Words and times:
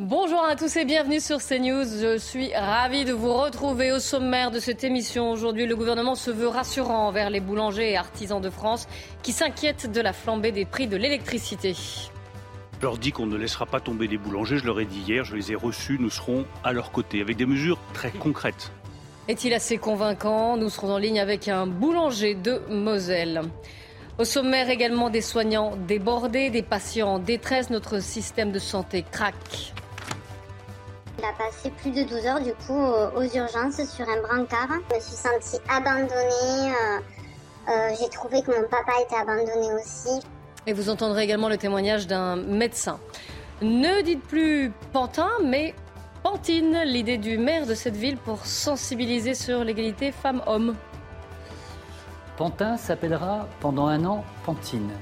Bonjour 0.00 0.44
à 0.44 0.54
tous 0.54 0.76
et 0.76 0.84
bienvenue 0.84 1.18
sur 1.18 1.38
CNews. 1.38 1.82
Je 1.82 2.18
suis 2.18 2.54
ravie 2.54 3.04
de 3.04 3.12
vous 3.12 3.34
retrouver 3.34 3.90
au 3.90 3.98
sommaire 3.98 4.52
de 4.52 4.60
cette 4.60 4.84
émission. 4.84 5.32
Aujourd'hui, 5.32 5.66
le 5.66 5.74
gouvernement 5.74 6.14
se 6.14 6.30
veut 6.30 6.46
rassurant 6.46 7.08
envers 7.08 7.30
les 7.30 7.40
boulangers 7.40 7.90
et 7.90 7.96
artisans 7.96 8.40
de 8.40 8.48
France 8.48 8.86
qui 9.24 9.32
s'inquiètent 9.32 9.90
de 9.90 10.00
la 10.00 10.12
flambée 10.12 10.52
des 10.52 10.64
prix 10.64 10.86
de 10.86 10.96
l'électricité. 10.96 11.74
Je 11.74 12.82
leur 12.82 12.96
dis 12.96 13.10
qu'on 13.10 13.26
ne 13.26 13.36
laissera 13.36 13.66
pas 13.66 13.80
tomber 13.80 14.06
les 14.06 14.18
boulangers. 14.18 14.58
Je 14.58 14.66
leur 14.66 14.78
ai 14.78 14.84
dit 14.84 15.00
hier, 15.00 15.24
je 15.24 15.34
les 15.34 15.50
ai 15.50 15.56
reçus. 15.56 15.96
Nous 15.98 16.10
serons 16.10 16.44
à 16.62 16.72
leur 16.72 16.92
côté 16.92 17.20
avec 17.20 17.36
des 17.36 17.46
mesures 17.46 17.80
très 17.92 18.12
concrètes. 18.12 18.70
Est-il 19.26 19.52
assez 19.52 19.78
convaincant? 19.78 20.56
Nous 20.56 20.70
serons 20.70 20.92
en 20.92 20.98
ligne 20.98 21.18
avec 21.18 21.48
un 21.48 21.66
boulanger 21.66 22.36
de 22.36 22.62
Moselle. 22.70 23.42
Au 24.18 24.24
sommaire 24.24 24.70
également 24.70 25.10
des 25.10 25.22
soignants 25.22 25.74
débordés, 25.88 26.50
des 26.50 26.62
patients 26.62 27.14
en 27.14 27.18
détresse. 27.18 27.70
Notre 27.70 28.00
système 28.00 28.52
de 28.52 28.60
santé 28.60 29.04
craque. 29.10 29.72
Il 31.18 31.24
a 31.24 31.32
passé 31.32 31.70
plus 31.70 31.90
de 31.90 32.04
12 32.04 32.26
heures 32.26 32.40
du 32.40 32.54
coup 32.54 32.78
aux 32.78 33.22
urgences 33.22 33.84
sur 33.90 34.08
un 34.08 34.20
brancard. 34.22 34.68
Je 34.88 34.94
me 34.94 35.00
suis 35.00 35.16
sentie 35.16 35.60
abandonnée. 35.68 36.72
Euh, 36.72 37.00
euh, 37.68 37.94
j'ai 37.98 38.08
trouvé 38.08 38.40
que 38.40 38.52
mon 38.52 38.68
papa 38.68 38.92
était 39.04 39.16
abandonné 39.16 39.74
aussi. 39.74 40.20
Et 40.66 40.72
vous 40.72 40.88
entendrez 40.90 41.24
également 41.24 41.48
le 41.48 41.56
témoignage 41.56 42.06
d'un 42.06 42.36
médecin. 42.36 43.00
Ne 43.62 44.02
dites 44.02 44.22
plus 44.22 44.70
Pantin, 44.92 45.30
mais 45.42 45.74
Pantine, 46.22 46.82
l'idée 46.84 47.18
du 47.18 47.36
maire 47.36 47.66
de 47.66 47.74
cette 47.74 47.96
ville 47.96 48.16
pour 48.16 48.46
sensibiliser 48.46 49.34
sur 49.34 49.64
l'égalité 49.64 50.12
femmes-hommes. 50.12 50.76
Pantin 52.36 52.76
s'appellera 52.76 53.48
pendant 53.58 53.88
un 53.88 54.04
an 54.04 54.24
Pantine. 54.44 54.92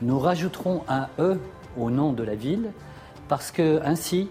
Nous 0.00 0.18
rajouterons 0.18 0.84
un 0.88 1.08
E 1.18 1.38
au 1.76 1.90
nom 1.90 2.14
de 2.14 2.22
la 2.22 2.34
ville 2.34 2.72
parce 3.28 3.50
que 3.50 3.82
ainsi 3.84 4.30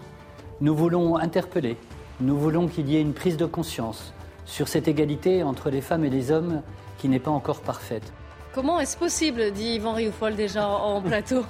nous 0.60 0.74
voulons 0.74 1.16
interpeller, 1.16 1.76
nous 2.20 2.38
voulons 2.38 2.66
qu'il 2.66 2.88
y 2.88 2.96
ait 2.96 3.00
une 3.02 3.12
prise 3.12 3.36
de 3.36 3.46
conscience 3.46 4.14
sur 4.46 4.68
cette 4.68 4.88
égalité 4.88 5.42
entre 5.42 5.68
les 5.70 5.80
femmes 5.80 6.04
et 6.04 6.10
les 6.10 6.30
hommes 6.30 6.62
qui 6.98 7.08
n'est 7.08 7.18
pas 7.18 7.30
encore 7.30 7.60
parfaite. 7.60 8.12
Comment 8.56 8.80
est-ce 8.80 8.96
possible 8.96 9.50
dit 9.50 9.74
Yvan 9.74 9.92
Rioufol 9.92 10.34
déjà 10.34 10.66
en 10.66 11.02
plateau. 11.02 11.44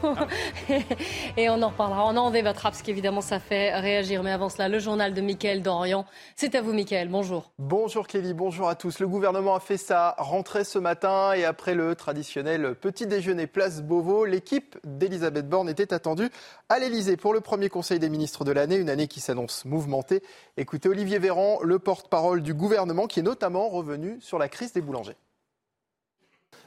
et 1.36 1.48
on 1.48 1.62
en 1.62 1.68
reparlera. 1.68 2.04
On 2.04 2.16
en 2.16 2.32
débattra 2.32 2.72
parce 2.72 2.82
qu'évidemment 2.82 3.20
ça 3.20 3.38
fait 3.38 3.78
réagir. 3.78 4.24
Mais 4.24 4.32
avant 4.32 4.48
cela, 4.48 4.68
le 4.68 4.80
journal 4.80 5.14
de 5.14 5.20
Mickaël 5.20 5.62
Dorian. 5.62 6.04
C'est 6.34 6.56
à 6.56 6.62
vous 6.62 6.72
Mickaël, 6.72 7.08
bonjour. 7.08 7.52
Bonjour 7.60 8.08
Kelly, 8.08 8.34
bonjour 8.34 8.68
à 8.68 8.74
tous. 8.74 8.98
Le 8.98 9.06
gouvernement 9.06 9.54
a 9.54 9.60
fait 9.60 9.76
sa 9.76 10.16
rentrée 10.18 10.64
ce 10.64 10.80
matin 10.80 11.32
et 11.32 11.44
après 11.44 11.76
le 11.76 11.94
traditionnel 11.94 12.74
petit 12.74 13.06
déjeuner 13.06 13.46
place 13.46 13.82
Beauvau, 13.82 14.24
l'équipe 14.24 14.76
d'Elisabeth 14.82 15.48
Borne 15.48 15.68
était 15.68 15.94
attendue 15.94 16.28
à 16.68 16.80
l'Elysée 16.80 17.16
pour 17.16 17.32
le 17.32 17.40
premier 17.40 17.68
conseil 17.68 18.00
des 18.00 18.08
ministres 18.08 18.44
de 18.44 18.50
l'année, 18.50 18.78
une 18.78 18.90
année 18.90 19.06
qui 19.06 19.20
s'annonce 19.20 19.64
mouvementée. 19.64 20.24
Écoutez 20.56 20.88
Olivier 20.88 21.20
Véran, 21.20 21.60
le 21.62 21.78
porte-parole 21.78 22.42
du 22.42 22.52
gouvernement 22.52 23.06
qui 23.06 23.20
est 23.20 23.22
notamment 23.22 23.68
revenu 23.68 24.16
sur 24.20 24.40
la 24.40 24.48
crise 24.48 24.72
des 24.72 24.80
boulangers 24.80 25.14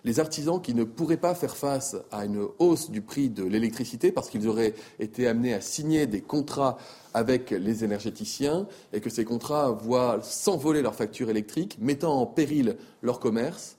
les 0.03 0.19
artisans 0.19 0.61
qui 0.61 0.73
ne 0.73 0.83
pourraient 0.83 1.17
pas 1.17 1.35
faire 1.35 1.55
face 1.55 1.95
à 2.11 2.25
une 2.25 2.47
hausse 2.59 2.89
du 2.89 3.01
prix 3.01 3.29
de 3.29 3.43
l'électricité 3.43 4.11
parce 4.11 4.29
qu'ils 4.29 4.47
auraient 4.47 4.73
été 4.99 5.27
amenés 5.27 5.53
à 5.53 5.61
signer 5.61 6.07
des 6.07 6.21
contrats 6.21 6.77
avec 7.13 7.51
les 7.51 7.83
énergéticiens 7.83 8.67
et 8.93 9.01
que 9.01 9.09
ces 9.09 9.25
contrats 9.25 9.71
voient 9.71 10.19
s'envoler 10.21 10.81
leurs 10.81 10.95
factures 10.95 11.29
électriques, 11.29 11.77
mettant 11.79 12.19
en 12.19 12.25
péril 12.25 12.77
leur 13.01 13.19
commerce, 13.19 13.77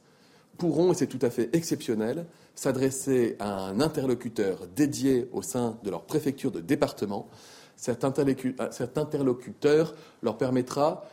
pourront, 0.59 0.93
et 0.93 0.95
c'est 0.95 1.07
tout 1.07 1.19
à 1.23 1.31
fait 1.31 1.55
exceptionnel, 1.55 2.27
s'adresser 2.55 3.37
à 3.39 3.65
un 3.65 3.81
interlocuteur 3.81 4.67
dédié 4.77 5.29
au 5.33 5.43
sein 5.43 5.79
de 5.83 5.91
leur 5.91 6.03
préfecture 6.03 6.51
de 6.51 6.61
département. 6.61 7.29
Cet, 7.77 8.05
interlocuteur 8.05 9.95
leur 10.23 10.37
permettra 10.37 11.07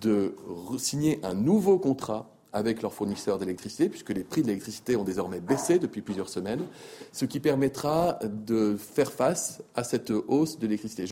de 0.00 0.34
signer 0.78 1.20
un 1.22 1.34
nouveau 1.34 1.78
contrat 1.78 2.33
avec 2.54 2.80
leurs 2.80 2.94
fournisseurs 2.94 3.38
d'électricité, 3.38 3.88
puisque 3.90 4.10
les 4.10 4.24
prix 4.24 4.40
de 4.42 4.46
l'électricité 4.46 4.96
ont 4.96 5.04
désormais 5.04 5.40
baissé 5.40 5.78
depuis 5.78 6.00
plusieurs 6.00 6.28
semaines, 6.28 6.64
ce 7.12 7.26
qui 7.26 7.40
permettra 7.40 8.18
de 8.22 8.76
faire 8.76 9.12
face 9.12 9.62
à 9.74 9.84
cette 9.84 10.10
hausse 10.10 10.58
de 10.58 10.66
l'électricité. 10.66 11.08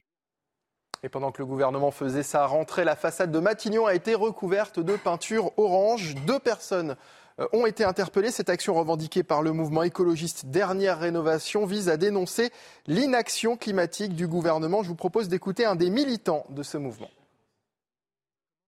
Et 1.02 1.08
pendant 1.08 1.32
que 1.32 1.42
le 1.42 1.46
gouvernement 1.46 1.90
faisait 1.90 2.22
sa 2.22 2.46
rentrée, 2.46 2.84
la 2.84 2.94
façade 2.94 3.32
de 3.32 3.40
Matignon 3.40 3.86
a 3.86 3.94
été 3.94 4.14
recouverte 4.14 4.78
de 4.78 4.96
peinture 4.96 5.50
orange. 5.56 6.14
Deux 6.28 6.38
personnes 6.38 6.94
euh, 7.40 7.46
ont 7.52 7.66
été 7.66 7.82
interpellées. 7.82 8.30
Cette 8.30 8.48
action 8.48 8.74
revendiquée 8.74 9.24
par 9.24 9.42
le 9.42 9.50
mouvement 9.50 9.82
écologiste 9.82 10.46
Dernière 10.46 11.00
Rénovation 11.00 11.66
vise 11.66 11.88
à 11.88 11.96
dénoncer 11.96 12.52
l'inaction 12.86 13.56
climatique 13.56 14.14
du 14.14 14.28
gouvernement. 14.28 14.84
Je 14.84 14.88
vous 14.88 14.94
propose 14.94 15.28
d'écouter 15.28 15.64
un 15.64 15.74
des 15.74 15.90
militants 15.90 16.46
de 16.50 16.62
ce 16.62 16.78
mouvement. 16.78 17.08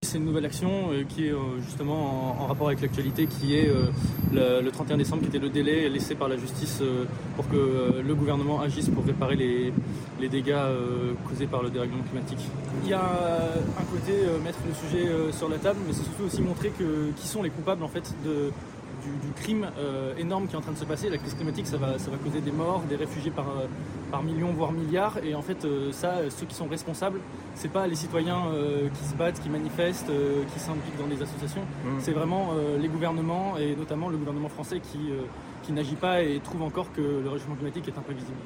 C'est 0.05 0.19
une 0.19 0.27
nouvelle 0.27 0.45
action 0.45 0.91
euh, 0.93 1.03
qui 1.09 1.27
est 1.27 1.33
euh, 1.33 1.61
justement 1.65 2.37
en, 2.39 2.47
rapport 2.47 2.67
avec 2.67 2.83
l'actualité, 2.83 3.27
qui 3.27 3.57
est 3.57 3.69
euh, 3.71 4.61
le, 4.61 4.71
31 4.71 4.99
décembre, 4.99 5.23
qui 5.23 5.29
était 5.29 5.39
le 5.39 5.49
délai 5.49 5.89
laissé 5.89 6.15
par 6.15 6.29
la 6.29 6.37
justice 6.37 6.83
pour 7.37 7.49
que 7.49 8.03
le 8.07 8.15
gouvernement 8.15 8.61
agisse 8.61 8.91
pour 8.91 9.05
réparer 9.05 9.37
les, 9.37 10.29
dégâts 10.29 10.57
causés 11.29 11.47
par 11.47 11.63
le 11.63 11.71
dérèglement 11.71 12.03
climatique. 12.03 12.39
Il 12.83 12.91
y 12.91 12.93
a 12.93 13.01
un 13.01 13.85
côté 13.85 14.13
mettre 14.43 14.59
le 14.67 14.75
sujet 14.75 15.09
sur 15.33 15.49
la 15.49 15.59
table, 15.59 15.79
mais 15.87 15.93
c'est 15.93 16.03
surtout 16.03 16.25
aussi 16.25 16.43
montrer 16.43 16.71
que, 16.71 17.11
qui 17.17 17.29
sont 17.29 17.43
les 17.43 17.51
coupables 17.51 17.85
en 17.85 17.89
fait 17.89 18.15
de, 18.25 18.51
du, 19.05 19.33
crime 19.33 19.67
euh, 19.79 20.15
énorme 20.17 20.47
qui 20.47 20.55
est 20.55 20.59
en 20.59 20.61
train 20.61 20.73
de 20.73 20.79
se 20.79 20.85
passer. 20.85 21.11
La 21.11 21.19
crise 21.19 21.35
climatique, 21.35 21.67
ça 21.67 21.77
va, 21.77 21.99
ça 21.99 22.11
va 22.11 22.17
causer 22.17 22.41
des 22.41 22.53
morts, 22.53 22.83
des 22.89 22.97
réfugiés 22.97 23.31
par, 23.31 23.49
euh, 23.49 23.67
par 24.11 24.23
millions, 24.23 24.53
voire 24.53 24.73
milliards. 24.73 25.19
Et 25.25 25.35
en 25.35 25.43
fait, 25.43 25.65
euh, 25.65 25.93
ça, 25.93 26.31
ceux 26.31 26.47
qui 26.47 26.55
sont 26.55 26.67
responsables, 26.67 27.21
c'est 27.55 27.71
pas 27.71 27.87
les 27.87 27.95
citoyens 27.95 28.43
qui 28.99 29.05
se 29.05 29.15
battent, 29.15 29.41
qui 29.41 29.49
manifestent, 29.49 30.11
qui 30.53 30.59
s'impliquent 30.59 30.99
dans 30.99 31.07
des 31.07 31.23
associations. 31.23 31.63
Mmh. 31.63 31.89
C'est 32.01 32.13
vraiment 32.13 32.51
les 32.81 32.89
gouvernements, 32.89 33.57
et 33.59 33.77
notamment 33.77 34.09
le 34.09 34.17
gouvernement 34.17 34.49
français, 34.49 34.81
qui, 34.81 35.11
qui 35.63 35.73
n'agit 35.73 35.95
pas 35.95 36.23
et 36.23 36.41
trouve 36.41 36.63
encore 36.63 36.93
que 36.93 37.01
le 37.01 37.29
réchauffement 37.29 37.55
climatique 37.55 37.87
est 37.87 37.97
imprévisible. 37.97 38.37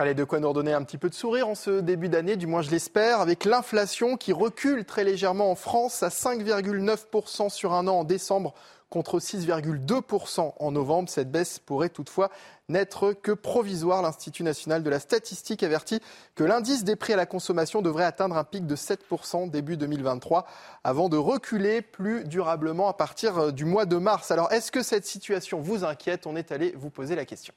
Allez, 0.00 0.14
de 0.14 0.22
quoi 0.22 0.38
nous 0.38 0.48
redonner 0.48 0.72
un 0.72 0.84
petit 0.84 0.96
peu 0.96 1.08
de 1.08 1.14
sourire 1.14 1.48
en 1.48 1.56
ce 1.56 1.80
début 1.80 2.08
d'année, 2.08 2.36
du 2.36 2.46
moins 2.46 2.62
je 2.62 2.70
l'espère, 2.70 3.20
avec 3.20 3.44
l'inflation 3.44 4.16
qui 4.16 4.32
recule 4.32 4.84
très 4.84 5.02
légèrement 5.02 5.50
en 5.50 5.56
France 5.56 6.04
à 6.04 6.08
5,9% 6.08 7.50
sur 7.50 7.72
un 7.72 7.88
an 7.88 7.94
en 7.94 8.04
décembre 8.04 8.54
contre 8.90 9.18
6,2% 9.18 10.54
en 10.58 10.70
novembre. 10.70 11.08
Cette 11.08 11.30
baisse 11.30 11.58
pourrait 11.58 11.88
toutefois 11.88 12.30
n'être 12.68 13.12
que 13.12 13.32
provisoire. 13.32 14.02
L'Institut 14.02 14.42
national 14.42 14.82
de 14.82 14.90
la 14.90 14.98
statistique 14.98 15.62
avertit 15.62 16.00
que 16.34 16.44
l'indice 16.44 16.84
des 16.84 16.96
prix 16.96 17.12
à 17.12 17.16
la 17.16 17.26
consommation 17.26 17.82
devrait 17.82 18.04
atteindre 18.04 18.36
un 18.36 18.44
pic 18.44 18.66
de 18.66 18.76
7% 18.76 19.50
début 19.50 19.76
2023 19.76 20.46
avant 20.84 21.08
de 21.08 21.16
reculer 21.16 21.82
plus 21.82 22.24
durablement 22.24 22.88
à 22.88 22.94
partir 22.94 23.38
euh, 23.38 23.50
du 23.52 23.64
mois 23.64 23.86
de 23.86 23.96
mars. 23.96 24.30
Alors 24.30 24.52
est-ce 24.52 24.72
que 24.72 24.82
cette 24.82 25.06
situation 25.06 25.60
vous 25.60 25.84
inquiète? 25.84 26.26
On 26.26 26.36
est 26.36 26.52
allé 26.52 26.74
vous 26.76 26.90
poser 26.90 27.14
la 27.14 27.24
question. 27.24 27.54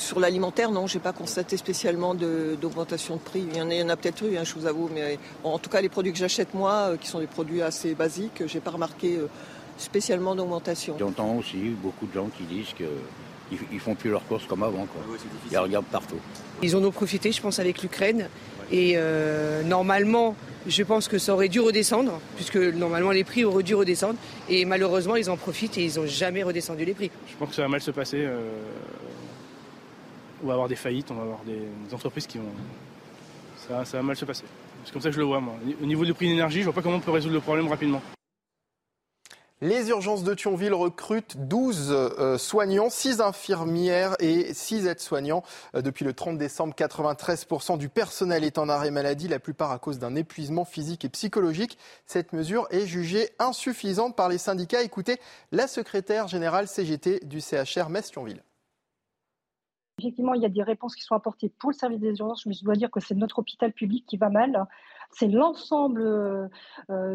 Sur 0.00 0.20
l'alimentaire, 0.20 0.70
non, 0.70 0.86
je 0.86 0.96
n'ai 0.96 1.02
pas 1.02 1.12
constaté 1.12 1.56
spécialement 1.56 2.14
d'augmentation 2.14 3.16
de, 3.16 3.20
prix. 3.20 3.44
Il 3.50 3.56
y 3.56 3.82
en 3.82 3.88
a, 3.88 3.96
peut-être 3.96 4.24
eu, 4.24 4.38
hein, 4.38 4.44
je 4.44 4.54
vous 4.54 4.66
avoue, 4.66 4.88
mais 4.94 5.18
en 5.42 5.58
tout 5.58 5.68
cas, 5.68 5.80
les 5.80 5.88
produits 5.88 6.12
que 6.12 6.18
j'achète 6.18 6.54
moi, 6.54 6.90
euh, 6.90 6.96
qui 6.96 7.08
sont 7.08 7.18
des 7.18 7.26
produits 7.26 7.62
assez 7.62 7.94
basiques, 7.94 8.46
je 8.46 8.54
n'ai 8.54 8.60
pas 8.60 8.70
remarqué 8.70 9.16
euh, 9.16 9.28
spécialement 9.78 10.34
d'augmentation. 10.34 10.96
J'entends 10.98 11.36
aussi 11.36 11.56
beaucoup 11.82 12.06
de 12.06 12.12
gens 12.12 12.28
qui 12.36 12.44
disent 12.44 12.74
qu'ils 12.76 13.58
ne 13.72 13.78
font 13.78 13.94
plus 13.94 14.10
leurs 14.10 14.26
courses 14.26 14.46
comme 14.46 14.62
avant. 14.62 14.86
Quoi. 14.86 15.02
Ils 15.50 15.58
regardent 15.58 15.86
partout. 15.86 16.18
Ils 16.62 16.76
en 16.76 16.84
ont 16.84 16.90
profité, 16.90 17.32
je 17.32 17.40
pense, 17.40 17.58
avec 17.58 17.82
l'Ukraine. 17.82 18.28
Et 18.70 18.94
euh, 18.96 19.62
normalement, 19.62 20.36
je 20.66 20.82
pense 20.82 21.08
que 21.08 21.18
ça 21.18 21.32
aurait 21.32 21.48
dû 21.48 21.60
redescendre, 21.60 22.20
puisque 22.36 22.56
normalement 22.56 23.12
les 23.12 23.24
prix 23.24 23.44
auraient 23.44 23.62
dû 23.62 23.74
redescendre. 23.74 24.16
Et 24.48 24.64
malheureusement, 24.64 25.16
ils 25.16 25.30
en 25.30 25.36
profitent 25.36 25.78
et 25.78 25.84
ils 25.84 25.98
n'ont 25.98 26.06
jamais 26.06 26.42
redescendu 26.42 26.84
les 26.84 26.94
prix. 26.94 27.10
Je 27.30 27.36
pense 27.36 27.48
que 27.50 27.54
ça 27.54 27.62
va 27.62 27.68
mal 27.68 27.80
se 27.80 27.90
passer. 27.90 28.18
Euh, 28.20 28.50
on 30.42 30.46
va 30.46 30.52
avoir 30.52 30.68
des 30.68 30.76
faillites, 30.76 31.10
on 31.10 31.14
va 31.14 31.22
avoir 31.22 31.40
des, 31.44 31.94
entreprises 31.94 32.26
qui 32.26 32.38
vont. 32.38 32.44
Ça, 33.56 33.84
ça 33.84 33.96
va 33.96 34.02
mal 34.02 34.16
se 34.16 34.24
passer. 34.24 34.44
C'est 34.84 34.92
comme 34.92 35.02
ça 35.02 35.08
que 35.08 35.14
je 35.14 35.20
le 35.20 35.26
vois, 35.26 35.40
moi. 35.40 35.54
Au 35.82 35.86
niveau 35.86 36.04
du 36.04 36.14
prix 36.14 36.28
d'énergie, 36.28 36.60
je 36.60 36.64
vois 36.64 36.72
pas 36.72 36.82
comment 36.82 36.96
on 36.96 37.00
peut 37.00 37.10
résoudre 37.10 37.34
le 37.34 37.40
problème 37.40 37.68
rapidement. 37.68 38.02
Les 39.60 39.88
urgences 39.88 40.22
de 40.22 40.34
Thionville 40.34 40.72
recrutent 40.72 41.36
12 41.36 41.88
euh, 41.90 42.38
soignants, 42.38 42.90
6 42.90 43.20
infirmières 43.20 44.14
et 44.20 44.54
6 44.54 44.86
aides-soignants. 44.86 45.42
Euh, 45.74 45.82
depuis 45.82 46.04
le 46.04 46.12
30 46.12 46.38
décembre, 46.38 46.76
93% 46.78 47.76
du 47.76 47.88
personnel 47.88 48.44
est 48.44 48.58
en 48.58 48.68
arrêt 48.68 48.92
maladie, 48.92 49.26
la 49.26 49.40
plupart 49.40 49.72
à 49.72 49.80
cause 49.80 49.98
d'un 49.98 50.14
épuisement 50.14 50.64
physique 50.64 51.04
et 51.04 51.08
psychologique. 51.08 51.76
Cette 52.06 52.32
mesure 52.32 52.68
est 52.70 52.86
jugée 52.86 53.30
insuffisante 53.40 54.14
par 54.14 54.28
les 54.28 54.38
syndicats. 54.38 54.82
Écoutez 54.82 55.18
la 55.50 55.66
secrétaire 55.66 56.28
générale 56.28 56.68
CGT 56.68 57.22
du 57.24 57.40
CHR 57.40 57.88
Metz-Thionville. 57.88 58.44
Effectivement, 59.98 60.34
il 60.34 60.42
y 60.42 60.46
a 60.46 60.48
des 60.48 60.62
réponses 60.62 60.94
qui 60.94 61.02
sont 61.02 61.14
apportées 61.14 61.48
pour 61.48 61.70
le 61.70 61.74
service 61.74 61.98
des 61.98 62.18
urgences, 62.18 62.44
je 62.46 62.64
dois 62.64 62.76
dire 62.76 62.90
que 62.90 63.00
c'est 63.00 63.14
notre 63.14 63.40
hôpital 63.40 63.72
public 63.72 64.04
qui 64.06 64.16
va 64.16 64.30
mal. 64.30 64.66
C'est 65.10 65.26
l'ensemble 65.26 66.02
euh, 66.02 66.48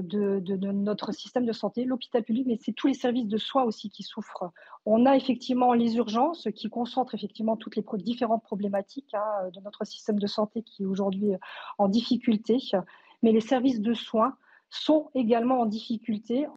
de, 0.01 0.71
notre 0.71 1.11
système 1.13 1.45
de 1.45 1.53
santé, 1.53 1.85
l'hôpital 1.85 2.23
public, 2.23 2.45
mais 2.47 2.57
c'est 2.59 2.73
tous 2.73 2.87
les 2.87 2.93
services 2.93 3.27
de 3.27 3.37
soins 3.37 3.63
aussi 3.63 3.89
qui 3.89 4.03
souffrent. 4.03 4.51
On 4.85 5.05
a 5.05 5.15
effectivement 5.15 5.73
les 5.73 5.95
urgences 5.95 6.47
qui 6.55 6.69
concentrent 6.69 7.15
effectivement 7.15 7.55
toutes 7.55 7.75
les 7.75 7.83
différentes 7.97 8.43
problématiques 8.43 9.13
hein, 9.13 9.49
de 9.53 9.61
notre 9.61 9.85
système 9.85 10.19
de 10.19 10.27
santé 10.27 10.63
qui 10.63 10.83
est 10.83 10.85
aujourd'hui 10.85 11.33
en 11.77 11.87
difficulté, 11.87 12.57
mais 13.21 13.31
les 13.31 13.41
services 13.41 13.79
de 13.79 13.93
soins 13.93 14.35
sont 14.69 15.09
également 15.13 15.61
en 15.61 15.65
difficulté. 15.67 16.47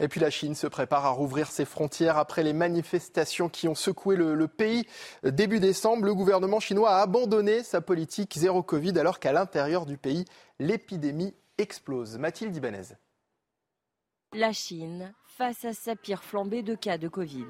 Et 0.00 0.08
puis 0.08 0.20
la 0.20 0.30
Chine 0.30 0.54
se 0.54 0.66
prépare 0.66 1.06
à 1.06 1.10
rouvrir 1.10 1.50
ses 1.50 1.64
frontières 1.64 2.18
après 2.18 2.42
les 2.42 2.52
manifestations 2.52 3.48
qui 3.48 3.68
ont 3.68 3.74
secoué 3.74 4.16
le, 4.16 4.48
pays 4.48 4.86
début 5.24 5.60
décembre. 5.60 6.04
Le 6.04 6.14
gouvernement 6.14 6.60
chinois 6.60 6.90
a 6.90 7.02
abandonné 7.02 7.62
sa 7.62 7.80
politique 7.80 8.34
zéro 8.36 8.62
Covid 8.62 8.98
alors 8.98 9.18
qu'à 9.18 9.32
l'intérieur 9.32 9.86
du 9.86 9.96
pays, 9.96 10.24
l'épidémie 10.58 11.34
explose. 11.58 12.18
Mathilde 12.18 12.56
Ibanez. 12.56 12.94
La 14.34 14.52
Chine 14.52 15.14
face 15.26 15.64
à 15.64 15.72
sa 15.72 15.96
pire 15.96 16.22
flambée 16.22 16.62
de 16.62 16.74
cas 16.74 16.98
de 16.98 17.08
Covid. 17.08 17.46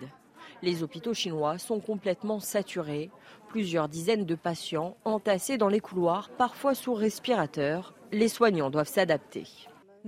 Les 0.62 0.82
hôpitaux 0.82 1.14
chinois 1.14 1.58
sont 1.58 1.80
complètement 1.80 2.40
saturés. 2.40 3.10
Plusieurs 3.48 3.88
dizaines 3.88 4.24
de 4.24 4.34
patients 4.34 4.96
entassés 5.04 5.58
dans 5.58 5.68
les 5.68 5.80
couloirs, 5.80 6.30
parfois 6.36 6.74
sous 6.74 6.94
respirateur. 6.94 7.94
Les 8.12 8.28
soignants 8.28 8.70
doivent 8.70 8.88
s'adapter. 8.88 9.44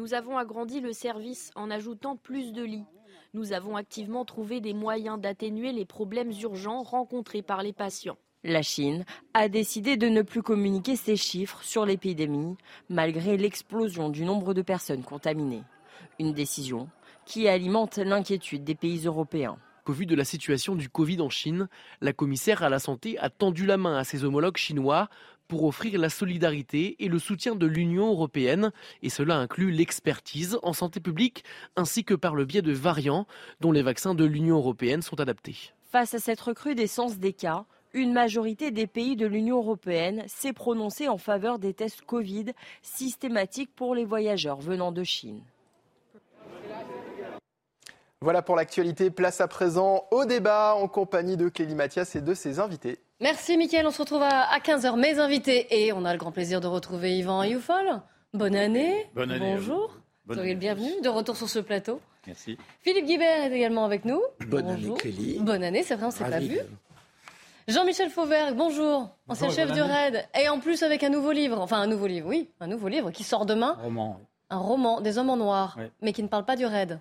Nous 0.01 0.15
avons 0.15 0.39
agrandi 0.39 0.81
le 0.81 0.95
service 0.95 1.51
en 1.57 1.71
ajoutant 1.71 2.17
plus 2.17 2.55
de 2.55 2.63
lits. 2.63 2.87
Nous 3.35 3.53
avons 3.53 3.77
activement 3.77 4.25
trouvé 4.25 4.63
des 4.63 4.73
moyens 4.73 5.21
d'atténuer 5.21 5.73
les 5.73 5.85
problèmes 5.85 6.33
urgents 6.41 6.83
rencontrés 6.83 7.43
par 7.43 7.63
les 7.63 7.75
patients. 7.75 8.17
La 8.43 8.63
Chine 8.63 9.05
a 9.35 9.51
décidé 9.51 9.99
de 9.99 10.09
ne 10.09 10.23
plus 10.23 10.43
communiquer 10.43 10.97
ses 10.97 11.17
chiffres 11.17 11.63
sur 11.63 11.85
l'épidémie, 11.85 12.57
malgré 12.89 13.37
l'explosion 13.37 14.09
du 14.09 14.25
nombre 14.25 14.55
de 14.55 14.63
personnes 14.63 15.03
contaminées. 15.03 15.65
Une 16.19 16.33
décision 16.33 16.89
qui 17.27 17.47
alimente 17.47 17.99
l'inquiétude 17.99 18.65
des 18.65 18.75
pays 18.75 19.05
européens. 19.05 19.59
Au 19.85 19.93
vu 19.93 20.07
de 20.07 20.15
la 20.15 20.25
situation 20.25 20.77
du 20.77 20.89
Covid 20.89 21.21
en 21.21 21.29
Chine, 21.29 21.69
la 22.01 22.15
commissaire 22.15 22.63
à 22.63 22.71
la 22.71 22.79
santé 22.79 23.19
a 23.19 23.29
tendu 23.29 23.67
la 23.67 23.77
main 23.77 23.99
à 23.99 24.05
ses 24.05 24.25
homologues 24.25 24.57
chinois 24.57 25.11
pour 25.51 25.65
offrir 25.65 25.99
la 25.99 26.11
solidarité 26.11 26.95
et 27.01 27.09
le 27.09 27.19
soutien 27.19 27.57
de 27.57 27.67
l'Union 27.67 28.07
européenne, 28.07 28.71
et 29.03 29.11
cela 29.11 29.37
inclut 29.37 29.73
l'expertise 29.73 30.61
en 30.63 30.73
santé 30.73 31.01
publique 31.01 31.43
ainsi 31.75 32.05
que 32.05 32.15
par 32.15 32.37
le 32.37 32.45
biais 32.45 32.63
de 32.63 32.73
variants 32.73 33.27
dont 33.61 33.73
les 33.73 33.83
vaccins 33.83 34.15
de 34.15 34.25
l'Union 34.25 34.59
européenne 34.59 35.03
sont 35.03 35.19
adaptés. 35.19 35.73
Face 35.91 36.15
à 36.15 36.21
cette 36.21 36.41
recrudescence 36.41 37.19
des 37.19 37.33
cas, 37.33 37.65
une 37.93 38.13
majorité 38.13 38.71
des 38.71 38.87
pays 38.87 39.17
de 39.17 39.27
l'Union 39.27 39.57
européenne 39.57 40.23
s'est 40.29 40.53
prononcée 40.53 41.09
en 41.09 41.19
faveur 41.19 41.59
des 41.59 41.75
tests 41.75 42.03
Covid 42.03 42.53
systématiques 42.81 43.75
pour 43.75 43.97
les 43.97 44.05
voyageurs 44.05 44.61
venant 44.61 44.93
de 44.93 45.03
Chine. 45.03 45.43
Voilà 48.23 48.43
pour 48.43 48.55
l'actualité. 48.55 49.11
Place 49.11 49.41
à 49.41 49.49
présent 49.49 50.05
au 50.11 50.27
débat 50.27 50.75
en 50.75 50.89
compagnie 50.89 51.39
de 51.39 51.49
Clélie 51.49 51.75
Mathias 51.75 52.15
et 52.17 52.21
de 52.21 52.35
ses 52.35 52.61
invités. 52.61 52.99
Merci 53.19 53.57
Mickaël, 53.57 53.87
on 53.87 53.91
se 53.91 54.03
retrouve 54.03 54.21
à 54.23 54.59
15h. 54.59 54.99
Mes 55.01 55.19
invités 55.19 55.85
et 55.85 55.95
on 55.95 56.05
a 56.05 56.13
le 56.13 56.19
grand 56.19 56.31
plaisir 56.31 56.61
de 56.61 56.67
retrouver 56.67 57.17
Yvan 57.17 57.45
Youfol. 57.45 58.03
Bonne 58.35 58.57
année. 58.57 59.09
Bonne 59.15 59.31
année. 59.31 59.55
Bonjour. 59.55 59.97
Soyez 60.31 60.53
le 60.53 60.61
bienvenu 60.61 60.91
de 61.03 61.09
retour 61.09 61.35
sur 61.35 61.49
ce 61.49 61.61
plateau. 61.61 61.99
Merci. 62.27 62.59
Philippe 62.83 63.07
Guibert 63.07 63.45
est 63.45 63.57
également 63.57 63.87
avec 63.87 64.05
nous. 64.05 64.21
Bonne 64.47 64.69
année 64.69 64.93
Clélie. 64.99 65.39
Bonne 65.41 65.65
année, 65.65 65.83
c'est 65.83 65.95
vrai, 65.95 66.05
on 66.05 66.09
ne 66.09 66.13
s'est 66.13 66.29
pas 66.29 66.41
vu. 66.41 66.61
Jean-Michel 67.69 68.11
Fauvergue, 68.11 68.55
bonjour, 68.55 69.17
ancien 69.29 69.49
chef 69.49 69.73
du 69.73 69.81
RAID, 69.81 70.29
et 70.39 70.49
en 70.51 70.61
plus 70.61 70.83
avec 70.83 71.05
un 71.05 71.09
nouveau 71.09 71.33
livre, 71.33 71.59
enfin 71.59 71.79
un 71.79 71.87
nouveau 71.87 72.07
livre, 72.07 72.29
oui, 72.29 72.51
un 72.61 72.67
nouveau 72.67 72.89
livre 72.89 73.13
qui 73.13 73.25
sort 73.25 73.47
demain. 73.47 73.77
Un 73.79 73.83
roman. 73.85 74.21
Un 74.51 74.59
roman, 74.59 75.01
des 75.01 75.17
hommes 75.17 75.31
en 75.31 75.37
noir, 75.37 75.79
mais 76.03 76.13
qui 76.13 76.23
ne 76.23 76.29
parle 76.29 76.45
pas 76.45 76.57
du 76.57 76.67
RAID 76.67 77.01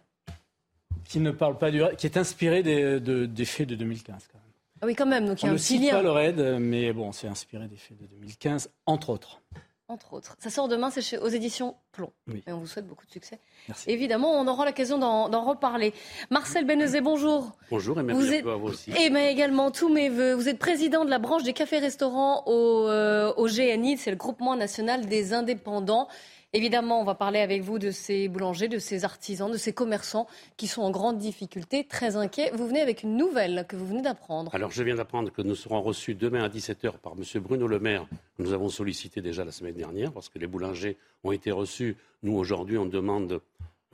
qui 1.10 1.20
ne 1.20 1.32
parle 1.32 1.58
pas 1.58 1.72
du 1.72 1.82
qui 1.98 2.06
est 2.08 2.18
inspiré 2.18 2.64
des, 2.64 3.00
des 3.02 3.46
faits 3.46 3.68
de 3.68 3.76
2015 3.76 4.28
quand 4.32 4.38
même. 4.38 4.44
Ah 4.82 4.86
oui, 4.86 4.96
quand 4.96 5.06
même. 5.06 5.26
Donc 5.26 5.42
il 5.42 5.46
y 5.46 5.48
a 5.48 5.50
On 5.50 5.52
un 5.52 5.54
ne 5.56 5.58
cite 5.60 5.82
lien. 5.82 5.92
pas 5.92 6.02
le 6.02 6.12
raid, 6.12 6.40
mais 6.60 6.94
bon, 6.94 7.12
c'est 7.12 7.28
inspiré 7.28 7.68
des 7.68 7.76
faits 7.76 7.98
de 7.98 8.06
2015, 8.06 8.70
entre 8.86 9.10
autres. 9.10 9.42
Entre 9.90 10.14
autres. 10.14 10.36
Ça 10.38 10.52
sort 10.52 10.68
demain, 10.68 10.92
c'est 10.92 11.18
aux 11.18 11.28
éditions 11.30 11.76
Plomb. 11.92 12.14
Oui. 12.28 12.44
Et 12.46 12.52
on 12.52 12.60
vous 12.60 12.68
souhaite 12.68 12.88
beaucoup 12.88 13.08
de 13.08 13.12
succès. 13.12 13.40
Merci. 13.68 13.90
Évidemment, 13.90 14.40
on 14.40 14.48
aura 14.48 14.64
l'occasion 14.66 15.00
d'en 15.00 15.44
reparler. 15.44 15.96
Marcel 16.30 16.64
Benezet, 16.68 17.02
bonjour. 17.02 17.58
Bonjour 17.72 18.00
et 18.00 18.04
même 18.04 18.16
vous, 18.16 18.32
êtes... 18.32 18.46
à 18.46 18.54
vous 18.56 18.68
aussi. 18.68 18.92
Et 18.92 19.10
bien 19.10 19.28
également 19.28 19.72
tous 19.72 19.90
mes 19.90 20.10
voeux. 20.10 20.34
Vous 20.34 20.48
êtes 20.48 20.60
président 20.60 21.06
de 21.06 21.10
la 21.10 21.18
branche 21.18 21.42
des 21.42 21.54
cafés-restaurants 21.54 22.44
au, 22.46 22.88
euh, 22.88 23.34
au 23.36 23.48
GNI, 23.48 23.98
c'est 23.98 24.12
le 24.12 24.16
groupement 24.18 24.56
national 24.56 25.08
des 25.08 25.34
indépendants. 25.34 26.08
Évidemment, 26.51 27.00
on 27.00 27.04
va 27.04 27.13
parler 27.13 27.42
avec 27.42 27.62
vous 27.62 27.78
de 27.78 27.92
ces 27.92 28.28
boulangers, 28.28 28.68
de 28.68 28.80
ces 28.80 29.06
artisans, 29.06 29.51
de 29.51 29.57
ces 29.57 29.72
commerçants 29.72 30.28
qui 30.57 30.66
sont 30.66 30.81
en 30.81 30.90
grande 30.90 31.19
difficulté, 31.19 31.84
très 31.84 32.16
inquiets. 32.16 32.50
Vous 32.56 32.68
venez 32.68 32.81
avec 32.81 33.04
une 33.04 33.18
nouvelle 33.18 33.66
que 33.69 33.75
vous 33.75 33.86
venez 33.86 34.01
d'apprendre. 34.01 34.54
Alors, 34.56 34.72
je 34.72 34.81
viens 34.81 34.96
d'apprendre 34.96 35.31
que 35.31 35.44
nous 35.44 35.54
serons 35.54 35.80
reçus 35.84 36.16
demain 36.16 36.44
à 36.44 36.50
17h 36.50 36.98
par 36.98 37.13
M. 37.13 37.24
Bruno 37.44 37.68
Le 37.68 37.80
Maire, 37.80 38.07
nous 38.40 38.51
avons 38.51 38.69
sollicité 38.69 39.22
déjà 39.22 39.46
la 39.46 39.51
semaine 39.51 39.75
dernière, 39.75 40.12
parce 40.12 40.28
que 40.28 40.40
les 40.40 40.48
boulangers 40.48 40.98
ont 41.24 41.31
été 41.31 41.51
reçus. 41.51 41.98
Nous, 42.24 42.36
aujourd'hui, 42.36 42.80
on 42.80 42.88
demande 42.88 43.42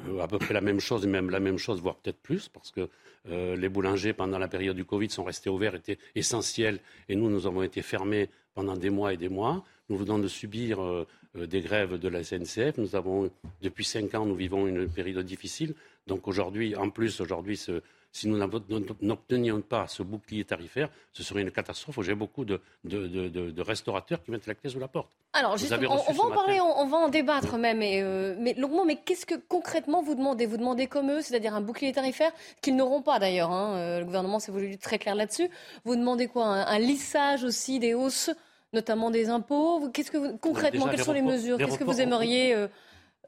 euh, 0.08 0.20
à 0.22 0.28
peu 0.30 0.40
près 0.40 0.54
la 0.54 0.62
même 0.62 0.80
chose, 0.80 1.06
même 1.06 1.30
la 1.30 1.42
même 1.42 1.58
chose, 1.58 1.82
voire 1.82 1.96
peut-être 1.96 2.22
plus, 2.22 2.48
parce 2.48 2.72
que 2.72 2.88
euh, 3.30 3.58
les 3.58 3.68
boulangers, 3.68 4.14
pendant 4.14 4.40
la 4.40 4.48
période 4.48 4.78
du 4.78 4.86
Covid, 4.86 5.10
sont 5.10 5.26
restés 5.26 5.50
ouverts, 5.50 5.76
étaient 5.76 5.98
essentiels, 6.16 6.80
et 7.10 7.18
nous, 7.18 7.30
nous 7.30 7.48
avons 7.48 7.64
été 7.64 7.82
fermés 7.82 8.30
pendant 8.54 8.78
des 8.78 8.90
mois 8.90 9.14
et 9.14 9.18
des 9.18 9.28
mois. 9.30 9.66
Nous 9.90 9.98
venons 9.98 10.20
de 10.20 10.30
subir 10.30 10.82
euh, 10.82 11.06
des 11.36 11.62
grèves 11.62 11.98
de 11.98 12.08
la 12.08 12.24
SNCF. 12.24 12.78
Nous 12.78 12.96
avons, 12.96 13.30
depuis 13.62 13.84
cinq 13.86 14.14
ans, 14.16 14.26
nous 14.26 14.36
vivons 14.36 14.68
une 14.68 14.88
période 14.88 15.26
difficile. 15.26 15.74
Donc 16.08 16.28
aujourd'hui, 16.28 16.76
en 16.76 16.90
plus, 16.90 17.20
aujourd'hui, 17.20 17.58
si 18.16 18.30
nous 18.30 18.38
n'obtenions 19.02 19.60
pas 19.60 19.88
ce 19.88 20.02
bouclier 20.02 20.46
tarifaire, 20.46 20.90
ce 21.12 21.22
serait 21.22 21.42
une 21.42 21.52
catastrophe. 21.52 22.00
J'ai 22.02 22.16
beaucoup 22.16 22.46
de, 22.46 22.62
restaurateurs 23.62 24.24
qui 24.24 24.32
mettent 24.32 24.48
la 24.48 24.56
clé 24.56 24.70
sous 24.70 24.80
la 24.80 24.88
porte. 24.88 25.12
Alors, 25.34 25.58
on, 25.62 26.14
va 26.14 26.24
en 26.24 26.32
parler, 26.32 26.62
on, 26.62 26.88
va 26.88 26.98
en 26.98 27.10
débattre 27.10 27.58
même, 27.58 27.82
euh, 27.82 28.36
mais 28.40 28.54
longuement. 28.54 28.86
Mais 28.86 28.96
qu'est-ce 28.96 29.26
que 29.26 29.36
concrètement 29.36 30.02
vous 30.02 30.16
demandez? 30.16 30.46
Vous 30.46 30.56
demandez 30.56 30.88
comme 30.88 31.12
eux, 31.12 31.22
c'est-à-dire 31.22 31.54
un 31.54 31.60
bouclier 31.60 31.92
tarifaire 31.92 32.32
qu'ils 32.62 32.78
n'auront 32.78 33.02
pas 33.02 33.20
d'ailleurs. 33.20 33.52
Hein. 33.52 34.00
le 34.00 34.06
gouvernement 34.06 34.40
s'est 34.40 34.54
voulu 34.54 34.78
très 34.78 34.98
clair 34.98 35.16
là-dessus. 35.16 35.50
Vous 35.84 35.98
demandez 35.98 36.28
quoi? 36.28 36.46
Un 36.46 36.80
lissage 36.80 37.44
aussi 37.44 37.80
des 37.80 37.94
hausses 37.94 38.30
notamment 38.76 39.10
des 39.10 39.30
impôts 39.30 39.90
Qu'est-ce 39.92 40.12
que 40.12 40.38
concrètement, 40.38 40.88
quelles 40.88 41.04
sont 41.04 41.14
les 41.14 41.24
mesures? 41.24 41.58
Qu'est-ce 41.58 41.80
que 41.80 41.84
vous 41.84 42.02
aimeriez 42.02 42.54
euh, 42.54 42.68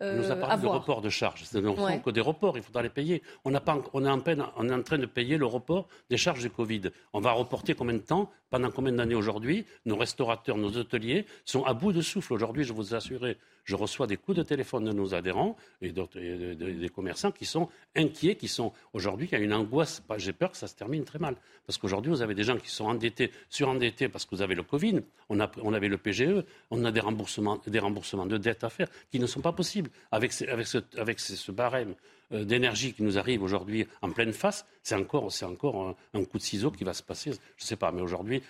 euh, 0.01 0.17
nous 0.17 0.31
a 0.31 0.35
parlé 0.35 0.61
de 0.61 0.67
report 0.67 1.01
de 1.01 1.09
charges. 1.09 1.43
Ce 1.43 1.57
ne 1.57 1.75
sont 1.75 1.99
que 1.99 2.11
des 2.11 2.21
reports, 2.21 2.55
il 2.57 2.63
faudra 2.63 2.83
les 2.83 2.89
payer. 2.89 3.23
On, 3.45 3.51
pas, 3.53 3.81
on, 3.93 4.05
est 4.05 4.09
en 4.09 4.19
peine, 4.19 4.43
on 4.55 4.69
est 4.69 4.73
en 4.73 4.83
train 4.83 4.99
de 4.99 5.07
payer 5.07 5.37
le 5.37 5.45
report 5.45 5.87
des 6.09 6.17
charges 6.17 6.43
de 6.43 6.49
Covid. 6.49 6.83
On 7.13 7.19
va 7.19 7.31
reporter 7.31 7.73
combien 7.73 7.95
de 7.95 7.99
temps? 7.99 8.29
Pendant 8.49 8.69
combien 8.69 8.93
d'années 8.93 9.15
aujourd'hui? 9.15 9.65
Nos 9.85 9.97
restaurateurs, 9.97 10.57
nos 10.57 10.77
hôteliers 10.77 11.25
sont 11.45 11.63
à 11.63 11.73
bout 11.73 11.93
de 11.93 12.01
souffle. 12.01 12.33
Aujourd'hui, 12.33 12.63
je 12.63 12.73
vous 12.73 12.93
assure, 12.93 13.25
je 13.67 13.75
reçois 13.75 14.07
des 14.07 14.15
coups 14.15 14.37
de 14.37 14.43
téléphone 14.43 14.85
de 14.85 14.93
nos 14.93 15.13
adhérents 15.13 15.57
et, 15.81 15.91
des 15.91 16.89
commerçants 16.89 17.31
qui 17.31 17.45
sont 17.45 17.67
inquiets, 17.95 18.35
qui 18.35 18.47
sont 18.47 18.71
aujourd'hui, 18.93 19.27
il 19.29 19.37
y 19.37 19.41
a 19.41 19.43
une 19.43 19.53
angoisse. 19.53 20.01
J'ai 20.15 20.31
peur 20.31 20.51
que 20.51 20.57
ça 20.57 20.67
se 20.67 20.75
termine 20.75 21.03
très 21.03 21.19
mal. 21.19 21.35
Parce 21.65 21.77
qu'aujourd'hui, 21.77 22.09
vous 22.09 22.21
avez 22.21 22.33
des 22.33 22.43
gens 22.43 22.57
qui 22.57 22.69
sont 22.69 22.85
endettés, 22.85 23.29
surendettés 23.49 24.07
parce 24.07 24.25
que 24.25 24.35
vous 24.35 24.41
avez 24.41 24.55
le 24.55 24.63
Covid, 24.63 25.01
on, 25.27 25.41
a, 25.41 25.51
on 25.61 25.73
avait 25.73 25.89
le 25.89 25.97
PGE, 25.97 26.45
on 26.71 26.85
a 26.85 26.91
des 26.93 27.01
remboursements, 27.01 27.61
des 27.67 27.79
remboursements 27.79 28.25
de 28.25 28.37
dettes 28.37 28.63
à 28.63 28.69
faire 28.69 28.87
qui 29.11 29.19
ne 29.19 29.27
sont 29.27 29.41
pas 29.41 29.51
possibles. 29.51 29.89
Avec, 30.13 30.31
avec, 30.41 31.19
ce, 31.19 31.51
barème 31.51 31.93
d'énergie 32.31 32.93
qui 32.93 33.03
nous 33.03 33.17
arrive 33.17 33.41
aujourd'hui 33.43 33.87
en 34.01 34.11
pleine 34.11 34.33
face, 34.33 34.65
c'est 34.83 34.95
encore, 34.95 35.29
encore 35.43 35.95
un, 36.13 36.25
coup 36.25 36.37
de 36.37 36.43
ciseau 36.43 36.71
qui 36.71 36.83
va 36.83 36.93
se 36.93 37.03
passer. 37.03 37.31
Je 37.31 37.63
ne 37.63 37.67
sais 37.67 37.75
pas, 37.75 37.91
mais 37.91 38.01
aujourd'hui, 38.01 38.43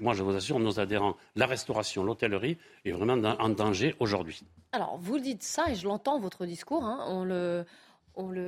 moi 0.00 0.14
je 0.14 0.22
vous 0.22 0.34
assure, 0.34 0.58
nos 0.58 0.78
adhérents, 0.78 1.16
la 1.34 1.46
restauration, 1.46 2.04
l'hôtellerie 2.04 2.58
est 2.84 2.92
vraiment 2.92 3.14
en 3.14 3.48
danger 3.48 3.94
aujourd'hui. 4.00 4.42
Alors, 4.72 4.98
vous 5.00 5.18
dites 5.18 5.42
ça, 5.42 5.70
et 5.70 5.74
je 5.74 5.86
l'entends, 5.86 6.18
votre 6.18 6.46
discours, 6.46 6.84
hein, 6.84 7.04
on 7.08 7.24
le 7.24 7.64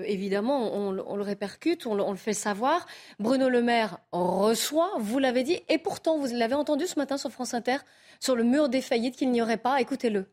évidemment, 0.05 0.75
on, 0.75 0.93
le 0.93 1.23
répercute, 1.23 1.87
on 1.87 1.95
le, 1.95 2.17
fait 2.17 2.33
savoir. 2.33 2.87
Bruno 3.19 3.49
Le 3.49 3.63
Maire 3.63 3.99
reçoit, 4.13 4.93
vous 4.99 5.19
l'avez 5.19 5.43
dit, 5.43 5.61
et 5.69 5.79
pourtant, 5.79 6.19
vous 6.19 6.35
l'avez 6.35 6.55
entendu 6.55 6.87
ce 6.87 6.99
matin 6.99 7.19
sur 7.19 7.31
France 7.31 7.55
Inter, 7.55 7.79
sur 8.21 8.37
le 8.37 8.45
mur 8.45 8.69
des 8.69 8.81
faillites 8.81 9.17
qu'il 9.17 9.31
n'y 9.31 9.43
aurait 9.43 9.57
pas. 9.57 9.81
Écoutez-le. 9.81 10.27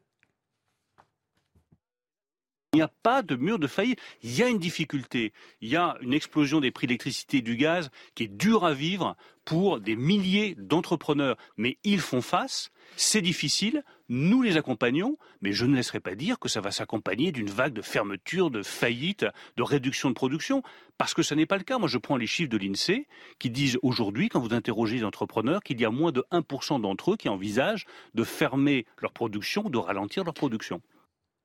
Il 2.73 2.77
n'y 2.77 2.81
a 2.81 2.91
pas 3.03 3.21
de 3.21 3.35
mur 3.35 3.59
de 3.59 3.67
faillite. 3.67 3.99
Il 4.23 4.35
y 4.35 4.41
a 4.41 4.47
une 4.47 4.57
difficulté. 4.57 5.31
Il 5.61 5.69
y 5.69 5.75
a 5.75 5.95
une 6.01 6.11
explosion 6.11 6.59
des 6.59 6.71
prix 6.71 6.87
de 6.87 6.89
l'électricité 6.89 7.37
et 7.37 7.41
du 7.43 7.55
gaz 7.55 7.91
qui 8.15 8.23
est 8.23 8.27
dure 8.27 8.65
à 8.65 8.73
vivre 8.73 9.15
pour 9.45 9.79
des 9.79 9.95
milliers 9.95 10.55
d'entrepreneurs. 10.57 11.37
Mais 11.55 11.77
ils 11.83 11.99
font 11.99 12.21
face. 12.21 12.71
C'est 12.95 13.21
difficile. 13.21 13.83
Nous 14.09 14.41
les 14.41 14.57
accompagnons. 14.57 15.17
Mais 15.41 15.51
je 15.51 15.67
ne 15.67 15.75
laisserai 15.75 15.99
pas 15.99 16.15
dire 16.15 16.39
que 16.39 16.49
ça 16.49 16.61
va 16.61 16.71
s'accompagner 16.71 17.31
d'une 17.31 17.49
vague 17.49 17.73
de 17.73 17.83
fermeture, 17.83 18.49
de 18.49 18.63
faillite, 18.63 19.27
de 19.55 19.61
réduction 19.61 20.09
de 20.09 20.15
production. 20.15 20.63
Parce 20.97 21.13
que 21.13 21.21
ce 21.21 21.35
n'est 21.35 21.45
pas 21.45 21.57
le 21.57 21.63
cas. 21.63 21.77
Moi, 21.77 21.87
je 21.87 21.99
prends 21.99 22.17
les 22.17 22.25
chiffres 22.25 22.49
de 22.49 22.57
l'INSEE 22.57 23.05
qui 23.37 23.51
disent 23.51 23.77
aujourd'hui, 23.83 24.29
quand 24.29 24.39
vous 24.39 24.55
interrogez 24.55 24.97
les 24.97 25.03
entrepreneurs, 25.03 25.61
qu'il 25.61 25.79
y 25.79 25.85
a 25.85 25.91
moins 25.91 26.11
de 26.11 26.25
1% 26.31 26.81
d'entre 26.81 27.11
eux 27.11 27.17
qui 27.17 27.29
envisagent 27.29 27.85
de 28.15 28.23
fermer 28.23 28.87
leur 28.97 29.11
production 29.11 29.65
ou 29.65 29.69
de 29.69 29.77
ralentir 29.77 30.23
leur 30.23 30.33
production. 30.33 30.81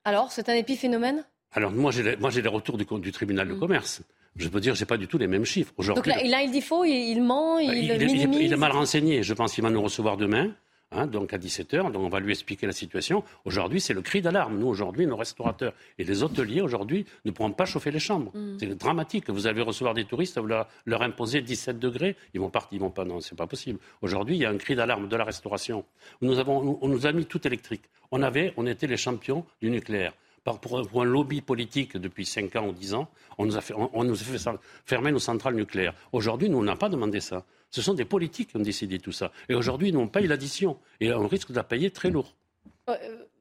Alors, 0.09 0.33
c'est 0.33 0.49
un 0.49 0.55
épiphénomène? 0.55 1.23
Alors, 1.53 1.71
moi, 1.71 1.91
j'ai 1.91 2.43
les 2.43 2.49
retours 2.49 2.79
du, 2.79 2.87
du 2.87 3.12
tribunal 3.12 3.47
de 3.47 3.53
mm. 3.53 3.59
commerce. 3.59 4.00
Je 4.37 4.49
peux 4.49 4.59
dire, 4.59 4.75
je 4.75 4.81
n'ai 4.81 4.87
pas 4.87 4.97
du 4.97 5.07
tout 5.07 5.19
les 5.19 5.27
mêmes 5.27 5.45
chiffres. 5.45 5.75
Donc 5.77 6.07
là, 6.07 6.23
il 6.23 6.50
dit 6.50 6.62
faux, 6.62 6.85
il, 6.87 7.21
ment, 7.21 7.59
il, 7.59 7.85
il, 7.85 8.07
minimise. 8.07 8.41
il, 8.41 8.53
est 8.55 8.57
mal 8.57 8.73
renseigné. 8.73 9.23
Je 9.23 9.35
pense 9.35 9.53
qu'il 9.53 9.62
va 9.62 9.69
nous 9.69 9.83
recevoir 9.83 10.17
demain. 10.17 10.55
Hein, 10.90 11.07
donc 11.07 11.35
à 11.35 11.38
17h, 11.38 11.92
donc 11.92 12.02
on 12.02 12.09
va 12.09 12.18
lui 12.18 12.30
expliquer 12.30 12.66
la 12.66 12.73
situation. 12.73 13.23
Aujourd'hui, 13.45 13.78
c'est 13.78 13.92
le 13.92 14.00
cri 14.00 14.23
d'alarme. 14.23 14.59
Nous, 14.59 14.68
aujourd'hui, 14.68 15.07
nos 15.07 15.16
restaurateurs 15.16 15.75
et 15.99 16.04
les 16.04 16.23
hôteliers, 16.23 16.62
aujourd'hui, 16.62 17.04
ne 17.26 17.30
pourront 17.30 17.52
pas 17.52 17.66
chauffer 17.66 17.90
les 17.90 17.99
chambres. 17.99 18.33
Mm. 18.35 18.57
C'est 18.59 18.75
dramatique. 18.75 19.28
Vous 19.28 19.47
allez 19.47 19.61
recevoir 19.61 19.92
des 19.92 20.07
touristes, 20.07 20.38
vous 20.38 20.47
leur, 20.47 20.66
leur 20.87 21.02
imposer 21.02 21.42
17 21.42 21.78
degrés, 21.78 22.16
ils 22.33 22.40
vont 22.40 22.49
partir, 22.49 22.71
ils 22.73 22.80
vont 22.80 22.90
pas. 22.90 23.04
Non, 23.04 23.21
c'est 23.21 23.37
pas 23.37 23.47
possible. 23.47 23.78
Aujourd'hui, 24.00 24.37
il 24.37 24.40
y 24.40 24.47
a 24.47 24.50
un 24.50 24.57
cri 24.57 24.76
d'alarme 24.76 25.09
de 25.09 25.16
la 25.16 25.25
restauration. 25.25 25.85
Nous 26.23 26.38
avons, 26.38 26.78
on 26.80 26.88
nous 26.88 27.07
a 27.07 27.12
mis 27.12 27.26
tout 27.26 27.47
électrique. 27.47 27.83
On 28.11 28.23
avait, 28.23 28.54
on 28.57 28.66
était 28.66 28.87
les 28.87 28.97
champions 28.97 29.45
du 29.61 29.71
nucléaire. 29.71 30.14
Pour, 30.42 30.88
pour, 30.88 31.02
un 31.02 31.04
lobby 31.04 31.42
politique 31.42 31.99
depuis 31.99 32.25
5 32.25 32.57
ans 32.57 32.68
ou 32.68 32.73
10 32.73 32.95
ans, 32.95 33.09
on 33.37 33.45
nous 33.45 33.59
a 33.59 33.61
fait, 33.61 33.75
on, 33.76 34.04
nous 34.04 34.14
a 34.14 34.25
fait 34.25 34.50
fermer 34.87 35.12
nos 35.12 35.18
centrales 35.18 35.54
nucléaires. 35.54 35.92
Aujourd'hui, 36.12 36.49
nous, 36.49 36.59
on 36.59 36.62
n'a 36.62 36.76
pas 36.76 36.88
demandé 36.88 37.21
ça. 37.21 37.45
Ce 37.71 37.83
sont 37.83 37.95
des 37.95 38.05
politiques 38.05 38.51
qui 38.51 38.57
ont 38.57 38.61
décidé 38.61 38.99
tout 38.99 39.13
ça. 39.13 39.31
Et 39.49 39.55
aujourd'hui, 39.55 39.93
nous, 39.93 40.01
on 40.01 40.09
paye 40.09 40.27
l'addition. 40.27 40.79
Et 41.01 41.13
on 41.13 41.29
risque 41.29 41.51
de 41.51 41.57
la 41.57 41.65
payer 41.65 41.91
très 41.91 42.11
lourd. 42.11 42.35
Euh, 42.89 42.95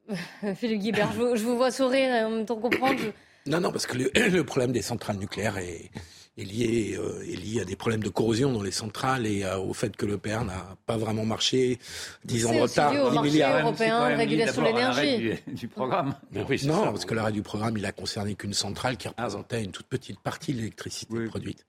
Philippe 0.56 0.80
Guibert, 0.82 1.12
je, 1.14 1.44
vous 1.44 1.58
vois 1.58 1.72
sourire 1.72 2.14
et 2.14 2.24
en 2.24 2.30
même 2.30 2.46
temps 2.46 2.58
comprendre. 2.58 3.00
Non, 3.46 3.62
non, 3.62 3.72
parce 3.72 3.88
que 3.88 3.98
le 4.30 4.44
problème 4.44 4.72
des 4.72 4.82
centrales 4.82 5.18
nucléaires 5.18 5.58
est, 5.58 5.90
est 6.38 6.44
lié, 6.44 6.98
euh, 7.00 7.22
est 7.22 7.36
lié 7.36 7.62
à 7.62 7.66
des 7.66 7.76
problèmes 7.76 8.04
de 8.04 8.10
corrosion 8.10 8.52
dans 8.52 8.62
les 8.62 8.72
centrales 8.72 9.26
et 9.26 9.44
euh, 9.44 9.58
au 9.58 9.74
fait 9.74 9.96
que 9.96 10.06
le 10.06 10.18
PR 10.18 10.44
n'a 10.46 10.76
pas 10.86 10.98
vraiment 10.98 11.26
marché, 11.26 11.80
10 12.26 12.46
ans 12.46 12.54
de 12.54 12.60
retard. 12.60 12.92
C'est 12.94 13.00
au 13.00 13.12
marché 13.12 13.44
européen 13.44 14.10
de 14.12 14.16
régulation 14.16 14.62
de 14.62 14.68
l'énergie. 14.68 15.34
Du, 15.48 15.68
programme. 15.68 16.16
oui, 16.50 16.62
non, 16.66 16.86
parce 16.86 17.06
que 17.06 17.14
l'arrêt 17.14 17.32
du 17.32 17.42
programme, 17.42 17.78
il 17.78 17.86
a 17.86 17.92
concerné 17.92 18.36
qu'une 18.36 18.54
centrale 18.54 18.98
qui 18.98 19.08
représentait 19.08 19.64
une 19.64 19.72
toute 19.72 19.88
petite 19.88 20.20
partie 20.20 20.54
de 20.54 20.60
l'électricité 20.60 21.26
produite, 21.28 21.66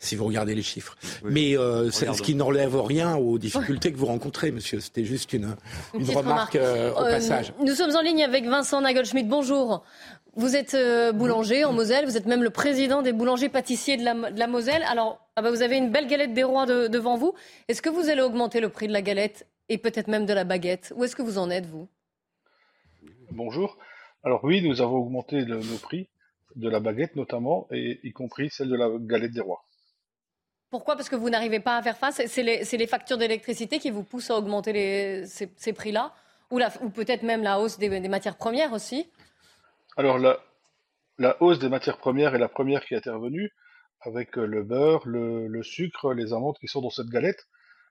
si 0.00 0.16
vous 0.16 0.24
regardez 0.24 0.54
les 0.54 0.62
chiffres. 0.62 0.96
Mais 1.24 1.56
euh, 1.56 1.90
c'est 1.90 2.12
ce 2.12 2.22
qui 2.22 2.34
n'enlève 2.34 2.80
rien 2.80 3.16
aux 3.16 3.38
difficultés 3.38 3.92
que 3.92 3.96
vous 3.98 4.06
rencontrez, 4.06 4.50
monsieur. 4.50 4.80
C'était 4.80 5.04
juste 5.04 5.32
une, 5.32 5.56
une, 5.94 6.10
remarque, 6.10 6.56
euh, 6.56 6.92
au 6.92 7.04
passage. 7.04 7.52
Nous 7.64 7.74
sommes 7.74 7.94
en 7.96 8.02
ligne 8.02 8.22
avec 8.22 8.44
Vincent 8.44 8.80
Nagelschmidt. 8.80 9.28
Bonjour. 9.28 9.84
Vous 10.34 10.56
êtes 10.56 10.72
euh, 10.72 11.12
boulanger 11.12 11.66
en 11.66 11.74
Moselle, 11.74 12.06
vous 12.06 12.16
êtes 12.16 12.24
même 12.24 12.42
le 12.42 12.48
président 12.48 13.02
des 13.02 13.12
boulangers-pâtissiers 13.12 13.98
de 13.98 14.04
la, 14.04 14.46
Moselle. 14.46 14.82
Alors, 14.84 15.20
ah 15.36 15.42
bah, 15.42 15.50
vous 15.50 15.60
avez 15.60 15.76
une 15.76 15.90
belle 15.90 16.06
galette 16.06 16.32
des 16.32 16.42
rois 16.42 16.64
devant 16.64 17.18
vous. 17.18 17.34
Est-ce 17.68 17.82
que 17.82 17.90
vous 17.90 18.08
allez 18.08 18.22
augmenter 18.22 18.60
le 18.60 18.70
prix 18.70 18.88
de 18.88 18.94
la 18.94 19.02
galette 19.02 19.46
et 19.68 19.76
peut-être 19.76 20.08
même 20.08 20.24
de 20.24 20.32
la 20.32 20.44
baguette? 20.44 20.94
Où 20.96 21.04
est-ce 21.04 21.16
que 21.16 21.20
vous 21.20 21.36
en 21.36 21.50
êtes, 21.50 21.66
vous? 21.66 21.86
Bonjour. 23.30 23.76
Alors 24.24 24.42
oui, 24.42 24.66
nous 24.66 24.80
avons 24.80 24.96
augmenté 24.96 25.44
le, 25.44 25.60
prix 25.82 26.08
de 26.56 26.70
la 26.70 26.80
baguette 26.80 27.14
notamment, 27.14 27.66
et 27.70 28.00
y 28.02 28.12
compris 28.12 28.48
celle 28.48 28.70
de 28.70 28.76
la 28.76 28.88
galette 29.00 29.32
des 29.32 29.40
rois. 29.42 29.64
Pourquoi? 30.70 30.96
Parce 30.96 31.10
que 31.10 31.16
vous 31.16 31.28
n'arrivez 31.28 31.60
pas 31.60 31.76
à 31.76 31.82
faire 31.82 31.98
face? 31.98 32.22
C'est 32.26 32.42
les, 32.42 32.86
factures 32.86 33.18
d'électricité 33.18 33.78
qui 33.78 33.90
vous 33.90 34.02
poussent 34.02 34.30
à 34.30 34.38
augmenter 34.38 35.26
ces, 35.26 35.72
prix-là? 35.74 36.14
Ou, 36.50 36.58
peut-être 36.94 37.22
même 37.22 37.42
la 37.42 37.60
hausse 37.60 37.78
des 37.78 38.08
matières 38.08 38.36
premières 38.36 38.72
aussi? 38.72 39.06
Alors 39.96 40.18
la, 40.18 41.42
hausse 41.42 41.58
des 41.58 41.68
matières 41.68 41.98
premières 41.98 42.34
est 42.34 42.38
la 42.38 42.48
première 42.48 42.84
qui 42.84 42.94
est 42.94 42.96
intervenue, 42.96 43.50
avec 44.00 44.38
euh, 44.38 44.46
le 44.46 44.62
beurre, 44.62 45.06
le, 45.06 45.62
sucre, 45.62 46.14
les 46.14 46.32
amandes 46.32 46.58
qui 46.58 46.68
sont 46.68 46.80
dans 46.80 46.90
cette 46.90 47.08
galette, 47.08 47.48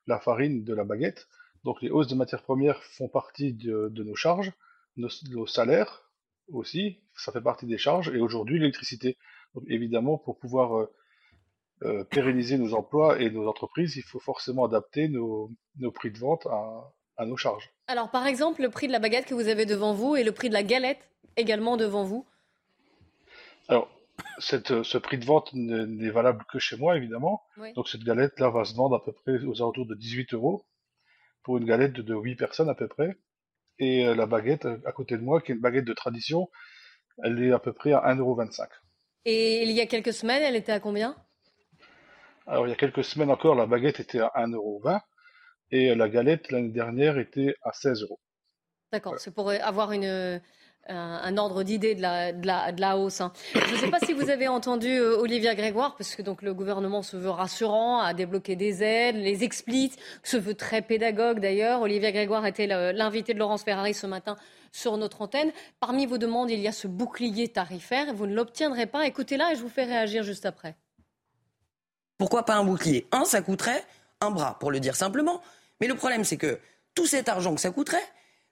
la 0.08 0.20
farine 0.20 0.64
de 0.64 0.74
la 0.74 0.84
baguette. 0.84 1.28
Donc 1.64 1.82
les 1.82 1.90
hausses 1.90 2.08
de 2.08 2.16
matières 2.16 2.44
premières 2.44 2.84
font 2.84 3.08
partie 3.08 3.54
de, 3.54 3.90
nos 4.04 4.16
charges, 4.16 4.52
nos, 4.98 5.46
salaires 5.46 6.10
aussi, 6.48 7.00
ça 7.16 7.32
fait 7.32 7.42
partie 7.42 7.66
des 7.66 7.78
charges, 7.78 8.10
et 8.10 8.20
aujourd'hui 8.20 8.60
l'électricité. 8.60 9.18
Donc 9.54 9.64
évidemment, 9.68 10.18
pour 10.18 10.40
pouvoir 10.40 10.78
euh, 10.78 10.92
euh, 11.84 12.04
pérenniser 12.04 12.58
nos 12.58 12.74
emplois 12.74 13.20
et 13.22 13.30
nos 13.30 13.48
entreprises, 13.48 13.96
il 13.96 14.04
faut 14.04 14.20
forcément 14.20 14.66
adapter 14.66 15.08
nos, 15.08 15.52
prix 15.94 16.12
de 16.12 16.18
vente 16.18 16.46
à 16.48 16.92
nos 17.20 17.38
charges. 17.38 17.70
Alors 17.88 18.10
par 18.10 18.28
exemple, 18.28 18.62
le 18.62 18.70
prix 18.70 18.88
de 18.88 18.92
la 18.92 19.00
baguette 19.00 19.26
que 19.26 19.34
vous 19.34 19.48
avez 19.48 19.66
devant 19.66 19.94
vous 19.94 20.16
et 20.16 20.24
le 20.24 20.32
prix 20.32 20.50
de 20.50 20.54
la 20.54 20.64
galette 20.64 21.10
également 21.38 21.78
devant 21.78 22.04
vous 22.04 22.26
Alors, 23.68 23.90
ce 24.40 24.98
prix 24.98 25.18
de 25.18 25.26
vente 25.26 25.52
n'est 25.54 26.10
valable 26.10 26.46
que 26.52 26.60
chez 26.60 26.78
moi, 26.78 26.98
évidemment. 26.98 27.44
Donc 27.76 27.90
cette 27.90 28.04
galette-là 28.04 28.50
va 28.50 28.66
se 28.66 28.76
vendre 28.76 28.96
à 28.96 29.04
peu 29.04 29.12
près 29.12 29.44
aux 29.44 29.62
alentours 29.62 29.86
de 29.86 29.96
18 29.96 30.34
euros 30.34 30.66
pour 31.44 31.58
une 31.58 31.66
galette 31.66 31.94
de, 31.94 32.16
8 32.16 32.36
personnes 32.36 32.70
à 32.70 32.76
peu 32.76 32.88
près. 32.88 33.18
Et 33.80 34.06
euh, 34.06 34.14
la 34.14 34.28
baguette 34.28 34.68
à 34.86 34.92
côté 34.92 35.18
de 35.18 35.24
moi, 35.24 35.42
qui 35.42 35.52
est 35.52 35.56
une 35.56 35.62
baguette 35.62 35.86
de 35.86 35.94
tradition, 35.94 36.50
elle 37.24 37.42
est 37.42 37.52
à 37.52 37.60
peu 37.60 37.74
près 37.74 37.94
à 37.94 38.14
1,25 38.14 38.20
euros. 38.20 38.42
Et 39.26 39.64
il 39.64 39.72
y 39.72 39.82
a 39.82 39.86
quelques 39.86 40.14
semaines, 40.14 40.44
elle 40.44 40.56
était 40.56 40.72
à 40.72 40.80
combien? 40.80 41.16
Alors 42.48 42.68
il 42.68 42.70
y 42.70 42.74
a 42.74 42.76
quelques 42.76 43.04
semaines 43.04 43.32
encore, 43.32 43.56
la 43.56 43.66
baguette 43.66 44.00
était 44.00 44.20
à 44.20 44.32
1,20 44.36 44.56
euros 44.56 44.82
et 45.72 45.96
la 45.96 46.10
galette 46.10 46.52
l'année 46.52 46.70
dernière 46.70 47.18
était 47.18 47.56
à 47.64 47.72
16 47.74 48.04
euros. 48.04 48.20
D'accord, 48.92 49.16
c'est 49.20 49.34
pour 49.34 49.50
avoir 49.50 49.94
une, 49.94 50.42
un, 50.88 51.38
ordre 51.38 51.64
d'idée 51.64 51.96
de 51.96 52.02
la, 52.02 52.34
de, 52.34 52.82
la, 52.82 52.98
hausse. 52.98 53.22
Hein. 53.22 53.32
Je 53.54 53.74
ne 53.74 53.78
sais 53.78 53.90
pas 53.90 54.00
si 54.00 54.14
vous 54.14 54.30
avez 54.30 54.48
entendu 54.48 54.90
euh, 54.90 55.18
Olivier 55.18 55.56
Grégoire, 55.56 55.96
parce 55.96 56.16
que 56.16 56.22
donc 56.22 56.42
le 56.42 56.54
gouvernement 56.54 57.02
se 57.02 57.16
veut 57.18 57.30
rassurant, 57.30 58.00
a 58.00 58.14
débloqué 58.14 58.56
des 58.56 58.84
aides, 58.84 59.16
les 59.16 59.44
explique, 59.44 59.98
se 60.24 60.38
veut 60.38 60.56
très 60.56 60.82
pédagogue 60.82 61.40
d'ailleurs. 61.40 61.82
Olivier 61.82 62.12
Grégoire 62.12 62.46
était 62.46 62.68
l'invité 62.68 63.34
de 63.34 63.40
Laurence 63.40 63.64
Ferrari 63.64 63.94
ce 63.94 64.08
matin 64.08 64.36
sur 64.72 64.98
notre 64.98 65.22
antenne. 65.22 65.52
Parmi 65.80 66.06
vos 66.06 66.18
demandes, 66.18 66.50
il 66.50 66.60
y 66.60 66.68
a 66.68 66.72
ce 66.72 66.88
bouclier 66.88 67.50
tarifaire. 67.50 68.14
Vous 68.14 68.26
ne 68.26 68.36
l'obtiendrez 68.36 68.88
pas. 68.88 69.06
Écoutez-la 69.06 69.54
et 69.54 69.56
je 69.56 69.62
vous 69.62 69.70
fais 69.70 69.84
réagir 69.84 70.24
juste 70.24 70.46
après. 70.46 70.76
Pourquoi 72.18 72.44
pas 72.44 72.56
un 72.56 72.64
bouclier? 72.64 73.08
Un, 73.12 73.26
ça 73.26 73.42
coûterait 73.42 73.84
un 74.22 74.30
bras, 74.30 74.58
pour 74.60 74.72
le 74.72 74.80
dire 74.80 74.96
simplement. 74.96 75.42
Mais 75.82 75.88
le 75.88 75.96
problème, 75.96 76.24
c'est 76.24 76.38
que 76.38 76.60
tout 76.96 77.08
cet 77.08 77.28
argent 77.28 77.56
que 77.56 77.62
ça 77.62 77.72
coûterait, 77.72 77.98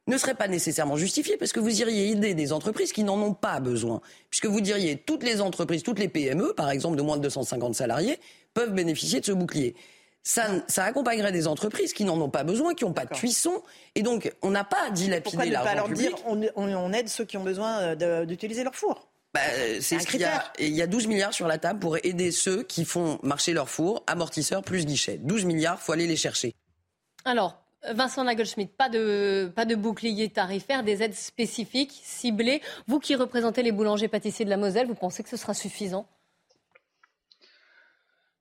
ne 0.07 0.17
serait 0.17 0.33
pas 0.33 0.48
nécessairement 0.48 0.98
justifié 0.98 1.38
parce 1.38 1.53
que 1.53 1.59
vous 1.59 1.81
iriez 1.81 2.09
aider 2.09 2.33
des 2.33 2.51
entreprises 2.51 2.91
qui 2.91 3.03
n'en 3.03 3.21
ont 3.21 3.33
pas 3.33 3.59
besoin. 3.59 4.01
Puisque 4.29 4.48
vous 4.48 4.59
diriez 4.59 4.98
toutes 4.98 5.24
les 5.24 5.39
entreprises, 5.39 5.83
toutes 5.83 6.00
les 6.00 6.09
PME, 6.09 6.53
par 6.55 6.71
exemple 6.71 6.98
de 6.98 7.01
moins 7.03 7.17
de 7.17 7.21
250 7.21 7.75
salariés, 7.75 8.19
peuvent 8.53 8.74
bénéficier 8.74 9.19
de 9.19 9.25
ce 9.25 9.31
bouclier. 9.31 9.75
Ça, 10.24 10.48
ça, 10.67 10.83
accompagnerait 10.83 11.31
des 11.31 11.48
entreprises 11.48 11.93
qui 11.93 12.03
n'en 12.03 12.19
ont 12.19 12.29
pas 12.29 12.43
besoin, 12.43 12.74
qui 12.74 12.83
n'ont 12.83 12.93
pas 12.93 13.05
de 13.05 13.13
cuisson, 13.13 13.63
et 13.95 14.01
donc 14.01 14.33
on 14.41 14.50
n'a 14.50 14.65
pas 14.65 14.89
dilapidé 14.91 15.50
l'argent 15.50 15.83
Pourquoi 15.83 15.95
ne 15.95 16.09
pas 16.09 16.15
leur 16.36 16.43
dire 16.43 16.55
on, 16.55 16.93
aide 16.93 17.07
ceux 17.07 17.24
qui 17.24 17.38
ont 17.38 17.43
besoin 17.43 17.79
euh, 17.79 18.25
d'utiliser 18.25 18.63
leur 18.63 18.75
four? 18.75 19.07
Bah, 19.33 19.39
c'est 19.79 20.00
ce 20.00 20.07
qu'il 20.07 20.19
y 20.19 20.25
a. 20.25 20.51
Il 20.59 20.75
y 20.75 20.81
a 20.81 20.88
12 20.88 21.07
milliards 21.07 21.33
sur 21.33 21.48
la 21.48 21.57
table 21.57 21.79
pour 21.79 21.98
aider 22.03 22.31
ceux 22.31 22.63
qui 22.63 22.83
font 22.83 23.19
marcher 23.24 23.53
leur 23.53 23.69
four, 23.69 24.03
amortisseurs 24.07 24.63
plus 24.63 24.86
guichet. 24.86 25.17
12 25.19 25.45
milliards, 25.45 25.79
faut 25.79 25.93
aller 25.93 26.07
les 26.07 26.15
chercher. 26.17 26.53
Alors, 27.29 27.63
Vincent 27.93 28.24
Nagelschmidt, 28.24 28.71
pas 28.75 28.89
de, 28.89 29.51
pas 29.55 29.65
de 29.65 29.75
bouclier 29.75 30.29
tarifaire, 30.29 30.83
des 30.83 31.03
aides 31.03 31.13
spécifiques, 31.13 31.91
ciblées. 32.01 32.59
Vous 32.88 33.00
qui 33.00 33.13
représentez 33.13 33.62
les 33.62 33.71
boulangers 33.71 34.07
pâtissiers 34.07 34.45
de 34.45 34.50
la 34.50 34.57
Moselle, 34.57 34.88
vous 34.88 34.95
pensez 34.95 35.21
que 35.21 35.29
ce 35.29 35.38
sera 35.38 35.53
suffisant? 35.53 36.09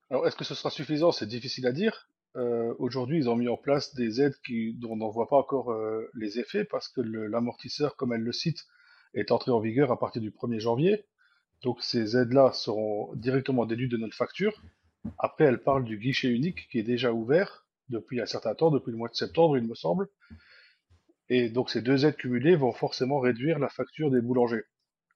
Alors, 0.09 0.25
est-ce 0.27 0.35
que 0.35 0.43
ce 0.43 0.55
sera 0.55 0.71
suffisant? 0.71 1.11
C'est 1.11 1.27
difficile 1.27 1.67
à 1.67 1.71
dire. 1.71 2.09
Euh, 2.35 2.73
aujourd'hui, 2.79 3.19
ils 3.19 3.29
ont 3.29 3.35
mis 3.35 3.47
en 3.47 3.57
place 3.57 3.93
des 3.93 4.21
aides 4.21 4.33
dont 4.79 4.93
on 4.93 4.95
n'en 4.95 5.09
voit 5.09 5.27
pas 5.27 5.37
encore 5.37 5.71
euh, 5.71 6.09
les 6.15 6.39
effets 6.39 6.63
parce 6.63 6.87
que 6.87 7.01
l'amortisseur, 7.01 7.95
comme 7.95 8.11
elle 8.11 8.21
le 8.21 8.31
cite, 8.31 8.65
est 9.13 9.31
entré 9.31 9.51
en 9.51 9.59
vigueur 9.59 9.91
à 9.91 9.99
partir 9.99 10.19
du 10.19 10.31
1er 10.31 10.59
janvier. 10.59 11.05
Donc 11.61 11.83
ces 11.83 12.17
aides-là 12.17 12.53
seront 12.53 13.13
directement 13.13 13.67
déduites 13.67 13.91
de 13.91 13.97
notre 13.97 14.15
facture. 14.15 14.63
Après, 15.19 15.43
elle 15.43 15.61
parle 15.61 15.83
du 15.83 15.99
guichet 15.99 16.29
unique 16.29 16.67
qui 16.71 16.79
est 16.79 16.83
déjà 16.83 17.13
ouvert 17.13 17.67
depuis 17.89 18.21
un 18.21 18.25
certain 18.25 18.55
temps, 18.55 18.71
depuis 18.71 18.91
le 18.91 18.97
mois 18.97 19.09
de 19.09 19.15
septembre, 19.15 19.57
il 19.57 19.67
me 19.67 19.75
semble. 19.75 20.07
Et 21.29 21.49
donc 21.49 21.69
ces 21.69 21.81
deux 21.81 22.05
aides 22.05 22.15
cumulées 22.15 22.55
vont 22.55 22.71
forcément 22.71 23.19
réduire 23.19 23.59
la 23.59 23.69
facture 23.69 24.09
des 24.09 24.21
boulangers. 24.21 24.63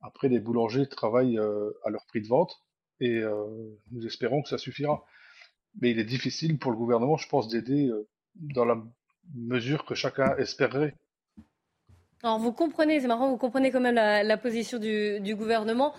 Après, 0.02 0.28
les 0.28 0.40
boulangers 0.40 0.88
travaillent 0.88 1.40
euh, 1.40 1.72
à 1.86 1.90
leur 1.90 2.06
prix 2.06 2.22
de 2.22 2.28
vente 2.28 2.54
et 3.00 3.18
euh, 3.20 3.46
nous 3.92 4.06
espérons 4.06 4.42
que 4.44 4.50
ça 4.50 4.58
suffira. 4.58 5.04
Mais 5.82 5.92
il 5.92 6.00
est 6.00 6.04
difficile 6.04 6.60
pour 6.60 6.72
le 6.72 6.78
gouvernement, 6.78 7.18
je 7.18 7.28
pense, 7.28 7.48
d'aider 7.48 7.88
euh, 7.88 8.08
dans 8.36 8.66
la 8.66 8.84
mesure 9.34 9.86
que 9.86 9.96
chacun 9.96 10.36
espérerait. 10.38 10.94
Alors 12.22 12.38
vous 12.40 12.52
comprenez, 12.52 13.00
c'est 13.00 13.08
marrant, 13.08 13.30
vous 13.30 13.38
comprenez 13.38 13.72
quand 13.72 13.82
même 13.82 13.96
la, 13.96 14.38
position 14.38 14.78
du, 14.78 15.36
gouvernement. 15.36 15.94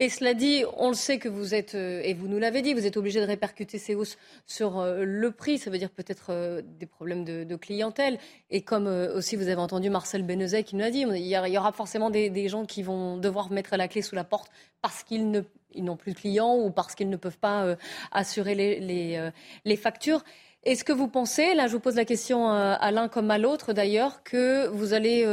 Et 0.00 0.08
cela 0.08 0.34
dit, 0.34 0.64
on 0.76 0.88
le 0.88 0.94
sait 0.94 1.18
que 1.18 1.28
vous 1.28 1.54
êtes, 1.54 1.76
euh, 1.76 2.00
et 2.02 2.14
vous 2.14 2.26
nous 2.26 2.38
l'avez 2.38 2.62
dit, 2.62 2.74
vous 2.74 2.84
êtes 2.84 2.96
obligé 2.96 3.20
de 3.20 3.26
répercuter 3.26 3.78
ces 3.78 3.94
hausses 3.94 4.18
sur 4.44 4.80
euh, 4.80 5.04
le 5.04 5.30
prix. 5.30 5.58
Ça 5.58 5.70
veut 5.70 5.78
dire 5.78 5.90
peut-être 5.90 6.26
euh, 6.30 6.62
des 6.64 6.86
problèmes 6.86 7.24
de, 7.24 7.56
clientèle. 7.56 8.18
Et 8.50 8.62
comme 8.62 8.88
aussi 8.88 9.36
vous 9.36 9.46
avez 9.46 9.60
entendu 9.60 9.90
Marcel 9.90 10.24
Benezet 10.24 10.64
qui 10.64 10.74
nous 10.74 10.84
a 10.84 10.90
dit, 10.90 11.02
il 11.02 11.26
y, 11.26 11.58
aura 11.58 11.70
forcément 11.70 12.10
des, 12.10 12.48
gens 12.48 12.64
qui 12.66 12.82
vont 12.82 13.16
devoir 13.16 13.52
mettre 13.52 13.76
la 13.76 13.86
clé 13.86 14.02
sous 14.02 14.16
la 14.16 14.24
porte 14.24 14.50
parce 14.82 15.04
qu'ils 15.04 15.44
n'ont 15.76 15.96
plus 15.96 16.12
de 16.12 16.18
clients 16.18 16.56
ou 16.56 16.70
parce 16.70 16.96
qu'ils 16.96 17.08
ne 17.08 17.16
peuvent 17.16 17.38
pas 17.38 17.76
assurer 18.10 18.56
les, 18.56 19.30
les 19.64 19.76
factures. 19.76 20.24
Est-ce 20.64 20.82
que 20.82 20.92
vous 20.92 21.06
pensez, 21.06 21.54
là 21.54 21.68
je 21.68 21.72
vous 21.72 21.80
pose 21.80 21.94
la 21.94 22.04
question 22.04 22.50
à 22.50 22.90
l'un 22.90 23.08
comme 23.08 23.30
à 23.30 23.38
l'autre 23.38 23.72
d'ailleurs, 23.72 24.24
que 24.24 24.66
vous 24.66 24.92
allez, 24.92 25.24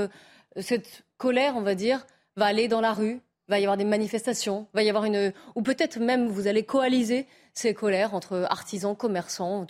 cette 0.58 1.04
colère, 1.18 1.56
on 1.58 1.62
va 1.62 1.74
dire, 1.74 2.06
va 2.36 2.46
aller 2.46 2.68
dans 2.68 2.82
la 2.82 2.94
rue 2.94 3.20
va 3.52 3.60
y 3.60 3.64
avoir 3.64 3.78
des 3.78 3.86
manifestations, 3.86 4.68
va 4.74 4.82
y 4.82 4.90
avoir 4.90 5.06
une, 5.06 5.34
ou 5.56 5.62
peut-être 5.62 6.00
même 6.00 6.28
vous 6.28 6.48
allez 6.48 6.64
coaliser 6.64 7.28
ces 7.54 7.74
colères 7.74 8.16
entre 8.16 8.48
artisans, 8.50 8.96
commerçants 8.96 9.68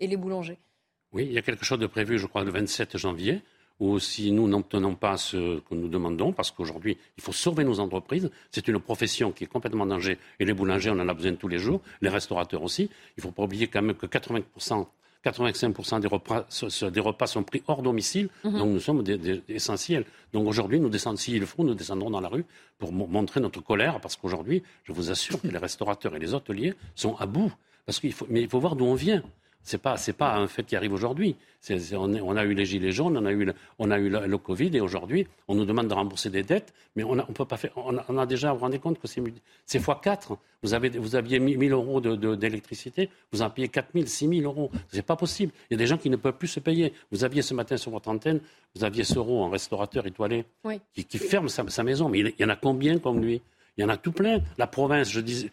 et 0.00 0.06
les 0.06 0.16
boulangers. 0.16 0.58
Oui, 1.12 1.26
il 1.26 1.32
y 1.32 1.38
a 1.38 1.42
quelque 1.42 1.64
chose 1.64 1.78
de 1.78 1.86
prévu, 1.86 2.18
je 2.18 2.26
crois, 2.26 2.44
le 2.44 2.50
27 2.50 2.96
janvier, 2.96 3.42
où 3.78 3.98
si 3.98 4.32
nous 4.32 4.48
n'obtenons 4.48 4.94
pas 4.94 5.18
ce 5.18 5.60
que 5.60 5.74
nous 5.74 5.88
demandons, 5.88 6.32
parce 6.32 6.50
qu'aujourd'hui, 6.50 6.96
il 7.18 7.22
faut 7.22 7.32
sauver 7.32 7.62
nos 7.64 7.78
entreprises, 7.78 8.30
c'est 8.50 8.66
une 8.68 8.80
profession 8.80 9.32
qui 9.32 9.44
est 9.44 9.48
complètement 9.48 9.84
en 9.84 9.88
danger, 9.88 10.18
et 10.38 10.44
les 10.46 10.54
boulangers, 10.54 10.90
on 10.90 10.98
en 10.98 11.08
a 11.08 11.14
besoin 11.14 11.34
tous 11.34 11.48
les 11.48 11.58
jours, 11.58 11.82
les 12.00 12.08
restaurateurs 12.08 12.62
aussi. 12.62 12.84
Il 13.16 13.20
ne 13.20 13.22
faut 13.22 13.32
pas 13.32 13.42
oublier 13.42 13.68
quand 13.68 13.82
même 13.82 13.96
que 13.96 14.06
80% 14.06 14.86
85% 15.24 16.00
des 16.00 16.08
repas, 16.08 16.46
des 16.90 17.00
repas 17.00 17.26
sont 17.26 17.42
pris 17.42 17.62
hors 17.66 17.82
domicile, 17.82 18.28
mhm. 18.44 18.58
donc 18.58 18.68
nous 18.70 18.80
sommes 18.80 19.04
essentiels. 19.48 20.04
Donc 20.32 20.46
aujourd'hui, 20.46 20.80
nous 20.80 20.88
descendons, 20.88 21.16
s'il 21.16 21.40
le 21.40 21.46
faut, 21.46 21.62
nous 21.64 21.74
descendrons 21.74 22.10
dans 22.10 22.20
la 22.20 22.28
rue 22.28 22.44
pour 22.78 22.92
montrer 22.92 23.40
notre 23.40 23.60
colère, 23.60 24.00
parce 24.00 24.16
qu'aujourd'hui, 24.16 24.62
je 24.84 24.92
vous 24.92 25.10
assure 25.10 25.40
que 25.40 25.48
les 25.48 25.58
restaurateurs 25.58 26.16
et 26.16 26.18
les 26.18 26.32
hôteliers 26.32 26.74
sont 26.94 27.16
à 27.16 27.26
bout. 27.26 27.52
Parce 27.86 28.00
qu'il 28.00 28.12
faut, 28.12 28.26
mais 28.30 28.42
il 28.42 28.48
faut 28.48 28.60
voir 28.60 28.76
d'où 28.76 28.84
on 28.84 28.94
vient. 28.94 29.22
Ce 29.62 29.76
n'est 29.76 29.80
pas, 29.80 29.96
pas 30.16 30.36
un 30.36 30.46
fait 30.46 30.64
qui 30.64 30.74
arrive 30.74 30.92
aujourd'hui. 30.92 31.36
on, 31.92 32.36
a 32.36 32.44
eu 32.44 32.54
les 32.54 32.64
gilets 32.64 32.92
jaunes, 32.92 33.16
on 33.16 33.26
a 33.26 33.30
eu 33.30 33.44
le, 33.44 33.54
on 33.78 33.90
a 33.90 33.98
eu 33.98 34.08
le, 34.08 34.38
Covid 34.38 34.74
et 34.76 34.80
aujourd'hui, 34.80 35.26
on 35.48 35.54
nous 35.54 35.64
demande 35.64 35.88
de 35.88 35.94
rembourser 35.94 36.30
des 36.30 36.42
dettes, 36.42 36.72
mais 36.96 37.04
on, 37.04 37.18
a, 37.18 37.26
on 37.28 37.32
peut 37.32 37.44
pas 37.44 37.56
faire. 37.56 37.72
On 37.76 38.18
a, 38.18 38.26
déjà, 38.26 38.52
vous 38.52 38.58
vous 38.58 38.64
rendez 38.64 38.78
compte 38.78 38.98
que 38.98 39.06
c'est, 39.06 39.22
c'est 39.66 39.78
fois 39.78 40.00
4. 40.02 40.38
Vous, 40.62 40.74
avez, 40.74 40.90
vous 40.90 41.14
aviez 41.14 41.38
1000 41.38 41.72
euros 41.72 42.00
d'électricité, 42.00 43.10
vous 43.32 43.42
en 43.42 43.50
payez 43.50 43.68
4000, 43.68 44.08
6000 44.08 44.44
euros. 44.44 44.70
Ce 44.90 44.96
n'est 44.96 45.02
pas 45.02 45.16
possible. 45.16 45.52
Il 45.70 45.74
y 45.74 45.76
a 45.76 45.78
des 45.78 45.86
gens 45.86 45.98
qui 45.98 46.10
ne 46.10 46.16
peuvent 46.16 46.36
plus 46.36 46.48
se 46.48 46.60
payer. 46.60 46.92
Vous 47.10 47.24
aviez 47.24 47.42
ce 47.42 47.54
matin 47.54 47.76
sur 47.76 47.90
votre 47.90 48.08
antenne, 48.08 48.40
vous 48.74 48.84
aviez 48.84 49.04
Soro, 49.04 49.44
un 49.44 49.50
restaurateur 49.50 50.06
étoilé, 50.06 50.44
qui, 50.94 51.18
ferme 51.18 51.48
sa, 51.48 51.82
maison. 51.82 52.08
Mais 52.08 52.20
il 52.20 52.34
y 52.38 52.44
en 52.44 52.50
a 52.50 52.56
combien 52.56 52.98
comme 52.98 53.22
lui? 53.22 53.40
Il 53.76 53.82
y 53.82 53.84
en 53.84 53.88
a 53.88 53.96
tout 53.96 54.12
plein. 54.12 54.40
La 54.58 54.66
province, 54.66 55.10
je 55.10 55.20
disais, 55.20 55.50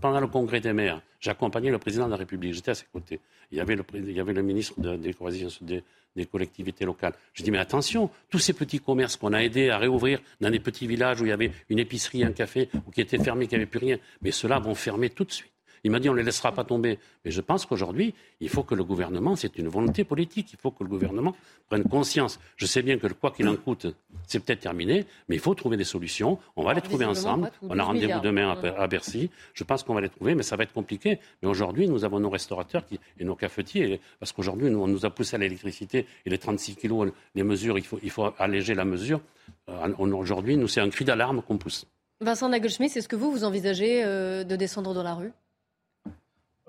pendant 0.00 0.20
le 0.20 0.26
congrès 0.26 0.60
des 0.60 0.72
maires, 0.72 1.00
j'ai 1.20 1.30
accompagné 1.30 1.70
le 1.70 1.78
président 1.78 2.06
de 2.06 2.10
la 2.12 2.16
République, 2.16 2.54
j'étais 2.54 2.70
à 2.70 2.74
ses 2.74 2.86
côtés. 2.92 3.20
Il 3.50 3.58
y 3.58 3.60
avait 3.60 3.76
le, 3.76 3.84
il 3.94 4.12
y 4.12 4.20
avait 4.20 4.32
le 4.32 4.42
ministre 4.42 4.74
des, 4.80 5.82
des, 6.14 6.26
collectivités 6.26 6.84
locales. 6.84 7.14
Je 7.32 7.42
dis, 7.42 7.50
mais 7.50 7.58
attention, 7.58 8.10
tous 8.28 8.38
ces 8.38 8.52
petits 8.52 8.80
commerces 8.80 9.16
qu'on 9.16 9.32
a 9.32 9.42
aidés 9.42 9.70
à 9.70 9.78
réouvrir 9.78 10.20
dans 10.40 10.50
des 10.50 10.60
petits 10.60 10.86
villages 10.86 11.20
où 11.20 11.24
il 11.24 11.30
y 11.30 11.32
avait 11.32 11.50
une 11.68 11.78
épicerie, 11.78 12.24
un 12.24 12.32
café, 12.32 12.68
ou 12.86 12.90
qui 12.90 13.00
étaient 13.00 13.18
fermés, 13.18 13.46
qui 13.46 13.54
n'avaient 13.54 13.66
plus 13.66 13.78
rien, 13.78 13.98
mais 14.20 14.30
ceux-là 14.30 14.58
vont 14.58 14.74
fermer 14.74 15.10
tout 15.10 15.24
de 15.24 15.32
suite. 15.32 15.52
Il 15.84 15.90
m'a 15.90 16.00
dit 16.00 16.08
on 16.08 16.12
ne 16.12 16.18
les 16.18 16.24
laissera 16.24 16.52
pas 16.52 16.64
tomber. 16.64 16.98
Mais 17.24 17.30
je 17.30 17.40
pense 17.40 17.66
qu'aujourd'hui, 17.66 18.14
il 18.40 18.48
faut 18.48 18.62
que 18.62 18.74
le 18.74 18.84
gouvernement, 18.84 19.36
c'est 19.36 19.58
une 19.58 19.68
volonté 19.68 20.04
politique, 20.04 20.52
il 20.52 20.58
faut 20.58 20.70
que 20.70 20.82
le 20.82 20.88
gouvernement 20.88 21.34
prenne 21.68 21.84
conscience. 21.84 22.38
Je 22.56 22.66
sais 22.66 22.82
bien 22.82 22.98
que 22.98 23.06
le 23.06 23.14
quoi 23.14 23.30
qu'il 23.30 23.48
en 23.48 23.56
coûte, 23.56 23.86
c'est 24.26 24.40
peut-être 24.40 24.60
terminé, 24.60 25.06
mais 25.28 25.36
il 25.36 25.40
faut 25.40 25.54
trouver 25.54 25.76
des 25.76 25.84
solutions. 25.84 26.38
On 26.56 26.64
va 26.64 26.74
les 26.74 26.80
trouver 26.80 27.04
ensemble. 27.04 27.50
On 27.62 27.78
a 27.78 27.82
rendez-vous 27.82 28.20
demain 28.20 28.50
à, 28.50 28.86
Bercy. 28.86 29.30
Je 29.54 29.64
pense 29.64 29.82
qu'on 29.82 29.94
va 29.94 30.00
les 30.00 30.08
trouver, 30.08 30.34
mais 30.34 30.42
ça 30.42 30.56
va 30.56 30.64
être 30.64 30.72
compliqué. 30.72 31.18
Mais 31.42 31.48
aujourd'hui, 31.48 31.88
nous 31.88 32.04
avons 32.04 32.20
nos 32.20 32.30
restaurateurs 32.30 32.84
et 33.18 33.24
nos 33.24 33.34
cafetiers, 33.34 34.00
parce 34.18 34.32
qu'aujourd'hui, 34.32 34.68
on 34.74 34.86
nous 34.86 35.04
a 35.04 35.10
poussé 35.10 35.36
à 35.36 35.38
l'électricité 35.38 36.06
et 36.24 36.30
les 36.30 36.38
36 36.38 36.76
kilos, 36.76 37.10
les 37.34 37.42
mesures, 37.42 37.78
il 37.78 37.84
faut, 37.84 37.98
il 38.02 38.10
faut 38.10 38.32
alléger 38.38 38.74
la 38.74 38.84
mesure. 38.84 39.20
Euh, 39.68 39.92
aujourd'hui, 39.98 40.56
nous, 40.56 40.68
c'est 40.68 40.80
un 40.80 40.90
cri 40.90 41.04
d'alarme 41.04 41.42
qu'on 41.42 41.58
pousse. 41.58 41.86
Vincent 42.20 42.48
Nagelschmidt, 42.48 42.98
est-ce 42.98 43.08
que 43.08 43.16
vous, 43.16 43.30
vous 43.30 43.44
envisagez 43.44 44.04
euh, 44.04 44.44
de 44.44 44.56
descendre 44.56 44.92
dans 44.92 45.02
la 45.02 45.14
rue? 45.14 45.32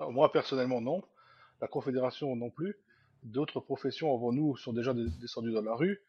Moi, 0.08 0.32
personnellement, 0.32 0.80
non. 0.80 1.02
La 1.60 1.68
Confédération, 1.68 2.34
non 2.36 2.50
plus. 2.50 2.76
D'autres 3.22 3.60
professions 3.60 4.14
avant 4.14 4.32
nous 4.32 4.56
sont 4.56 4.72
déjà 4.72 4.94
descendues 4.94 5.52
dans 5.52 5.62
la 5.62 5.74
rue. 5.74 6.00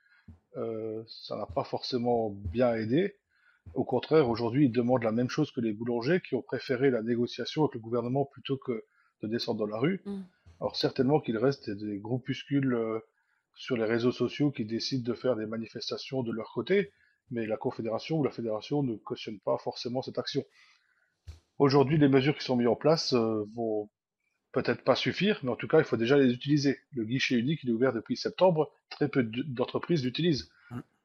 Euh, 0.58 1.04
ça 1.08 1.36
n'a 1.36 1.46
pas 1.46 1.64
forcément 1.64 2.30
bien 2.30 2.74
aidé. 2.76 3.18
Au 3.74 3.84
contraire, 3.84 4.30
aujourd'hui, 4.30 4.66
ils 4.66 4.72
demandent 4.72 5.04
la 5.04 5.12
même 5.12 5.30
chose 5.30 5.52
que 5.52 5.62
les 5.62 5.74
boulangers 5.74 6.22
qui 6.22 6.36
ont 6.36 6.42
préféré 6.42 6.90
la 6.90 7.02
négociation 7.02 7.64
avec 7.64 7.76
le 7.76 7.80
gouvernement 7.80 8.26
plutôt 8.26 8.58
que 8.58 8.86
de 9.22 9.28
descendre 9.28 9.60
dans 9.60 9.72
la 9.72 9.78
rue. 9.78 10.02
Mm. 10.06 10.22
Alors 10.60 10.76
certainement 10.76 11.20
qu'il 11.20 11.38
reste 11.38 11.70
des 11.70 12.00
groupuscules 12.00 12.74
euh, 12.74 13.00
sur 13.56 13.78
les 13.78 13.86
réseaux 13.86 14.12
sociaux 14.12 14.52
qui 14.52 14.66
décident 14.66 15.04
de 15.04 15.18
faire 15.18 15.36
des 15.36 15.46
manifestations 15.46 16.24
de 16.24 16.32
leur 16.32 16.52
côté, 16.54 16.92
mais 17.30 17.46
la 17.46 17.58
Confédération 17.58 18.20
ou 18.20 18.24
la 18.24 18.32
Fédération 18.32 18.84
ne 18.84 18.96
cautionne 18.96 19.40
pas 19.40 19.58
forcément 19.58 20.02
cette 20.02 20.18
action. 20.18 20.44
Aujourd'hui, 21.60 21.98
les 21.98 22.08
mesures 22.08 22.38
qui 22.38 22.44
sont 22.44 22.56
mises 22.56 22.68
en 22.68 22.76
place 22.76 23.14
euh, 23.14 23.46
vont 23.56 23.90
peut-être 24.52 24.84
pas 24.84 24.96
suffire, 24.96 25.40
mais 25.44 25.50
en 25.52 25.56
tout 25.56 25.68
cas, 25.68 25.80
il 25.80 25.86
faut 25.86 25.98
déjà 25.98 26.18
les 26.18 26.34
utiliser. 26.34 26.80
Le 26.94 27.06
guichet 27.06 27.36
unique, 27.36 27.62
il 27.64 27.70
est 27.70 27.74
ouvert 27.74 27.94
depuis 27.94 28.18
septembre, 28.18 28.72
très 28.90 29.08
peu 29.08 29.24
d'entreprises 29.24 30.04
l'utilisent. 30.04 30.50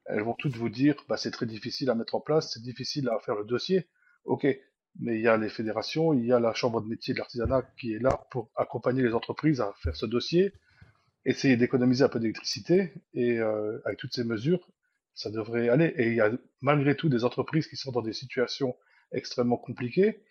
Elles 0.05 0.23
vont 0.23 0.33
toutes 0.33 0.55
vous 0.55 0.69
dire, 0.69 0.95
bah, 1.09 1.17
c'est 1.17 1.31
très 1.31 1.45
difficile 1.45 1.89
à 1.89 1.95
mettre 1.95 2.15
en 2.15 2.21
place, 2.21 2.53
c'est 2.53 2.61
difficile 2.61 3.09
à 3.09 3.19
faire 3.19 3.35
le 3.35 3.43
dossier. 3.43 3.87
Ok, 4.25 4.45
mais 4.99 5.15
il 5.17 5.21
y 5.21 5.27
a 5.27 5.37
les 5.37 5.49
fédérations, 5.49 6.13
il 6.13 6.25
y 6.25 6.31
a 6.31 6.39
la 6.39 6.53
chambre 6.53 6.81
de 6.81 6.87
métier 6.87 7.13
de 7.13 7.19
l'artisanat 7.19 7.63
qui 7.77 7.93
est 7.93 7.99
là 7.99 8.25
pour 8.31 8.49
accompagner 8.55 9.03
les 9.03 9.13
entreprises 9.13 9.59
à 9.61 9.73
faire 9.83 9.95
ce 9.95 10.05
dossier, 10.05 10.53
essayer 11.25 11.57
d'économiser 11.57 12.03
un 12.03 12.09
peu 12.09 12.19
d'électricité, 12.19 12.93
et 13.13 13.39
euh, 13.39 13.79
avec 13.85 13.99
toutes 13.99 14.13
ces 14.13 14.23
mesures, 14.23 14.65
ça 15.13 15.29
devrait 15.29 15.67
aller. 15.69 15.93
Et 15.97 16.07
il 16.07 16.15
y 16.15 16.21
a 16.21 16.31
malgré 16.61 16.95
tout 16.95 17.09
des 17.09 17.25
entreprises 17.25 17.67
qui 17.67 17.75
sont 17.75 17.91
dans 17.91 18.01
des 18.01 18.13
situations 18.13 18.75
extrêmement 19.11 19.57
compliquées 19.57 20.23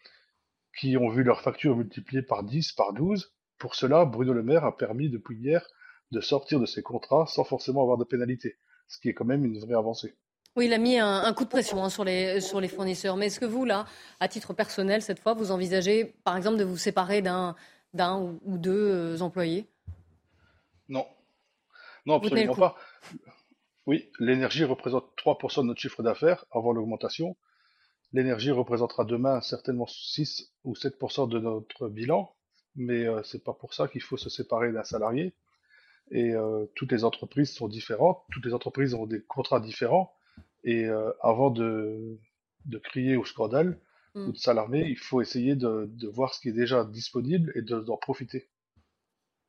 qui 0.79 0.97
ont 0.97 1.09
vu 1.09 1.23
leurs 1.23 1.41
factures 1.41 1.77
multipliées 1.77 2.23
par 2.23 2.45
10, 2.45 2.73
par 2.73 2.93
12. 2.93 3.33
Pour 3.59 3.75
cela, 3.75 4.05
Bruno 4.05 4.33
Le 4.33 4.43
Maire 4.43 4.65
a 4.65 4.77
permis 4.77 5.09
depuis 5.09 5.39
hier 5.39 5.67
de 6.13 6.21
sortir 6.21 6.61
de 6.61 6.67
ces 6.67 6.83
contrats 6.83 7.27
sans 7.27 7.45
forcément 7.45 7.83
avoir 7.83 7.97
de 7.97 8.05
pénalité, 8.05 8.57
ce 8.87 8.99
qui 8.99 9.09
est 9.09 9.15
quand 9.15 9.25
même 9.25 9.45
une 9.45 9.59
vraie 9.59 9.75
avancée. 9.75 10.15
Oui, 10.55 10.67
il 10.67 10.73
a 10.73 10.79
mis 10.79 10.99
un, 10.99 11.33
coup 11.35 11.45
de 11.45 11.51
pression 11.51 11.85
hein, 11.85 11.91
sur, 11.91 12.03
les, 12.03 12.41
sur 12.41 12.63
les 12.63 12.69
fournisseurs. 12.69 13.17
Mais 13.17 13.27
est-ce 13.27 13.41
que 13.41 13.45
vous, 13.45 13.67
là, 13.67 13.85
à 14.21 14.29
titre 14.29 14.55
personnel, 14.55 15.03
cette 15.03 15.19
fois, 15.19 15.35
vous 15.35 15.51
envisagez, 15.51 16.15
par 16.25 16.35
exemple, 16.35 16.57
de 16.57 16.65
vous 16.65 16.79
séparer 16.79 17.21
d'un, 17.21 17.55
ou 17.95 18.57
deux 18.57 18.73
euh, 18.73 19.21
employés? 19.21 19.67
Non. 20.89 21.07
Non, 22.07 22.17
absolument 22.17 22.55
pas. 22.55 22.77
Oui, 23.85 24.11
l'énergie 24.19 24.65
représente 24.65 25.11
3% 25.19 25.61
de 25.61 25.67
notre 25.67 25.81
chiffre 25.81 26.03
d'affaires 26.03 26.47
avant 26.51 26.73
l'augmentation. 26.73 27.37
L'énergie 28.13 28.51
représentera 28.51 29.05
demain 29.05 29.41
certainement 29.41 29.87
6 29.87 30.53
ou 30.65 30.75
7% 30.75 31.29
de 31.29 31.39
notre 31.39 31.89
bilan, 31.89 32.33
mais 32.77 33.05
ce 33.05 33.09
euh, 33.09 33.23
c'est 33.25 33.45
pas 33.45 33.53
pour 33.53 33.75
ça 33.75 33.89
qu'il 33.89 34.03
faut 34.03 34.17
se 34.17 34.31
séparer 34.31 34.73
d'un 34.73 34.85
salarié. 34.85 35.35
Et 36.11 36.35
euh, 36.35 36.67
toutes 36.77 36.93
les 36.93 37.05
entreprises 37.05 37.53
sont 37.53 37.69
différentes, 37.69 38.23
toutes 38.31 38.45
les 38.45 38.55
entreprises 38.55 38.95
ont 38.95 39.07
des 39.07 39.23
contrats 39.23 39.61
différents, 39.61 40.15
et 40.63 40.85
euh, 40.85 41.11
avant 41.21 41.51
de, 41.51 42.19
de 42.67 42.79
crier 42.79 43.17
au 43.17 43.25
scandale 43.25 43.81
mm. 44.15 44.29
ou 44.29 44.33
de 44.33 44.37
s'alarmer, 44.37 44.85
il 44.87 44.99
faut 44.99 45.21
essayer 45.21 45.57
de, 45.57 45.91
de, 45.91 46.09
voir 46.09 46.33
ce 46.35 46.41
qui 46.41 46.49
est 46.51 46.53
déjà 46.53 46.85
disponible 46.85 47.53
et 47.57 47.63
d'en 47.63 47.97
profiter. 47.97 48.49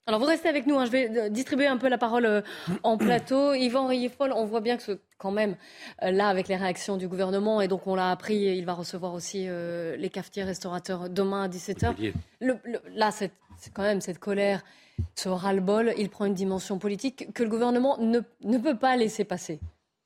Alors 0.08 0.22
vous 0.22 0.26
restez 0.26 0.48
avec 0.48 0.66
nous, 0.66 0.80
hein. 0.80 0.86
je 0.86 0.92
vais 0.92 1.10
euh, 1.10 1.30
distribuer 1.30 1.68
un 1.68 1.76
peu 1.76 1.90
la 1.90 1.98
parole 1.98 2.26
euh, 2.26 2.42
en 2.84 2.98
plateau. 2.98 3.54
Yvan 3.54 3.88
Rieffol, 3.88 4.32
on 4.32 4.46
voit 4.46 4.62
bien 4.62 4.78
que 4.78 5.02
quand 5.18 5.32
même, 5.32 5.58
euh, 6.02 6.12
là, 6.12 6.30
avec 6.30 6.48
les 6.48 6.56
réactions 6.56 6.96
du 6.96 7.10
gouvernement, 7.10 7.60
et 7.60 7.68
donc 7.68 7.88
on 7.88 7.96
l'a 7.96 8.10
appris, 8.10 8.38
il 8.38 8.66
va 8.66 8.74
recevoir 8.74 9.14
aussi 9.14 9.48
les 9.50 10.10
cafetiers 10.10 10.44
restaurateurs 10.44 11.10
demain 11.10 11.44
à 11.44 11.48
17h. 11.50 12.14
là, 12.40 13.12
c'est 13.12 13.32
quand 13.74 13.82
même 13.82 14.00
cette 14.00 14.20
colère, 14.20 14.64
ce 15.16 15.28
ras-le-bol, 15.28 15.94
il 15.98 16.10
prend 16.10 16.24
une 16.24 16.34
dimension 16.34 16.80
politique 16.80 17.34
que 17.34 17.44
le 17.44 17.50
gouvernement 17.50 17.98
ne, 18.00 18.22
ne 18.44 18.58
peut 18.58 18.78
pas 18.78 18.96
laisser 18.96 19.26
passer. 19.26 19.60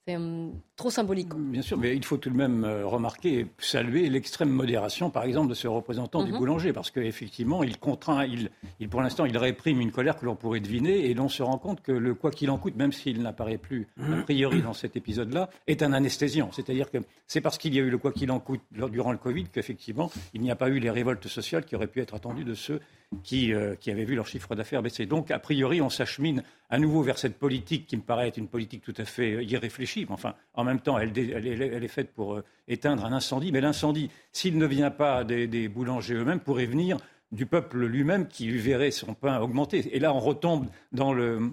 C'est 0.08 0.16
hum, 0.16 0.54
trop 0.76 0.90
symbolique. 0.90 1.30
Bien 1.36 1.62
sûr, 1.62 1.78
mais 1.78 1.96
il 1.96 2.04
faut 2.04 2.18
tout 2.18 2.32
de 2.32 2.36
même 2.36 2.64
euh, 2.64 2.88
remarquer 2.88 3.42
et 3.42 3.48
saluer 3.60 4.10
l'extrême 4.10 4.50
modération, 4.50 5.12
par 5.12 5.26
exemple, 5.26 5.50
de 5.50 5.54
ce 5.54 5.68
représentant 5.68 6.24
du 6.24 6.32
Mhm. 6.32 6.38
boulanger, 6.40 6.74
parce 6.74 6.90
qu'effectivement, 6.90 7.62
il 7.62 7.78
contraint, 7.78 8.26
il, 8.26 8.50
il- 8.80 8.90
pour 8.90 9.02
l'instant, 9.04 9.26
il 9.26 9.38
réprime 9.38 9.80
une 9.80 9.92
colère 9.92 10.18
que 10.18 10.26
l'on 10.26 10.36
pourrait 10.36 10.60
deviner, 10.60 11.08
et 11.08 11.14
l'on 11.14 11.30
se 11.30 11.44
rend 11.44 11.60
compte 11.60 11.82
que 11.82 11.92
le 11.92 12.16
quoi 12.16 12.32
qu'il 12.32 12.50
en 12.50 12.58
coûte, 12.58 12.76
même 12.76 12.92
s'il 12.92 13.22
n'apparaît 13.22 13.60
plus 13.60 13.88
a 14.12 14.16
priori 14.24 14.64
dans 14.64 14.74
cet 14.74 14.96
épisode-là, 14.96 15.52
est 15.68 15.84
un 15.84 15.94
anesthésiant. 15.94 16.50
C'est-à-dire 16.52 16.90
que 16.90 16.98
c'est 17.28 17.42
parce 17.42 17.60
qu'il 17.60 17.76
y 17.76 17.78
a 17.78 17.84
eu 17.84 17.92
le 17.92 18.00
quoi 18.00 18.12
qu'il 18.12 18.32
en 18.32 18.40
coûte 18.40 18.62
durant 18.72 19.12
le 19.12 19.20
Covid 19.20 19.44
qu'effectivement, 19.54 20.10
il 20.34 20.42
n'y 20.42 20.50
a 20.50 20.56
pas 20.56 20.70
eu 20.70 20.80
les 20.80 20.90
révoltes 20.90 21.28
sociales 21.28 21.64
qui 21.64 21.76
auraient 21.76 21.86
pu 21.86 22.02
être 22.02 22.16
attendues 22.16 22.44
de 22.44 22.56
ceux 22.56 22.80
qui, 23.24 23.54
euh, 23.54 23.76
qui 23.76 23.92
avaient 23.92 24.06
vu 24.06 24.16
leur 24.16 24.28
chiffre 24.28 24.56
d'affaires 24.56 24.82
baisser. 24.82 25.06
Donc, 25.06 25.32
a 25.32 25.40
priori, 25.40 25.82
on 25.82 25.90
s'achemine 25.90 26.44
à 26.70 26.80
nouveau 26.80 27.02
vers 27.02 27.18
cette 27.18 27.38
politique 27.38 27.88
qui 27.88 27.98
me 27.98 28.02
paraît 28.02 28.30
être 28.30 28.38
une 28.38 28.48
politique 28.48 28.84
tout 28.84 28.94
à 28.98 29.06
fait 29.06 29.34
euh, 29.34 29.44
irréfléchie. 29.44 30.06
Enfin, 30.10 30.36
en 30.54 30.64
même 30.64 30.80
temps, 30.80 30.98
elle, 30.98 31.12
elle 31.18 31.84
est 31.84 31.88
faite 31.88 32.14
pour 32.14 32.36
euh, 32.36 32.44
éteindre 32.68 33.06
un 33.06 33.12
incendie. 33.12 33.52
Mais 33.52 33.62
l'incendie, 33.62 34.10
s'il 34.32 34.58
ne 34.58 34.66
vient 34.66 34.92
pas 34.92 35.24
des, 35.24 35.48
des 35.48 35.68
boulangers 35.68 36.16
eux-mêmes, 36.16 36.40
pourrait 36.40 36.66
venir 36.66 36.98
du 37.32 37.46
peuple 37.46 37.86
lui-même 37.86 38.28
qui 38.28 38.50
verrait 38.50 38.92
son 38.92 39.14
pain 39.14 39.40
augmenter. 39.40 39.96
Et 39.96 40.00
là, 40.00 40.14
on 40.14 40.20
retombe 40.20 40.68
dans 40.92 41.14
le 41.14 41.52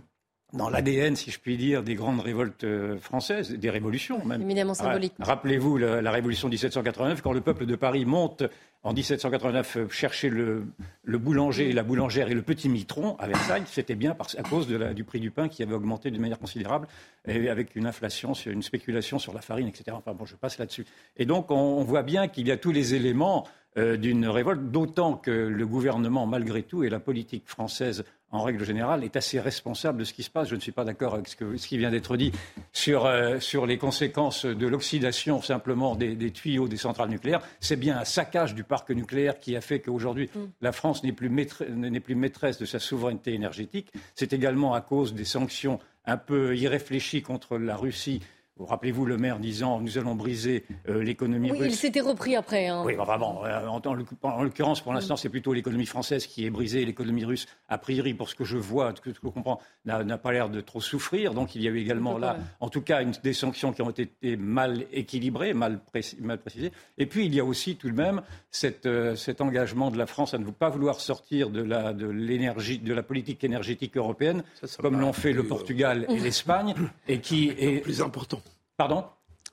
dans 0.52 0.70
l'ADN, 0.70 1.14
si 1.14 1.30
je 1.30 1.38
puis 1.38 1.56
dire, 1.56 1.82
des 1.82 1.94
grandes 1.94 2.20
révoltes 2.20 2.64
euh, 2.64 2.96
françaises, 2.98 3.50
des 3.52 3.70
révolutions 3.70 4.24
même. 4.24 4.40
Éminemment 4.42 4.72
Ra- 4.72 4.84
symbolique. 4.84 5.12
Rappelez-vous 5.18 5.76
la, 5.76 6.00
la 6.00 6.10
révolution 6.10 6.48
de 6.48 6.52
1789, 6.52 7.20
quand 7.20 7.32
le 7.32 7.40
peuple 7.42 7.66
de 7.66 7.76
Paris 7.76 8.04
monte 8.06 8.42
en 8.82 8.92
1789 8.94 9.76
euh, 9.76 9.88
chercher 9.90 10.30
le, 10.30 10.64
le 11.04 11.18
boulanger, 11.18 11.72
la 11.72 11.82
boulangère 11.82 12.30
et 12.30 12.34
le 12.34 12.42
petit 12.42 12.68
mitron 12.68 13.16
à 13.18 13.26
Versailles, 13.26 13.64
c'était 13.66 13.94
bien 13.96 14.14
parce, 14.14 14.38
à 14.38 14.42
cause 14.42 14.66
de 14.68 14.76
la- 14.76 14.94
du 14.94 15.04
prix 15.04 15.20
du 15.20 15.30
pain 15.30 15.48
qui 15.48 15.62
avait 15.62 15.74
augmenté 15.74 16.10
d'une 16.10 16.22
manière 16.22 16.38
considérable, 16.38 16.86
et 17.26 17.50
avec 17.50 17.76
une 17.76 17.86
inflation, 17.86 18.32
une 18.46 18.62
spéculation 18.62 19.18
sur 19.18 19.34
la 19.34 19.40
farine, 19.42 19.68
etc. 19.68 19.84
Enfin 19.92 20.14
bon, 20.14 20.24
je 20.24 20.34
passe 20.36 20.58
là-dessus. 20.58 20.86
Et 21.18 21.26
donc, 21.26 21.50
on, 21.50 21.54
on 21.56 21.82
voit 21.84 22.02
bien 22.02 22.26
qu'il 22.28 22.46
y 22.48 22.52
a 22.52 22.56
tous 22.56 22.72
les 22.72 22.94
éléments 22.94 23.46
euh, 23.76 23.96
d'une 23.98 24.26
révolte, 24.26 24.70
d'autant 24.70 25.14
que 25.14 25.30
le 25.30 25.66
gouvernement, 25.66 26.26
malgré 26.26 26.62
tout, 26.62 26.84
et 26.84 26.88
la 26.88 27.00
politique 27.00 27.42
française 27.46 28.04
en 28.30 28.42
règle 28.42 28.64
générale, 28.64 29.04
est 29.04 29.16
assez 29.16 29.40
responsable 29.40 29.98
de 30.00 30.04
ce 30.04 30.12
qui 30.12 30.22
se 30.22 30.30
passe. 30.30 30.48
Je 30.48 30.54
ne 30.54 30.60
suis 30.60 30.72
pas 30.72 30.84
d'accord 30.84 31.14
avec 31.14 31.28
ce, 31.28 31.36
que- 31.36 31.56
ce 31.56 31.66
qui 31.66 31.78
vient 31.78 31.90
d'être 31.90 32.16
dit 32.16 32.30
sur, 32.72 33.06
euh, 33.06 33.40
sur 33.40 33.64
les 33.66 33.78
conséquences 33.78 34.44
de 34.44 34.66
l'oxydation 34.66 35.40
simplement 35.40 35.94
des, 35.96 36.14
des 36.14 36.30
tuyaux 36.30 36.68
des 36.68 36.76
centrales 36.76 37.08
nucléaires. 37.08 37.40
C'est 37.60 37.76
bien 37.76 37.98
un 37.98 38.04
saccage 38.04 38.54
du 38.54 38.64
parc 38.64 38.90
nucléaire 38.90 39.38
qui 39.40 39.56
a 39.56 39.60
fait 39.60 39.80
qu'aujourd'hui, 39.80 40.28
la 40.60 40.72
France 40.72 41.02
n'est 41.04 41.12
plus, 41.12 41.30
maître- 41.30 41.64
n'est 41.64 42.00
plus 42.00 42.14
maîtresse 42.14 42.58
de 42.58 42.66
sa 42.66 42.78
souveraineté 42.78 43.32
énergétique. 43.34 43.92
C'est 44.14 44.32
également 44.32 44.74
à 44.74 44.80
cause 44.80 45.14
des 45.14 45.24
sanctions 45.24 45.78
un 46.04 46.16
peu 46.16 46.56
irréfléchies 46.56 47.22
contre 47.22 47.58
la 47.58 47.76
Russie. 47.76 48.20
Rappelez-vous 48.58 49.06
le 49.06 49.16
maire 49.16 49.38
disant 49.38 49.80
nous 49.80 49.98
allons 49.98 50.14
briser 50.14 50.64
euh, 50.88 51.02
l'économie 51.02 51.50
Oui, 51.52 51.58
russe? 51.58 51.72
il 51.72 51.76
s'était 51.76 52.00
repris 52.00 52.36
après. 52.36 52.66
hein. 52.66 52.82
Oui, 52.84 52.94
enfin 52.98 53.18
bon, 53.18 53.44
euh, 53.44 53.66
en, 53.66 53.80
en 53.84 53.94
l'occur- 53.94 54.16
en 54.22 54.42
l'occurrence, 54.42 54.80
pour 54.80 54.92
l'instant, 54.92 55.16
c'est 55.16 55.28
plutôt 55.28 55.52
l'économie 55.52 55.86
française 55.86 56.26
qui 56.26 56.44
est 56.46 56.50
brisée. 56.50 56.84
L'économie 56.84 57.24
russe, 57.24 57.46
a 57.68 57.78
priori, 57.78 58.14
pour 58.14 58.28
ce 58.28 58.34
que 58.34 58.44
je 58.44 58.56
vois, 58.58 58.92
ce 58.96 59.00
que 59.00 59.12
je 59.14 59.20
comprends, 59.20 59.60
n'a 59.84 60.02
n'a 60.04 60.18
pas 60.18 60.32
l'air 60.32 60.48
de 60.48 60.60
trop 60.60 60.80
souffrir. 60.80 61.34
Donc, 61.34 61.54
il 61.54 61.62
y 61.62 61.68
a 61.68 61.70
eu 61.70 61.78
également 61.78 62.18
là, 62.18 62.36
en 62.60 62.68
tout 62.68 62.80
cas, 62.82 63.02
une, 63.02 63.12
des 63.22 63.32
sanctions 63.32 63.72
qui 63.72 63.82
ont 63.82 63.90
été 63.90 64.36
mal 64.36 64.84
équilibrées, 64.92 65.54
mal, 65.54 65.80
précis- 65.92 66.16
mal 66.20 66.38
précisées. 66.38 66.72
Et 66.98 67.06
puis, 67.06 67.26
il 67.26 67.34
y 67.34 67.40
a 67.40 67.44
aussi 67.44 67.76
tout 67.76 67.88
de 67.90 67.94
même 67.96 68.22
cette, 68.50 68.86
euh, 68.86 69.14
cet 69.16 69.40
engagement 69.40 69.90
de 69.90 69.98
la 69.98 70.06
France 70.06 70.34
à 70.34 70.38
ne 70.38 70.50
pas 70.50 70.68
vouloir 70.68 71.00
sortir 71.00 71.50
de 71.50 71.62
la, 71.62 71.92
de 71.92 72.06
l'énergie, 72.06 72.78
de 72.78 72.92
la 72.94 73.02
politique 73.02 73.44
énergétique 73.44 73.96
européenne, 73.96 74.42
comme 74.80 75.00
l'ont 75.00 75.12
fait 75.12 75.32
le 75.32 75.44
Portugal 75.46 76.06
et 76.08 76.18
l'Espagne, 76.20 76.74
et 77.06 77.20
qui 77.20 77.50
est 77.58 77.80
plus 77.82 78.02
important. 78.02 78.40
Pardon? 78.78 79.04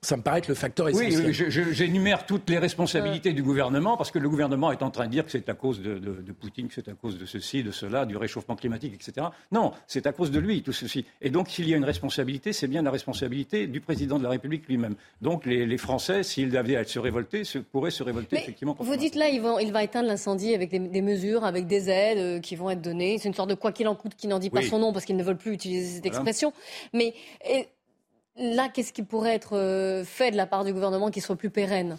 Ça 0.02 0.18
me 0.18 0.22
paraît 0.22 0.38
être 0.38 0.50
le 0.50 0.54
facteur 0.54 0.88
essentiel. 0.88 1.26
oui, 1.26 1.34
j'énumère 1.74 2.28
toutes 2.28 2.48
les 2.52 2.60
responsabilités 2.60 3.34
du 3.34 3.42
gouvernement 3.42 3.98
parce 3.98 4.12
que 4.12 4.20
le 4.20 4.30
gouvernement 4.30 4.72
est 4.72 4.84
en 4.84 4.92
train 4.92 5.08
de 5.08 5.12
dire 5.12 5.26
que 5.26 5.32
c'est 5.32 5.50
à 5.50 5.56
cause 5.56 5.82
de, 5.82 5.98
de- 5.98 6.22
de 6.22 6.32
Poutine, 6.32 6.68
que 6.68 6.76
c'est 6.76 6.88
à 6.90 6.94
cause 6.94 7.18
de 7.18 7.26
ceci, 7.26 7.64
de 7.64 7.72
cela, 7.72 8.06
du 8.06 8.16
réchauffement 8.16 8.56
climatique, 8.56 8.94
etc. 8.94 9.26
Non, 9.52 9.72
c'est 9.88 10.06
à 10.06 10.12
cause 10.12 10.30
de 10.30 10.38
lui 10.38 10.62
tout 10.62 10.74
ceci. 10.74 11.06
Et 11.24 11.32
donc, 11.32 11.50
s'il 11.50 11.68
y 11.68 11.74
a 11.74 11.78
une 11.78 11.86
responsabilité, 11.86 12.54
c'est 12.54 12.68
bien 12.68 12.84
la 12.84 12.92
responsabilité 12.92 13.66
du 13.66 13.82
président 13.82 14.20
de 14.20 14.24
la 14.24 14.30
République 14.30 14.68
lui-même. 14.68 14.94
Donc, 15.24 15.48
les, 15.48 15.66
les 15.66 15.78
Français, 15.80 16.22
s'ils 16.22 16.56
avaient 16.56 16.76
à 16.76 16.84
se 16.86 17.00
révolter, 17.00 17.44
se- 17.44 17.58
pourraient 17.58 17.90
se 17.90 18.04
révolter 18.04 18.36
Mais 18.36 18.44
effectivement. 18.44 18.76
contre 18.76 18.88
Vous 18.92 18.98
dites 18.98 19.16
là, 19.16 19.30
il 19.30 19.42
va, 19.42 19.60
il 19.60 19.72
va 19.72 19.84
éteindre 19.84 20.08
l'incendie 20.08 20.54
avec 20.54 20.70
des, 20.70 20.78
des 20.78 21.02
mesures, 21.02 21.46
avec 21.46 21.66
des 21.66 21.90
aides 21.90 22.18
euh, 22.20 22.40
qui 22.40 22.56
vont 22.56 22.70
être 22.70 22.82
données. 22.82 23.18
C'est 23.18 23.30
une 23.30 23.34
sorte 23.34 23.50
de 23.50 23.56
quoi 23.56 23.72
qu'il 23.72 23.88
en 23.88 23.96
coûte 23.96 24.14
qui 24.16 24.28
n'en 24.28 24.38
dit 24.38 24.52
pas 24.52 24.60
Oui. 24.60 24.68
son 24.68 24.78
nom 24.78 24.94
parce 24.94 25.06
qu'ils 25.06 25.18
ne 25.18 25.24
veulent 25.24 25.36
plus 25.38 25.54
utiliser 25.54 25.96
cette 25.96 26.04
Voilà. 26.04 26.18
expression. 26.18 26.54
Mais 26.94 27.16
et, 27.50 27.66
là, 28.38 28.70
qu'est-ce 28.70 28.94
qui 28.94 29.04
pourrait 29.04 29.36
être 29.36 29.58
euh, 29.58 30.04
fait 30.04 30.32
de 30.32 30.38
la 30.38 30.46
part 30.46 30.64
du 30.64 30.74
gouvernement 30.74 31.10
qui 31.12 31.22
soit 31.22 31.36
plus 31.36 31.50
pérenne? 31.50 31.98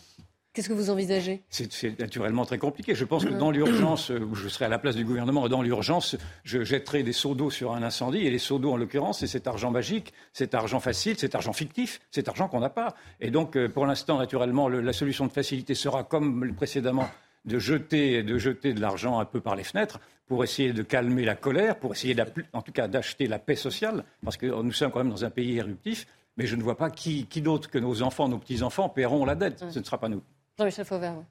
Qu'est-ce 0.53 0.71
que 0.71 0.75
vous 0.75 0.89
envisagez? 0.89 1.43
C'est 1.51 2.01
naturellement 2.01 2.47
très 2.47 2.57
compliqué. 2.57 2.95
Je 2.95 3.05
pense 3.05 3.27
que 3.27 3.29
dans 3.31 3.51
l'urgence, 3.51 4.11
euh, 4.11 4.21
où 4.21 4.35
je 4.35 4.49
serai 4.49 4.65
à 4.65 4.69
la 4.71 4.79
place 4.79 4.97
du 4.97 5.05
gouvernement, 5.05 5.47
dans 5.51 5.61
l'urgence, 5.61 6.17
je 6.45 6.65
jetterai 6.65 7.03
des 7.03 7.13
seaux 7.13 7.35
d'eau 7.35 7.51
sur 7.51 7.73
un 7.75 7.83
incendie. 7.83 8.27
Et 8.27 8.31
les 8.31 8.39
seaux 8.39 8.59
d'eau, 8.59 8.73
en 8.73 8.79
l'occurrence, 8.79 9.19
c'est 9.19 9.27
cet 9.27 9.47
argent 9.47 9.71
magique, 9.71 10.15
cet 10.33 10.55
argent 10.55 10.81
facile, 10.81 11.19
cet 11.19 11.35
argent 11.35 11.53
fictif, 11.53 12.01
cet 12.11 12.29
argent 12.29 12.49
qu'on 12.49 12.61
n'a 12.61 12.71
pas. 12.71 12.95
Et 13.21 13.31
donc, 13.31 13.55
euh, 13.55 13.69
pour 13.69 13.85
l'instant, 13.85 14.17
naturellement, 14.17 14.67
le- 14.71 14.81
la 14.81 14.95
solution 14.95 15.27
de 15.27 15.33
facilité 15.33 15.75
sera, 15.75 16.05
comme 16.05 16.55
précédemment, 16.55 17.07
de 17.45 17.59
jeter, 17.59 18.23
de 18.23 18.39
jeter 18.39 18.73
de 18.73 18.81
l'argent 18.81 19.19
un 19.21 19.27
peu 19.27 19.41
par 19.43 19.57
les 19.57 19.63
fenêtres 19.65 20.01
pour 20.27 20.43
essayer 20.43 20.73
de 20.73 20.83
calmer 20.83 21.27
la 21.27 21.35
colère, 21.35 21.77
pour 21.79 21.93
essayer, 21.93 22.17
en 22.55 22.63
tout 22.63 22.73
cas, 22.73 22.89
d'acheter 22.89 23.27
la 23.27 23.39
paix 23.39 23.57
sociale, 23.57 24.05
parce 24.25 24.39
que 24.39 24.47
nous 24.47 24.73
sommes 24.73 24.91
quand 24.91 25.01
même 25.01 25.11
dans 25.11 25.25
un 25.27 25.31
pays 25.31 25.59
éruptif. 25.59 26.07
Mais 26.37 26.47
je 26.47 26.57
ne 26.57 26.63
vois 26.63 26.77
pas 26.77 26.91
qui, 26.91 27.27
qui 27.27 27.41
d'autre 27.41 27.71
que 27.71 27.79
nos 27.79 28.03
enfants, 28.03 28.29
nos 28.29 28.39
petits-enfants 28.39 28.89
paieront 28.89 29.25
la 29.25 29.35
dette. 29.35 29.65
Ce 29.71 29.79
ne 29.79 29.85
sera 29.85 29.99
pas 29.99 30.09
nous. 30.09 30.23
Jean-Michel 30.59 30.85
Fauvert. 30.85 31.15
ouais. 31.17 31.25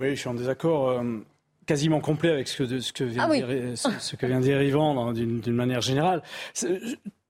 Oui, 0.00 0.10
je 0.10 0.20
suis 0.20 0.28
en 0.28 0.34
désaccord 0.34 0.88
euh, 0.90 1.24
quasiment 1.66 2.00
complet 2.00 2.30
avec 2.30 2.48
ce 2.48 2.58
que, 2.58 2.62
de- 2.64 2.78
ce 2.80 2.92
que 2.92 3.04
vient 3.04 3.24
Ah 3.26 3.30
oui. 3.30 3.40
de 3.40 3.46
dire, 3.46 3.78
ce, 3.78 3.88
ce 3.98 4.14
que 4.16 4.26
vient 4.26 4.38
de 4.40 4.44
dire 4.44 4.62
Yvan 4.62 5.12
d'une 5.12 5.40
manière 5.54 5.80
générale. 5.80 6.22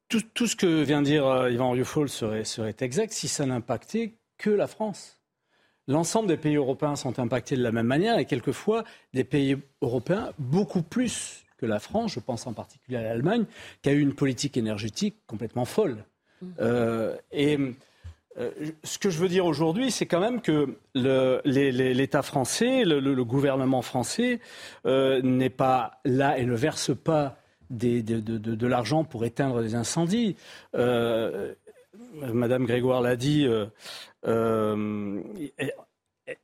Tout, 0.08 0.20
tout 0.34 0.46
ce 0.46 0.54
que 0.56 0.82
vient 0.82 1.00
de 1.00 1.06
dire 1.06 1.26
euh, 1.26 1.50
Yvan 1.50 1.70
Rioufol 1.72 2.08
serait, 2.08 2.44
serait 2.44 2.76
exact 2.80 3.12
si 3.12 3.28
ça 3.28 3.44
n'impactait 3.46 4.14
que 4.38 4.50
la 4.50 4.66
France. 4.66 5.20
L'ensemble 5.88 6.28
des 6.28 6.36
pays 6.36 6.56
européens 6.56 6.96
sont 6.96 7.18
impactés 7.18 7.56
de 7.56 7.62
la 7.62 7.72
même 7.72 7.86
manière 7.86 8.18
et 8.18 8.24
quelquefois 8.24 8.84
des 9.14 9.24
pays 9.24 9.56
européens 9.82 10.32
beaucoup 10.38 10.82
plus 10.82 11.44
que 11.58 11.66
la 11.66 11.78
France, 11.78 12.12
je 12.12 12.20
pense 12.20 12.46
en 12.46 12.52
particulier 12.52 12.98
à 12.98 13.02
l'Allemagne, 13.02 13.46
qui 13.82 13.88
a 13.88 13.92
eu 13.92 14.00
une 14.00 14.14
politique 14.14 14.56
énergétique 14.56 15.16
complètement 15.26 15.64
folle. 15.64 16.04
Euh, 16.60 17.16
et 17.32 17.58
euh, 18.38 18.50
ce 18.84 18.98
que 18.98 19.10
je 19.10 19.18
veux 19.18 19.28
dire 19.28 19.46
aujourd'hui, 19.46 19.90
c'est 19.90 20.06
quand 20.06 20.20
même 20.20 20.40
que 20.40 20.76
l'État 20.94 22.22
français, 22.22 22.84
le, 22.84 23.24
gouvernement 23.24 23.82
français 23.82 24.40
euh, 24.86 25.20
n'est 25.22 25.50
pas 25.50 26.00
là 26.04 26.38
et 26.38 26.44
ne 26.44 26.54
verse 26.54 26.94
pas 26.94 27.38
de, 27.70 28.66
l'argent 28.66 29.04
pour 29.04 29.24
éteindre 29.24 29.62
des 29.62 29.74
incendies. 29.74 30.36
Madame 30.74 32.64
Grégoire 32.66 33.00
l'a 33.00 33.16
dit. 33.16 33.48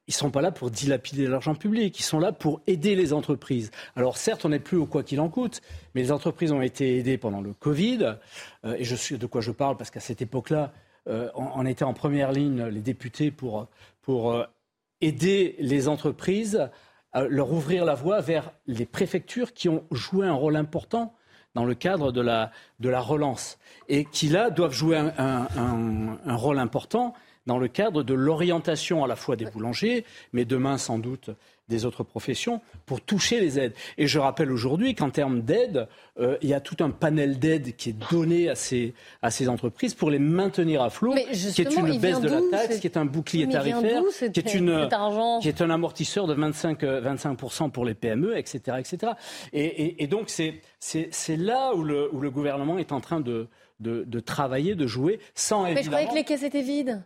Ils 0.07 0.15
sont 0.15 0.31
pas 0.31 0.43
là 0.43 0.53
pour 0.53 0.71
dilapider 0.71 1.27
l'argent 1.27 1.55
public, 1.55 1.99
ils 1.99 2.05
sont 2.05 2.21
là 2.21 2.33
pour 2.33 2.61
aider 2.67 2.95
les 2.95 3.13
entreprises. 3.13 3.71
Alors 3.97 4.17
certes, 4.17 4.45
on 4.45 4.51
n'est 4.51 4.59
plus 4.61 4.77
au 4.77 4.87
quoi 4.87 5.03
qu'il 5.03 5.21
en 5.21 5.29
coûte, 5.29 5.61
mais 5.95 6.03
les 6.03 6.13
entreprises 6.13 6.53
ont 6.53 6.63
été 6.63 6.99
aidées 6.99 7.19
pendant 7.19 7.41
le 7.41 7.53
Covid, 7.53 8.17
euh, 8.65 8.75
et 8.79 8.85
je 8.85 8.95
suis 8.95 9.19
de 9.19 9.27
quoi 9.27 9.41
je 9.41 9.51
parle 9.51 9.77
parce 9.77 9.91
qu'à 9.91 10.01
cette 10.01 10.23
époque-là, 10.23 10.73
euh, 11.09 11.29
on, 11.35 11.67
était 11.67 11.85
en 11.85 11.95
première 11.95 12.31
ligne 12.31 12.65
les 12.67 12.81
députés 12.81 13.33
pour 13.33 13.67
pour 14.03 14.33
euh, 14.33 14.45
aider 15.01 15.57
les 15.59 15.89
entreprises, 15.89 16.69
à 17.13 17.23
leur 17.25 17.53
ouvrir 17.53 17.85
la 17.85 17.95
voie 17.95 18.21
vers 18.21 18.53
les 18.67 18.87
préfectures 18.87 19.53
qui 19.53 19.69
ont 19.69 19.85
joué 19.91 20.27
un 20.27 20.33
rôle 20.33 20.57
important 20.57 21.15
dans 21.55 21.65
le 21.65 21.75
cadre 21.75 22.13
de 22.13 22.21
la, 22.23 22.51
de 22.81 22.89
la 22.89 23.01
relance 23.01 23.59
et 23.89 24.05
qui 24.07 24.29
là 24.29 24.49
doivent 24.49 24.73
jouer 24.73 24.97
un- 24.97 25.47
un 26.25 26.37
rôle 26.37 26.59
important 26.59 27.15
dans 27.47 27.59
le 27.59 27.69
cadre 27.69 28.03
de 28.03 28.15
l'orientation 28.15 29.05
à 29.05 29.07
la 29.09 29.17
fois 29.17 29.37
des 29.37 29.47
boulangers, 29.47 30.05
mais 30.33 30.45
demain 30.45 30.79
sans 30.79 30.99
doute 30.99 31.31
des 31.69 31.85
autres 31.87 32.03
professions, 32.03 32.61
pour 32.85 33.01
toucher 33.01 33.41
les 33.41 33.59
aides. 33.59 33.73
Et 33.97 34.07
je 34.07 34.19
rappelle 34.19 34.51
aujourd'hui 34.53 34.95
qu'en 34.95 35.09
termes 35.11 35.41
d'aide, 35.41 35.89
euh, 36.21 36.37
il 36.43 36.49
y 36.51 36.55
a 36.55 36.61
tout 36.61 36.77
un 36.81 36.91
panel 36.91 37.39
d'aide 37.39 37.77
qui 37.77 37.91
est 37.91 38.11
donné 38.11 38.51
à 38.51 38.55
ces, 38.55 38.93
à 39.23 39.31
ces 39.31 39.49
entreprises 39.49 39.95
pour 39.95 40.11
les 40.11 40.19
maintenir 40.19 40.83
à 40.83 40.91
flot, 40.91 41.15
qui 41.15 41.63
est 41.63 41.75
une 41.75 41.99
baisse 41.99 42.21
de 42.21 42.29
la 42.29 42.41
taxe, 42.51 42.79
qui 42.81 42.87
est 42.87 42.97
un 42.99 43.07
bouclier 43.07 43.49
tarifaire, 43.49 44.03
qui 44.35 44.41
est, 44.41 44.55
une, 44.55 44.83
cet 44.83 44.93
argent? 44.93 45.39
qui 45.41 45.49
est 45.49 45.63
un 45.63 45.71
amortisseur 45.71 46.27
de 46.27 46.35
25, 46.35 46.83
euh, 46.85 47.15
25% 47.15 47.71
pour 47.71 47.85
les 47.87 47.95
PME, 47.95 48.37
etc. 48.37 48.77
etc. 48.79 49.13
Et, 49.55 49.65
et- 49.65 50.03
et 50.03 50.07
donc, 50.09 50.29
c'est 50.29 50.61
là 51.37 51.75
où 51.75 51.83
le, 51.85 52.13
où 52.15 52.21
le 52.21 52.31
gouvernement 52.31 52.77
est 52.79 52.93
en 52.93 53.01
train 53.01 53.21
de, 53.21 53.47
de, 53.81 54.05
de 54.05 54.21
travailler, 54.21 54.75
de 54.75 54.87
jouer, 54.87 55.21
sans 55.35 55.63
Mais 55.63 55.83
je 55.83 55.89
croyais 55.89 56.09
que 56.09 56.15
les 56.15 56.25
caisses 56.25 56.43
étaient 56.43 56.61
vides. 56.63 57.03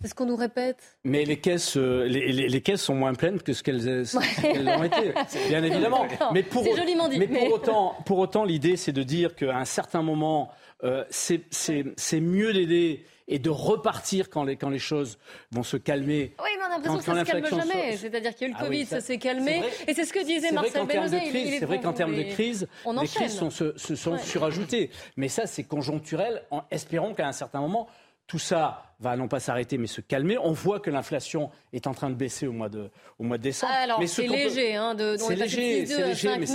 C'est 0.00 0.08
ce 0.08 0.14
qu'on 0.14 0.26
nous 0.26 0.36
répète? 0.36 0.96
Mais 1.02 1.24
les 1.24 1.40
caisses, 1.40 1.76
euh, 1.76 2.04
les, 2.04 2.60
caisses 2.60 2.82
sont 2.82 2.94
moins 2.94 3.14
pleines 3.14 3.42
que 3.42 3.52
ce 3.52 3.64
qu'elles 3.64 4.16
ont 4.16 4.84
été, 4.84 5.12
bien 5.48 5.64
évidemment. 5.64 6.06
Mais 6.32 6.44
pour, 6.44 6.64
joliment 6.64 7.08
dit, 7.08 7.18
mais, 7.18 7.26
Pour, 7.26 7.52
autant, 7.52 7.96
pour 8.06 8.18
autant, 8.18 8.44
l'idée, 8.44 8.76
c'est 8.76 8.92
de 8.92 9.02
dire 9.02 9.34
qu'à 9.34 9.56
un 9.56 9.64
certain 9.64 10.02
moment, 10.02 10.50
euh, 10.84 11.04
c'est 11.10 12.20
mieux 12.20 12.52
d'aider 12.52 13.04
et 13.26 13.40
de 13.40 13.50
repartir 13.50 14.30
quand 14.30 14.44
les, 14.44 14.56
quand 14.56 14.70
les 14.70 14.78
choses 14.78 15.18
vont 15.50 15.64
se 15.64 15.76
calmer. 15.76 16.32
Oui, 16.42 16.50
mais 16.56 16.62
on 16.62 16.66
a 16.66 16.68
l'impression 16.70 16.98
que 16.98 17.04
ça 17.04 17.14
ne 17.14 17.24
se 17.24 17.30
calme 17.30 17.60
jamais. 17.60 17.96
C'est-à-dire 17.96 18.34
qu'il 18.34 18.42
y 18.42 18.44
a 18.44 18.48
eu 18.48 18.52
le 18.52 18.58
ah 18.60 18.64
Covid, 18.64 18.86
ça, 18.86 19.00
s'est 19.00 19.18
calmé. 19.18 19.62
Et 19.88 19.94
c'est 19.94 20.04
ce 20.04 20.12
que 20.12 20.24
disait 20.24 20.52
Marcel 20.52 20.86
Benozé. 20.86 21.58
C'est 21.58 21.66
vrai 21.66 21.80
qu'en 21.80 21.92
termes 21.92 22.16
de 22.16 22.22
crise, 22.22 22.68
les 22.86 23.08
crises 23.08 23.36
sont, 23.36 23.50
se, 23.50 23.76
sont 23.76 24.16
surajoutées. 24.18 24.90
Mais 25.16 25.28
ça, 25.28 25.46
c'est 25.46 25.64
conjoncturel. 25.64 26.44
En 26.52 26.62
espérant 26.70 27.14
qu'à 27.14 27.26
un 27.26 27.32
certain 27.32 27.60
moment, 27.60 27.88
tout 28.28 28.38
ça 28.38 28.87
va 29.00 29.16
non 29.16 29.28
pas 29.28 29.40
s'arrêter 29.40 29.78
mais 29.78 29.86
se 29.86 30.00
calmer. 30.00 30.38
On 30.38 30.52
voit 30.52 30.80
que 30.80 30.90
l'inflation 30.90 31.50
est 31.72 31.86
en 31.86 31.94
train 31.94 32.10
de 32.10 32.14
baisser 32.14 32.46
au 32.46 32.52
mois 32.52 32.68
de, 32.68 32.90
au 33.18 33.24
mois 33.24 33.38
de 33.38 33.42
décembre. 33.42 33.72
Alors 33.72 34.02
c'est 34.06 34.26
léger, 34.26 34.74
hein, 34.74 34.94
de, 34.94 35.16
c'est 35.16 35.36
léger, 35.36 35.86
c'est 35.86 36.06
léger, 36.06 36.38
mais 36.38 36.46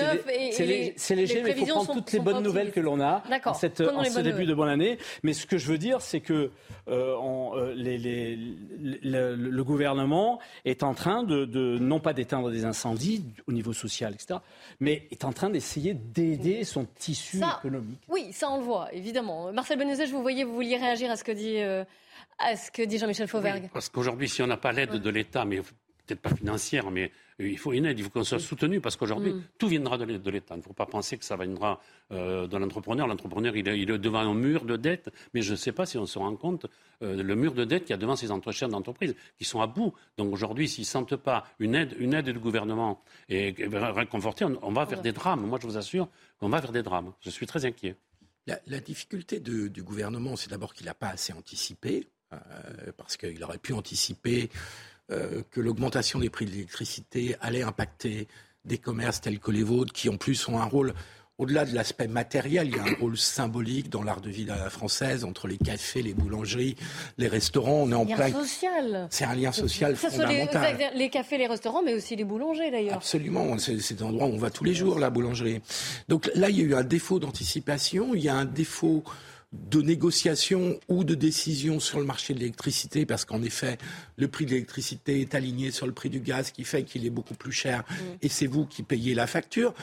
c'est 0.98 1.16
léger, 1.16 1.42
mais 1.44 1.56
il 1.58 1.66
faut 1.66 1.66
prendre 1.66 1.94
toutes 1.94 2.12
les 2.12 2.20
bonnes 2.20 2.44
nouvelles 2.44 2.72
que 2.72 2.80
l'on 2.80 3.00
a 3.00 3.24
en, 3.46 3.54
cette, 3.54 3.82
en 3.82 4.04
ce 4.04 4.20
début 4.20 4.46
de 4.46 4.54
bonne 4.54 4.70
année. 4.70 4.98
Mais 5.24 5.34
ce 5.34 5.46
que 5.46 5.58
je 5.58 5.68
veux 5.68 5.78
dire, 5.78 6.02
c'est 6.02 6.20
que 6.20 6.52
euh, 6.90 7.16
euh, 7.56 7.74
les, 7.76 7.98
les, 7.98 8.38
le, 9.02 9.64
gouvernement 9.64 10.40
est 10.66 10.84
en 10.84 10.94
train 10.94 11.24
de, 11.24 11.46
de 11.46 11.78
non 11.80 12.00
pas 12.00 12.14
d'éteindre 12.14 12.52
des 12.52 12.66
incendies 12.66 13.24
au 13.48 13.54
niveau 13.54 13.72
social, 13.72 14.14
etc., 14.14 14.40
mais 14.80 15.08
est 15.12 15.24
en 15.24 15.32
train 15.32 15.50
d'essayer 15.50 15.94
d'aider 15.94 16.64
son 16.66 16.86
tissu 16.86 17.42
économique. 17.60 18.00
Oui, 18.10 18.34
ça 18.34 18.50
on 18.52 18.58
le 18.58 18.64
voit, 18.64 18.94
évidemment. 18.94 19.54
Marcel 19.54 19.80
Benezet, 19.80 20.08
je 20.08 20.12
vous 20.12 20.22
voyais, 20.22 20.44
vous 20.44 20.54
vouliez 20.54 20.78
réagir 20.78 21.10
à 21.10 21.16
ce 21.16 21.24
que 21.24 21.32
dit 21.32 21.60
euh, 21.60 21.86
à 22.44 22.56
ce 22.56 22.72
que 22.72 22.84
dit 22.84 22.98
Jean-Michel 22.98 23.28
Fauvergue. 23.28 23.70
parce 23.74 23.90
qu'aujourd'hui, 23.90 24.30
si 24.30 24.42
on 24.42 24.48
n'a 24.48 24.58
pas 24.58 24.72
l'aide 24.72 24.92
de 24.92 25.10
l'État, 25.10 25.46
mais 25.46 25.62
peut-être 26.06 26.22
pas 26.22 26.36
financière, 26.36 26.92
mais 26.92 27.12
il 27.40 27.58
faut 27.58 27.74
une 27.74 27.86
aide, 27.86 27.98
il 27.98 28.04
faut 28.04 28.10
qu'on 28.10 28.24
soit 28.24 28.40
soutenu, 28.40 28.82
parce 28.82 28.96
qu'aujourd'hui, 28.96 29.34
mm. 29.34 29.44
tout 29.58 29.68
viendra 29.68 29.98
de 29.98 30.30
l'État. 30.30 30.56
Il 30.56 30.58
ne 30.58 30.64
faut 30.64 30.74
pas 30.74 30.86
penser 30.86 31.18
que 31.18 31.26
ça 31.26 31.36
viendra 31.38 31.80
euh, 32.12 32.48
de 32.48 32.58
l'entrepreneur. 32.58 33.08
L'entrepreneur, 33.08 33.56
il, 33.56 33.68
est 33.68 33.98
devant 33.98 34.20
un 34.20 34.34
mur 34.34 34.66
de 34.66 34.76
dette, 34.76 35.10
mais 35.34 35.42
je 35.42 35.52
ne 35.52 35.56
sais 35.56 35.72
pas 35.72 35.86
si 35.86 35.98
on 35.98 36.06
se 36.06 36.20
rend 36.20 36.36
compte 36.36 36.66
euh, 37.02 37.22
le 37.22 37.36
mur 37.36 37.54
de 37.54 37.64
dette 37.64 37.84
qu'il 37.84 37.92
y 37.92 37.94
a 37.94 37.98
devant 37.98 38.16
ces 38.16 38.32
entreprises 38.32 38.68
d'entreprise, 38.68 39.16
qui 39.38 39.46
sont 39.46 39.62
à 39.62 39.68
bout. 39.68 39.94
Donc 40.18 40.34
aujourd'hui, 40.34 40.68
s'ils 40.68 40.84
ne 40.84 40.88
sentent 40.88 41.16
pas 41.16 41.46
une 41.60 41.76
aide, 41.76 41.96
une 42.00 42.14
aide 42.14 42.30
du 42.30 42.40
gouvernement 42.40 43.02
et, 43.30 43.56
réconforter, 43.72 44.46
on, 44.46 44.72
va 44.72 44.86
vers 44.86 45.02
des 45.02 45.12
drames. 45.12 45.46
Moi, 45.46 45.60
je 45.62 45.68
vous 45.68 45.78
assure 45.78 46.10
qu'on 46.40 46.50
va 46.50 46.60
vers 46.60 46.72
des 46.72 46.84
drames. 46.84 47.14
Je 47.22 47.30
suis 47.30 47.46
très 47.46 47.66
inquiet. 47.66 47.96
La, 48.46 48.80
difficulté 48.82 49.40
du 49.40 49.84
gouvernement, 49.84 50.36
c'est 50.36 50.50
d'abord 50.50 50.74
qu'il 50.74 50.86
n'a 50.86 50.94
pas 50.94 51.08
assez 51.08 51.32
anticipé. 51.32 52.08
Euh, 52.34 52.92
parce 52.98 53.18
qu'il 53.18 53.44
aurait 53.44 53.58
pu 53.58 53.74
anticiper 53.74 54.50
euh, 55.12 55.42
que 55.52 55.62
l'augmentation 55.62 56.20
des 56.20 56.30
prix 56.30 56.46
de 56.46 56.52
l'électricité 56.52 57.36
allait 57.42 57.64
impacter 57.64 58.28
des 58.66 58.78
commerces 58.78 59.22
tels 59.22 59.40
que 59.40 59.52
les 59.52 59.64
vôtres, 59.64 59.94
qui 59.94 60.10
en 60.10 60.18
plus 60.18 60.48
ont 60.48 60.60
un 60.60 60.66
rôle, 60.66 60.94
au-delà 61.40 61.66
de 61.66 61.74
l'aspect 61.74 62.08
matériel, 62.08 62.68
il 62.68 62.78
y 62.78 62.80
a 62.80 62.84
un 62.84 62.96
rôle 63.00 63.18
symbolique 63.18 63.90
dans 63.90 64.04
l'art 64.04 64.22
de 64.22 64.30
vie 64.30 64.48
française, 64.70 65.26
entre 65.26 65.48
les 65.48 65.58
cafés, 65.58 66.04
les 66.04 66.14
boulangeries, 66.14 66.76
les 67.18 67.28
restaurants. 67.28 67.84
On 67.84 67.92
est 67.92 67.96
en 67.96 68.06
plein. 68.06 68.32
social. 68.32 69.08
C'est 69.10 69.26
un 69.26 69.36
lien 69.36 69.52
social 69.52 69.96
fondamental. 69.96 70.78
Les, 70.78 70.98
les, 70.98 71.10
cafés, 71.10 71.40
les 71.40 71.48
restaurants, 71.48 71.82
mais 71.84 71.96
aussi 71.96 72.16
les 72.16 72.24
boulangers 72.24 72.70
d'ailleurs. 72.70 72.96
Absolument. 72.96 73.58
C'est 73.58 74.02
un 74.02 74.06
endroit 74.06 74.28
où 74.28 74.34
on 74.34 74.38
va 74.38 74.52
tous 74.52 74.64
les 74.64 74.76
jours, 74.76 75.00
la 75.00 75.10
boulangerie. 75.10 75.62
Donc 76.08 76.30
là, 76.36 76.50
il 76.50 76.58
y 76.58 76.62
a 76.62 76.66
eu 76.66 76.76
un 76.76 76.84
défaut 76.84 77.20
d'anticipation, 77.20 78.14
il 78.14 78.24
y 78.24 78.30
a 78.30 78.36
un 78.36 78.46
défaut 78.46 79.04
de 79.54 79.82
négociation 79.82 80.80
ou 80.88 81.04
de 81.04 81.14
décision 81.14 81.80
sur 81.80 82.00
le 82.00 82.06
marché 82.06 82.34
de 82.34 82.40
l'électricité, 82.40 83.06
parce 83.06 83.24
qu'en 83.24 83.44
effet, 83.44 83.78
le 84.18 84.28
prix 84.28 84.46
de 84.46 84.52
l'électricité 84.52 85.22
est 85.22 85.36
aligné 85.36 85.70
sur 85.72 85.86
le 85.86 85.94
prix 85.94 86.10
du 86.10 86.20
gaz, 86.20 86.52
qui 86.52 86.64
fait 86.64 86.84
qu'il 86.84 87.06
est 87.06 87.12
beaucoup 87.12 87.36
plus 87.36 87.52
cher, 87.52 87.84
mm. 87.90 87.94
et 88.24 88.30
c'est 88.30 88.48
vous 88.48 88.66
qui 88.66 88.82
payez 88.82 89.14
la 89.14 89.28
facture. 89.28 89.74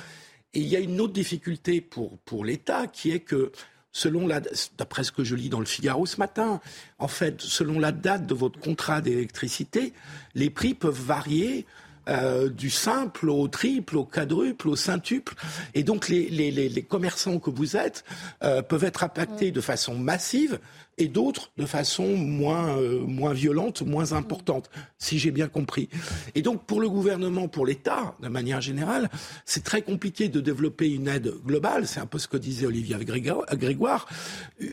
Et 0.55 0.61
il 0.61 0.67
y 0.67 0.75
a 0.75 0.81
une 0.81 1.01
autre 1.01 1.13
difficulté 1.13 1.81
pour, 1.81 2.19
pour 2.19 2.45
l'État, 2.45 2.89
qui 2.89 3.13
est 3.13 3.21
que, 3.21 3.53
selon 3.93 4.27
la, 4.27 4.41
d'après 4.77 5.05
ce 5.05 5.13
que 5.13 5.23
je 5.23 5.37
lis 5.37 5.49
dans 5.49 5.61
le 5.61 5.67
Figaro 5.67 6.05
ce 6.05 6.17
matin, 6.17 6.61
en 6.99 7.09
fait, 7.09 7.41
selon 7.41 7.79
la 7.79 7.93
date 7.93 8.27
de 8.27 8.35
votre 8.35 8.59
contrat 8.59 9.01
d'électricité, 9.01 9.93
les 10.35 10.51
prix 10.51 10.75
peuvent 10.75 11.01
varier 11.01 11.65
euh, 12.09 12.49
du 12.49 12.71
simple 12.71 13.29
au 13.29 13.47
triple, 13.49 13.97
au 13.97 14.05
quadruple, 14.05 14.69
au 14.69 14.77
centuple. 14.77 15.35
Et 15.75 15.83
donc 15.83 16.09
les, 16.09 16.29
les, 16.29 16.51
les 16.51 16.83
commerçants 16.83 17.39
que 17.39 17.51
vous 17.51 17.77
êtes 17.77 18.05
euh, 18.43 18.63
peuvent 18.63 18.85
être 18.85 19.05
impactés 19.05 19.51
de 19.51 19.61
façon 19.61 19.95
massive 19.95 20.59
et 20.99 21.09
d'autres 21.09 21.51
de 21.57 21.67
façon 21.67 22.17
moins, 22.17 22.77
euh, 22.77 23.01
moins 23.01 23.33
violente, 23.33 23.83
moins 23.83 24.13
importante, 24.13 24.71
si 24.99 25.19
j'ai 25.19 25.31
bien 25.31 25.49
compris. 25.49 25.89
Et 26.35 26.43
donc 26.43 26.65
pour 26.65 26.81
le 26.81 26.89
gouvernement, 26.89 27.49
pour 27.49 27.67
l'État, 27.67 28.15
de 28.21 28.29
manière 28.29 28.61
générale, 28.61 29.09
c'est 29.45 29.65
très 29.65 29.83
compliqué 29.83 30.29
de 30.29 30.41
développer 30.41 30.91
une 30.91 31.09
aide 31.09 31.33
globale, 31.45 31.87
c'est 31.87 32.01
un 32.01 32.07
peu 32.07 32.19
ce 32.19 32.29
que 32.29 32.37
disait 32.37 32.67
Olivier 32.67 32.97
Grégoire, 33.01 34.07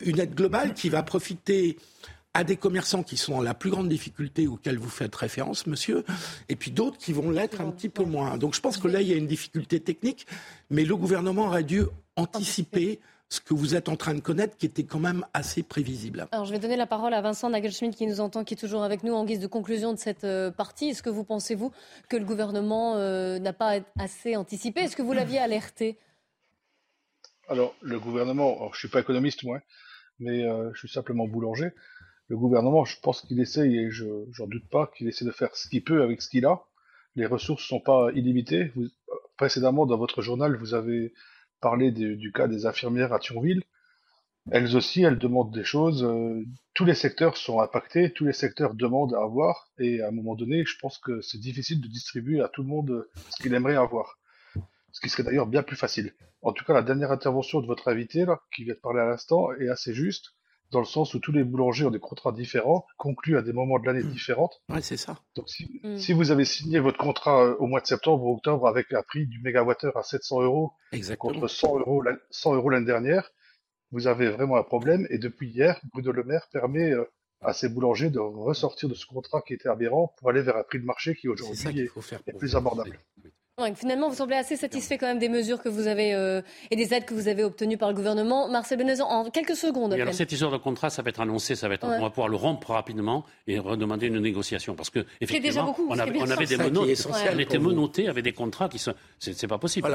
une 0.04 0.18
aide 0.18 0.34
globale 0.34 0.74
qui 0.74 0.88
va 0.88 1.02
profiter 1.02 1.78
à 2.38 2.44
des 2.44 2.56
commerçants 2.56 3.02
qui 3.02 3.16
sont 3.16 3.32
en 3.32 3.42
la 3.42 3.52
plus 3.52 3.68
grande 3.68 3.88
difficulté 3.88 4.46
auxquels 4.46 4.78
vous 4.78 4.88
faites 4.88 5.12
référence, 5.16 5.66
monsieur, 5.66 6.04
et 6.48 6.54
puis 6.54 6.70
d'autres 6.70 6.96
qui 6.96 7.12
vont 7.12 7.30
l'être 7.30 7.60
un 7.60 7.72
petit 7.72 7.88
peu 7.88 8.04
moins. 8.04 8.38
Donc 8.38 8.54
je 8.54 8.60
pense 8.60 8.76
que 8.78 8.86
là, 8.86 9.00
il 9.00 9.08
y 9.08 9.12
a 9.12 9.16
une 9.16 9.26
difficulté 9.26 9.80
technique, 9.80 10.24
mais 10.70 10.84
le 10.84 10.94
gouvernement 10.94 11.46
aurait 11.46 11.64
dû 11.64 11.82
anticiper 12.14 13.00
ce 13.28 13.40
que 13.40 13.54
vous 13.54 13.74
êtes 13.74 13.88
en 13.88 13.96
train 13.96 14.14
de 14.14 14.20
connaître, 14.20 14.56
qui 14.56 14.66
était 14.66 14.84
quand 14.84 15.00
même 15.00 15.26
assez 15.34 15.64
prévisible. 15.64 16.28
Alors, 16.30 16.44
je 16.44 16.52
vais 16.52 16.60
donner 16.60 16.76
la 16.76 16.86
parole 16.86 17.12
à 17.12 17.20
Vincent 17.20 17.50
Nagelschmidt, 17.50 17.96
qui 17.96 18.06
nous 18.06 18.20
entend, 18.20 18.44
qui 18.44 18.54
est 18.54 18.56
toujours 18.56 18.84
avec 18.84 19.02
nous 19.02 19.14
en 19.14 19.24
guise 19.24 19.40
de 19.40 19.48
conclusion 19.48 19.92
de 19.92 19.98
cette 19.98 20.22
euh, 20.22 20.52
partie. 20.52 20.90
Est-ce 20.90 21.02
que 21.02 21.10
vous 21.10 21.24
pensez, 21.24 21.56
vous, 21.56 21.72
que 22.08 22.16
le 22.16 22.24
gouvernement 22.24 22.94
euh, 22.94 23.40
n'a 23.40 23.52
pas 23.52 23.80
assez 23.98 24.36
anticipé? 24.36 24.82
Est-ce 24.82 24.96
que 24.96 25.02
vous 25.02 25.12
l'aviez 25.12 25.40
alerté? 25.40 25.98
Alors, 27.48 27.74
le 27.82 27.98
gouvernement, 27.98 28.56
je 28.72 28.76
ne 28.76 28.78
suis 28.78 28.88
pas 28.88 29.00
économiste, 29.00 29.42
moi, 29.42 29.60
mais 30.20 30.44
euh, 30.44 30.70
je 30.72 30.78
suis 30.78 30.88
simplement 30.88 31.26
boulanger 31.26 31.72
le 32.28 32.36
gouvernement, 32.36 32.84
je 32.84 33.00
pense 33.00 33.22
qu'il 33.22 33.40
essaye, 33.40 33.76
et 33.78 33.90
je 33.90 34.04
n'en 34.38 34.46
doute 34.46 34.68
pas, 34.68 34.90
qu'il 34.94 35.08
essaie 35.08 35.24
de 35.24 35.30
faire 35.30 35.56
ce 35.56 35.68
qu'il 35.68 35.82
peut 35.82 36.02
avec 36.02 36.20
ce 36.22 36.28
qu'il 36.28 36.44
a. 36.44 36.64
Les 37.16 37.26
ressources 37.26 37.62
ne 37.64 37.68
sont 37.68 37.80
pas 37.80 38.10
illimitées. 38.14 38.72
précédemment, 39.36 39.86
dans 39.86 39.96
votre 39.96 40.22
journal, 40.22 40.56
vous 40.56 40.74
avez 40.74 41.14
parlé 41.60 41.90
du 41.90 42.32
cas 42.32 42.46
des 42.46 42.66
infirmières 42.66 43.12
à 43.12 43.18
Thionville. 43.18 43.62
Elles 44.50 44.76
aussi, 44.76 45.02
elles 45.02 45.18
demandent 45.18 45.52
des 45.52 45.64
choses. 45.64 46.04
Euh, 46.04 46.42
tous 46.74 46.84
les 46.84 46.94
secteurs 46.94 47.36
sont 47.36 47.60
impactés, 47.60 48.12
tous 48.12 48.24
les 48.24 48.32
secteurs 48.32 48.74
demandent 48.74 49.14
à 49.14 49.22
avoir, 49.22 49.68
et 49.78 50.00
à 50.00 50.08
un 50.08 50.10
moment 50.10 50.36
donné, 50.36 50.64
je 50.64 50.78
pense 50.78 50.98
que 50.98 51.20
c'est 51.20 51.38
difficile 51.38 51.80
de 51.80 51.88
distribuer 51.88 52.40
à 52.40 52.48
tout 52.48 52.62
le 52.62 52.68
monde 52.68 53.06
ce 53.30 53.42
qu'il 53.42 53.52
aimerait 53.52 53.76
avoir. 53.76 54.18
Ce 54.92 55.00
qui 55.00 55.10
serait 55.10 55.22
d'ailleurs 55.22 55.46
bien 55.46 55.62
plus 55.62 55.76
facile. 55.76 56.14
En 56.40 56.52
tout 56.52 56.64
cas, 56.64 56.72
la 56.72 56.82
dernière 56.82 57.12
intervention 57.12 57.60
de 57.60 57.66
votre 57.66 57.88
invité, 57.88 58.24
là, 58.24 58.40
qui 58.54 58.64
vient 58.64 58.74
de 58.74 58.78
parler 58.78 59.00
à 59.00 59.06
l'instant, 59.06 59.52
est 59.52 59.68
assez 59.68 59.92
juste 59.92 60.34
dans 60.70 60.80
le 60.80 60.86
sens 60.86 61.14
où 61.14 61.18
tous 61.18 61.32
les 61.32 61.44
boulangers 61.44 61.86
ont 61.86 61.90
des 61.90 61.98
contrats 61.98 62.32
différents, 62.32 62.86
conclus 62.96 63.38
à 63.38 63.42
des 63.42 63.52
moments 63.52 63.78
de 63.78 63.86
l'année 63.86 64.02
mmh. 64.02 64.10
différents. 64.10 64.50
Ouais, 64.68 64.82
c'est 64.82 64.96
ça. 64.96 65.18
Donc 65.34 65.48
si, 65.48 65.80
mmh. 65.82 65.98
si, 65.98 66.12
vous 66.12 66.30
avez 66.30 66.44
signé 66.44 66.78
votre 66.78 66.98
contrat 66.98 67.44
euh, 67.44 67.56
au 67.58 67.66
mois 67.66 67.80
de 67.80 67.86
septembre 67.86 68.24
ou 68.24 68.34
octobre 68.34 68.66
avec 68.66 68.92
un 68.92 69.02
prix 69.02 69.26
du 69.26 69.40
mégawattheure 69.40 69.96
à 69.96 70.02
700 70.02 70.42
euros 70.42 70.72
contre 71.18 71.48
100 71.48 71.78
euros, 71.80 72.02
100 72.30 72.54
euros 72.54 72.70
l'année 72.70 72.86
dernière, 72.86 73.30
vous 73.90 74.06
avez 74.06 74.28
vraiment 74.28 74.56
un 74.56 74.62
problème. 74.62 75.06
Et 75.10 75.18
depuis 75.18 75.48
hier, 75.48 75.80
Bruno 75.92 76.12
Le 76.12 76.24
Maire 76.24 76.48
permet 76.52 76.92
euh, 76.92 77.04
à 77.40 77.52
ces 77.52 77.68
boulangers 77.68 78.10
de 78.10 78.18
ressortir 78.18 78.88
de 78.88 78.94
ce 78.94 79.06
contrat 79.06 79.42
qui 79.42 79.54
était 79.54 79.68
aberrant 79.68 80.14
pour 80.18 80.28
aller 80.28 80.42
vers 80.42 80.56
un 80.56 80.64
prix 80.64 80.80
de 80.80 80.84
marché 80.84 81.14
qui 81.14 81.28
aujourd'hui 81.28 81.80
est, 81.80 82.28
est, 82.28 82.32
plus 82.38 82.56
abordable 82.56 82.98
finalement, 83.74 84.08
vous 84.08 84.14
semblez 84.14 84.36
assez 84.36 84.56
satisfait 84.56 84.98
quand 84.98 85.06
même 85.06 85.18
des 85.18 85.28
mesures 85.28 85.62
que 85.62 85.68
vous 85.68 85.86
avez 85.86 86.14
euh, 86.14 86.42
et 86.70 86.76
des 86.76 86.94
aides 86.94 87.04
que 87.04 87.14
vous 87.14 87.28
avez 87.28 87.42
obtenues 87.42 87.76
par 87.76 87.88
le 87.88 87.94
gouvernement. 87.94 88.48
Marcel 88.48 88.78
Benezan, 88.78 89.06
en 89.08 89.30
quelques 89.30 89.56
secondes. 89.56 89.92
alors 89.92 90.14
cette 90.14 90.32
histoire 90.32 90.52
de 90.52 90.56
contrat, 90.58 90.90
ça 90.90 91.02
va 91.02 91.10
être 91.10 91.20
annoncé, 91.20 91.54
ça 91.54 91.68
va 91.68 91.74
être, 91.74 91.86
on 91.86 92.00
va 92.00 92.10
pouvoir 92.10 92.28
le 92.28 92.36
rompre 92.36 92.70
rapidement 92.70 93.24
et 93.46 93.58
redemander 93.58 94.06
une 94.06 94.20
négociation 94.20 94.74
parce 94.74 94.90
que 94.90 95.04
effectivement, 95.20 95.74
on, 95.88 95.98
avait, 95.98 96.20
on 96.20 96.30
avait 96.30 96.46
des 96.46 96.56
menottes, 96.56 97.08
on 97.34 97.38
était 97.38 97.58
menotté 97.58 98.08
avec 98.08 98.24
des 98.24 98.32
contrats 98.32 98.68
qui 98.68 98.78
sont, 98.78 98.94
c'est 99.18 99.48
pas 99.48 99.58
possible. 99.58 99.88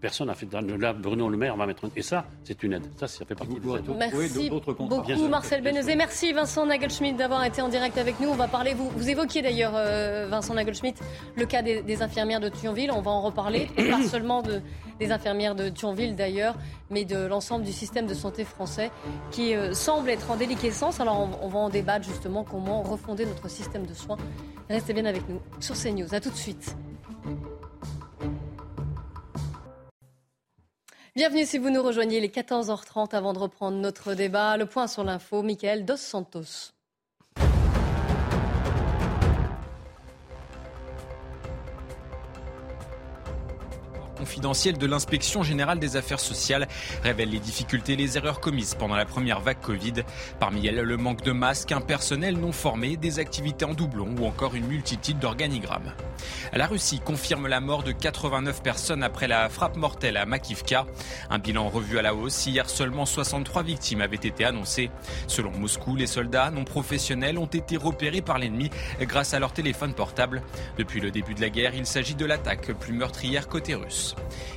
personne 0.00 0.28
n'a 0.28 0.34
fait. 0.34 0.48
Là, 0.52 0.92
Bruno 0.92 1.28
Le 1.28 1.36
Maire 1.36 1.56
va 1.56 1.66
mettre 1.66 1.90
et 1.96 2.02
ça, 2.02 2.26
c'est 2.44 2.62
une 2.62 2.74
aide. 2.74 2.84
Ça, 2.98 3.08
ça 3.08 3.24
fait 3.24 3.34
partie. 3.34 3.54
De 3.54 3.92
Merci 3.96 4.50
beaucoup, 4.50 5.28
Marcel 5.28 5.62
Benezet. 5.62 5.96
Merci 5.96 6.32
Vincent 6.32 6.66
Nagelschmidt 6.66 7.16
d'avoir 7.16 7.44
été 7.44 7.60
en 7.60 7.68
direct 7.68 7.98
avec 7.98 8.20
nous. 8.20 8.28
On 8.28 8.34
va 8.34 8.48
parler. 8.48 8.74
Vous, 8.74 8.88
vous 8.90 9.10
évoquiez 9.10 9.42
d'ailleurs 9.42 9.72
euh, 9.74 10.26
Vincent 10.30 10.54
Nagelschmidt 10.54 10.98
le 11.36 11.46
cas 11.46 11.62
des, 11.62 11.82
des 11.82 12.02
infirmières 12.02 12.40
de 12.40 12.48
Thionville 12.48 12.90
on 12.90 13.01
va 13.02 13.10
en 13.10 13.20
reparler, 13.20 13.66
pas 13.90 14.02
seulement 14.02 14.42
de, 14.42 14.60
des 14.98 15.12
infirmières 15.12 15.54
de 15.54 15.68
Thionville 15.68 16.16
d'ailleurs, 16.16 16.54
mais 16.90 17.04
de 17.04 17.26
l'ensemble 17.26 17.64
du 17.64 17.72
système 17.72 18.06
de 18.06 18.14
santé 18.14 18.44
français 18.44 18.90
qui 19.30 19.54
euh, 19.54 19.74
semble 19.74 20.10
être 20.10 20.30
en 20.30 20.36
déliquescence. 20.36 21.00
Alors 21.00 21.28
on, 21.42 21.48
va 21.48 21.58
en 21.58 21.68
débattre 21.68 22.06
justement 22.06 22.44
comment 22.44 22.82
refonder 22.82 23.26
notre 23.26 23.48
système 23.48 23.86
de 23.86 23.94
soins. 23.94 24.16
Restez 24.70 24.94
bien 24.94 25.04
avec 25.04 25.28
nous 25.28 25.40
sur 25.60 25.76
CNews. 25.76 26.14
A 26.14 26.20
tout 26.20 26.30
de 26.30 26.36
suite. 26.36 26.76
Bienvenue 31.14 31.44
si 31.44 31.58
vous 31.58 31.68
nous 31.68 31.82
rejoignez 31.82 32.20
les 32.20 32.28
14h30 32.28 33.14
avant 33.14 33.34
de 33.34 33.38
reprendre 33.38 33.76
notre 33.76 34.14
débat. 34.14 34.56
Le 34.56 34.64
point 34.64 34.86
sur 34.86 35.04
l'info, 35.04 35.42
Michael 35.42 35.84
Dos 35.84 35.98
Santos. 35.98 36.71
Confidentielle 44.22 44.78
de 44.78 44.86
l'inspection 44.86 45.42
générale 45.42 45.80
des 45.80 45.96
affaires 45.96 46.20
sociales 46.20 46.68
révèle 47.02 47.30
les 47.30 47.40
difficultés 47.40 47.94
et 47.94 47.96
les 47.96 48.16
erreurs 48.16 48.38
commises 48.38 48.76
pendant 48.78 48.94
la 48.94 49.04
première 49.04 49.40
vague 49.40 49.58
Covid. 49.60 50.04
Parmi 50.38 50.64
elles, 50.64 50.76
le 50.76 50.96
manque 50.96 51.24
de 51.24 51.32
masques, 51.32 51.72
un 51.72 51.80
personnel 51.80 52.36
non 52.38 52.52
formé, 52.52 52.96
des 52.96 53.18
activités 53.18 53.64
en 53.64 53.74
doublon 53.74 54.14
ou 54.20 54.26
encore 54.26 54.54
une 54.54 54.68
multitude 54.68 55.18
d'organigrammes. 55.18 55.92
La 56.52 56.68
Russie 56.68 57.00
confirme 57.00 57.48
la 57.48 57.60
mort 57.60 57.82
de 57.82 57.90
89 57.90 58.62
personnes 58.62 59.02
après 59.02 59.26
la 59.26 59.48
frappe 59.48 59.74
mortelle 59.74 60.16
à 60.16 60.24
Makivka. 60.24 60.86
Un 61.28 61.40
bilan 61.40 61.68
revu 61.68 61.98
à 61.98 62.02
la 62.02 62.14
hausse. 62.14 62.46
Hier, 62.46 62.70
seulement 62.70 63.06
63 63.06 63.64
victimes 63.64 64.02
avaient 64.02 64.14
été 64.14 64.44
annoncées. 64.44 64.92
Selon 65.26 65.50
Moscou, 65.50 65.96
les 65.96 66.06
soldats 66.06 66.52
non 66.52 66.62
professionnels 66.62 67.38
ont 67.38 67.46
été 67.46 67.76
repérés 67.76 68.22
par 68.22 68.38
l'ennemi 68.38 68.70
grâce 69.00 69.34
à 69.34 69.40
leur 69.40 69.52
téléphone 69.52 69.94
portable. 69.94 70.42
Depuis 70.78 71.00
le 71.00 71.10
début 71.10 71.34
de 71.34 71.40
la 71.40 71.50
guerre, 71.50 71.74
il 71.74 71.86
s'agit 71.86 72.14
de 72.14 72.24
l'attaque 72.24 72.72
plus 72.78 72.92
meurtrière 72.92 73.48
côté 73.48 73.74
russe. 73.74 74.11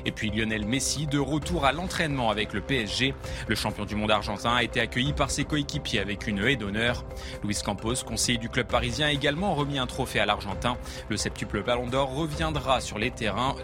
Et 0.06 0.12
puis 0.12 0.30
Lionel 0.32 0.66
Messi, 0.66 1.08
de 1.08 1.20
retour 1.20 1.66
à 1.66 1.72
l'entraînement 1.72 2.30
avec 2.30 2.54
le 2.54 2.62
PSG. 2.62 3.14
Le 3.48 3.56
champion 3.56 3.86
du 3.86 3.96
monde 3.96 4.12
argentin 4.12 4.56
a 4.56 4.64
été 4.64 4.80
accueilli 4.80 5.14
par 5.14 5.32
ses 5.32 5.46
coéquipiers 5.46 6.00
avec 6.00 6.28
une 6.28 6.40
haie 6.40 6.56
d'honneur. 6.56 7.06
Luis 7.44 7.58
Campos, 7.64 8.04
conseiller 8.06 8.38
du 8.38 8.50
club 8.50 8.68
parisien, 8.68 9.08
a 9.08 9.12
également 9.12 9.54
remis 9.54 9.78
un 9.78 9.88
trophée 9.88 10.20
à 10.20 10.26
l'Argentin. 10.26 10.78
Le 11.10 11.18
septuple 11.18 11.64
Ballon 11.64 11.88
d'Or 11.88 12.14
reviendra 12.14 12.82
sur 12.82 12.98
les 12.98 13.12
terrains 13.12 13.56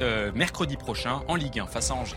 euh, 0.00 0.32
mercredi 0.34 0.76
prochain 0.76 1.22
en 1.28 1.34
Ligue 1.34 1.60
1 1.60 1.66
face 1.66 1.90
à 1.90 1.94
Angers. 1.94 2.16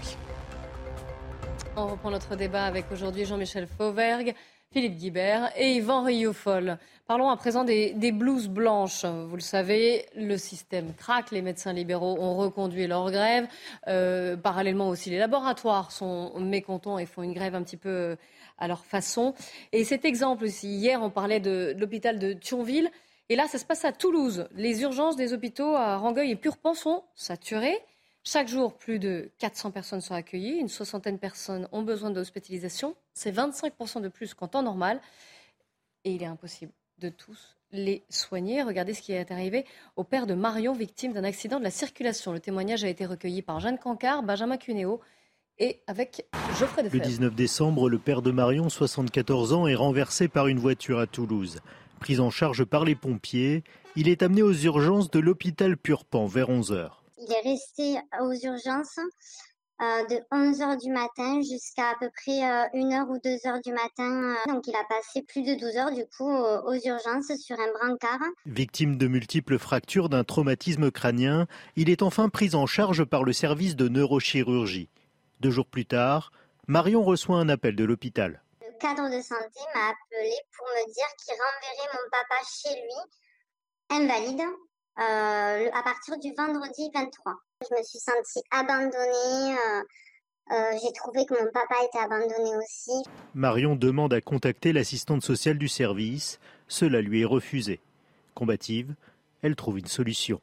On 1.75 1.87
reprend 1.87 2.11
notre 2.11 2.35
débat 2.35 2.65
avec 2.65 2.91
aujourd'hui 2.91 3.25
Jean-Michel 3.25 3.67
Fauvergue, 3.77 4.33
Philippe 4.71 4.97
Guibert 4.97 5.51
et 5.57 5.77
Yvan 5.77 6.03
Rioufol. 6.03 6.77
Parlons 7.07 7.29
à 7.29 7.37
présent 7.37 7.63
des, 7.63 8.11
blouses 8.11 8.47
blanches. 8.47 9.03
Vous 9.03 9.35
le 9.35 9.41
savez, 9.41 10.05
le 10.15 10.37
système 10.37 10.93
craque. 10.93 11.31
Les 11.31 11.41
médecins 11.41 11.73
libéraux 11.73 12.17
ont 12.19 12.35
reconduit 12.37 12.85
leur 12.85 13.09
grève. 13.09 13.47
Euh, 13.87 14.37
parallèlement 14.37 14.89
aussi, 14.89 15.09
les 15.09 15.17
laboratoires 15.17 15.91
sont 15.91 16.39
mécontents 16.39 16.99
et 16.99 17.07
font 17.07 17.23
une 17.23 17.33
grève 17.33 17.55
un 17.55 17.63
petit 17.63 17.77
peu 17.77 17.89
euh, 17.89 18.15
à 18.59 18.67
leur 18.67 18.85
façon. 18.85 19.33
Et 19.71 19.83
cet 19.83 20.05
exemple 20.05 20.45
aussi, 20.45 20.67
hier, 20.67 21.01
on 21.01 21.09
parlait 21.09 21.39
de, 21.39 21.75
l'hôpital 21.75 22.19
de 22.19 22.33
Thionville. 22.33 22.91
Et 23.29 23.35
là, 23.35 23.47
ça 23.47 23.57
se 23.57 23.65
passe 23.65 23.85
à 23.85 23.91
Toulouse. 23.91 24.47
Les 24.53 24.83
urgences 24.83 25.15
des 25.15 25.33
hôpitaux 25.33 25.75
à 25.75 25.97
Rangueil 25.97 26.29
et 26.29 26.35
Purpan 26.35 26.75
sont 26.75 27.03
saturées. 27.15 27.79
Chaque 28.23 28.47
jour, 28.47 28.75
plus 28.75 28.99
de 28.99 29.31
400 29.39 29.71
personnes 29.71 30.01
sont 30.01 30.13
accueillies. 30.13 30.57
Une 30.57 30.67
soixantaine 30.67 31.15
de 31.15 31.19
personnes 31.19 31.67
ont 31.71 31.81
besoin 31.81 32.11
d'hospitalisation. 32.11 32.95
C'est 33.13 33.31
25% 33.31 34.01
de 34.01 34.07
plus 34.09 34.33
qu'en 34.33 34.47
temps 34.47 34.63
normal. 34.63 35.01
Et 36.03 36.11
il 36.11 36.23
est 36.23 36.27
impossible 36.27 36.71
de 36.99 37.09
tous 37.09 37.55
les 37.71 38.03
soigner. 38.09 38.61
Regardez 38.63 38.93
ce 38.93 39.01
qui 39.01 39.13
est 39.13 39.31
arrivé 39.31 39.65
au 39.95 40.03
père 40.03 40.27
de 40.27 40.33
Marion, 40.33 40.73
victime 40.73 41.13
d'un 41.13 41.23
accident 41.23 41.59
de 41.59 41.63
la 41.63 41.71
circulation. 41.71 42.33
Le 42.33 42.39
témoignage 42.39 42.83
a 42.83 42.89
été 42.89 43.05
recueilli 43.05 43.41
par 43.41 43.59
Jeanne 43.59 43.77
Cancard, 43.77 44.23
Benjamin 44.23 44.57
Cunéo 44.57 44.99
et 45.59 45.81
avec 45.87 46.25
Geoffrey 46.57 46.83
Defebvre. 46.83 47.03
Le 47.03 47.09
19 47.09 47.35
décembre, 47.35 47.89
le 47.89 47.99
père 47.99 48.21
de 48.21 48.31
Marion, 48.31 48.69
74 48.69 49.53
ans, 49.53 49.67
est 49.67 49.75
renversé 49.75 50.27
par 50.27 50.47
une 50.47 50.59
voiture 50.59 50.99
à 50.99 51.07
Toulouse. 51.07 51.59
Pris 51.99 52.19
en 52.19 52.29
charge 52.29 52.63
par 52.63 52.85
les 52.85 52.95
pompiers, 52.95 53.63
il 53.95 54.07
est 54.07 54.23
amené 54.23 54.41
aux 54.41 54.53
urgences 54.53 55.11
de 55.11 55.19
l'hôpital 55.19 55.77
Purpan 55.77 56.27
vers 56.27 56.49
11 56.49 56.71
h 56.71 56.98
Il 57.21 57.31
est 57.31 57.41
resté 57.41 57.99
aux 58.21 58.33
urgences 58.33 58.99
euh, 59.81 60.05
de 60.07 60.15
11h 60.31 60.81
du 60.81 60.91
matin 60.91 61.41
jusqu'à 61.41 61.91
à 61.91 61.95
peu 61.99 62.09
près 62.09 62.41
1h 62.73 62.73
euh, 62.73 63.05
ou 63.05 63.17
2h 63.17 63.63
du 63.63 63.71
matin. 63.71 64.35
Euh. 64.35 64.53
donc 64.53 64.67
il 64.67 64.75
a 64.75 64.83
passé 64.89 65.21
plus 65.21 65.41
de 65.41 65.55
12 65.55 65.77
heures 65.77 65.91
du 65.93 66.05
coup 66.17 66.29
aux 66.29 66.73
urgences 66.73 67.31
sur 67.41 67.57
un 67.57 67.71
brancard. 67.71 68.19
Victime 68.45 68.97
de 68.97 69.07
multiples 69.07 69.57
fractures 69.57 70.09
d'un 70.09 70.25
traumatisme 70.25 70.91
crânien, 70.91 71.47
il 71.77 71.89
est 71.89 72.01
enfin 72.01 72.27
pris 72.27 72.55
en 72.55 72.65
charge 72.65 73.05
par 73.05 73.23
le 73.23 73.31
service 73.31 73.77
de 73.77 73.87
neurochirurgie. 73.87 74.89
Deux 75.39 75.51
jours 75.51 75.67
plus 75.67 75.85
tard, 75.85 76.31
Marion 76.67 77.01
reçoit 77.01 77.37
un 77.37 77.47
appel 77.47 77.77
de 77.77 77.85
l'hôpital. 77.85 78.43
Le 78.61 78.77
cadre 78.79 79.07
de 79.07 79.21
santé 79.21 79.61
m'a 79.73 79.89
appelé 79.91 80.35
pour 80.57 80.67
me 80.67 80.93
dire 80.93 81.07
qu'il 81.17 81.35
renverrait 81.35 81.93
mon 81.93 82.09
papa 82.11 82.41
chez 82.45 82.75
lui, 82.75 84.01
invalide, 84.01 84.45
à 84.97 85.81
partir 85.83 86.17
du 86.19 86.33
vendredi 86.33 86.89
23. 86.93 87.33
Je 87.61 87.75
me 87.77 87.83
suis 87.83 87.99
sentie 87.99 88.41
abandonnée. 88.51 89.57
Euh, 89.57 89.83
euh, 90.51 90.71
j'ai 90.81 90.91
trouvé 90.93 91.25
que 91.25 91.33
mon 91.33 91.51
papa 91.51 91.75
était 91.85 91.99
abandonné 91.99 92.57
aussi. 92.57 93.03
Marion 93.35 93.75
demande 93.75 94.13
à 94.13 94.21
contacter 94.21 94.73
l'assistante 94.73 95.21
sociale 95.21 95.57
du 95.57 95.67
service. 95.67 96.39
Cela 96.67 97.01
lui 97.01 97.21
est 97.21 97.25
refusé. 97.25 97.79
Combative, 98.33 98.95
elle 99.43 99.55
trouve 99.55 99.77
une 99.77 99.87
solution. 99.87 100.41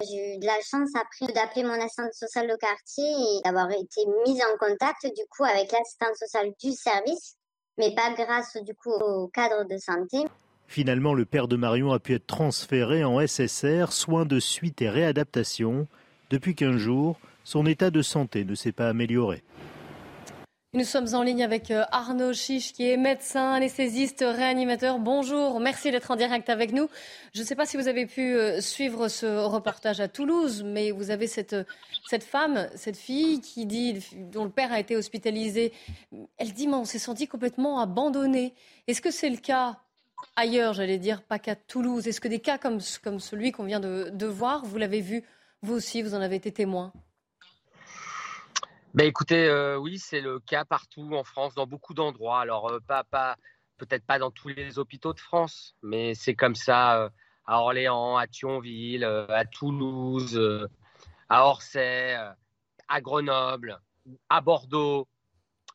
J'ai 0.00 0.36
eu 0.36 0.38
de 0.38 0.46
la 0.46 0.60
chance 0.60 0.90
après 0.94 1.32
d'appeler 1.32 1.62
mon 1.62 1.80
assistante 1.80 2.14
sociale 2.14 2.48
de 2.48 2.56
quartier 2.56 3.04
et 3.04 3.40
d'avoir 3.44 3.70
été 3.70 4.06
mise 4.26 4.42
en 4.42 4.56
contact 4.58 5.06
du 5.06 5.24
coup 5.30 5.44
avec 5.44 5.70
l'assistante 5.72 6.16
sociale 6.16 6.52
du 6.62 6.72
service, 6.72 7.36
mais 7.78 7.94
pas 7.94 8.12
grâce 8.12 8.56
du 8.56 8.74
coup 8.74 8.90
au 8.92 9.28
cadre 9.28 9.64
de 9.64 9.78
santé. 9.78 10.18
Finalement, 10.70 11.14
le 11.14 11.24
père 11.24 11.48
de 11.48 11.56
Marion 11.56 11.90
a 11.90 11.98
pu 11.98 12.14
être 12.14 12.28
transféré 12.28 13.02
en 13.02 13.18
SSR, 13.26 13.90
soins 13.90 14.24
de 14.24 14.38
suite 14.38 14.80
et 14.82 14.88
réadaptation. 14.88 15.88
Depuis 16.30 16.54
15 16.54 16.76
jours, 16.76 17.18
son 17.42 17.66
état 17.66 17.90
de 17.90 18.02
santé 18.02 18.44
ne 18.44 18.54
s'est 18.54 18.70
pas 18.70 18.88
amélioré. 18.88 19.42
Nous 20.72 20.84
sommes 20.84 21.12
en 21.12 21.24
ligne 21.24 21.42
avec 21.42 21.72
euh, 21.72 21.82
Arnaud 21.90 22.32
Chiche, 22.32 22.72
qui 22.72 22.88
est 22.88 22.96
médecin, 22.96 23.54
anesthésiste, 23.54 24.20
réanimateur. 24.24 25.00
Bonjour, 25.00 25.58
merci 25.58 25.90
d'être 25.90 26.12
en 26.12 26.14
direct 26.14 26.48
avec 26.48 26.72
nous. 26.72 26.88
Je 27.34 27.40
ne 27.40 27.44
sais 27.44 27.56
pas 27.56 27.66
si 27.66 27.76
vous 27.76 27.88
avez 27.88 28.06
pu 28.06 28.36
euh, 28.36 28.60
suivre 28.60 29.08
ce 29.08 29.26
reportage 29.26 29.98
à 29.98 30.06
Toulouse, 30.06 30.62
mais 30.64 30.92
vous 30.92 31.10
avez 31.10 31.26
cette, 31.26 31.56
cette 32.08 32.22
femme, 32.22 32.68
cette 32.76 32.96
fille 32.96 33.40
qui 33.40 33.66
dit, 33.66 34.06
dont 34.30 34.44
le 34.44 34.50
père 34.50 34.72
a 34.72 34.78
été 34.78 34.94
hospitalisé. 34.94 35.72
Elle 36.38 36.52
dit, 36.52 36.68
mais 36.68 36.76
on 36.76 36.84
s'est 36.84 37.00
senti 37.00 37.26
complètement 37.26 37.80
abandonné. 37.80 38.54
Est-ce 38.86 39.00
que 39.00 39.10
c'est 39.10 39.30
le 39.30 39.38
cas 39.38 39.80
ailleurs, 40.36 40.74
j'allais 40.74 40.98
dire, 40.98 41.22
pas 41.22 41.38
qu'à 41.38 41.56
Toulouse 41.56 42.06
Est-ce 42.06 42.20
que 42.20 42.28
des 42.28 42.40
cas 42.40 42.58
comme, 42.58 42.78
comme 43.02 43.20
celui 43.20 43.52
qu'on 43.52 43.64
vient 43.64 43.80
de, 43.80 44.26
voir, 44.26 44.64
vous 44.64 44.78
l'avez 44.78 45.00
vu 45.00 45.24
vous 45.62 45.74
aussi, 45.74 46.02
vous 46.02 46.14
en 46.14 46.20
avez 46.20 46.36
été 46.36 46.52
témoin? 46.52 46.92
Ben 48.94 49.06
écoutez, 49.06 49.46
euh, 49.46 49.76
oui, 49.76 49.98
c'est 49.98 50.20
le 50.20 50.40
cas 50.40 50.64
partout 50.64 51.14
en 51.14 51.22
France, 51.22 51.54
dans 51.54 51.66
beaucoup 51.66 51.94
d'endroits. 51.94 52.40
Alors, 52.40 52.70
euh, 52.70 52.80
pas, 52.80 53.04
pas, 53.04 53.36
peut-être 53.76 54.04
pas 54.04 54.18
dans 54.18 54.30
tous 54.30 54.48
les 54.48 54.78
hôpitaux 54.78 55.12
de 55.12 55.20
France, 55.20 55.76
mais 55.82 56.14
c'est 56.14 56.34
comme 56.34 56.54
ça 56.54 56.98
euh, 56.98 57.08
à 57.44 57.60
Orléans, 57.60 58.16
à 58.16 58.26
Thionville, 58.26 59.04
à 59.04 59.44
Toulouse, 59.44 60.68
à 61.28 61.46
Orsay, 61.46 62.16
à 62.88 63.00
Grenoble, 63.00 63.78
à 64.28 64.40
Bordeaux. 64.40 65.06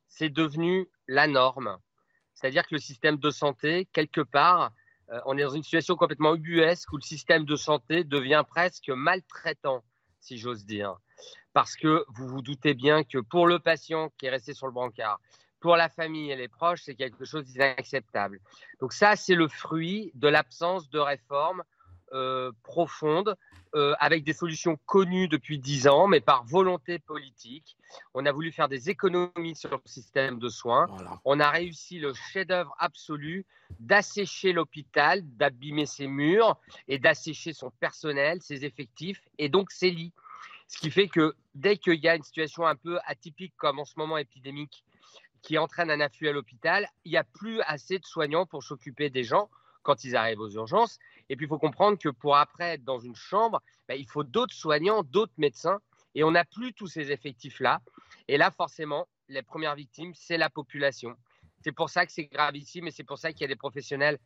C'est 0.07 0.29
devenu 0.29 0.89
la 1.07 1.27
norme. 1.27 1.77
C'est-à-dire 2.35 2.63
que 2.63 2.75
le 2.75 2.79
système 2.79 3.17
de 3.17 3.29
santé, 3.31 3.87
quelque 3.91 4.21
part, 4.21 4.71
euh, 5.11 5.19
on 5.25 5.37
est 5.37 5.43
dans 5.43 5.55
une 5.55 5.63
situation 5.63 5.95
complètement 5.95 6.35
ubuesque 6.35 6.91
où 6.91 6.97
le 6.97 7.01
système 7.01 7.45
de 7.45 7.55
santé 7.55 8.03
devient 8.03 8.43
presque 8.47 8.89
maltraitant, 8.89 9.83
si 10.19 10.37
j'ose 10.37 10.65
dire. 10.65 10.97
Parce 11.53 11.75
que 11.75 12.05
vous 12.09 12.27
vous 12.27 12.41
doutez 12.41 12.73
bien 12.73 13.03
que 13.03 13.19
pour 13.19 13.47
le 13.47 13.59
patient 13.59 14.11
qui 14.17 14.25
est 14.25 14.29
resté 14.29 14.53
sur 14.53 14.67
le 14.67 14.73
brancard, 14.73 15.19
pour 15.61 15.77
la 15.77 15.89
famille 15.89 16.29
et 16.29 16.35
les 16.35 16.47
proches, 16.47 16.81
c'est 16.83 16.95
quelque 16.95 17.25
chose 17.25 17.45
d'inacceptable. 17.45 18.39
Donc 18.79 18.93
ça, 18.93 19.15
c'est 19.15 19.35
le 19.35 19.47
fruit 19.47 20.11
de 20.13 20.27
l'absence 20.27 20.89
de 20.89 20.99
réformes 20.99 21.63
euh, 22.13 22.51
profondes 22.63 23.35
euh, 23.75 23.93
avec 23.99 24.23
des 24.23 24.33
solutions 24.33 24.77
connues 24.85 25.27
depuis 25.27 25.59
dix 25.59 25.87
ans, 25.87 26.07
mais 26.07 26.21
par 26.21 26.45
volonté 26.45 26.99
politique. 26.99 27.75
On 28.13 28.25
a 28.25 28.31
voulu 28.31 28.51
faire 28.51 28.69
des 28.69 28.89
économies 28.89 29.55
sur 29.55 29.71
le 29.71 29.81
système 29.85 30.39
de 30.39 30.47
soins. 30.47 30.87
On 31.25 31.39
a 31.39 31.49
réussi 31.49 31.99
le 31.99 32.13
chef-d'œuvre 32.13 32.73
absolu 32.79 33.45
d'assécher 33.79 34.53
l'hôpital, 34.53 35.21
d'abîmer 35.23 35.85
ses 35.85 36.07
murs 36.07 36.57
et 36.87 36.99
d'assécher 36.99 37.53
son 37.53 37.71
personnel, 37.71 38.41
ses 38.41 38.65
effectifs 38.65 39.21
et 39.37 39.49
donc 39.49 39.71
ses 39.71 39.89
lits. 39.89 40.13
Ce 40.67 40.77
qui 40.77 40.91
fait 40.91 41.07
que 41.07 41.35
dès 41.53 41.77
qu'il 41.77 41.99
y 41.99 42.07
a 42.07 42.15
une 42.15 42.23
situation 42.23 42.65
un 42.65 42.75
peu 42.75 42.99
atypique 43.05 43.53
comme 43.57 43.79
en 43.79 43.85
ce 43.85 43.93
moment 43.97 44.17
épidémique 44.17 44.85
qui 45.41 45.57
entraîne 45.57 45.91
un 45.91 45.99
afflux 45.99 46.29
à 46.29 46.31
l'hôpital, 46.31 46.87
il 47.03 47.11
n'y 47.11 47.17
a 47.17 47.23
plus 47.23 47.61
assez 47.61 47.99
de 47.99 48.05
soignants 48.05 48.45
pour 48.45 48.63
s'occuper 48.63 49.09
des 49.09 49.23
gens 49.23 49.49
quand 49.85 50.03
ils 50.03 50.15
arrivent 50.15 50.41
aux 50.41 50.49
urgences. 50.49 50.99
Et 51.29 51.35
puis, 51.35 51.45
il 51.45 51.49
faut 51.49 51.59
comprendre 51.59 51.97
que 51.97 52.09
pour 52.09 52.35
après 52.35 52.73
être 52.73 52.83
dans 52.83 52.99
une 52.99 53.15
chambre, 53.15 53.61
bah, 53.87 53.95
il 53.95 54.07
faut 54.07 54.23
d'autres 54.23 54.53
soignants, 54.53 55.03
d'autres 55.03 55.33
médecins. 55.37 55.79
Et 56.15 56.23
on 56.23 56.31
n'a 56.31 56.43
plus 56.43 56.73
tous 56.73 56.87
ces 56.87 57.11
effectifs-là. 57.11 57.81
Et 58.27 58.37
là, 58.37 58.51
forcément, 58.51 59.07
les 59.29 59.43
premières 59.43 59.75
victimes, 59.75 60.13
c'est 60.15 60.37
la 60.37 60.49
population. 60.49 61.15
C'est 61.63 61.71
pour 61.71 61.89
ça 61.89 62.05
que 62.05 62.11
c'est 62.11 62.25
gravissime 62.25 62.87
et 62.87 62.91
c'est 62.91 63.03
pour 63.03 63.17
ça 63.17 63.31
qu'il 63.31 63.41
y 63.41 63.45
a 63.45 63.47
des 63.47 63.55
professionnels 63.55 64.19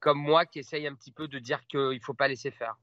comme 0.00 0.18
moi 0.18 0.46
qui 0.46 0.58
essayent 0.58 0.86
un 0.86 0.94
petit 0.94 1.12
peu 1.12 1.28
de 1.28 1.38
dire 1.38 1.66
qu'il 1.66 1.80
ne 1.80 2.00
faut 2.00 2.14
pas 2.14 2.28
laisser 2.28 2.50
faire. 2.50 2.76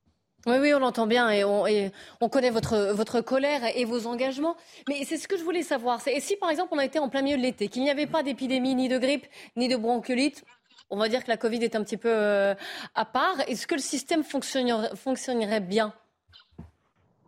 Oui, 0.45 0.57
oui, 0.59 0.73
on 0.73 0.79
l'entend 0.79 1.07
bien 1.07 1.29
et 1.29 1.43
on, 1.43 2.29
connaît 2.29 2.51
votre, 2.51 2.93
votre 2.93 3.21
colère 3.21 3.61
et 3.75 3.83
vos 3.85 4.05
engagements. 4.05 4.55
Mais 4.87 5.03
c'est 5.03 5.17
ce 5.17 5.27
que 5.27 5.37
je 5.37 5.43
voulais 5.43 5.63
savoir. 5.63 5.99
Et 6.07 6.21
si, 6.21 6.37
par 6.37 6.49
exemple, 6.49 6.69
on 6.71 6.77
a 6.77 6.85
été 6.85 6.99
en 6.99 7.09
plein 7.09 7.21
milieu 7.21 7.37
de 7.37 7.41
l'été, 7.41 7.67
qu'il 7.67 7.83
n'y 7.83 7.89
avait 7.89 8.07
pas 8.07 8.23
d'épidémie, 8.23 8.75
ni 8.75 8.87
de 8.87 8.97
grippe, 8.97 9.25
ni 9.57 9.67
de 9.67 9.75
bronchiolite, 9.75 10.45
on 10.89 10.97
va 10.97 11.09
dire 11.09 11.23
que 11.23 11.29
la 11.29 11.37
Covid 11.37 11.63
est 11.63 11.75
un 11.75 11.83
petit 11.83 11.97
peu 11.97 12.11
euh, 12.11 12.55
à 12.95 13.05
part. 13.05 13.39
Est-ce 13.47 13.67
que 13.67 13.75
le 13.75 13.81
système 13.81 14.23
fonctionnerait, 14.23 14.95
fonctionnerait 14.95 15.59
bien? 15.59 15.93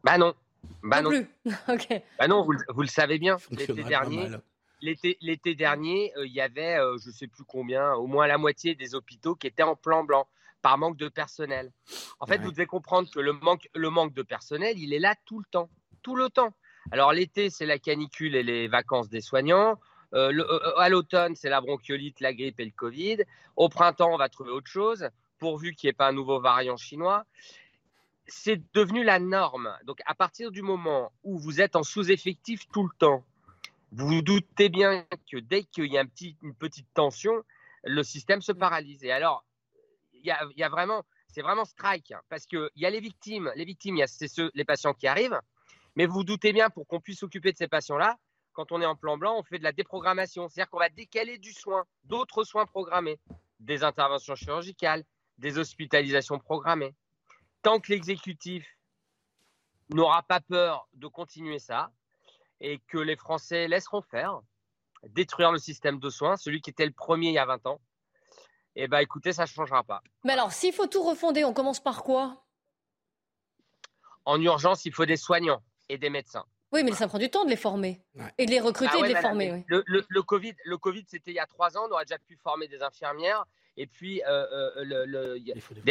Bah 0.03 0.17
non. 0.17 0.33
Bah 0.83 1.01
non. 1.01 1.11
non. 1.11 1.25
Plus. 1.43 1.53
ok. 1.73 2.01
Bah 2.17 2.27
non, 2.27 2.43
vous, 2.43 2.53
vous 2.69 2.81
le 2.81 2.87
savez 2.87 3.19
bien. 3.19 3.37
L'été 3.51 3.83
dernier, 3.83 4.29
l'été 4.81 5.55
dernier, 5.55 6.13
euh, 6.17 6.25
il 6.25 6.33
y 6.33 6.41
avait, 6.41 6.77
euh, 6.77 6.97
je 6.97 7.09
ne 7.09 7.13
sais 7.13 7.27
plus 7.27 7.43
combien, 7.43 7.93
au 7.93 8.07
moins 8.07 8.27
la 8.27 8.37
moitié 8.37 8.75
des 8.75 8.95
hôpitaux 8.95 9.35
qui 9.35 9.47
étaient 9.47 9.63
en 9.63 9.75
plan 9.75 10.03
blanc 10.03 10.27
par 10.61 10.77
manque 10.77 10.97
de 10.97 11.07
personnel. 11.07 11.71
En 12.19 12.25
fait, 12.25 12.39
vous 12.39 12.51
devez 12.51 12.65
comprendre 12.65 13.09
que 13.09 13.19
le 13.19 13.33
manque, 13.33 13.69
le 13.73 13.89
manque 13.89 14.13
de 14.13 14.23
personnel, 14.23 14.77
il 14.77 14.93
est 14.93 14.99
là 14.99 15.15
tout 15.25 15.39
le 15.39 15.45
temps, 15.49 15.69
tout 16.01 16.15
le 16.15 16.29
temps. 16.29 16.53
Alors 16.91 17.13
l'été, 17.13 17.49
c'est 17.49 17.65
la 17.65 17.79
canicule 17.79 18.35
et 18.35 18.43
les 18.43 18.67
vacances 18.67 19.09
des 19.09 19.21
soignants. 19.21 19.79
Euh, 20.13 20.31
le, 20.31 20.49
euh, 20.49 20.77
à 20.77 20.89
l'automne, 20.89 21.35
c'est 21.35 21.49
la 21.49 21.61
bronchiolite, 21.61 22.19
la 22.19 22.33
grippe 22.33 22.59
et 22.59 22.65
le 22.65 22.71
Covid. 22.71 23.23
Au 23.55 23.69
printemps, 23.69 24.13
on 24.13 24.17
va 24.17 24.29
trouver 24.29 24.51
autre 24.51 24.69
chose, 24.69 25.09
pourvu 25.37 25.73
qu'il 25.73 25.87
n'y 25.87 25.91
ait 25.91 25.93
pas 25.93 26.07
un 26.07 26.13
nouveau 26.13 26.39
variant 26.39 26.77
chinois. 26.77 27.25
C'est 28.27 28.61
devenu 28.73 29.03
la 29.03 29.19
norme. 29.19 29.75
Donc 29.85 29.99
à 30.05 30.15
partir 30.15 30.51
du 30.51 30.61
moment 30.61 31.11
où 31.23 31.37
vous 31.37 31.61
êtes 31.61 31.75
en 31.75 31.83
sous-effectif 31.83 32.67
tout 32.71 32.83
le 32.83 32.95
temps, 32.97 33.23
vous 33.91 34.07
vous 34.07 34.21
doutez 34.21 34.69
bien 34.69 35.05
que 35.31 35.37
dès 35.37 35.63
qu'il 35.63 35.91
y 35.91 35.97
a 35.97 36.03
une 36.43 36.55
petite 36.55 36.87
tension, 36.93 37.43
le 37.83 38.03
système 38.03 38.41
se 38.41 38.51
paralyse. 38.51 39.03
Et 39.03 39.11
alors, 39.11 39.45
il 40.13 40.25
y 40.57 40.63
a, 40.63 40.69
vraiment, 40.69 41.03
c'est 41.27 41.41
vraiment 41.41 41.65
strike, 41.65 42.11
hein, 42.11 42.21
parce 42.29 42.45
qu'il 42.45 42.69
y 42.75 42.85
a 42.85 42.89
les 42.89 42.99
victimes. 42.99 43.51
Les 43.55 43.65
victimes, 43.65 43.97
il 43.97 44.51
les 44.53 44.65
patients 44.65 44.93
qui 44.93 45.07
arrivent, 45.07 45.39
mais 45.95 46.05
vous 46.05 46.15
vous 46.15 46.23
doutez 46.23 46.53
bien, 46.53 46.69
pour 46.69 46.85
qu'on 46.87 46.99
puisse 46.99 47.19
s'occuper 47.19 47.51
de 47.51 47.57
ces 47.57 47.67
patients-là, 47.67 48.17
quand 48.53 48.71
on 48.71 48.81
est 48.81 48.85
en 48.85 48.95
plan 48.95 49.17
blanc, 49.17 49.37
on 49.37 49.43
fait 49.43 49.59
de 49.59 49.63
la 49.63 49.71
déprogrammation. 49.71 50.47
C'est-à-dire 50.47 50.69
qu'on 50.69 50.79
va 50.79 50.89
décaler 50.89 51.37
du 51.37 51.53
soin, 51.53 51.85
d'autres 52.03 52.43
soins 52.43 52.65
programmés, 52.65 53.19
des 53.59 53.83
interventions 53.83 54.35
chirurgicales, 54.35 55.03
des 55.37 55.57
hospitalisations 55.57 56.39
programmées. 56.39 56.95
Tant 57.61 57.79
que 57.79 57.91
l'exécutif 57.91 58.65
n'aura 59.89 60.23
pas 60.23 60.39
peur 60.39 60.87
de 60.93 61.07
continuer 61.07 61.59
ça 61.59 61.91
et 62.61 62.79
que 62.87 62.97
les 62.97 63.15
Français 63.15 63.67
laisseront 63.67 64.01
faire, 64.01 64.41
détruire 65.03 65.51
le 65.51 65.59
système 65.59 65.99
de 65.99 66.09
soins, 66.09 66.37
celui 66.37 66.61
qui 66.61 66.69
était 66.69 66.85
le 66.85 66.91
premier 66.91 67.29
il 67.29 67.33
y 67.33 67.39
a 67.39 67.45
20 67.45 67.65
ans, 67.67 67.81
eh 68.75 68.87
bien 68.87 68.99
écoutez, 68.99 69.33
ça 69.33 69.43
ne 69.43 69.47
changera 69.47 69.83
pas. 69.83 70.01
Mais 70.23 70.33
alors, 70.33 70.51
s'il 70.51 70.73
faut 70.73 70.87
tout 70.87 71.03
refonder, 71.03 71.43
on 71.43 71.53
commence 71.53 71.81
par 71.81 72.03
quoi? 72.03 72.45
En 74.25 74.39
urgence, 74.41 74.85
il 74.85 74.93
faut 74.93 75.05
des 75.05 75.17
soignants 75.17 75.63
et 75.89 75.97
des 75.97 76.09
médecins. 76.09 76.45
Oui, 76.71 76.83
mais 76.83 76.91
ça 76.91 77.07
prend 77.07 77.17
du 77.17 77.29
temps 77.29 77.45
de 77.45 77.49
les 77.49 77.55
former 77.55 78.01
ouais. 78.15 78.31
et 78.37 78.45
de 78.45 78.51
les 78.51 78.59
recruter 78.59 78.91
ah 78.93 78.99
ouais, 78.99 79.09
et 79.09 79.09
de 79.09 79.15
les 79.15 79.21
former. 79.21 79.51
Oui. 79.51 79.63
Le, 79.67 79.83
le, 79.87 80.05
le, 80.07 80.21
Covid, 80.21 80.53
le 80.65 80.77
COVID 80.77 81.03
c'était 81.07 81.31
il 81.31 81.35
y 81.35 81.39
a 81.39 81.47
trois 81.47 81.77
ans. 81.77 81.87
On 81.89 81.93
aurait 81.93 82.05
déjà 82.05 82.19
pu 82.19 82.35
former 82.35 82.67
des 82.67 82.83
infirmières. 82.83 83.45
Et 83.81 83.87
puis, 83.87 84.21
euh, 84.27 84.73
euh, 84.75 85.05
le, 85.05 85.39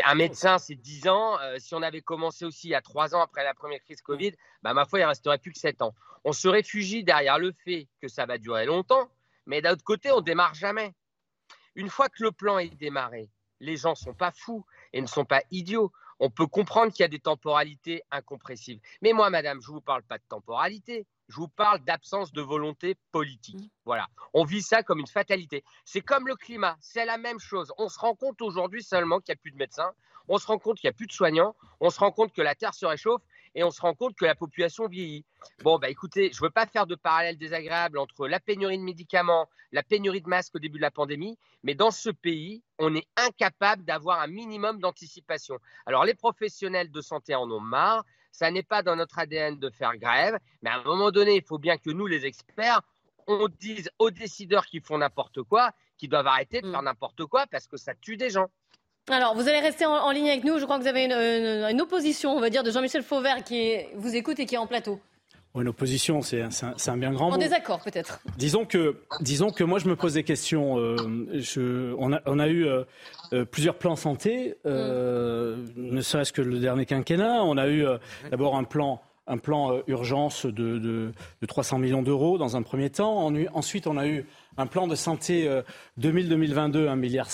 un 0.05 0.15
médecin, 0.15 0.59
c'est 0.59 0.75
10 0.75 1.09
ans. 1.09 1.41
Euh, 1.41 1.57
si 1.59 1.75
on 1.75 1.81
avait 1.81 2.03
commencé 2.03 2.45
aussi 2.45 2.69
il 2.69 2.73
y 2.73 2.75
a 2.75 2.83
3 2.83 3.15
ans 3.15 3.23
après 3.23 3.45
la 3.45 3.55
première 3.55 3.81
crise 3.81 4.03
Covid, 4.03 4.35
bah, 4.63 4.75
ma 4.75 4.85
foi, 4.85 4.99
il 4.99 5.03
ne 5.03 5.09
resterait 5.09 5.39
plus 5.39 5.53
que 5.53 5.59
7 5.59 5.81
ans. 5.81 5.95
On 6.23 6.35
se 6.35 6.49
réfugie 6.49 7.03
derrière 7.03 7.39
le 7.39 7.51
fait 7.51 7.89
que 8.03 8.09
ça 8.09 8.27
va 8.27 8.37
durer 8.37 8.67
longtemps, 8.67 9.09
mais 9.47 9.63
d'un 9.63 9.73
autre 9.73 9.85
côté, 9.85 10.13
on 10.13 10.19
ne 10.19 10.23
démarre 10.23 10.53
jamais. 10.53 10.93
Une 11.77 11.89
fois 11.89 12.11
que 12.11 12.23
le 12.23 12.31
plan 12.31 12.59
est 12.59 12.75
démarré, 12.77 13.31
les 13.61 13.79
gens 13.79 13.91
ne 13.91 13.95
sont 13.95 14.13
pas 14.13 14.33
fous 14.33 14.67
et 14.93 15.01
ne 15.01 15.07
sont 15.07 15.25
pas 15.25 15.43
idiots. 15.51 15.91
On 16.21 16.31
peut 16.31 16.47
comprendre 16.47 16.93
qu'il 16.93 17.03
y 17.03 17.05
a 17.05 17.09
des 17.09 17.21
temporalités 17.21 18.03
incompressibles. 18.11 18.81
Mais 19.03 19.13
moi, 19.13 19.31
madame, 19.31 19.61
je 19.61 19.71
ne 19.71 19.75
vous 19.75 19.81
parle 19.81 20.03
pas 20.03 20.19
de 20.19 20.25
temporalité. 20.29 21.07
Je 21.29 21.37
vous 21.37 21.49
parle 21.49 21.81
d'absence 21.81 22.33
de 22.33 22.41
volonté 22.41 22.97
politique. 23.13 23.71
Voilà. 23.85 24.09
On 24.33 24.45
vit 24.45 24.63
ça 24.63 24.83
comme 24.83 24.99
une 24.99 25.07
fatalité. 25.07 25.63
C'est 25.85 26.01
comme 26.01 26.27
le 26.27 26.37
climat. 26.37 26.77
C'est 26.81 27.05
la 27.05 27.19
même 27.19 27.39
chose. 27.39 27.73
On 27.79 27.89
se 27.89 27.99
rend 27.99 28.15
compte 28.15 28.41
aujourd'hui 28.41 28.83
seulement 28.83 29.21
qu'il 29.21 29.33
n'y 29.33 29.39
a 29.39 29.43
plus 29.43 29.53
de 29.53 29.59
médecins. 29.59 29.93
On 30.29 30.39
se 30.39 30.47
rend 30.47 30.59
compte 30.59 30.79
qu'il 30.79 30.89
n'y 30.89 30.95
a 30.95 30.97
plus 30.97 31.07
de 31.07 31.13
soignants. 31.13 31.55
On 31.81 31.91
se 31.91 32.01
rend 32.01 32.11
compte 32.11 32.33
que 32.33 32.43
la 32.43 32.55
Terre 32.55 32.75
se 32.75 32.87
réchauffe 32.87 33.23
et 33.59 33.65
on 33.65 33.73
se 33.73 33.81
rend 33.81 33.93
compte 33.93 34.15
que 34.15 34.25
la 34.25 34.37
population 34.37 34.87
vieillit. 34.87 35.25
Bon, 35.65 35.81
bah 35.81 35.91
écoutez, 35.91 36.31
je 36.33 36.41
ne 36.41 36.47
veux 36.47 36.51
pas 36.51 36.65
faire 36.67 36.87
de 36.87 36.95
parallèle 36.95 37.37
désagréable 37.37 37.99
entre 37.99 38.29
la 38.29 38.39
pénurie 38.39 38.79
de 38.79 38.85
médicaments, 38.85 39.49
la 39.73 39.83
pénurie 39.83 40.23
de 40.23 40.29
masques 40.29 40.55
au 40.55 40.61
début 40.61 40.79
de 40.79 40.83
la 40.83 40.93
pandémie, 40.93 41.37
mais 41.65 41.75
dans 41.75 41.91
ce 41.91 42.09
pays, 42.11 42.63
on 42.79 42.95
est 42.95 43.09
incapable 43.17 43.85
d'avoir 43.85 44.21
un 44.21 44.29
minimum 44.29 44.79
d'anticipation. 44.79 45.59
Alors, 45.87 46.05
les 46.05 46.15
professionnels 46.15 46.93
de 46.93 47.01
santé 47.01 47.35
en 47.35 47.51
ont 47.51 47.59
marre. 47.61 48.05
Ça 48.31 48.53
n'est 48.53 48.63
pas 48.63 48.85
dans 48.85 48.95
notre 48.95 49.19
ADN 49.19 49.59
de 49.59 49.71
faire 49.71 49.97
grève, 49.97 50.39
mais 50.63 50.71
à 50.71 50.77
un 50.77 50.85
moment 50.85 51.11
donné, 51.11 51.35
il 51.35 51.43
faut 51.43 51.59
bien 51.59 51.79
que 51.79 51.91
nous, 51.91 52.07
les 52.07 52.27
experts, 52.27 52.83
on 53.27 53.49
dise 53.49 53.91
aux 53.99 54.13
décideurs 54.13 54.67
qui 54.67 54.81
font 54.81 54.99
n'importe 54.99 55.43
quoi 55.43 55.73
qu'ils 55.97 56.11
doivent 56.11 56.29
arrêter 56.29 56.61
de 56.61 56.71
faire 56.71 56.83
n'importe 56.83 57.27
quoi 57.27 57.47
parce 57.49 57.67
que 57.67 57.77
ça 57.77 57.95
tue 57.95 58.17
des 58.17 58.31
gens. 58.31 58.49
Alors, 59.11 59.35
vous 59.35 59.49
allez 59.49 59.61
rester 59.61 59.87
en, 59.87 59.93
en, 59.93 60.11
ligne 60.11 60.29
avec 60.29 60.45
nous. 60.45 60.59
Je 60.59 60.65
crois 60.65 60.79
que 60.79 60.83
vous 60.83 60.89
avez 60.89 61.05
une, 61.05 61.13
une, 61.13 61.71
une 61.71 61.81
opposition, 61.81 62.33
on 62.37 62.41
va 62.41 62.51
dire, 62.51 62.63
de 62.63 62.71
Jean-Michel 62.71 63.03
Fauvert 63.03 63.43
qui 63.45 63.59
est, 63.59 63.89
vous 63.97 64.15
écoute 64.15 64.39
et 64.39 64.47
qui 64.47 64.55
est 64.55 64.59
en 64.59 64.67
plateau. 64.67 65.01
Une 65.61 65.69
opposition, 65.69 66.23
c'est 66.23 66.43
un, 66.43 66.51
un, 66.87 66.97
bien 66.97 67.13
grand 67.13 67.29
mot. 67.29 67.35
En 67.35 67.39
désaccord, 67.39 67.81
peut-être. 67.81 68.21
Disons 68.37 68.65
que, 68.65 68.97
disons 69.21 69.51
que 69.51 69.65
moi, 69.65 69.79
je 69.79 69.89
me 69.89 69.97
pose 69.97 70.15
des 70.15 70.23
questions. 70.23 70.79
Euh, 70.79 70.97
je, 71.35 71.95
on, 71.99 72.13
a, 72.13 72.21
on, 72.27 72.39
a, 72.39 72.47
eu 72.47 72.67
euh, 72.67 72.85
euh, 73.33 73.45
plusieurs 73.45 73.75
plans 73.75 73.97
santé, 73.97 74.57
euh, 74.67 75.57
mm. 75.57 75.73
ne 75.77 76.01
serait-ce 76.01 76.33
que 76.33 76.43
le 76.43 76.61
dernier 76.61 76.87
quinquennat. 76.87 77.43
On 77.43 77.57
a 77.57 77.69
eu 77.69 77.85
d'abord 78.31 78.57
un 78.57 78.65
plan 78.65 79.01
un 79.31 79.37
plan 79.37 79.83
urgence 79.87 80.47
de, 80.47 80.79
de, 80.79 81.13
de 81.43 81.47
300 81.47 81.77
millions 81.79 82.01
d'euros 82.01 82.39
dans 82.39 82.57
un 82.57 82.63
premier 82.63 82.89
temps. 82.89 83.27
En, 83.27 83.35
ensuite, 83.53 83.87
on 83.87 83.99
a 83.99 84.07
eu 84.07 84.25
un 84.59 84.67
plan 84.67 84.87
de 84.87 84.97
santé 84.97 85.49
euh, 85.49 85.63
2000-2022, 86.01 86.89
1,5 86.89 86.97
milliard. 86.97 87.29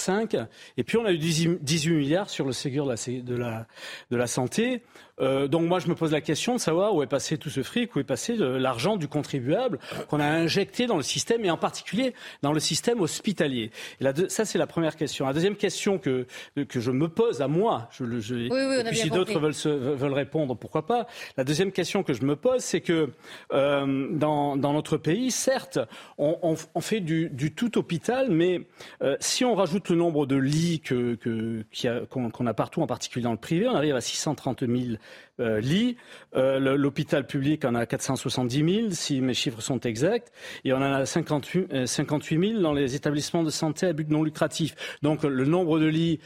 Et 0.76 0.84
puis, 0.84 0.98
on 0.98 1.06
a 1.06 1.12
eu 1.12 1.18
18 1.18 1.90
milliards 1.90 2.30
sur 2.30 2.44
le 2.44 2.52
Ségur 2.52 2.84
de 2.86 2.90
la, 2.90 3.22
de 3.22 3.34
la, 3.34 3.66
de 4.10 4.16
la 4.16 4.26
santé. 4.26 4.82
Euh, 5.20 5.46
donc, 5.48 5.62
moi, 5.62 5.78
je 5.78 5.88
me 5.88 5.94
pose 5.94 6.12
la 6.12 6.20
question 6.20 6.54
de 6.54 6.60
savoir 6.60 6.94
où 6.94 7.02
est 7.02 7.06
passé 7.06 7.38
tout 7.38 7.50
ce 7.50 7.62
fric, 7.62 7.94
où 7.96 8.00
est 8.00 8.04
passé 8.04 8.36
l'argent 8.36 8.96
du 8.96 9.08
contribuable 9.08 9.78
qu'on 10.08 10.20
a 10.20 10.26
injecté 10.26 10.86
dans 10.86 10.96
le 10.96 11.02
système, 11.02 11.44
et 11.44 11.50
en 11.50 11.56
particulier 11.56 12.14
dans 12.42 12.52
le 12.52 12.60
système 12.60 13.00
hospitalier. 13.00 13.70
Et 14.00 14.04
là, 14.04 14.12
ça, 14.28 14.44
c'est 14.44 14.58
la 14.58 14.66
première 14.66 14.96
question. 14.96 15.26
La 15.26 15.32
deuxième 15.32 15.56
question 15.56 15.98
que, 15.98 16.26
que 16.68 16.80
je 16.80 16.90
me 16.90 17.08
pose 17.08 17.40
à 17.40 17.48
moi, 17.48 17.88
je, 17.92 18.04
je, 18.20 18.34
oui, 18.34 18.48
oui, 18.50 18.76
et 18.80 18.84
puis 18.84 18.96
si 18.96 19.10
d'autres 19.10 19.38
veulent, 19.38 19.96
veulent 19.96 20.12
répondre, 20.12 20.56
pourquoi 20.56 20.86
pas. 20.86 21.06
La 21.36 21.44
deuxième 21.44 21.72
question 21.72 22.02
que 22.02 22.12
je 22.12 22.24
me 22.24 22.36
pose, 22.36 22.62
c'est 22.62 22.80
que 22.80 23.10
euh, 23.52 24.08
dans, 24.10 24.56
dans 24.56 24.72
notre 24.72 24.96
pays, 24.96 25.30
certes, 25.30 25.78
on, 26.18 26.38
on, 26.42 26.56
on 26.74 26.80
fait 26.80 27.00
du 27.00 27.13
du, 27.30 27.54
tout 27.54 27.78
hôpital, 27.78 28.30
mais 28.30 28.66
euh, 29.02 29.16
si 29.20 29.44
on 29.44 29.54
rajoute 29.54 29.88
le 29.88 29.96
nombre 29.96 30.26
de 30.26 30.36
lits 30.36 30.82
qu'on 30.82 32.46
a, 32.46 32.54
partout, 32.54 32.82
en 32.82 32.86
particulier 32.86 33.24
dans 33.24 33.32
le 33.32 33.38
privé, 33.38 33.66
on 33.68 33.74
arrive 33.74 33.94
à 33.94 34.00
630 34.00 34.60
000 34.60 34.96
euh, 35.40 35.60
lits. 35.60 35.96
Euh, 36.36 36.76
L'hôpital 36.76 37.26
public 37.26 37.64
en 37.64 37.74
a 37.74 37.86
470 37.86 38.74
000, 38.74 38.90
si 38.90 39.20
mes 39.20 39.34
chiffres 39.34 39.60
sont 39.60 39.80
exacts, 39.80 40.32
et 40.64 40.72
on 40.72 40.78
en 40.78 40.92
a 40.92 41.06
58, 41.06 41.86
58 41.86 42.48
000 42.48 42.60
dans 42.60 42.72
les 42.72 42.94
établissements 42.94 43.42
de 43.42 43.50
santé 43.50 43.86
à 43.86 43.92
but 43.92 44.08
non 44.08 44.22
lucratif. 44.22 44.74
Donc 45.02 45.24
le 45.24 45.44
nombre 45.44 45.78
de 45.78 45.86
lits 45.86 46.20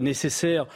nécessaires 0.00 0.66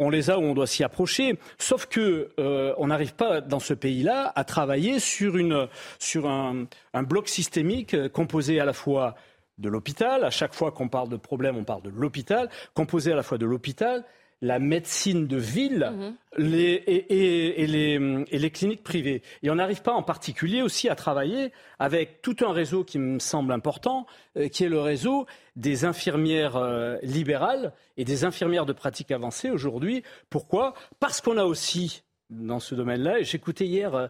on 0.00 0.10
les 0.10 0.30
a 0.30 0.38
où 0.38 0.42
on 0.42 0.54
doit 0.54 0.66
s'y 0.66 0.82
approcher. 0.82 1.38
Sauf 1.58 1.86
que 1.86 2.30
euh, 2.40 2.74
on 2.78 2.88
n'arrive 2.88 3.14
pas 3.14 3.40
dans 3.40 3.60
ce 3.60 3.74
pays-là 3.74 4.32
à 4.34 4.44
travailler 4.44 4.98
sur, 4.98 5.36
une, 5.36 5.68
sur 5.98 6.28
un, 6.28 6.64
un 6.94 7.02
bloc 7.04 7.28
systémique 7.28 7.94
euh, 7.94 8.08
composé 8.08 8.58
à 8.58 8.64
la 8.64 8.72
fois 8.72 9.14
de 9.58 9.68
l'hôpital. 9.68 10.24
À 10.24 10.30
chaque 10.30 10.54
fois 10.54 10.72
qu'on 10.72 10.88
parle 10.88 11.10
de 11.10 11.16
problème, 11.16 11.56
on 11.56 11.64
parle 11.64 11.82
de 11.82 11.90
l'hôpital, 11.90 12.48
composé 12.74 13.12
à 13.12 13.16
la 13.16 13.22
fois 13.22 13.36
de 13.38 13.44
l'hôpital, 13.44 14.04
la 14.42 14.58
médecine 14.58 15.26
de 15.26 15.36
ville 15.36 15.92
mmh. 15.92 16.42
les, 16.42 16.72
et, 16.72 17.14
et, 17.14 17.62
et, 17.62 17.66
les, 17.66 18.24
et, 18.30 18.38
les, 18.38 18.50
cliniques 18.50 18.82
privées. 18.82 19.22
Et 19.42 19.50
on 19.50 19.56
n'arrive 19.56 19.82
pas 19.82 19.92
en 19.92 20.02
particulier 20.02 20.62
aussi 20.62 20.88
à 20.88 20.94
travailler 20.94 21.52
avec 21.78 22.22
tout 22.22 22.36
un 22.40 22.52
réseau 22.52 22.84
qui 22.84 22.98
me 22.98 23.18
semble 23.18 23.52
important, 23.52 24.06
euh, 24.36 24.48
qui 24.48 24.64
est 24.64 24.68
le 24.68 24.80
réseau 24.80 25.26
des 25.56 25.84
infirmières 25.84 26.56
euh, 26.56 26.96
libérales 27.02 27.72
et 27.96 28.04
des 28.04 28.24
infirmières 28.24 28.66
de 28.66 28.72
pratique 28.72 29.10
avancée 29.10 29.50
aujourd'hui. 29.50 30.02
Pourquoi? 30.30 30.74
Parce 31.00 31.20
qu'on 31.20 31.36
a 31.36 31.44
aussi, 31.44 32.02
dans 32.30 32.60
ce 32.60 32.74
domaine-là, 32.74 33.20
et 33.20 33.24
j'écoutais 33.24 33.66
hier 33.66 33.94
euh, 33.94 34.08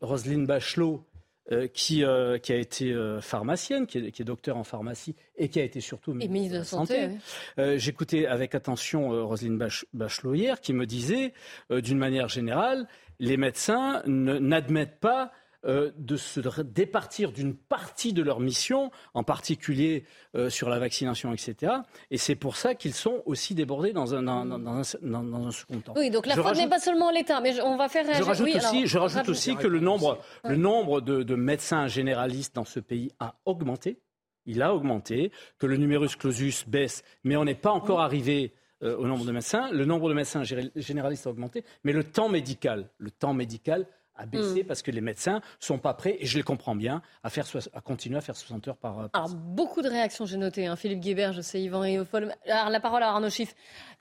Roselyne 0.00 0.46
Bachelot, 0.46 1.04
euh, 1.52 1.66
qui, 1.66 2.04
euh, 2.04 2.38
qui, 2.38 2.52
a 2.52 2.56
été 2.56 2.92
euh, 2.92 3.20
pharmacienne, 3.20 3.88
qui 3.88 3.98
est, 3.98 4.12
qui 4.12 4.22
est, 4.22 4.24
docteur 4.24 4.56
en 4.56 4.62
pharmacie 4.62 5.16
et 5.36 5.48
qui 5.48 5.58
a 5.58 5.64
été 5.64 5.80
surtout 5.80 6.14
ministre 6.14 6.52
de 6.52 6.58
la 6.58 6.64
Santé. 6.64 7.10
santé. 7.56 7.78
J'écoutais 7.78 8.26
avec 8.26 8.54
attention 8.54 9.26
Roselyne 9.26 9.58
Bach 9.58 9.84
Bachelot 9.92 10.34
hier 10.34 10.60
qui 10.60 10.72
me 10.72 10.86
disait, 10.86 11.32
d'une 11.70 11.98
manière 11.98 12.28
générale, 12.28 12.86
les 13.18 13.36
médecins 13.36 14.02
n'admettent 14.06 15.00
pas 15.00 15.32
euh, 15.66 15.90
de 15.96 16.16
se 16.16 16.40
départir 16.62 17.32
d'une 17.32 17.54
partie 17.54 18.12
de 18.12 18.22
leur 18.22 18.40
mission, 18.40 18.90
en 19.12 19.22
particulier 19.22 20.04
euh, 20.34 20.48
sur 20.48 20.70
la 20.70 20.78
vaccination, 20.78 21.32
etc. 21.34 21.72
Et 22.10 22.16
c'est 22.16 22.34
pour 22.34 22.56
ça 22.56 22.74
qu'ils 22.74 22.94
sont 22.94 23.22
aussi 23.26 23.54
débordés 23.54 23.92
dans 23.92 24.14
un, 24.14 24.22
dans, 24.22 24.46
dans 24.46 24.80
un, 24.80 24.82
dans 25.02 25.46
un 25.46 25.50
second 25.50 25.80
temps. 25.80 25.94
Oui, 25.96 26.10
donc 26.10 26.26
la 26.26 26.36
faute 26.36 26.56
n'est 26.56 26.68
pas 26.68 26.78
seulement 26.78 27.10
l'État, 27.10 27.40
mais 27.40 27.60
on 27.60 27.76
va 27.76 27.88
faire 27.88 28.06
réagir. 28.06 28.24
Je 28.24 28.28
rajoute 28.28 28.46
oui, 28.46 28.56
aussi, 28.56 28.76
alors, 28.76 28.86
je 28.86 28.98
rajoute 28.98 29.28
aussi 29.28 29.54
que 29.56 29.66
le 29.66 29.80
nombre, 29.80 30.18
le 30.44 30.56
nombre 30.56 31.00
de, 31.00 31.22
de 31.22 31.34
médecins 31.34 31.88
généralistes 31.88 32.54
dans 32.54 32.64
ce 32.64 32.80
pays 32.80 33.12
a 33.20 33.34
augmenté. 33.44 34.00
Il 34.46 34.62
a 34.62 34.74
augmenté, 34.74 35.30
que 35.58 35.66
le 35.66 35.76
numerus 35.76 36.16
clausus 36.16 36.66
baisse, 36.66 37.04
mais 37.24 37.36
on 37.36 37.44
n'est 37.44 37.54
pas 37.54 37.70
encore 37.70 38.00
arrivé 38.00 38.54
euh, 38.82 38.96
au 38.96 39.06
nombre 39.06 39.26
de 39.26 39.32
médecins. 39.32 39.70
Le 39.70 39.84
nombre 39.84 40.08
de 40.08 40.14
médecins 40.14 40.42
généralistes 40.42 41.26
a 41.26 41.30
augmenté, 41.30 41.64
mais 41.84 41.92
le 41.92 42.02
temps 42.02 42.30
médical, 42.30 42.88
le 42.96 43.10
temps 43.10 43.34
médical 43.34 43.86
à 44.20 44.26
baisser 44.26 44.62
mm. 44.62 44.66
parce 44.66 44.82
que 44.82 44.90
les 44.90 45.00
médecins 45.00 45.40
sont 45.58 45.78
pas 45.78 45.94
prêts, 45.94 46.16
et 46.20 46.26
je 46.26 46.36
les 46.36 46.42
comprends 46.42 46.74
bien, 46.74 47.02
à, 47.24 47.30
faire, 47.30 47.46
à 47.74 47.80
continuer 47.80 48.18
à 48.18 48.20
faire 48.20 48.36
60 48.36 48.68
heures 48.68 48.76
par, 48.76 49.08
par 49.10 49.24
Alors, 49.24 49.34
beaucoup 49.34 49.82
de 49.82 49.88
réactions, 49.88 50.26
j'ai 50.26 50.36
noté. 50.36 50.66
Hein. 50.66 50.76
Philippe 50.76 51.00
Guébert, 51.00 51.32
je 51.32 51.40
sais, 51.40 51.60
Yvan 51.60 51.80
Riofol. 51.80 52.34
Alors, 52.46 52.70
la 52.70 52.80
parole 52.80 53.02
à 53.02 53.08
Arnaud 53.08 53.30
Chiche, 53.30 53.54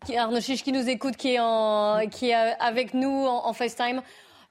qui, 0.05 0.17
Arnaud 0.17 0.41
Chiche, 0.41 0.63
qui 0.63 0.71
nous 0.71 0.87
écoute, 0.89 1.15
qui 1.15 1.33
est, 1.35 1.39
en, 1.39 2.07
qui 2.09 2.29
est 2.29 2.33
avec 2.33 2.93
nous 2.93 3.25
en, 3.25 3.53
FaceTime. 3.53 4.01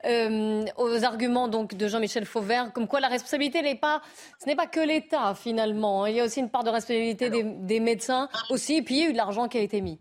Euh, 0.05 0.65
aux 0.77 1.03
arguments 1.03 1.49
donc 1.49 1.75
de 1.75 1.89
Jean-Michel 1.89 2.25
Fauvert, 2.25 2.73
comme 2.73 2.87
quoi 2.87 3.01
la 3.01 3.09
responsabilité 3.09 3.63
n'est 3.63 3.75
pas, 3.75 4.01
ce 4.41 4.47
n'est 4.47 4.55
pas 4.55 4.69
que 4.69 4.79
l'État 4.79 5.35
finalement. 5.35 6.07
Il 6.07 6.15
y 6.15 6.21
a 6.21 6.25
aussi 6.25 6.39
une 6.39 6.51
part 6.51 6.63
de 6.63 6.71
responsabilité 6.71 7.31
des, 7.31 7.43
des, 7.43 7.81
médecins 7.81 8.29
aussi, 8.49 8.77
et 8.77 8.83
puis 8.83 8.95
il 8.95 9.01
y 9.03 9.07
a 9.07 9.09
eu 9.09 9.13
de 9.13 9.17
l'argent 9.17 9.49
qui 9.49 9.59
a 9.59 9.61
été 9.61 9.81
mis. 9.81 9.99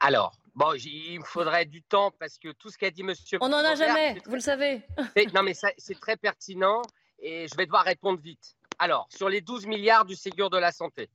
Alors, 0.00 0.32
Bon, 0.56 0.72
il 0.72 1.18
me 1.18 1.24
faudrait 1.24 1.66
du 1.66 1.82
temps 1.82 2.10
parce 2.18 2.38
que 2.38 2.50
tout 2.52 2.70
ce 2.70 2.78
qu'a 2.78 2.90
dit 2.90 3.02
Monsieur. 3.02 3.36
On 3.42 3.48
n'en 3.50 3.58
a 3.58 3.74
jamais, 3.74 4.18
vous 4.24 4.36
le 4.36 4.40
savez. 4.40 4.82
non, 5.34 5.42
mais 5.42 5.52
c'est 5.52 6.00
très 6.00 6.16
pertinent 6.16 6.80
et 7.18 7.46
je 7.46 7.54
vais 7.58 7.66
devoir 7.66 7.84
répondre 7.84 8.18
vite. 8.18 8.56
Alors, 8.78 9.06
sur 9.14 9.28
les 9.28 9.42
12 9.42 9.66
milliards 9.66 10.06
du 10.06 10.16
Ségur 10.16 10.48
de 10.48 10.56
la 10.56 10.72
santé, 10.72 11.10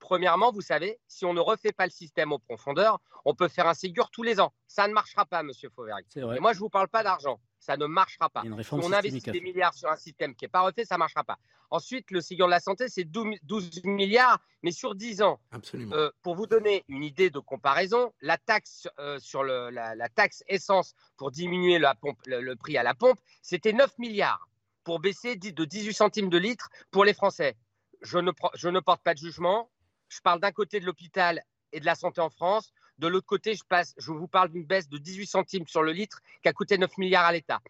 premièrement, 0.00 0.52
vous 0.52 0.60
savez, 0.60 1.00
si 1.08 1.24
on 1.24 1.32
ne 1.32 1.40
refait 1.40 1.72
pas 1.72 1.86
le 1.86 1.90
système 1.90 2.30
aux 2.32 2.38
profondeurs, 2.38 3.00
on 3.24 3.34
peut 3.34 3.48
faire 3.48 3.66
un 3.66 3.74
Ségur 3.74 4.10
tous 4.10 4.22
les 4.22 4.38
ans. 4.38 4.52
Ça 4.68 4.86
ne 4.86 4.92
marchera 4.92 5.24
pas, 5.24 5.42
Monsieur 5.42 5.70
Fauvergue. 5.74 6.04
Et 6.14 6.40
moi, 6.40 6.52
je 6.52 6.58
ne 6.58 6.60
vous 6.60 6.70
parle 6.70 6.88
pas 6.88 7.02
d'argent 7.02 7.40
ça 7.64 7.78
ne 7.78 7.86
marchera 7.86 8.28
pas. 8.28 8.42
Si 8.42 8.74
on 8.74 8.92
investit 8.92 9.30
des 9.30 9.40
milliards 9.40 9.72
sur 9.72 9.90
un 9.90 9.96
système 9.96 10.34
qui 10.34 10.44
n'est 10.44 10.50
pas 10.50 10.60
refait, 10.60 10.84
ça 10.84 10.96
ne 10.96 10.98
marchera 10.98 11.24
pas. 11.24 11.38
Ensuite, 11.70 12.10
le 12.10 12.20
Ségur 12.20 12.46
de 12.46 12.50
la 12.50 12.60
santé, 12.60 12.88
c'est 12.88 13.04
12 13.04 13.84
milliards, 13.84 14.38
mais 14.62 14.70
sur 14.70 14.94
10 14.94 15.22
ans. 15.22 15.40
Absolument. 15.50 15.96
Euh, 15.96 16.10
pour 16.22 16.34
vous 16.36 16.46
donner 16.46 16.84
une 16.88 17.02
idée 17.02 17.30
de 17.30 17.38
comparaison, 17.38 18.12
la 18.20 18.36
taxe 18.36 18.86
euh, 18.98 19.18
sur 19.18 19.42
le, 19.42 19.70
la, 19.70 20.08
taxe 20.10 20.44
essence 20.46 20.94
pour 21.16 21.30
diminuer 21.30 21.78
la 21.78 21.94
pompe, 21.94 22.18
le, 22.26 22.54
prix 22.54 22.76
à 22.76 22.82
la 22.82 22.94
pompe, 22.94 23.18
c'était 23.40 23.72
9 23.72 23.98
milliards 23.98 24.46
pour 24.84 25.00
baisser 25.00 25.36
de 25.36 25.64
18 25.64 25.94
centimes 25.94 26.28
de 26.28 26.38
litre 26.38 26.68
pour 26.90 27.04
les 27.06 27.14
Français. 27.14 27.56
Je 28.02 28.18
ne, 28.18 28.30
je 28.54 28.68
ne 28.68 28.80
porte 28.80 29.02
pas 29.02 29.14
de 29.14 29.18
jugement. 29.18 29.70
Je 30.08 30.20
parle 30.20 30.40
d'un 30.40 30.52
côté 30.52 30.80
de 30.80 30.84
l'hôpital 30.84 31.42
et 31.72 31.80
de 31.80 31.86
la 31.86 31.94
santé 31.94 32.20
en 32.20 32.28
France. 32.28 32.74
De 32.98 33.08
l'autre 33.08 33.26
côté, 33.26 33.54
je, 33.54 33.64
passe, 33.64 33.94
je 33.98 34.12
vous 34.12 34.28
parle 34.28 34.50
d'une 34.50 34.64
baisse 34.64 34.88
de 34.88 34.98
18 34.98 35.26
centimes 35.26 35.66
sur 35.66 35.82
le 35.82 35.92
litre 35.92 36.20
qui 36.42 36.48
a 36.48 36.52
coûté 36.52 36.78
9 36.78 36.96
milliards 36.98 37.24
à 37.24 37.32
l'État. 37.32 37.60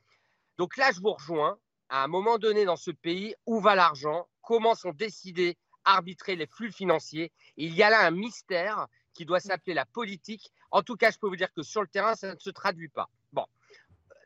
Donc 0.59 0.77
là, 0.77 0.93
je 0.93 1.01
vous 1.01 1.13
rejoins. 1.13 1.59
À 1.89 2.03
un 2.03 2.09
moment 2.09 2.39
donné 2.39 2.65
dans 2.65 2.77
ce 2.77 2.91
pays, 2.91 3.35
où 3.47 3.61
va 3.61 3.75
l'argent? 3.75 4.27
Comment 4.43 4.75
sont 4.75 4.93
décidés, 4.93 5.57
arbitrer 5.85 6.35
les 6.35 6.47
flux 6.47 6.73
financiers? 6.73 7.31
Il 7.57 7.75
y 7.75 7.83
a 7.83 7.91
là 7.91 8.07
un 8.07 8.11
mystère 8.11 8.87
qui 9.13 9.25
doit 9.25 9.41
s'appeler 9.41 9.75
la 9.75 9.87
politique. 9.87 10.51
En 10.71 10.83
tout 10.83 10.97
cas, 10.97 11.11
je 11.11 11.19
peux 11.19 11.29
vous 11.29 11.37
dire 11.37 11.53
que 11.53 11.63
sur 11.63 11.83
le 11.83 11.89
terrain, 11.89 12.15
ça 12.15 12.35
ne 12.35 12.39
se 12.39 12.51
traduit 12.51 12.89
pas. 12.89 13.09
Bon. 13.33 13.47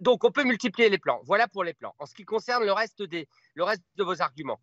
Donc, 0.00 0.24
on 0.24 0.30
peut 0.30 0.44
multiplier 0.44 0.88
les 0.88 0.98
plans. 0.98 1.20
Voilà 1.24 1.48
pour 1.48 1.64
les 1.64 1.74
plans. 1.74 1.94
En 1.98 2.06
ce 2.06 2.14
qui 2.14 2.24
concerne 2.24 2.64
le 2.64 2.72
reste, 2.72 3.02
des, 3.02 3.28
le 3.54 3.64
reste 3.64 3.82
de 3.96 4.04
vos 4.04 4.22
arguments, 4.22 4.60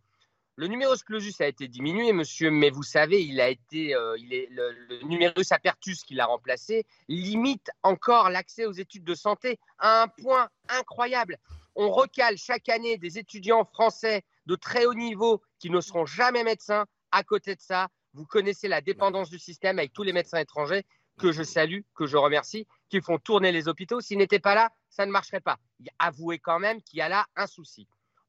le 0.57 0.67
numerus 0.67 1.03
clausus 1.03 1.41
a 1.41 1.47
été 1.47 1.67
diminué, 1.67 2.13
monsieur, 2.13 2.49
mais 2.49 2.69
vous 2.69 2.83
savez, 2.83 3.21
il 3.23 3.41
a 3.41 3.49
été, 3.49 3.93
euh, 3.93 4.15
il 4.17 4.33
est, 4.33 4.47
le, 4.51 4.71
le, 4.71 5.01
numerus 5.03 5.51
apertus 5.51 6.03
qui 6.03 6.15
l'a 6.15 6.25
remplacé 6.25 6.85
limite 7.09 7.69
encore 7.83 8.29
l'accès 8.29 8.65
aux 8.65 8.71
études 8.71 9.03
de 9.03 9.15
santé 9.15 9.59
à 9.79 10.03
un 10.03 10.07
point 10.07 10.49
incroyable. 10.69 11.37
On 11.75 11.91
recale 11.91 12.37
chaque 12.37 12.69
année 12.69 12.97
des 12.97 13.17
étudiants 13.17 13.65
français 13.65 14.23
de 14.45 14.55
très 14.55 14.85
haut 14.85 14.93
niveau 14.93 15.41
qui 15.59 15.69
ne 15.69 15.81
seront 15.81 16.05
jamais 16.05 16.43
médecins. 16.43 16.85
À 17.11 17.23
côté 17.23 17.55
de 17.55 17.61
ça, 17.61 17.89
vous 18.13 18.25
connaissez 18.25 18.69
la 18.69 18.79
dépendance 18.79 19.29
du 19.29 19.39
système 19.39 19.77
avec 19.77 19.91
tous 19.91 20.03
les 20.03 20.13
médecins 20.13 20.39
étrangers 20.39 20.85
que 21.19 21.33
je 21.33 21.43
salue, 21.43 21.81
que 21.95 22.05
je 22.05 22.15
remercie, 22.15 22.65
qui 22.89 23.01
font 23.01 23.17
tourner 23.17 23.51
les 23.51 23.67
hôpitaux. 23.67 23.99
S'ils 23.99 24.17
n'étaient 24.17 24.39
pas 24.39 24.55
là, 24.55 24.69
ça 24.89 25.05
ne 25.05 25.11
marcherait 25.11 25.41
pas. 25.41 25.57
Avouez 25.99 26.39
quand 26.39 26.59
même 26.59 26.81
qu'il 26.81 26.99
y 26.99 27.01
a 27.01 27.09
là 27.09 27.25
un 27.35 27.47
souci. 27.47 27.87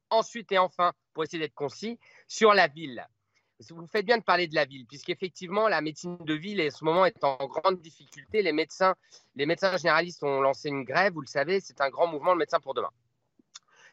Ensuite 0.09 0.51
et 0.51 0.57
enfin, 0.57 0.93
pour 1.13 1.23
essayer 1.23 1.39
d'être 1.39 1.53
concis, 1.53 1.99
sur 2.27 2.53
la 2.53 2.67
ville. 2.67 3.05
Vous 3.71 3.87
faites 3.87 4.05
bien 4.05 4.19
de 4.19 4.23
parler 4.23 4.47
de 4.47 4.53
la 4.53 4.65
ville, 4.65 4.85
puisqu'effectivement, 4.85 5.67
la 5.67 5.81
médecine 5.81 6.17
de 6.19 6.33
ville, 6.35 6.61
en 6.61 6.69
ce 6.69 6.85
moment, 6.85 7.05
est 7.05 7.23
en 7.23 7.37
grande 7.47 7.81
difficulté. 7.81 8.43
Les 8.43 8.51
médecins, 8.51 8.95
les 9.35 9.47
médecins 9.47 9.75
généralistes 9.77 10.23
ont 10.23 10.41
lancé 10.41 10.69
une 10.69 10.83
grève, 10.83 11.13
vous 11.13 11.21
le 11.21 11.27
savez, 11.27 11.59
c'est 11.59 11.81
un 11.81 11.89
grand 11.89 12.07
mouvement, 12.07 12.33
le 12.33 12.39
médecin 12.39 12.59
pour 12.59 12.75
demain. 12.75 12.91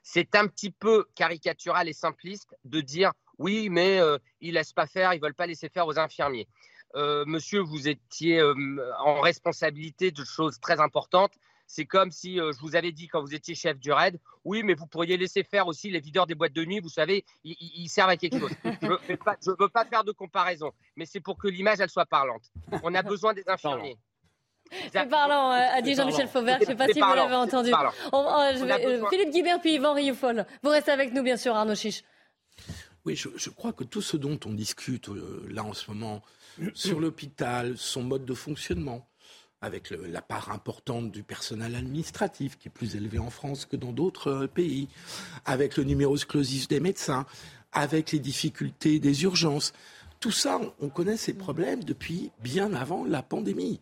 C'est 0.03 0.35
un 0.35 0.47
petit 0.49 0.71
peu 0.71 1.07
caricatural 1.15 1.89
et 1.89 1.95
simpliste 1.95 2.55
de 2.65 2.83
dire 2.83 3.13
oui, 3.39 3.71
mais 3.71 3.99
euh, 4.01 4.19
ils 4.41 4.51
ne 4.51 4.55
laissent 4.55 4.75
pas 4.75 4.87
faire, 4.87 5.15
ils 5.15 5.19
ne 5.19 5.23
veulent 5.23 5.35
pas 5.35 5.47
laisser 5.47 5.71
faire 5.71 5.87
aux 5.87 5.99
infirmiers. 5.99 6.47
Euh, 6.95 7.25
monsieur, 7.27 7.61
vous 7.61 7.89
étiez 7.89 8.39
euh, 8.39 8.55
en 9.01 9.21
responsabilité 9.21 10.11
de 10.11 10.25
choses 10.25 10.61
très 10.61 10.79
importantes. 10.79 11.33
C'est 11.75 11.87
comme 11.87 12.13
si 12.13 12.39
euh, 12.39 12.53
je 12.53 12.61
vous 12.61 12.77
avais 12.77 12.93
dit 12.93 13.09
quand 13.09 13.21
vous 13.21 13.35
étiez 13.35 13.57
chef 13.57 13.81
du 13.81 13.91
RAID, 13.91 14.21
oui, 14.45 14.63
mais 14.63 14.75
vous 14.75 14.87
pourriez 14.87 15.17
laisser 15.17 15.43
faire 15.43 15.67
aussi 15.67 15.91
les 15.91 15.99
videurs 15.99 16.25
des 16.25 16.37
boîtes 16.37 16.53
de 16.53 16.65
nuit, 16.65 16.79
vous 16.79 16.89
savez, 16.89 17.25
ils, 17.43 17.89
servent 17.89 18.11
à 18.11 18.17
quelque 18.17 18.39
chose. 18.39 18.53
Je 18.65 18.87
ne 18.87 19.57
veux 19.59 19.69
pas 19.69 19.85
faire 19.85 20.05
de 20.05 20.13
comparaison, 20.13 20.71
mais 20.95 21.05
c'est 21.05 21.19
pour 21.19 21.37
que 21.37 21.49
l'image, 21.49 21.81
elle 21.81 21.91
soit 21.91 22.07
parlante. 22.07 22.45
On 22.85 22.95
a 22.95 23.03
besoin 23.15 23.35
des 23.35 23.43
infirmiers. 23.49 23.97
C'est 24.93 25.09
parlant, 25.09 25.51
euh, 25.51 25.79
a 25.79 25.83
dit 25.83 25.97
Jean-Michel 25.97 26.29
Fauvert. 26.29 26.59
Je 26.59 26.63
ne 26.63 26.67
sais 26.67 26.77
pas 26.77 26.87
si 26.87 27.01
vous 27.01 27.13
l'avez 27.13 27.35
entendu. 27.35 27.73
Euh, 27.73 29.09
Philippe 29.11 29.31
Guibert 29.31 29.61
puis 29.61 29.75
Yvan 29.75 29.95
Rioufol. 29.95 30.47
Vous 30.63 30.71
restez 30.71 30.93
avec 30.93 31.13
nous, 31.13 31.25
bien 31.25 31.37
sûr, 31.37 31.57
Arnaud 31.57 31.75
Chiche. 31.75 32.05
Oui, 33.05 33.17
je, 33.17 33.31
je, 33.35 33.51
crois 33.51 33.73
que 33.73 33.83
tout 33.83 34.01
ce 34.01 34.17
dont 34.17 34.39
on 34.47 34.53
discute 34.53 35.11
là 35.49 35.65
en 35.65 35.75
ce 35.75 35.91
moment 35.91 36.23
sur 36.75 37.01
l'hôpital, 37.01 37.77
son 37.77 38.05
mode 38.05 38.25
de 38.25 38.35
fonctionnement, 38.35 39.09
avec 39.65 39.91
la 39.91 40.23
part 40.23 40.51
importante 40.51 41.11
du 41.11 41.23
personnel 41.23 41.75
administratif, 41.75 42.59
qui 42.59 42.69
est 42.69 42.71
plus 42.71 42.97
élevé 42.97 43.19
en 43.19 43.31
France 43.31 43.65
que 43.65 43.77
dans 43.77 43.93
d'autres 43.93 44.31
euh, 44.31 44.47
pays, 44.47 44.89
avec 45.45 45.77
le 45.77 45.85
numerus 45.85 46.25
clausus 46.25 46.69
des 46.69 46.81
médecins, 46.81 47.27
avec 47.73 48.13
les 48.13 48.19
difficultés 48.19 49.01
des 49.01 49.25
urgences. 49.25 49.73
Tout 50.21 50.31
ça, 50.31 50.61
on 50.81 50.89
connaît 50.89 51.17
ces 51.17 51.35
problèmes 51.35 51.83
depuis 51.83 52.31
bien 52.43 52.73
avant 52.75 53.05
la 53.05 53.23
pandémie. 53.23 53.81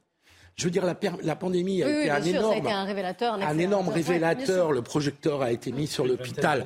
Je 0.56 0.64
veux 0.64 0.70
dire, 0.70 0.84
la, 0.84 0.98
la 1.22 1.36
pandémie 1.36 1.82
a 1.82 1.88
été 1.88 2.10
un 2.10 2.22
énorme, 2.22 2.66
un, 2.66 2.84
révélateur, 2.84 3.34
un, 3.34 3.58
énorme 3.58 3.88
révélateur. 3.88 4.72
le 4.72 4.82
projecteur 4.82 5.40
a 5.40 5.50
été 5.50 5.72
mis 5.72 5.86
sur 5.86 6.06
l'hôpital 6.06 6.64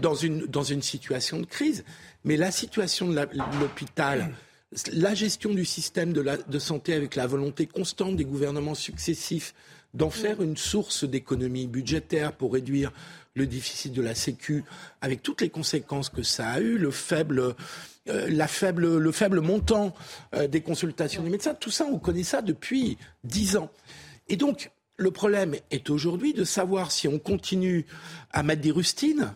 dans 0.00 0.14
une, 0.14 0.46
dans 0.46 0.62
une 0.62 0.82
situation 0.82 1.40
de 1.40 1.46
crise. 1.46 1.84
Mais 2.24 2.36
la 2.36 2.50
situation 2.50 3.08
de 3.08 3.26
l'hôpital 3.58 4.32
la 4.92 5.14
gestion 5.14 5.50
du 5.50 5.64
système 5.64 6.12
de, 6.12 6.58
santé 6.58 6.94
avec 6.94 7.14
la 7.14 7.26
volonté 7.26 7.66
constante 7.66 8.16
des 8.16 8.24
gouvernements 8.24 8.74
successifs 8.74 9.54
d'en 9.94 10.10
faire 10.10 10.42
une 10.42 10.56
source 10.56 11.04
d'économie 11.04 11.66
budgétaire 11.66 12.32
pour 12.32 12.54
réduire 12.54 12.92
le 13.34 13.46
déficit 13.46 13.92
de 13.92 14.02
la 14.02 14.14
Sécu, 14.14 14.64
avec 15.00 15.22
toutes 15.22 15.40
les 15.40 15.50
conséquences 15.50 16.08
que 16.08 16.22
ça 16.22 16.48
a 16.50 16.60
eu, 16.60 16.78
le 16.78 16.90
faible, 16.90 17.54
euh, 18.08 18.28
la 18.30 18.48
faible, 18.48 18.98
le 18.98 19.12
faible 19.12 19.40
montant 19.40 19.94
euh, 20.34 20.48
des 20.48 20.60
consultations 20.60 21.22
des 21.22 21.30
médecins, 21.30 21.54
tout 21.54 21.70
ça, 21.70 21.86
on 21.86 21.98
connaît 21.98 22.24
ça 22.24 22.42
depuis 22.42 22.98
dix 23.24 23.56
ans. 23.56 23.70
Et 24.28 24.36
donc, 24.36 24.70
le 24.96 25.10
problème 25.10 25.54
est 25.70 25.90
aujourd'hui 25.90 26.32
de 26.32 26.44
savoir 26.44 26.92
si 26.92 27.08
on 27.08 27.18
continue 27.18 27.86
à 28.30 28.42
mettre 28.42 28.62
des 28.62 28.70
rustines 28.70 29.34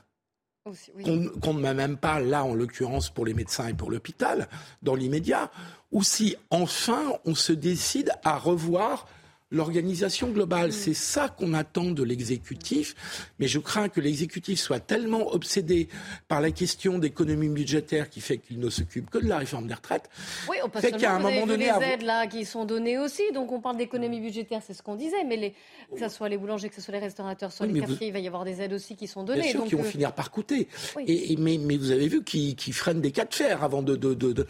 qu'on 1.43 1.55
ne 1.55 1.61
met 1.61 1.75
même 1.75 1.97
pas 1.97 2.21
là, 2.21 2.45
en 2.45 2.55
l'occurrence 2.55 3.11
pour 3.11 3.25
les 3.25 3.35
médecins 3.35 3.69
et 3.69 3.75
pour 3.75 3.91
l'hôpital, 3.91 4.49
dans 4.83 4.95
l'immédiat, 4.95 5.51
ou 5.93 6.03
si 6.03 6.37
enfin 6.51 7.13
on 7.25 7.35
se 7.35 7.53
décide 7.53 8.13
à 8.25 8.37
revoir 8.37 9.07
l'organisation 9.51 10.29
globale. 10.29 10.69
Mm. 10.69 10.73
C'est 10.73 10.95
ça 10.95 11.29
qu'on 11.29 11.55
attend 11.55 11.91
de 11.91 12.03
l'exécutif, 12.03 12.95
mais 13.39 13.47
je 13.49 13.59
crains 13.59 13.89
que 13.89 14.01
l'exécutif 14.01 14.59
soit 14.59 14.81
tellement 14.81 15.33
obsédé 15.33 15.89
par 16.29 16.41
la 16.41 16.51
question 16.51 16.99
d'économie 16.99 17.49
budgétaire 17.49 18.11
qui 18.11 18.21
fait 18.21 18.39
qu'il 18.39 18.59
ne 18.59 18.71
s'occupe 18.71 19.11
que 19.11 19.19
de 19.19 19.29
la 19.29 19.39
réforme 19.39 19.67
des 19.67 19.75
retraites. 19.75 20.09
Oui, 20.49 20.57
on 20.65 20.69
peut 20.69 20.81
fait 20.81 20.93
qu'à 20.93 21.15
un 21.15 21.19
moment 21.19 21.47
donné, 21.47 21.67
les 21.67 21.87
aides 21.87 22.03
là 22.03 22.27
qui 22.27 22.45
sont 22.45 22.65
données 22.65 22.99
aussi, 22.99 23.23
donc 23.33 23.53
on 23.53 23.61
parle 23.61 23.77
d'économie 23.77 24.21
budgétaire, 24.21 24.63
c'est 24.67 24.75
ce 24.75 24.83
qu'on 24.83 24.97
disait, 24.97 25.25
mais 25.25 25.37
les, 25.37 25.55
que 25.95 26.01
ce 26.01 26.09
soit 26.09 26.29
les 26.29 26.39
boulangers, 26.39 26.69
que 26.69 26.75
ce 26.75 26.81
soit 26.81 26.95
les 26.95 27.01
restaurateurs, 27.01 27.53
soit 27.53 27.67
les 27.67 27.81
cafés, 27.81 28.07
il 28.07 28.13
va 28.13 28.19
y 28.19 28.27
avoir 28.27 28.45
des 28.45 28.61
aides 28.61 28.73
aussi 28.73 28.97
qui 28.97 29.07
sont 29.07 29.23
données. 29.23 29.43
Bien 29.43 29.51
sûr, 29.51 29.65
qui 29.65 29.75
vont 29.75 29.83
euh, 29.83 29.85
finir 29.85 30.13
par 30.13 30.31
coûter. 30.31 30.69
Et, 31.07 31.37
mais, 31.39 31.59
mais, 31.59 31.77
vous 31.77 31.91
avez 31.91 32.09
vu 32.09 32.25
qu'ils 32.25 32.75
freinent 32.75 33.01
des 33.01 33.13
cas 33.13 33.25
de 33.25 33.35
fer 33.35 33.63
avant 33.63 33.83
de, 33.83 33.97
de, 33.97 34.15
de, 34.15 34.47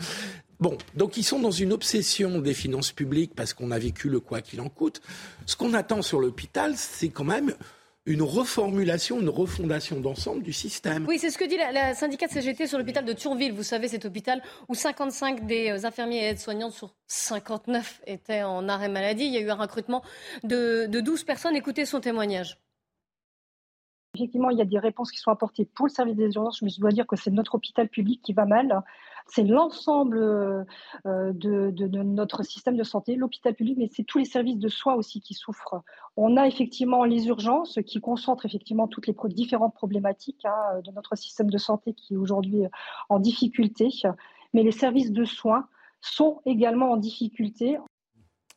Bon, 0.59 0.79
donc 0.95 1.17
ils 1.17 1.23
sont 1.23 1.39
dans 1.39 1.51
une 1.51 1.73
obsession 1.73 2.39
des 2.39 2.55
finances 2.55 2.93
publiques 2.93 3.35
parce 3.35 3.53
qu'on 3.53 3.71
a 3.71 3.79
vécu 3.79 4.09
le 4.09 4.21
quoi 4.21 4.41
qu'il 4.41 4.61
en 4.61 4.69
coûte. 4.69 5.03
Ce 5.45 5.57
qu'on 5.57 5.75
attend 5.75 6.03
sur 6.03 6.19
l'hôpital, 6.21 6.75
c'est 6.77 7.11
quand 7.11 7.25
même 7.25 7.55
une 8.07 8.23
reformulation, 8.23 9.21
une 9.21 9.29
refondation 9.29 10.01
d'ensemble 10.01 10.43
du 10.43 10.53
système. 10.53 11.05
Oui, 11.09 11.19
c'est 11.19 11.31
ce 11.31 11.39
que 11.39 11.45
dit 11.45 11.57
la, 11.57 11.93
syndicat 11.93 12.29
de 12.29 12.33
CGT 12.33 12.69
sur 12.69 12.79
l'hôpital 12.79 13.05
de 13.05 13.13
Thionville. 13.13 13.53
Vous 13.53 13.65
savez, 13.65 13.89
cet 13.89 14.05
hôpital 14.05 14.43
où 14.69 14.75
55 14.75 15.45
des 15.45 15.71
euh, 15.71 15.85
infirmiers 15.87 16.19
et 16.19 16.29
aides-soignantes 16.29 16.73
sur 16.73 16.95
59 17.09 18.03
étaient 18.07 18.45
en 18.45 18.69
arrêt 18.69 18.89
maladie. 18.89 19.25
Il 19.25 19.33
y 19.33 19.39
a 19.39 19.41
eu 19.41 19.51
un 19.51 19.57
recrutement 19.57 20.03
de, 20.45 20.87
de 20.87 21.01
12 21.01 21.25
personnes. 21.25 21.57
Écoutez 21.57 21.85
son 21.85 22.01
témoignage. 22.01 22.59
Effectivement, 24.15 24.51
il 24.51 24.59
y 24.59 24.63
a 24.63 24.67
des 24.67 24.79
réponses 24.79 25.11
qui 25.11 25.19
sont 25.19 25.31
apportées 25.31 25.67
pour 25.67 25.87
le 25.87 25.93
service 25.93 26.17
des 26.17 26.33
urgences, 26.37 26.63
mais 26.63 26.71
je 26.71 26.81
dois 26.81 26.91
dire 26.91 27.07
que 27.07 27.17
c'est 27.17 27.31
notre 27.31 27.57
hôpital 27.57 27.89
public 27.89 28.23
qui 28.23 28.33
va 28.33 28.47
mal. 28.47 28.83
C'est 29.29 29.43
l'ensemble 29.43 30.19
euh, 30.19 30.65
de, 31.05 32.03
notre 32.03 32.45
système 32.45 32.77
de 32.77 32.85
santé, 32.85 33.17
l'hôpital 33.17 33.55
public, 33.55 33.77
mais 33.79 33.91
c'est 33.93 34.05
tous 34.05 34.19
les 34.19 34.25
services 34.25 34.59
de 34.59 34.69
soins 34.69 34.95
aussi 34.95 35.21
qui 35.21 35.35
souffrent. 35.35 35.83
On 36.17 36.37
a 36.37 36.47
effectivement 36.47 37.05
les 37.05 37.27
urgences 37.27 37.79
qui 37.87 38.01
concentrent 38.01 38.47
effectivement 38.47 38.87
toutes 38.87 39.07
les 39.07 39.15
différentes 39.29 39.75
problématiques 39.75 40.45
hein, 40.45 40.81
de 40.85 40.91
notre 40.93 41.17
système 41.17 41.51
de 41.51 41.59
santé 41.59 41.93
qui 41.93 42.15
est 42.15 42.17
aujourd'hui 42.17 42.63
en 43.09 43.19
difficulté, 43.19 43.89
mais 44.55 44.63
les 44.63 44.73
services 44.73 45.13
de 45.13 45.25
soins 45.25 45.69
sont 46.01 46.41
également 46.47 46.93
en 46.93 46.97
difficulté. 46.97 47.79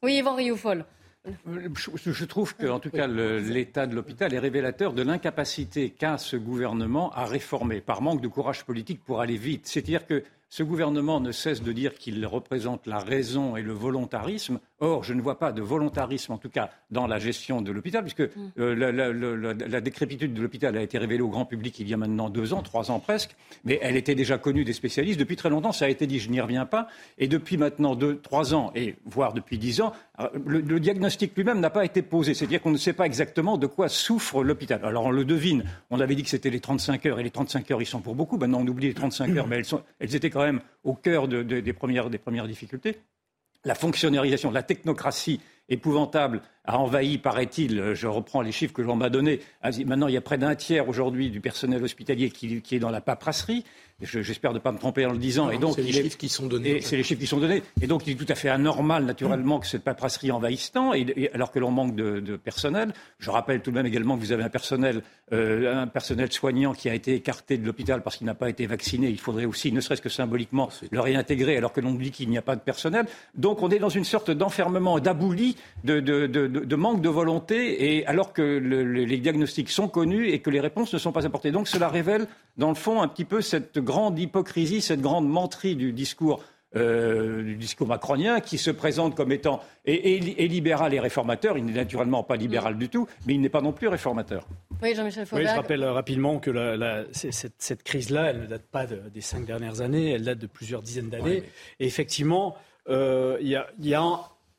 Oui, 0.04 0.18
Yvan 0.18 0.36
Rioufol. 0.36 0.86
Je, 1.26 2.26
trouve 2.26 2.56
que, 2.56 2.68
en 2.68 2.80
tout 2.80 2.90
cas, 2.90 3.06
l'état 3.06 3.86
de 3.88 3.94
l'hôpital 3.94 4.34
est 4.34 4.40
révélateur 4.40 4.94
de 4.94 5.02
l'incapacité 5.02 5.90
qu'a 5.90 6.18
ce 6.18 6.38
gouvernement 6.38 7.12
à 7.12 7.26
réformer, 7.26 7.82
par 7.82 8.02
manque 8.02 8.22
de 8.22 8.28
courage 8.28 8.64
politique 8.66 9.04
pour 9.04 9.20
aller 9.20 9.36
vite. 9.36 9.68
C'est-à-dire 9.68 10.08
que 10.08 10.24
ce 10.50 10.64
gouvernement 10.64 11.20
ne 11.20 11.32
cesse 11.32 11.62
de 11.62 11.72
dire 11.72 11.96
qu'il 11.96 12.26
représente 12.26 12.88
la 12.88 13.00
raison 13.00 13.56
et 13.56 13.62
le 13.62 13.74
volontarisme. 13.74 14.60
Or, 14.80 15.04
je 15.04 15.14
ne 15.14 15.22
vois 15.22 15.38
pas 15.40 15.52
de 15.52 15.62
volontarisme, 15.62 16.32
en 16.32 16.38
tout 16.38 16.50
cas 16.50 16.70
dans 16.92 17.08
la 17.08 17.20
gestion 17.20 17.62
de 17.62 17.72
l'hôpital, 17.72 18.04
puisque 18.04 18.22
mm. 18.22 18.52
euh, 18.60 19.68
la, 19.68 19.82
décrépitude 19.82 20.34
de 20.34 20.42
l'hôpital 20.42 20.78
a 20.78 20.82
été 20.82 20.98
révélée 20.98 21.22
au 21.22 21.30
grand 21.30 21.46
public 21.46 21.80
il 21.80 21.90
y 21.90 21.94
a 21.94 21.98
maintenant 21.98 22.30
deux 22.30 22.54
ans, 22.54 22.62
trois 22.62 22.92
ans 22.92 23.00
presque, 23.00 23.36
mais 23.64 23.80
elle 23.82 23.98
était 23.98 24.16
déjà 24.16 24.38
connue 24.38 24.64
des 24.64 24.74
spécialistes 24.74 25.20
depuis 25.20 25.36
très 25.36 25.50
longtemps. 25.50 25.72
Ça 25.72 25.86
a 25.86 25.90
été 25.90 26.08
dit, 26.08 26.20
je 26.20 26.30
n'y 26.30 26.42
reviens 26.42 26.66
pas. 26.66 26.88
Et 27.18 27.28
depuis 27.28 27.58
maintenant 27.58 27.96
deux, 27.96 28.18
trois 28.18 28.54
ans, 28.54 28.72
et 28.76 28.96
voire 29.06 29.34
depuis 29.34 29.58
dix 29.58 29.82
ans, 29.82 29.94
euh, 30.20 30.28
le, 30.46 30.62
le 30.62 30.80
diagnostic 30.80 31.36
lui-même 31.36 31.60
n'a 31.60 31.70
pas 31.70 31.86
été 31.86 32.02
posé. 32.02 32.34
C'est-à-dire 32.34 32.62
qu'on 32.62 32.72
ne 32.72 32.78
sait 32.78 32.94
pas 32.94 33.06
exactement 33.06 33.58
de 33.58 33.68
quoi 33.68 33.90
souffre 33.90 34.44
l'hôpital. 34.44 34.82
Alors 34.84 35.06
on 35.06 35.12
le 35.12 35.26
devine. 35.26 35.64
On 35.90 36.00
avait 36.00 36.16
dit 36.16 36.24
que 36.24 36.30
c'était 36.30 36.50
les 36.50 36.60
35 36.60 37.06
heures, 37.06 37.20
et 37.20 37.24
les 37.24 37.32
35 37.32 37.70
heures, 37.72 37.82
ils 37.82 37.86
sont 37.86 38.02
pour 38.02 38.16
beaucoup. 38.16 38.38
Maintenant, 38.38 38.62
on 38.62 38.68
oublie 38.68 38.88
les 38.88 38.94
35 38.94 39.36
heures, 39.38 39.48
mais 39.50 39.58
elles, 39.58 39.66
sont, 39.66 39.82
elles 40.00 40.16
étaient 40.16 40.30
quand 40.30 40.44
même 40.44 40.62
au 40.84 40.94
cœur 40.94 41.28
des, 41.28 41.74
premières, 41.74 42.10
des 42.10 42.18
premières 42.18 42.48
difficultés. 42.48 42.98
La 43.66 43.76
fonctionnalisation, 43.76 44.52
la 44.52 44.64
technocratie 44.64 45.42
épouvantable 45.70 46.42
a 46.66 46.80
envahi, 46.80 47.18
paraît-il, 47.18 47.94
je 47.94 48.08
reprends 48.08 48.42
les 48.42 48.52
chiffres 48.52 48.74
que 48.74 48.82
l'on 48.82 48.96
m'a 48.96 49.10
donnés, 49.10 49.40
maintenant 49.86 50.08
il 50.08 50.14
y 50.14 50.18
a 50.18 50.22
près 50.22 50.38
d'un 50.38 50.56
tiers 50.56 50.88
aujourd'hui 50.90 51.30
du 51.30 51.42
personnel 51.42 51.84
hospitalier 51.84 52.30
qui, 52.32 52.64
est 52.72 52.80
dans 52.80 52.90
la 52.90 53.02
paperasserie. 53.02 53.64
J'espère 54.02 54.54
ne 54.54 54.60
pas 54.60 54.72
me 54.72 54.78
tromper 54.78 55.06
en 55.06 55.12
le 55.12 55.18
disant. 55.18 55.50
et 55.52 55.58
donc, 55.58 55.76
c'est 55.76 55.82
les 55.82 55.92
chiffres 55.92 56.18
qui 56.18 56.30
sont 56.30 56.48
donnés. 56.48 56.80
C'est 56.82 56.96
les 56.96 57.04
chiffres 57.04 57.20
qui 57.20 57.28
sont 57.28 57.40
donnés. 57.40 57.64
Et 57.82 57.88
donc, 57.88 58.08
il 58.08 58.14
est 58.14 58.16
tout 58.16 58.32
à 58.32 58.36
fait 58.36 58.50
anormal, 58.50 59.04
naturellement, 59.04 59.60
que 59.60 59.68
cette 59.68 59.84
paperasserie 59.84 60.32
envahisse 60.32 60.72
tant, 60.72 60.94
et, 60.94 61.30
alors 61.34 61.52
que 61.52 61.60
l'on 61.60 61.72
manque 61.72 61.96
de, 61.96 62.38
personnel. 62.38 62.94
Je 63.20 63.30
rappelle 63.30 63.62
tout 63.62 63.72
de 63.72 63.76
même 63.76 63.86
également 63.86 64.16
que 64.16 64.22
vous 64.22 64.32
avez 64.32 64.44
un 64.44 64.50
personnel, 64.50 65.02
euh, 65.34 65.84
un 65.84 65.88
personnel 65.88 66.32
soignant 66.32 66.74
qui 66.74 66.90
a 66.90 66.94
été 66.94 67.14
écarté 67.14 67.58
de 67.58 67.66
l'hôpital 67.66 68.02
parce 68.02 68.18
qu'il 68.18 68.26
n'a 68.26 68.34
pas 68.34 68.50
été 68.50 68.66
vacciné. 68.66 69.10
Il 69.10 69.20
faudrait 69.20 69.46
aussi, 69.46 69.72
ne 69.72 69.82
serait-ce 69.82 70.02
que 70.02 70.10
symboliquement, 70.10 70.70
le 70.92 71.00
réintégrer, 71.02 71.58
alors 71.58 71.74
que 71.74 71.82
l'on 71.82 71.94
dit 71.94 72.12
qu'il 72.12 72.30
n'y 72.30 72.38
a 72.38 72.42
pas 72.42 72.56
de 72.56 72.62
personnel. 72.62 73.06
Donc, 73.36 73.62
on 73.62 73.70
est 73.70 73.80
dans 73.80 73.90
une 73.90 74.06
sorte 74.06 74.32
d'enfermement, 74.32 75.00
d'abouli, 75.00 75.58
de, 75.84 76.00
de, 76.00 76.76
manque 76.76 77.02
de 77.02 77.10
volonté, 77.10 77.98
et 77.98 78.06
alors 78.06 78.32
que 78.32 78.42
les 78.42 79.18
diagnostics 79.18 79.70
sont 79.70 79.90
connus 79.90 80.30
et 80.30 80.40
que 80.40 80.50
les 80.50 80.62
réponses 80.62 80.94
ne 80.94 81.00
sont 81.00 81.12
pas 81.12 81.26
apportées. 81.26 81.52
Donc, 81.52 81.68
cela 81.68 81.90
révèle, 81.90 82.28
dans 82.58 82.70
le 82.70 82.76
fond, 82.76 83.02
un 83.02 83.08
petit 83.08 83.26
peu 83.26 83.42
cette 83.42 83.80
grande 83.90 84.20
hypocrisie, 84.20 84.82
cette 84.82 85.02
grande 85.02 85.28
menterie 85.28 85.76
du 85.76 85.92
discours 85.92 86.44
euh, 86.76 87.42
du 87.42 87.56
discours 87.56 87.88
macronien 87.88 88.42
qui 88.42 88.60
se 88.60 88.70
présente 88.70 89.16
comme 89.16 89.32
étant 89.32 89.60
et, 89.86 90.20
libéral 90.20 90.94
et 90.94 91.00
réformateur. 91.00 91.58
Il 91.58 91.66
n'est 91.66 91.74
naturellement 91.74 92.22
pas 92.22 92.36
libéral 92.36 92.78
du 92.78 92.90
tout, 92.90 93.08
mais 93.26 93.34
il 93.34 93.42
n'est 93.42 93.50
pas 93.50 93.62
non 93.62 93.72
plus 93.72 93.88
réformateur. 93.88 94.46
Oui, 94.84 94.94
Jean-Michel 94.94 95.26
Oui, 95.32 95.48
je 95.48 95.56
rappelle 95.56 95.84
rapidement 95.84 96.38
que 96.38 96.52
cette, 97.12 97.82
crise-là, 97.82 98.30
elle 98.30 98.42
ne 98.42 98.46
date 98.46 98.68
pas 98.68 98.86
des 98.86 99.22
cinq 99.22 99.46
dernières 99.48 99.82
années, 99.82 100.12
elle 100.12 100.26
date 100.26 100.38
de 100.38 100.46
plusieurs 100.46 100.84
dizaines 100.84 101.10
d'années. 101.10 101.42
Et 101.80 101.88
effectivement, 101.88 102.56
euh, 102.88 103.40
il 103.42 103.48
y 103.48 103.96
a, 103.96 104.04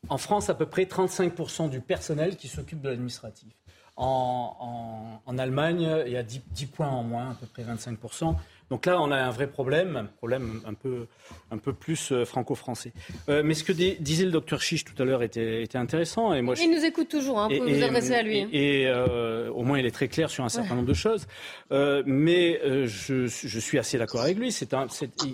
en, 0.09 0.17
France 0.17 0.49
à 0.49 0.53
peu 0.53 0.65
près 0.65 0.83
35% 0.83 1.69
du 1.69 1.79
personnel 1.79 2.35
qui 2.35 2.49
s'occupe 2.49 2.81
de 2.81 2.89
l'administratif. 2.89 3.53
En, 3.95 5.21
Allemagne, 5.37 6.03
il 6.05 6.11
y 6.11 6.17
a 6.17 6.23
10, 6.23 6.41
10, 6.51 6.65
points 6.65 6.89
en 6.89 7.03
moins, 7.03 7.31
à 7.31 7.35
peu 7.35 7.45
près 7.45 7.63
25%. 7.63 8.35
Donc 8.71 8.85
là, 8.85 9.01
on 9.01 9.11
a 9.11 9.17
un 9.17 9.31
vrai 9.31 9.47
problème, 9.47 9.97
un 9.97 10.05
problème 10.05 10.61
un 10.65 10.73
peu, 10.73 11.07
un 11.51 11.57
peu 11.57 11.73
plus 11.73 12.13
euh, 12.13 12.23
franco-français. 12.23 12.93
Euh, 13.27 13.41
mais 13.43 13.53
ce 13.53 13.65
que 13.65 13.73
disait 13.73 14.23
le 14.23 14.31
docteur 14.31 14.61
Chiche 14.61 14.85
tout 14.85 14.99
à 15.03 15.05
l'heure 15.05 15.23
était, 15.23 15.61
était, 15.61 15.77
intéressant. 15.77 16.33
Et 16.33 16.41
moi, 16.41 16.55
il 16.57 16.71
nous 16.71 16.85
écoute 16.85 17.09
toujours, 17.09 17.37
hein, 17.37 17.49
vous 17.51 17.67
vous 17.67 17.83
adresser 17.83 18.15
à 18.15 18.23
lui. 18.23 18.47
Et, 18.53 18.87
euh, 18.87 19.49
au 19.51 19.63
moins, 19.63 19.77
il 19.77 19.85
est 19.85 19.91
très 19.91 20.07
clair 20.07 20.29
sur 20.29 20.45
un 20.45 20.49
certain 20.49 20.75
nombre 20.75 20.87
de 20.87 20.93
choses. 20.93 21.27
mais 21.69 22.61
je, 22.63 23.27
je, 23.27 23.59
suis 23.59 23.77
assez 23.77 23.97
d'accord 23.97 24.21
avec 24.21 24.37
lui. 24.37 24.53
C'est 24.53 24.73
un, 24.73 24.87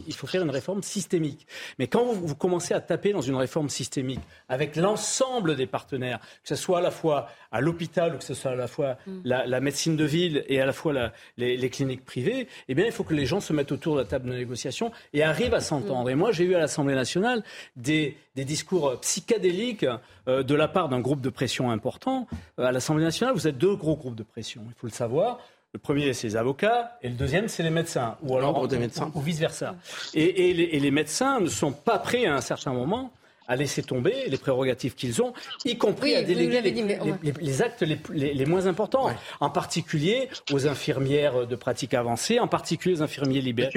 il 0.07 0.15
faut 0.15 0.25
faire 0.25 0.41
une 0.41 0.49
réforme 0.49 0.81
systémique. 0.81 1.45
Mais 1.77 1.85
quand 1.85 2.05
vous, 2.05 2.27
vous, 2.27 2.35
commencez 2.35 2.73
à 2.73 2.81
taper 2.81 3.13
dans 3.13 3.21
une 3.21 3.35
réforme 3.35 3.69
systémique 3.69 4.21
avec 4.49 4.75
l'ensemble 4.75 5.55
des 5.55 5.67
partenaires, 5.67 6.19
que 6.41 6.49
ce 6.49 6.55
soit 6.55 6.79
à 6.79 6.81
la 6.81 6.91
fois 6.91 7.29
à 7.51 7.61
l'hôpital 7.61 8.15
ou 8.15 8.17
que 8.17 8.23
ce 8.23 8.33
soit 8.33 8.51
à 8.51 8.55
la 8.55 8.67
fois 8.67 8.97
mm. 9.05 9.21
la, 9.25 9.59
médecine 9.59 9.95
de 9.95 10.05
ville 10.05 10.43
et 10.47 10.59
à 10.59 10.65
la 10.65 10.73
fois 10.73 10.91
la, 10.91 11.13
les, 11.37 11.55
les, 11.55 11.69
cliniques 11.69 12.03
privées, 12.03 12.47
eh 12.67 12.73
bien, 12.73 12.85
il 12.85 12.91
faut 12.91 13.03
que 13.03 13.13
les 13.13 13.26
gens 13.27 13.39
se 13.39 13.53
mettent 13.53 13.71
autour 13.71 13.95
de 13.95 14.01
la 14.01 14.05
table 14.05 14.29
de 14.29 14.35
négociation 14.35 14.91
et 15.13 15.23
arrivent 15.23 15.53
à 15.53 15.61
s'entendre. 15.61 16.09
Et 16.09 16.15
moi, 16.15 16.31
j'ai 16.31 16.45
eu 16.45 16.55
à 16.55 16.59
l'Assemblée 16.59 16.95
nationale 16.95 17.43
des, 17.75 18.17
discours 18.35 18.99
psychédéliques 19.01 19.85
euh, 20.27 20.43
de 20.43 20.55
la 20.55 20.67
part 20.67 20.89
d'un 20.89 20.99
groupe 20.99 21.21
de 21.21 21.29
pression 21.29 21.71
important. 21.71 22.27
Euh, 22.59 22.65
à 22.65 22.71
l'Assemblée 22.71 23.03
nationale, 23.03 23.33
vous 23.35 23.47
êtes 23.47 23.57
deux 23.57 23.75
gros 23.75 23.95
groupes 23.95 24.15
de 24.15 24.23
pression, 24.23 24.63
il 24.67 24.73
faut 24.73 24.87
le 24.87 24.93
savoir. 24.93 25.39
Le 25.73 25.79
premier, 25.79 26.13
c'est 26.13 26.27
les 26.27 26.35
avocats, 26.37 26.97
et 27.03 27.09
le 27.09 27.15
deuxième, 27.15 27.49
c'est 27.49 27.61
les 27.61 27.69
médecins, 27.69 28.17
ou 28.23 28.37
alors 28.37 28.67
des 28.67 28.79
médecins. 28.79 29.11
ou, 29.13 29.21
vice 29.21 29.39
versa. 29.39 29.75
Et, 30.13 30.49
et, 30.49 30.79
les, 30.79 30.91
médecins 30.91 31.39
ne 31.39 31.47
sont 31.47 31.73
pas 31.73 31.99
prêts 31.99 32.25
à 32.25 32.35
un 32.35 32.41
certain 32.41 32.71
moment 32.73 33.11
à 33.47 33.55
laisser 33.55 33.83
tomber 33.83 34.25
les 34.27 34.37
prérogatives 34.37 34.95
qu'ils 34.95 35.21
ont, 35.21 35.33
y 35.65 35.77
compris 35.77 36.15
à 36.15 36.23
déléguer 36.23 36.61
les, 36.61 37.61
actes 37.61 37.81
les, 37.81 38.45
moins 38.45 38.67
importants, 38.67 39.09
en 39.39 39.49
particulier 39.49 40.29
aux 40.51 40.67
infirmières 40.67 41.47
de 41.47 41.55
pratique 41.55 41.93
avancée, 41.93 42.39
en 42.39 42.47
particulier 42.47 42.95
aux 42.95 43.01
infirmiers 43.01 43.41
libéraux. 43.41 43.71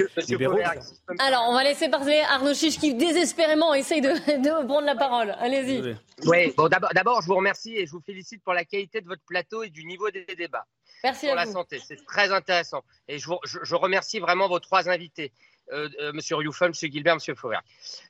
Alors, 1.19 1.45
on 1.49 1.53
va 1.53 1.63
laisser 1.63 1.89
parler 1.89 2.21
Arnaud 2.29 2.53
Chiche 2.53 2.79
qui 2.79 2.93
désespérément 2.93 3.73
essaye 3.73 4.01
de, 4.01 4.09
de 4.41 4.65
prendre 4.65 4.85
la 4.85 4.95
parole. 4.95 5.35
Allez-y. 5.39 5.95
Oui, 6.25 6.53
bon, 6.55 6.67
d'abord, 6.67 7.21
je 7.21 7.27
vous 7.27 7.35
remercie 7.35 7.75
et 7.75 7.85
je 7.85 7.91
vous 7.91 8.01
félicite 8.01 8.43
pour 8.43 8.53
la 8.53 8.65
qualité 8.65 9.01
de 9.01 9.07
votre 9.07 9.23
plateau 9.25 9.63
et 9.63 9.69
du 9.69 9.85
niveau 9.85 10.09
des 10.11 10.25
débats. 10.37 10.65
Merci 11.03 11.25
sur 11.27 11.35
la 11.35 11.45
santé. 11.47 11.79
C'est 11.83 12.05
très 12.05 12.31
intéressant. 12.31 12.83
Et 13.07 13.17
je, 13.17 13.29
je 13.43 13.75
remercie 13.75 14.19
vraiment 14.19 14.47
vos 14.47 14.59
trois 14.59 14.87
invités. 14.89 15.31
Euh, 15.71 15.89
euh, 15.99 16.11
Monsieur 16.13 16.35
Rioufol, 16.35 16.69
Monsieur 16.69 16.89
Gilbert, 16.89 17.15
Monsieur 17.15 17.35
Fauvergue. 17.35 17.63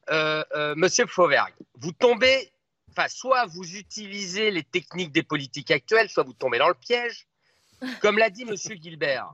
Euh, 0.10 0.74
Monsieur 0.76 1.06
Fauvergue, 1.06 1.54
vous 1.76 1.92
tombez, 1.92 2.52
enfin, 2.90 3.08
soit 3.08 3.46
vous 3.46 3.76
utilisez 3.76 4.52
les 4.52 4.64
techniques 4.64 5.12
des 5.12 5.24
politiques 5.24 5.72
actuelles, 5.72 6.10
soit 6.10 6.24
vous 6.24 6.34
tombez 6.34 6.58
dans 6.58 6.68
le 6.68 6.74
piège. 6.74 7.28
Comme 8.02 8.18
l'a 8.18 8.30
dit 8.30 8.46
Monsieur 8.46 8.76
Gilbert, 8.76 9.34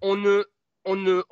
on 0.00 0.16
ne, 0.16 0.44
on, 0.84 0.96
ne, 0.96 1.22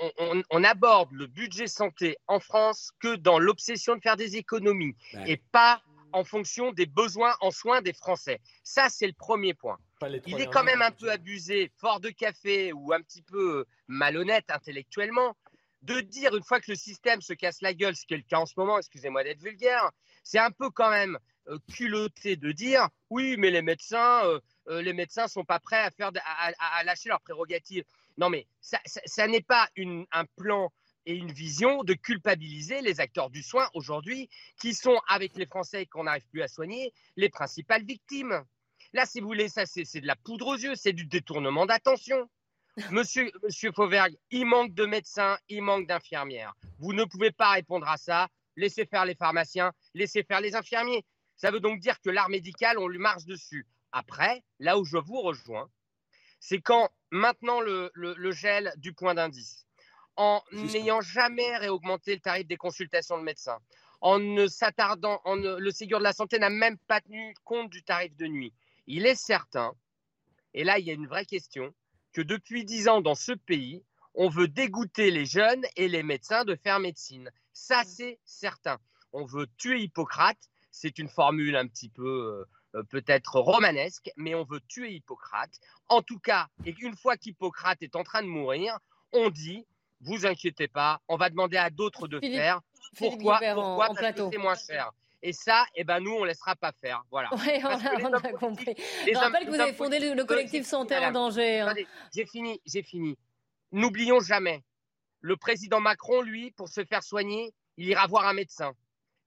on, 0.50 0.64
aborde 0.64 1.12
le 1.12 1.26
budget 1.26 1.66
santé 1.66 2.16
en 2.26 2.40
France 2.40 2.92
que 3.00 3.16
dans 3.16 3.38
l'obsession 3.38 3.96
de 3.96 4.00
faire 4.00 4.16
des 4.16 4.36
économies 4.36 4.96
et 5.26 5.36
pas 5.36 5.82
en 6.12 6.22
fonction 6.22 6.70
des 6.70 6.86
besoins 6.86 7.34
en 7.40 7.50
soins 7.50 7.82
des 7.82 7.92
Français. 7.92 8.40
Ça, 8.62 8.88
c'est 8.88 9.06
le 9.06 9.12
premier 9.12 9.52
point. 9.52 9.78
Il 10.26 10.40
est 10.40 10.46
quand 10.46 10.62
même 10.62 10.82
un 10.82 10.92
peu 10.92 11.10
abusé, 11.10 11.72
fort 11.76 11.98
de 11.98 12.10
café 12.10 12.72
ou 12.72 12.92
un 12.92 13.00
petit 13.00 13.22
peu 13.22 13.64
malhonnête 13.88 14.44
intellectuellement 14.48 15.36
de 15.84 16.00
dire 16.00 16.34
une 16.34 16.42
fois 16.42 16.60
que 16.60 16.70
le 16.70 16.76
système 16.76 17.20
se 17.20 17.34
casse 17.34 17.60
la 17.60 17.74
gueule, 17.74 17.94
ce 17.94 18.06
qui 18.06 18.14
est 18.14 18.18
le 18.18 18.22
cas 18.22 18.38
en 18.38 18.46
ce 18.46 18.54
moment, 18.56 18.78
excusez-moi 18.78 19.22
d'être 19.22 19.42
vulgaire, 19.42 19.90
c'est 20.22 20.38
un 20.38 20.50
peu 20.50 20.70
quand 20.70 20.90
même 20.90 21.18
euh, 21.48 21.58
culotté 21.74 22.36
de 22.36 22.52
dire 22.52 22.88
oui, 23.10 23.36
mais 23.38 23.50
les 23.50 23.60
médecins, 23.60 24.24
euh, 24.24 24.40
euh, 24.68 24.80
les 24.80 24.94
médecins 24.94 25.28
sont 25.28 25.44
pas 25.44 25.60
prêts 25.60 25.80
à 25.80 25.90
faire 25.90 26.10
à, 26.58 26.84
lâcher 26.84 27.10
leurs 27.10 27.20
prérogatives. 27.20 27.84
Non, 28.16 28.30
mais 28.30 28.46
ça, 28.60 29.26
n'est 29.26 29.42
pas 29.42 29.68
un 29.76 30.24
plan 30.36 30.72
et 31.04 31.14
une 31.14 31.32
vision 31.32 31.84
de 31.84 31.92
culpabiliser 31.92 32.80
les 32.80 33.00
acteurs 33.00 33.28
du 33.28 33.42
soin 33.42 33.68
aujourd'hui, 33.74 34.30
qui 34.58 34.72
sont 34.72 34.98
avec 35.06 35.36
les 35.36 35.44
Français 35.44 35.84
qu'on 35.84 36.04
n'arrive 36.04 36.26
plus 36.30 36.40
à 36.40 36.48
soigner, 36.48 36.94
les 37.16 37.28
principales 37.28 37.84
victimes. 37.84 38.42
Là, 38.94 39.04
si 39.04 39.20
vous 39.20 39.26
voulez, 39.26 39.50
ça 39.50 39.66
c'est 39.66 40.00
de 40.00 40.06
la 40.06 40.16
poudre 40.16 40.46
aux 40.46 40.56
yeux, 40.56 40.76
c'est 40.76 40.94
du 40.94 41.04
détournement 41.04 41.66
d'attention. 41.66 42.30
Monsieur, 42.90 43.30
Monsieur 43.42 43.70
Fauvergue, 43.70 44.16
il 44.30 44.46
manque 44.46 44.74
de 44.74 44.84
médecins, 44.84 45.38
il 45.48 45.62
manque 45.62 45.86
d'infirmières. 45.86 46.54
Vous 46.78 46.92
ne 46.92 47.04
pouvez 47.04 47.30
pas 47.30 47.52
répondre 47.52 47.88
à 47.88 47.96
ça. 47.96 48.28
Laissez 48.56 48.84
faire 48.84 49.04
les 49.04 49.14
pharmaciens, 49.14 49.72
laissez 49.94 50.24
faire 50.24 50.40
les 50.40 50.56
infirmiers. 50.56 51.04
Ça 51.36 51.50
veut 51.50 51.60
donc 51.60 51.80
dire 51.80 52.00
que 52.00 52.10
l'art 52.10 52.28
médical, 52.28 52.78
on 52.78 52.88
lui 52.88 52.98
marche 52.98 53.24
dessus. 53.26 53.66
Après, 53.92 54.42
là 54.58 54.78
où 54.78 54.84
je 54.84 54.96
vous 54.96 55.20
rejoins, 55.20 55.68
c'est 56.40 56.60
quand 56.60 56.90
maintenant 57.10 57.60
le, 57.60 57.90
gel 58.32 58.72
du 58.76 58.92
point 58.92 59.14
d'indice, 59.14 59.66
en 60.16 60.42
n'ayant 60.52 61.00
jamais 61.00 61.56
réaugmenté 61.56 62.14
le 62.14 62.20
tarif 62.20 62.46
des 62.46 62.56
consultations 62.56 63.18
de 63.18 63.22
médecins, 63.22 63.58
en 64.00 64.18
ne 64.18 64.46
s'attardant, 64.46 65.20
le 65.26 65.70
Ségur 65.70 65.98
de 65.98 66.04
la 66.04 66.12
santé 66.12 66.38
n'a 66.38 66.50
même 66.50 66.78
pas 66.78 67.00
tenu 67.00 67.34
compte 67.44 67.70
du 67.70 67.82
tarif 67.82 68.14
de 68.16 68.26
nuit. 68.26 68.52
Il 68.86 69.06
est 69.06 69.14
certain, 69.14 69.74
et 70.52 70.64
là 70.64 70.78
il 70.78 70.86
y 70.86 70.90
a 70.90 70.94
une 70.94 71.06
vraie 71.06 71.24
question, 71.24 71.72
que 72.14 72.22
depuis 72.22 72.64
dix 72.64 72.88
ans 72.88 73.02
dans 73.02 73.14
ce 73.14 73.32
pays, 73.32 73.84
on 74.14 74.28
veut 74.28 74.48
dégoûter 74.48 75.10
les 75.10 75.26
jeunes 75.26 75.64
et 75.76 75.88
les 75.88 76.02
médecins 76.02 76.44
de 76.44 76.54
faire 76.54 76.78
médecine. 76.80 77.30
Ça, 77.52 77.82
c'est 77.84 78.18
certain. 78.24 78.78
On 79.12 79.24
veut 79.24 79.48
tuer 79.58 79.82
Hippocrate. 79.82 80.38
C'est 80.70 80.98
une 80.98 81.08
formule 81.08 81.56
un 81.56 81.66
petit 81.66 81.88
peu 81.88 82.46
euh, 82.74 82.82
peut-être 82.84 83.38
romanesque, 83.40 84.10
mais 84.16 84.34
on 84.34 84.44
veut 84.44 84.60
tuer 84.68 84.94
Hippocrate. 84.94 85.60
En 85.88 86.02
tout 86.02 86.18
cas, 86.18 86.48
et 86.64 86.74
une 86.80 86.96
fois 86.96 87.16
qu'Hippocrate 87.16 87.82
est 87.82 87.96
en 87.96 88.04
train 88.04 88.22
de 88.22 88.28
mourir, 88.28 88.78
on 89.12 89.30
dit 89.30 89.66
vous 90.00 90.26
inquiétez 90.26 90.68
pas, 90.68 91.00
on 91.08 91.16
va 91.16 91.30
demander 91.30 91.56
à 91.56 91.70
d'autres 91.70 92.08
de 92.08 92.20
faire. 92.20 92.60
Pourquoi, 92.96 93.40
pourquoi 93.54 93.86
Parce 93.86 94.14
que 94.14 94.30
c'est 94.30 94.38
moins 94.38 94.54
cher? 94.54 94.92
Et 95.26 95.32
ça, 95.32 95.64
eh 95.74 95.84
ben, 95.84 96.00
nous, 96.00 96.12
on 96.12 96.20
ne 96.20 96.26
laissera 96.26 96.54
pas 96.54 96.70
faire. 96.70 97.02
Voilà. 97.10 97.30
Oui, 97.32 97.52
on, 97.62 98.12
a, 98.12 98.32
compris. 98.34 98.74
Je 99.10 99.16
rappelle 99.16 99.46
que 99.46 99.50
vous 99.50 99.58
avez 99.58 99.72
fondé 99.72 99.98
le, 99.98 100.22
collectif 100.24 100.66
Santé 100.66 100.98
en 100.98 101.12
danger. 101.12 101.60
Hein. 101.60 101.74
J'ai 102.14 102.26
fini, 102.26 102.60
j'ai 102.66 102.82
fini. 102.82 103.16
N'oublions 103.72 104.20
jamais, 104.20 104.62
le 105.22 105.38
président 105.38 105.80
Macron, 105.80 106.20
lui, 106.20 106.50
pour 106.50 106.68
se 106.68 106.84
faire 106.84 107.02
soigner, 107.02 107.54
il 107.78 107.88
ira 107.88 108.06
voir 108.06 108.26
un 108.26 108.34
médecin. 108.34 108.74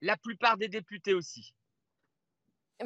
La 0.00 0.16
plupart 0.16 0.56
des 0.56 0.68
députés 0.68 1.14
aussi. 1.14 1.52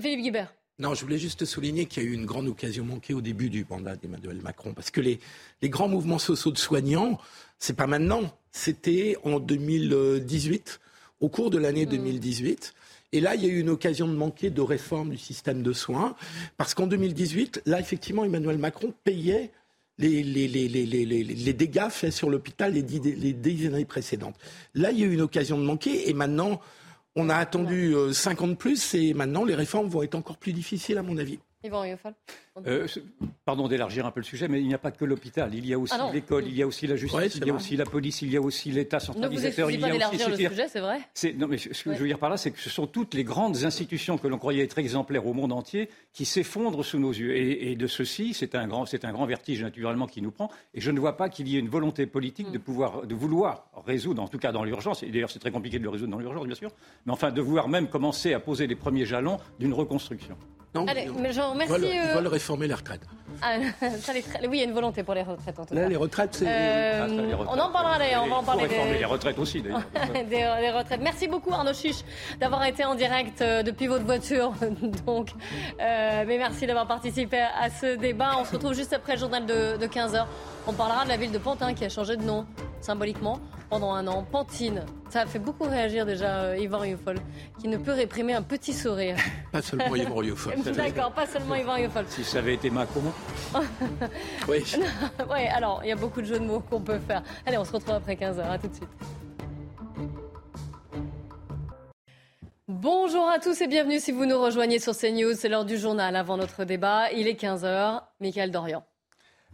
Philippe 0.01 0.23
Guibert. 0.23 0.55
Non, 0.79 0.95
je 0.95 1.03
voulais 1.03 1.19
juste 1.19 1.45
souligner 1.45 1.85
qu'il 1.85 2.03
y 2.03 2.07
a 2.07 2.09
eu 2.09 2.15
une 2.15 2.25
grande 2.25 2.49
occasion 2.49 2.83
manquée 2.83 3.13
au 3.13 3.21
début 3.21 3.51
du 3.51 3.67
mandat 3.69 3.95
d'Emmanuel 3.95 4.41
Macron, 4.41 4.73
parce 4.73 4.91
que 4.91 5.03
les, 5.03 5.21
les 5.61 5.69
grands 5.69 5.89
mouvements 5.89 6.19
sociaux 6.19 6.51
de 6.51 6.57
soignants, 6.57 7.21
c'est 7.59 7.77
pas 7.77 7.87
maintenant, 7.87 8.35
c'était 8.53 9.19
en 9.23 9.39
2018, 9.39 10.81
au 11.21 11.29
cours 11.29 11.51
de 11.51 11.59
l'année 11.59 11.85
2018. 11.85 12.73
Et 13.13 13.21
là, 13.21 13.35
il 13.35 13.43
y 13.43 13.47
a 13.47 13.49
eu 13.49 13.61
une 13.61 13.69
occasion 13.69 14.09
de 14.09 14.15
manquer 14.15 14.51
de 14.51 14.63
réforme 14.63 15.11
du 15.11 15.19
système 15.19 15.63
de 15.63 15.73
soins, 15.73 16.17
parce 16.57 16.75
qu'en 16.75 16.87
2018, 16.87 17.63
là, 17.67 17.79
effectivement, 17.79 18.25
Emmanuel 18.25 18.59
Macron 18.59 18.95
payait 19.05 19.51
les, 19.99 20.23
les, 20.23 20.49
les, 20.49 20.69
les 20.69 21.53
dégâts 21.53 21.91
faits 21.91 22.13
sur 22.13 22.31
l'hôpital 22.31 22.73
les 22.73 22.83
dix, 22.83 23.67
années 23.67 23.85
précédentes. 23.85 24.37
Là, 24.75 24.91
il 24.91 24.99
y 24.99 25.03
a 25.03 25.07
eu 25.07 25.13
une 25.13 25.21
occasion 25.21 25.59
de 25.59 25.65
manquer, 25.65 26.09
et 26.09 26.15
maintenant, 26.15 26.61
on 27.15 27.29
a 27.29 27.37
attendu 27.37 27.95
50 28.13 28.51
euh, 28.51 28.55
plus, 28.55 28.95
et 28.95 29.13
maintenant, 29.13 29.45
les 29.45 29.55
réformes 29.55 29.89
vont 29.89 30.03
être 30.03 30.15
encore 30.15 30.39
plus 30.39 30.55
difficiles, 30.55 30.97
à 30.97 31.03
mon 31.03 31.19
avis. 31.19 31.39
Euh, 32.67 32.87
pardon 33.45 33.69
d'élargir 33.69 34.05
un 34.05 34.11
peu 34.11 34.21
le 34.21 34.25
sujet, 34.25 34.49
mais 34.49 34.61
il 34.61 34.67
n'y 34.67 34.75
a 34.75 34.79
pas 34.79 34.91
que 34.91 35.05
l'hôpital. 35.05 35.55
Il 35.55 35.67
y 35.67 35.73
a 35.73 35.79
aussi 35.79 35.95
ah 35.99 36.11
l'école, 36.13 36.47
il 36.47 36.57
y 36.57 36.63
a 36.63 36.67
aussi 36.67 36.87
la 36.87 36.97
justice, 36.97 37.37
il 37.37 37.47
y 37.47 37.51
a 37.51 37.55
aussi 37.55 37.77
la 37.77 37.85
police, 37.85 38.23
il 38.23 38.31
y 38.31 38.37
a 38.37 38.41
aussi 38.41 38.71
l'État 38.71 39.01
centralisateur. 39.01 39.69
Ne 39.69 39.73
vous 39.73 39.79
il 39.79 39.81
y 39.81 40.03
a 40.03 40.09
aussi 40.09 40.31
le 40.31 40.49
sujet, 40.49 40.69
c'est 40.69 40.81
vrai. 40.81 41.01
Non, 41.37 41.47
mais 41.49 41.59
ce 41.59 41.69
que 41.69 41.95
je 41.95 41.99
veux 41.99 42.07
dire 42.07 42.19
par 42.19 42.31
là, 42.31 42.37
c'est 42.37 42.51
que 42.51 42.61
ce 42.61 42.69
sont 42.69 42.87
toutes 42.87 43.15
les 43.15 43.25
grandes 43.25 43.65
institutions 43.65 44.19
que 44.19 44.29
l'on 44.29 44.39
croyait 44.39 44.65
être 44.65 44.79
exemplaires 44.79 45.27
au 45.27 45.33
monde 45.33 45.53
entier 45.53 45.89
qui 46.13 46.25
s'effondrent 46.25 46.85
sous 46.85 46.99
nos 46.99 47.13
yeux. 47.13 47.35
Et, 47.37 47.75
de 47.77 47.87
ceci, 47.87 48.35
c'est 48.35 48.55
un 48.55 48.67
grand, 48.67 48.85
c'est 48.85 49.05
un 49.05 49.13
grand 49.13 49.25
vertige 49.25 49.63
naturellement 49.63 50.07
qui 50.07 50.21
nous 50.21 50.31
prend. 50.31 50.51
Et 50.75 50.81
je 50.81 50.91
ne 50.91 51.01
vois 51.01 51.17
pas 51.17 51.29
qu'il 51.29 51.49
y 51.49 51.57
ait 51.57 51.61
une 51.61 51.71
volonté 51.71 52.07
politique 52.07 52.51
de 52.51 52.59
mm. 52.59 52.63
pouvoir, 52.63 53.07
de 53.07 53.15
vouloir 53.15 53.71
résoudre, 53.87 54.23
en 54.23 54.29
tout 54.29 54.39
cas 54.39 54.53
dans 54.53 54.65
l'urgence. 54.65 55.03
Et 55.03 55.07
d'ailleurs, 55.07 55.31
c'est 55.31 55.39
très 55.39 55.51
compliqué 55.51 55.79
de 55.79 55.85
le 55.85 55.91
résoudre 55.91 56.13
dans 56.13 56.19
l'urgence, 56.19 56.47
bien 56.47 56.55
sûr. 56.55 56.71
Mais 57.07 57.13
enfin, 57.13 57.31
de 57.31 57.41
vouloir 57.41 57.69
même 57.69 57.89
commencer 57.89 58.35
à 58.35 58.41
poser 58.41 58.67
les 58.67 58.77
premiers 58.77 59.07
jalons 59.07 59.39
d'une 59.59 59.73
reconstruction. 59.73 60.37
Non, 60.75 60.87
Allez, 60.89 61.11
mais 61.19 61.31
ils, 61.35 62.15
veulent, 62.15 62.27
réformer 62.29 62.67
les 62.67 62.73
retraites. 62.73 63.03
Ah, 63.43 63.57
ça, 64.01 64.15
les, 64.15 64.25
oui, 64.49 64.57
il 64.57 64.59
y 64.59 64.61
a 64.63 64.65
une 64.65 64.73
volonté 64.73 65.03
pour 65.03 65.13
les 65.13 65.23
retraites 65.23 65.59
en 65.59 65.67
tout 65.67 65.75
Là, 65.75 65.87
les 65.87 65.97
retraites, 65.97 66.35
c'est. 66.35 66.47
Euh, 66.49 67.07
ah, 67.07 67.45
on 67.51 67.59
en 67.59 67.71
parlera 67.71 67.99
d'ailleurs. 67.99 68.25
On 68.25 68.29
va 68.29 68.37
en 68.37 68.43
parler. 68.43 68.69
Des... 68.69 68.99
les 68.99 69.05
retraites 69.05 69.39
aussi, 69.39 69.61
d'ailleurs. 69.61 69.83
des, 70.31 70.71
retraites. 70.71 71.01
Merci 71.03 71.29
beaucoup, 71.29 71.53
Arnaud 71.53 71.75
Chiche, 71.75 72.03
d'avoir 72.41 72.65
été 72.65 72.87
en 72.87 72.95
direct 72.95 73.43
euh, 73.43 73.63
depuis 73.63 73.87
votre 73.87 74.07
voiture. 74.07 74.55
Donc, 75.07 75.33
euh, 75.79 76.25
mais 76.27 76.39
merci 76.39 76.67
d'avoir 76.67 76.87
participé 76.87 77.41
à 77.41 77.69
ce 77.69 77.97
débat. 77.97 78.37
On 78.39 78.47
se 78.47 78.53
retrouve 78.53 78.73
juste 78.73 78.95
après 78.95 79.15
le 79.15 79.21
journal 79.21 79.45
de, 79.45 79.77
de 79.77 79.87
15h. 79.87 80.25
On 80.67 80.73
parlera 80.73 81.05
de 81.05 81.11
la 81.11 81.19
ville 81.19 81.33
de 81.33 81.39
Pantin 81.39 81.75
qui 81.75 81.85
a 81.85 81.91
changé 81.91 82.17
de 82.17 82.23
nom 82.23 82.47
symboliquement 82.81 83.41
pendant 83.73 83.95
un 83.95 84.07
an. 84.07 84.23
Pantine, 84.31 84.85
ça 85.09 85.23
a 85.23 85.27
fait 85.27 85.39
beaucoup 85.39 85.65
réagir 85.65 86.05
déjà 86.05 86.43
euh, 86.43 86.59
Yvan 86.59 86.81
Riofol, 86.81 87.17
qui 87.59 87.69
ne 87.69 87.79
peut 87.79 87.93
réprimer 87.93 88.35
un 88.35 88.43
petit 88.43 88.75
sourire. 88.75 89.17
Pas 89.53 89.63
seulement 89.63 89.97
Yvan 89.97 90.15
Riofol. 90.15 90.53
D'accord, 90.77 91.13
pas 91.13 91.27
seulement 91.27 91.55
Yvan 91.55 91.73
Riofol. 91.75 92.05
Si 92.09 92.23
ça 92.23 92.41
avait 92.41 92.53
été 92.53 92.69
Macron. 92.69 93.01
oui. 94.49 94.63
oui, 95.31 95.47
alors, 95.55 95.81
il 95.85 95.89
y 95.89 95.93
a 95.93 95.97
beaucoup 95.97 96.21
de 96.21 96.27
jeux 96.27 96.39
de 96.39 96.45
mots 96.45 96.61
qu'on 96.61 96.83
peut 96.83 96.99
faire. 96.99 97.23
Allez, 97.47 97.57
on 97.57 97.65
se 97.65 97.73
retrouve 97.73 97.95
après 97.95 98.15
15h. 98.15 98.43
À 98.43 98.59
tout 98.59 98.69
de 98.69 98.75
suite. 98.75 98.89
Bonjour 102.69 103.27
à 103.27 103.39
tous 103.39 103.59
et 103.63 103.69
bienvenue 103.69 104.01
si 104.01 104.13
vous 104.13 104.27
nous 104.27 104.39
rejoignez 104.39 104.81
sur 104.81 104.95
CNews. 104.95 105.33
C'est 105.35 105.49
l'heure 105.49 105.65
du 105.65 105.79
journal 105.79 106.15
avant 106.15 106.37
notre 106.37 106.65
débat. 106.65 107.11
Il 107.13 107.27
est 107.27 107.41
15h. 107.41 108.03
Michael 108.21 108.51
Dorian. 108.51 108.85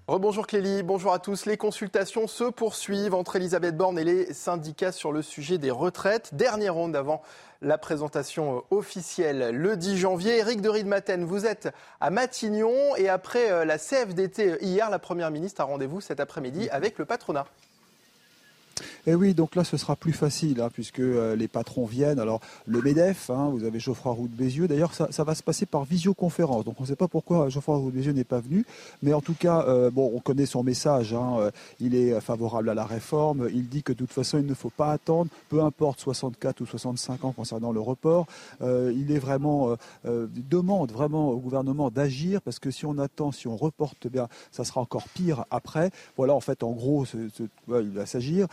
Rebonjour 0.08 0.46
Clélie, 0.46 0.82
bonjour 0.82 1.12
à 1.12 1.18
tous. 1.18 1.44
Les 1.44 1.58
consultations 1.58 2.26
se 2.28 2.44
poursuivent 2.44 3.12
entre 3.12 3.36
Elisabeth 3.36 3.76
Borne 3.76 3.98
et 3.98 4.04
les 4.04 4.32
syndicats 4.32 4.90
sur 4.90 5.12
le 5.12 5.20
sujet 5.20 5.58
des 5.58 5.70
retraites. 5.70 6.30
Dernière 6.32 6.72
ronde 6.72 6.96
avant 6.96 7.20
la 7.60 7.76
présentation 7.76 8.56
euh, 8.56 8.60
officielle 8.74 9.50
le 9.54 9.76
10 9.76 9.98
janvier. 9.98 10.38
Éric 10.38 10.62
de 10.62 10.70
Riedmaten, 10.70 11.26
vous 11.26 11.44
êtes 11.44 11.68
à 12.00 12.08
Matignon 12.08 12.96
et 12.96 13.10
après 13.10 13.52
euh, 13.52 13.66
la 13.66 13.76
CFDT 13.76 14.56
hier, 14.62 14.88
la 14.88 14.98
Première 14.98 15.30
ministre 15.30 15.60
a 15.60 15.64
rendez-vous 15.64 16.00
cet 16.00 16.20
après-midi 16.20 16.70
avec 16.70 16.96
le 16.96 17.04
patronat. 17.04 17.44
Et 19.08 19.12
eh 19.12 19.14
oui, 19.14 19.32
donc 19.32 19.54
là, 19.54 19.64
ce 19.64 19.78
sera 19.78 19.96
plus 19.96 20.12
facile, 20.12 20.60
hein, 20.60 20.68
puisque 20.70 21.00
euh, 21.00 21.34
les 21.34 21.48
patrons 21.48 21.86
viennent. 21.86 22.18
Alors, 22.18 22.42
le 22.66 22.82
MEDEF, 22.82 23.30
hein, 23.30 23.48
vous 23.50 23.64
avez 23.64 23.80
Geoffroy 23.80 24.12
Roux 24.12 24.28
de 24.28 24.36
Bézieux. 24.36 24.68
D'ailleurs, 24.68 24.92
ça, 24.92 25.24
va 25.24 25.34
se 25.34 25.42
passer 25.42 25.64
par 25.64 25.84
visioconférence. 25.84 26.66
Donc, 26.66 26.74
on 26.78 26.82
ne 26.82 26.88
sait 26.88 26.94
pas 26.94 27.08
pourquoi 27.08 27.48
Geoffroy 27.48 27.78
Roux 27.78 27.90
de 27.90 27.96
Bézieux 27.96 28.12
n'est 28.12 28.24
pas 28.24 28.40
venu. 28.40 28.66
Mais 29.02 29.14
en 29.14 29.22
tout 29.22 29.32
cas, 29.32 29.64
euh, 29.66 29.90
bon, 29.90 30.12
on 30.14 30.20
connaît 30.20 30.44
son 30.44 30.62
message. 30.62 31.14
Hein, 31.14 31.36
euh, 31.38 31.50
il 31.80 31.94
est 31.94 32.20
favorable 32.20 32.68
à 32.68 32.74
la 32.74 32.84
réforme. 32.84 33.48
Il 33.50 33.70
dit 33.70 33.82
que 33.82 33.92
de 33.92 33.96
toute 33.96 34.12
façon, 34.12 34.36
il 34.36 34.44
ne 34.44 34.52
faut 34.52 34.68
pas 34.68 34.92
attendre, 34.92 35.30
peu 35.48 35.62
importe 35.62 36.00
64 36.00 36.60
ou 36.60 36.66
65 36.66 37.24
ans 37.24 37.32
concernant 37.32 37.72
le 37.72 37.80
report. 37.80 38.26
il 38.60 39.10
est 39.10 39.18
vraiment, 39.18 39.74
demande 40.04 40.92
vraiment 40.92 41.30
au 41.30 41.38
gouvernement 41.38 41.90
d'agir, 41.90 42.42
parce 42.42 42.58
que 42.58 42.70
si 42.70 42.84
on 42.84 42.98
attend, 42.98 43.32
si 43.32 43.48
on 43.48 43.56
reporte, 43.56 44.06
bien, 44.06 44.28
ça 44.52 44.64
sera 44.64 44.82
encore 44.82 45.08
pire 45.08 45.46
après. 45.50 45.92
Voilà, 46.18 46.34
en 46.34 46.40
fait, 46.40 46.62
en 46.62 46.72
gros, 46.72 47.06
il 47.68 47.90
va 47.90 48.04
s'agir. 48.04 48.48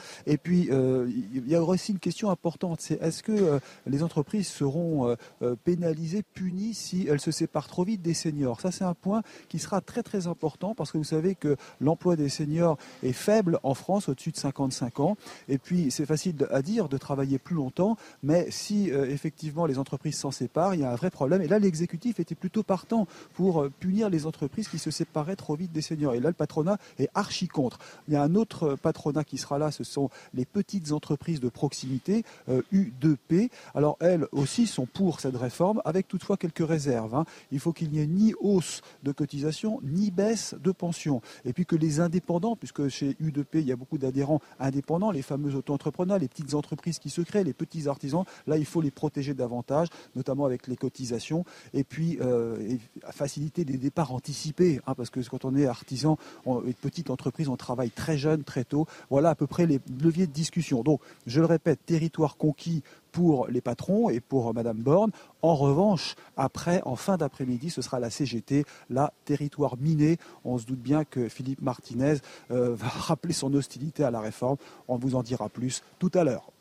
Puis, 0.46 0.70
euh, 0.70 1.10
il 1.34 1.48
y 1.48 1.56
a 1.56 1.64
aussi 1.64 1.92
une 1.92 1.98
question 1.98 2.30
importante, 2.30 2.80
c'est 2.80 3.02
est-ce 3.02 3.24
que 3.24 3.32
euh, 3.32 3.60
les 3.88 4.04
entreprises 4.04 4.48
seront 4.48 5.16
euh, 5.42 5.56
pénalisées, 5.64 6.22
punies 6.22 6.76
si 6.76 7.08
elles 7.10 7.20
se 7.20 7.32
séparent 7.32 7.68
trop 7.68 7.84
vite 7.84 8.04
des 8.04 8.14
seniors? 8.14 8.62
Ça, 8.62 8.72
c'est 8.72 8.84
un 8.84 8.94
point 8.94 9.24
qui 9.50 9.58
sera 9.58 9.82
très 9.82 10.04
très 10.04 10.28
important 10.28 10.76
parce 10.76 10.92
que 10.92 11.00
vous 11.00 11.04
savez 11.04 11.34
que 11.34 11.56
l'emploi 11.82 12.16
des 12.16 12.30
seniors 12.30 12.78
est 13.02 13.12
faible 13.12 13.58
en 13.64 13.74
France, 13.74 14.08
au-dessus 14.08 14.30
de 14.30 14.38
55 14.38 15.00
ans. 15.00 15.18
Et 15.50 15.58
puis, 15.58 15.90
c'est 15.90 16.06
facile 16.06 16.36
à 16.52 16.62
dire 16.62 16.90
de 16.90 16.98
travailler 17.00 17.40
plus 17.40 17.56
longtemps, 17.56 17.98
mais 18.22 18.46
si 18.52 18.92
effectivement 18.92 19.66
les 19.66 19.80
entreprises 19.80 20.16
s'en 20.16 20.30
séparent, 20.30 20.76
il 20.76 20.82
y 20.82 20.84
a 20.84 20.92
un 20.92 20.96
vrai 20.96 21.10
problème. 21.10 21.42
Et 21.42 21.48
là, 21.48 21.58
l'exécutif 21.58 22.20
était 22.20 22.36
plutôt 22.36 22.62
partant 22.62 23.08
pour 23.34 23.68
punir 23.80 24.12
les 24.12 24.28
entreprises 24.28 24.68
qui 24.68 24.78
se 24.78 24.92
séparaient 24.92 25.36
trop 25.36 25.56
vite 25.56 25.72
des 25.72 25.82
seniors. 25.82 26.14
Et 26.14 26.20
là, 26.20 26.30
le 26.30 26.36
patronat 26.36 26.78
est 27.00 27.10
archi 27.16 27.48
contre. 27.48 27.80
Il 28.08 28.14
y 28.14 28.18
a 28.18 28.22
un 28.22 28.36
autre 28.36 28.76
patronat 28.76 29.24
qui 29.24 29.40
sera 29.40 29.58
là, 29.58 29.72
ce 29.72 29.84
sont 29.84 30.12
les 30.34 30.46
petites 30.46 30.92
entreprises 30.92 31.40
de 31.40 31.50
proximité, 31.50 32.24
U2P. 32.50 33.18
Euh, 33.32 33.48
Alors 33.74 33.98
elles 34.00 34.28
aussi 34.32 34.68
sont 34.68 34.86
pour 34.86 35.20
cette 35.20 35.36
réforme, 35.36 35.82
avec 35.86 36.08
toutefois 36.08 36.38
quelques 36.38 36.66
réserves. 36.66 37.16
Hein. 37.16 37.26
Il 37.52 37.60
faut 37.60 37.74
qu'il 37.74 37.90
n'y 37.90 38.00
ait 38.00 38.08
ni 38.08 38.34
hausse 38.40 38.82
de 39.04 39.12
cotisation, 39.12 39.80
ni 39.84 40.12
baisse 40.12 40.56
de 40.62 40.72
pension. 40.72 41.22
Et 41.46 41.54
puis 41.54 41.66
que 41.66 41.76
les 41.76 42.00
indépendants, 42.00 42.56
puisque 42.56 42.88
chez 42.88 43.12
U2P, 43.22 43.60
il 43.60 43.68
y 43.68 43.72
a 43.72 43.76
beaucoup 43.76 43.98
d'adhérents 43.98 44.42
indépendants, 44.60 45.12
les 45.12 45.22
fameux 45.22 45.56
auto-entrepreneurs, 45.56 46.20
les 46.20 46.28
petites 46.28 46.54
entreprises 46.54 47.00
qui 47.00 47.10
se 47.10 47.22
créent, 47.22 47.44
les 47.44 47.54
petits 47.54 47.88
artisans, 47.88 48.24
là, 48.48 48.58
il 48.58 48.66
faut 48.66 48.82
les 48.82 48.92
protéger 48.92 49.34
davantage, 49.34 49.88
notamment 50.16 50.46
avec 50.46 50.68
les 50.68 50.76
cotisations. 50.76 51.46
Et 51.74 51.84
puis, 51.84 52.18
euh, 52.22 52.78
faciliter 53.12 53.66
des 53.66 53.78
départs 53.78 54.14
anticipés, 54.14 54.82
hein, 54.88 54.96
parce 54.96 55.10
que 55.10 55.20
quand 55.28 55.46
on 55.46 55.56
est 55.56 55.66
artisan, 55.66 56.18
une 56.46 56.74
petite 56.74 57.10
entreprise, 57.10 57.48
on 57.50 57.58
travaille 57.58 57.92
très 57.92 58.18
jeune, 58.18 58.44
très 58.44 58.64
tôt. 58.64 58.88
Voilà 59.10 59.30
à 59.32 59.36
peu 59.36 59.48
près 59.48 59.66
les 59.66 59.80
de 60.22 60.32
discussion. 60.32 60.84
Donc, 60.84 61.02
je 61.26 61.40
le 61.40 61.46
répète, 61.46 61.86
territoire 61.86 62.38
conquis 62.38 62.84
pour 63.12 63.48
les 63.48 63.62
patrons 63.62 64.10
et 64.10 64.20
pour 64.20 64.54
Madame 64.54 64.78
Borne. 64.78 65.12
En 65.42 65.56
revanche, 65.56 66.16
après, 66.38 66.82
en 66.86 66.96
fin 66.96 67.18
d'après-midi, 67.18 67.70
ce 67.70 67.82
sera 67.82 68.00
la 68.00 68.10
CGT, 68.10 68.66
la 68.90 69.14
territoire 69.26 69.78
miné. 69.78 70.18
On 70.44 70.58
se 70.58 70.66
doute 70.66 70.82
bien 70.82 71.06
que 71.06 71.30
Philippe 71.30 71.62
Martinez 71.62 72.16
euh, 72.52 72.76
va 72.76 72.88
rappeler 72.88 73.34
son 73.34 73.54
hostilité 73.54 74.04
à 74.04 74.12
la 74.12 74.20
réforme. 74.20 74.58
On 74.88 74.98
vous 74.98 75.16
en 75.16 75.24
dira 75.24 75.50
plus 75.50 75.84
tout 76.00 76.12
à 76.14 76.24
l'heure. 76.24 76.55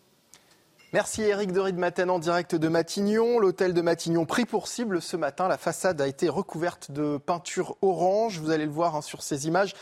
Merci 0.94 1.22
Eric 1.22 1.50
de 1.50 1.72
Matin 1.72 2.08
en 2.08 2.20
direct 2.20 2.54
de 2.54 2.68
Matignon. 2.68 3.40
L'hôtel 3.40 3.74
de 3.74 3.80
Matignon 3.80 4.26
pris 4.26 4.44
pour 4.44 4.68
cible 4.68 5.02
ce 5.02 5.16
matin. 5.16 5.48
La 5.48 5.58
façade 5.58 6.00
a 6.00 6.06
été 6.06 6.28
recouverte 6.28 6.92
de 6.92 7.18
peinture 7.18 7.76
orange. 7.82 8.38
Vous 8.38 8.50
allez 8.50 8.64
le 8.64 8.70
voir 8.70 8.94
hein, 8.94 9.02
sur 9.02 9.20
ces 9.24 9.48
images. 9.48 9.74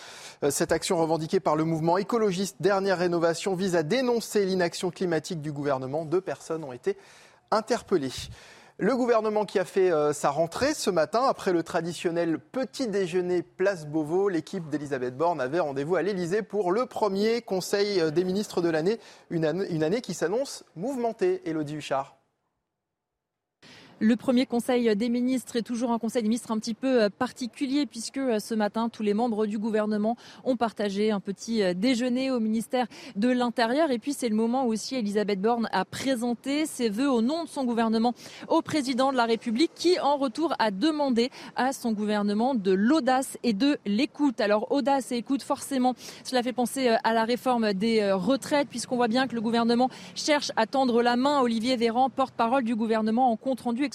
Euh, 0.42 0.50
cette 0.50 0.72
action 0.72 0.96
revendiquée 0.96 1.38
par 1.38 1.54
le 1.54 1.64
mouvement 1.64 1.98
écologiste 1.98 2.56
Dernière 2.60 2.96
Rénovation 2.96 3.54
vise 3.54 3.76
à 3.76 3.82
dénoncer 3.82 4.46
l'inaction 4.46 4.90
climatique 4.90 5.42
du 5.42 5.52
gouvernement. 5.52 6.06
Deux 6.06 6.22
personnes 6.22 6.64
ont 6.64 6.72
été 6.72 6.96
interpellées. 7.50 8.08
Le 8.82 8.96
gouvernement 8.96 9.44
qui 9.44 9.60
a 9.60 9.64
fait 9.64 9.92
euh, 9.92 10.12
sa 10.12 10.30
rentrée 10.30 10.74
ce 10.74 10.90
matin, 10.90 11.22
après 11.28 11.52
le 11.52 11.62
traditionnel 11.62 12.40
petit 12.40 12.88
déjeuner 12.88 13.42
place 13.44 13.86
Beauvau, 13.86 14.28
l'équipe 14.28 14.68
d'Elisabeth 14.70 15.16
Borne 15.16 15.40
avait 15.40 15.60
rendez-vous 15.60 15.94
à 15.94 16.02
l'Elysée 16.02 16.42
pour 16.42 16.72
le 16.72 16.86
premier 16.86 17.42
Conseil 17.42 18.00
euh, 18.00 18.10
des 18.10 18.24
ministres 18.24 18.60
de 18.60 18.68
l'année, 18.68 18.98
une 19.30 19.64
une 19.70 19.84
année 19.84 20.00
qui 20.00 20.14
s'annonce 20.14 20.64
mouvementée. 20.74 21.48
Elodie 21.48 21.76
Huchard. 21.76 22.16
Le 24.04 24.16
premier 24.16 24.46
conseil 24.46 24.96
des 24.96 25.08
ministres 25.08 25.54
est 25.54 25.62
toujours 25.62 25.92
un 25.92 25.98
conseil 26.00 26.22
des 26.24 26.28
ministres 26.28 26.50
un 26.50 26.58
petit 26.58 26.74
peu 26.74 27.04
euh, 27.04 27.08
particulier 27.08 27.86
puisque 27.86 28.18
euh, 28.18 28.40
ce 28.40 28.52
matin, 28.52 28.88
tous 28.88 29.04
les 29.04 29.14
membres 29.14 29.46
du 29.46 29.60
gouvernement 29.60 30.16
ont 30.42 30.56
partagé 30.56 31.12
un 31.12 31.20
petit 31.20 31.62
euh, 31.62 31.72
déjeuner 31.72 32.32
au 32.32 32.40
ministère 32.40 32.88
de 33.14 33.28
l'Intérieur. 33.28 33.92
Et 33.92 34.00
puis, 34.00 34.12
c'est 34.12 34.28
le 34.28 34.34
moment 34.34 34.66
aussi 34.66 34.96
Elisabeth 34.96 35.40
Borne 35.40 35.68
a 35.70 35.84
présenté 35.84 36.66
ses 36.66 36.88
vœux 36.88 37.08
au 37.08 37.22
nom 37.22 37.44
de 37.44 37.48
son 37.48 37.64
gouvernement 37.64 38.12
au 38.48 38.60
président 38.60 39.12
de 39.12 39.16
la 39.16 39.24
République 39.24 39.70
qui, 39.72 40.00
en 40.00 40.16
retour, 40.16 40.52
a 40.58 40.72
demandé 40.72 41.30
à 41.54 41.72
son 41.72 41.92
gouvernement 41.92 42.56
de 42.56 42.72
l'audace 42.72 43.38
et 43.44 43.52
de 43.52 43.78
l'écoute. 43.86 44.40
Alors, 44.40 44.72
audace 44.72 45.12
et 45.12 45.16
écoute, 45.18 45.44
forcément, 45.44 45.94
cela 46.24 46.42
fait 46.42 46.52
penser 46.52 46.88
à 46.88 47.12
la 47.12 47.22
réforme 47.22 47.72
des 47.72 48.10
retraites 48.10 48.68
puisqu'on 48.68 48.96
voit 48.96 49.06
bien 49.06 49.28
que 49.28 49.36
le 49.36 49.40
gouvernement 49.40 49.90
cherche 50.16 50.50
à 50.56 50.66
tendre 50.66 51.02
la 51.02 51.14
main. 51.14 51.40
Olivier 51.40 51.76
Véran, 51.76 52.10
porte-parole 52.10 52.64
du 52.64 52.74
gouvernement, 52.74 53.30
en 53.30 53.36
compte 53.36 53.60
rendu 53.60 53.91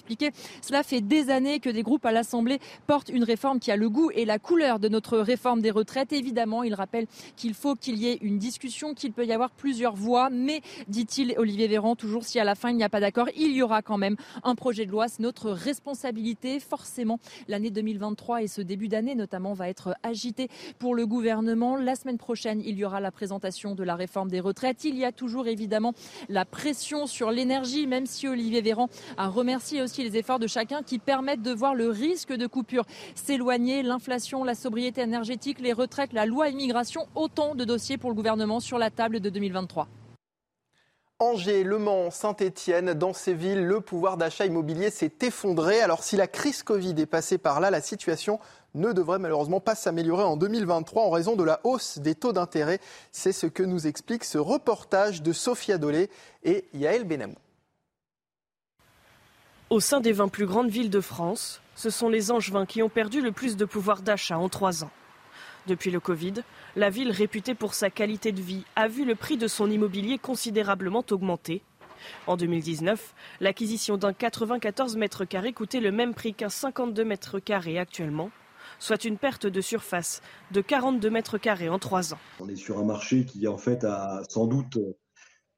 Cela 0.61 0.83
fait 0.83 1.01
des 1.01 1.29
années 1.29 1.59
que 1.59 1.69
des 1.69 1.83
groupes 1.83 2.05
à 2.05 2.11
l'Assemblée 2.11 2.59
portent 2.85 3.09
une 3.09 3.23
réforme 3.23 3.59
qui 3.59 3.71
a 3.71 3.75
le 3.75 3.89
goût 3.89 4.11
et 4.11 4.25
la 4.25 4.39
couleur 4.39 4.79
de 4.79 4.87
notre 4.87 5.17
réforme 5.17 5.61
des 5.61 5.71
retraites. 5.71 6.13
Évidemment, 6.13 6.63
il 6.63 6.73
rappelle 6.73 7.07
qu'il 7.35 7.53
faut 7.53 7.75
qu'il 7.75 7.97
y 7.97 8.07
ait 8.07 8.17
une 8.21 8.37
discussion, 8.37 8.93
qu'il 8.93 9.13
peut 9.13 9.25
y 9.25 9.33
avoir 9.33 9.51
plusieurs 9.51 9.95
voix, 9.95 10.29
mais, 10.29 10.61
dit-il, 10.87 11.35
Olivier 11.37 11.67
Véran, 11.67 11.95
toujours 11.95 12.23
si 12.23 12.39
à 12.39 12.43
la 12.43 12.55
fin 12.55 12.69
il 12.69 12.77
n'y 12.77 12.83
a 12.83 12.89
pas 12.89 12.99
d'accord, 12.99 13.27
il 13.35 13.51
y 13.51 13.61
aura 13.61 13.81
quand 13.81 13.97
même 13.97 14.15
un 14.43 14.55
projet 14.55 14.85
de 14.85 14.91
loi. 14.91 15.07
C'est 15.07 15.21
notre 15.21 15.51
responsabilité. 15.51 16.59
Forcément, 16.59 17.19
l'année 17.47 17.69
2023 17.69 18.43
et 18.43 18.47
ce 18.47 18.61
début 18.61 18.87
d'année 18.87 19.15
notamment 19.15 19.53
va 19.53 19.69
être 19.69 19.95
agité 20.03 20.49
pour 20.79 20.95
le 20.95 21.05
gouvernement. 21.05 21.75
La 21.75 21.95
semaine 21.95 22.17
prochaine, 22.17 22.61
il 22.65 22.77
y 22.77 22.85
aura 22.85 22.99
la 22.99 23.11
présentation 23.11 23.75
de 23.75 23.83
la 23.83 23.95
réforme 23.95 24.29
des 24.29 24.39
retraites. 24.39 24.83
Il 24.83 24.97
y 24.97 25.05
a 25.05 25.11
toujours 25.11 25.47
évidemment 25.47 25.93
la 26.29 26.45
pression 26.45 27.07
sur 27.07 27.31
l'énergie, 27.31 27.87
même 27.87 28.05
si 28.05 28.27
Olivier 28.27 28.61
Véran 28.61 28.89
a 29.17 29.27
remercié 29.27 29.81
aussi 29.87 30.03
les 30.03 30.17
efforts 30.17 30.39
de 30.39 30.47
chacun 30.47 30.83
qui 30.83 30.99
permettent 30.99 31.41
de 31.41 31.53
voir 31.53 31.73
le 31.73 31.89
risque 31.89 32.33
de 32.33 32.45
coupure 32.45 32.83
s'éloigner, 33.15 33.83
l'inflation, 33.83 34.43
la 34.43 34.53
sobriété 34.53 34.99
énergétique, 34.99 35.59
les 35.61 35.71
retraites, 35.71 36.11
la 36.11 36.25
loi 36.25 36.49
immigration, 36.49 37.07
autant 37.15 37.55
de 37.55 37.63
dossiers 37.63 37.97
pour 37.97 38.09
le 38.09 38.15
gouvernement 38.15 38.59
sur 38.59 38.77
la 38.77 38.91
table 38.91 39.21
de 39.21 39.29
2023. 39.29 39.87
Angers, 41.19 41.63
Le 41.63 41.79
Mans, 41.79 42.11
Saint-Étienne, 42.11 42.93
dans 42.93 43.13
ces 43.13 43.33
villes, 43.33 43.65
le 43.65 43.79
pouvoir 43.79 44.17
d'achat 44.17 44.45
immobilier 44.45 44.91
s'est 44.91 45.13
effondré. 45.21 45.79
Alors 45.79 46.03
si 46.03 46.17
la 46.17 46.27
crise 46.27 46.63
Covid 46.63 46.93
est 46.97 47.07
passée 47.07 47.37
par 47.37 47.61
là, 47.61 47.71
la 47.71 47.81
situation 47.81 48.39
ne 48.75 48.91
devrait 48.91 49.19
malheureusement 49.19 49.61
pas 49.61 49.73
s'améliorer 49.73 50.23
en 50.23 50.35
2023 50.35 51.03
en 51.03 51.09
raison 51.09 51.37
de 51.37 51.43
la 51.43 51.61
hausse 51.63 51.97
des 51.97 52.13
taux 52.13 52.33
d'intérêt. 52.33 52.79
C'est 53.13 53.31
ce 53.31 53.47
que 53.47 53.63
nous 53.63 53.87
explique 53.87 54.25
ce 54.25 54.37
reportage 54.37 55.23
de 55.23 55.31
Sophia 55.31 55.77
Dolé 55.77 56.09
et 56.43 56.65
Yael 56.73 57.05
Benamou. 57.05 57.35
Au 59.69 59.81
sein 59.81 59.99
des 59.99 60.13
20 60.13 60.29
plus 60.29 60.45
grandes 60.45 60.69
villes 60.69 60.89
de 60.89 61.01
France, 61.01 61.61
ce 61.75 61.89
sont 61.89 62.07
les 62.07 62.31
Angevins 62.31 62.65
qui 62.65 62.81
ont 62.81 62.87
perdu 62.87 63.19
le 63.19 63.33
plus 63.33 63.57
de 63.57 63.65
pouvoir 63.65 64.01
d'achat 64.01 64.39
en 64.39 64.47
trois 64.47 64.85
ans. 64.85 64.91
Depuis 65.67 65.91
le 65.91 65.99
Covid, 65.99 66.35
la 66.77 66.89
ville 66.89 67.11
réputée 67.11 67.53
pour 67.53 67.73
sa 67.73 67.89
qualité 67.89 68.31
de 68.31 68.39
vie 68.39 68.63
a 68.77 68.87
vu 68.87 69.03
le 69.03 69.13
prix 69.13 69.35
de 69.35 69.49
son 69.49 69.69
immobilier 69.69 70.19
considérablement 70.19 71.03
augmenter. 71.11 71.63
En 72.27 72.37
2019, 72.37 73.13
l'acquisition 73.41 73.97
d'un 73.97 74.13
94 74.13 74.95
mètres 74.95 75.25
carrés 75.25 75.51
coûtait 75.51 75.81
le 75.81 75.91
même 75.91 76.13
prix 76.13 76.33
qu'un 76.33 76.47
52 76.47 77.03
mètres 77.03 77.39
carrés 77.39 77.77
actuellement, 77.77 78.31
soit 78.79 79.03
une 79.03 79.17
perte 79.17 79.47
de 79.47 79.59
surface 79.59 80.21
de 80.51 80.61
42 80.61 81.09
mètres 81.09 81.37
carrés 81.37 81.67
en 81.67 81.77
trois 81.77 82.13
ans. 82.13 82.19
On 82.39 82.47
est 82.47 82.55
sur 82.55 82.79
un 82.79 82.85
marché 82.85 83.25
qui 83.25 83.49
en 83.49 83.57
fait 83.57 83.83
a 83.83 84.21
sans 84.29 84.47
doute 84.47 84.77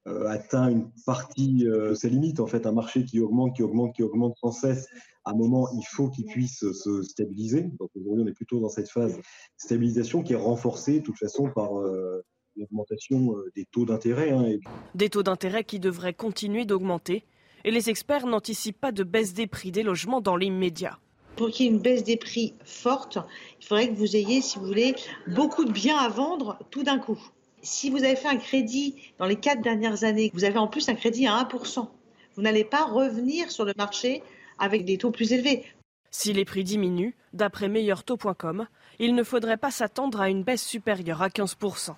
atteint 0.06 0.70
une 0.70 0.90
partie 1.06 1.68
euh, 1.68 1.94
ses 1.96 2.10
limites. 2.10 2.40
En 2.40 2.48
fait, 2.48 2.66
un 2.66 2.72
marché 2.72 3.06
qui 3.06 3.20
augmente, 3.20 3.56
qui 3.56 3.64
augmente, 3.64 3.96
qui 3.96 4.04
augmente 4.04 4.36
sans 4.38 4.52
cesse. 4.52 4.88
À 5.26 5.32
un 5.32 5.36
moment, 5.36 5.70
il 5.74 5.84
faut 5.84 6.10
qu'il 6.10 6.26
puisse 6.26 6.60
se 6.72 7.04
stabiliser. 7.04 7.64
Donc 7.80 7.90
aujourd'hui, 7.96 8.24
on 8.26 8.28
est 8.28 8.34
plutôt 8.34 8.60
dans 8.60 8.70
cette 8.70 8.90
phase 8.90 9.18
de 9.18 9.22
stabilisation 9.58 10.24
qui 10.24 10.34
est 10.34 10.38
renforcée 10.38 11.00
de 11.00 11.06
toute 11.06 11.18
façon 11.18 11.50
par 11.54 11.80
euh, 11.80 12.24
l'augmentation 12.56 13.36
des 13.56 13.66
taux 13.66 13.86
d'intérêt. 13.86 14.32
Hein, 14.32 14.58
des 14.96 15.10
taux 15.10 15.24
d'intérêt 15.24 15.64
qui 15.64 15.80
devraient 15.80 16.14
continuer 16.14 16.66
d'augmenter. 16.66 17.26
Et 17.66 17.72
les 17.72 17.90
experts 17.90 18.26
n'anticipent 18.26 18.80
pas 18.80 18.94
de 18.94 19.04
baisse 19.04 19.34
des 19.34 19.48
prix 19.48 19.72
des 19.72 19.84
logements 19.84 20.22
dans 20.22 20.38
l'immédiat 20.38 21.00
pour 21.40 21.52
qu'il 21.52 21.68
y 21.68 21.70
ait 21.70 21.72
une 21.72 21.80
baisse 21.80 22.04
des 22.04 22.18
prix 22.18 22.54
forte, 22.66 23.18
il 23.62 23.66
faudrait 23.66 23.88
que 23.88 23.94
vous 23.94 24.18
ayez, 24.18 24.42
si 24.42 24.60
vous 24.60 24.66
voulez, 24.66 24.94
beaucoup 25.26 25.64
de 25.64 25.72
biens 25.72 25.96
à 25.96 26.10
vendre 26.10 26.60
tout 26.70 26.84
d'un 26.84 27.00
coup. 27.00 27.18
Si 27.62 27.90
vous 27.90 28.04
avez 28.04 28.16
fait 28.16 28.28
un 28.28 28.38
crédit 28.38 28.96
dans 29.18 29.26
les 29.26 29.36
quatre 29.36 29.62
dernières 29.62 30.04
années, 30.04 30.32
vous 30.34 30.44
avez 30.44 30.58
en 30.58 30.68
plus 30.68 30.90
un 30.90 30.96
crédit 30.96 31.28
à 31.28 31.44
1%, 31.44 31.88
vous 32.36 32.42
n'allez 32.42 32.64
pas 32.64 32.86
revenir 32.86 33.52
sur 33.52 33.66
le 33.66 33.74
marché 33.78 34.24
avec 34.60 34.86
des 34.86 34.98
taux 34.98 35.12
plus 35.12 35.34
élevés. 35.34 35.66
Si 36.12 36.34
les 36.34 36.46
prix 36.46 36.64
diminuent, 36.64 37.14
d'après 37.34 37.68
meilleurtaux.com, 37.68 38.68
il 39.00 39.14
ne 39.14 39.24
faudrait 39.24 39.58
pas 39.58 39.72
s'attendre 39.72 40.22
à 40.22 40.30
une 40.30 40.44
baisse 40.44 40.66
supérieure 40.66 41.22
à 41.22 41.30
15%. 41.30 41.96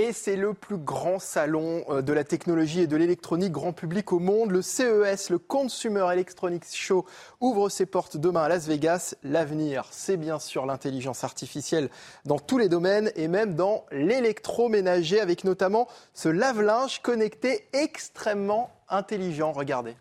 Et 0.00 0.12
c'est 0.12 0.36
le 0.36 0.54
plus 0.54 0.76
grand 0.76 1.18
salon 1.18 1.84
euh, 1.88 2.02
de 2.02 2.12
la 2.12 2.22
technologie 2.22 2.82
et 2.82 2.86
de 2.86 2.96
l'électronique 2.96 3.50
grand 3.50 3.72
public 3.72 4.12
au 4.12 4.20
monde. 4.20 4.52
Le 4.52 4.62
CES, 4.62 5.28
le 5.28 5.38
Consumer 5.38 6.06
Electronics 6.12 6.72
Show, 6.72 7.04
ouvre 7.40 7.68
ses 7.68 7.84
portes 7.84 8.16
demain 8.16 8.42
à 8.42 8.48
Las 8.48 8.68
Vegas. 8.68 9.16
L'avenir, 9.24 9.88
c'est 9.90 10.16
bien 10.16 10.38
sûr 10.38 10.66
l'intelligence 10.66 11.24
artificielle 11.24 11.90
dans 12.26 12.38
tous 12.38 12.58
les 12.58 12.68
domaines 12.68 13.10
et 13.16 13.26
même 13.26 13.56
dans 13.56 13.86
l'électroménager 13.90 15.18
avec 15.18 15.42
notamment 15.42 15.88
ce 16.14 16.28
lave-linge 16.28 17.02
connecté 17.02 17.66
extrêmement 17.72 18.70
intelligent. 18.88 19.50
Regardez. 19.50 19.96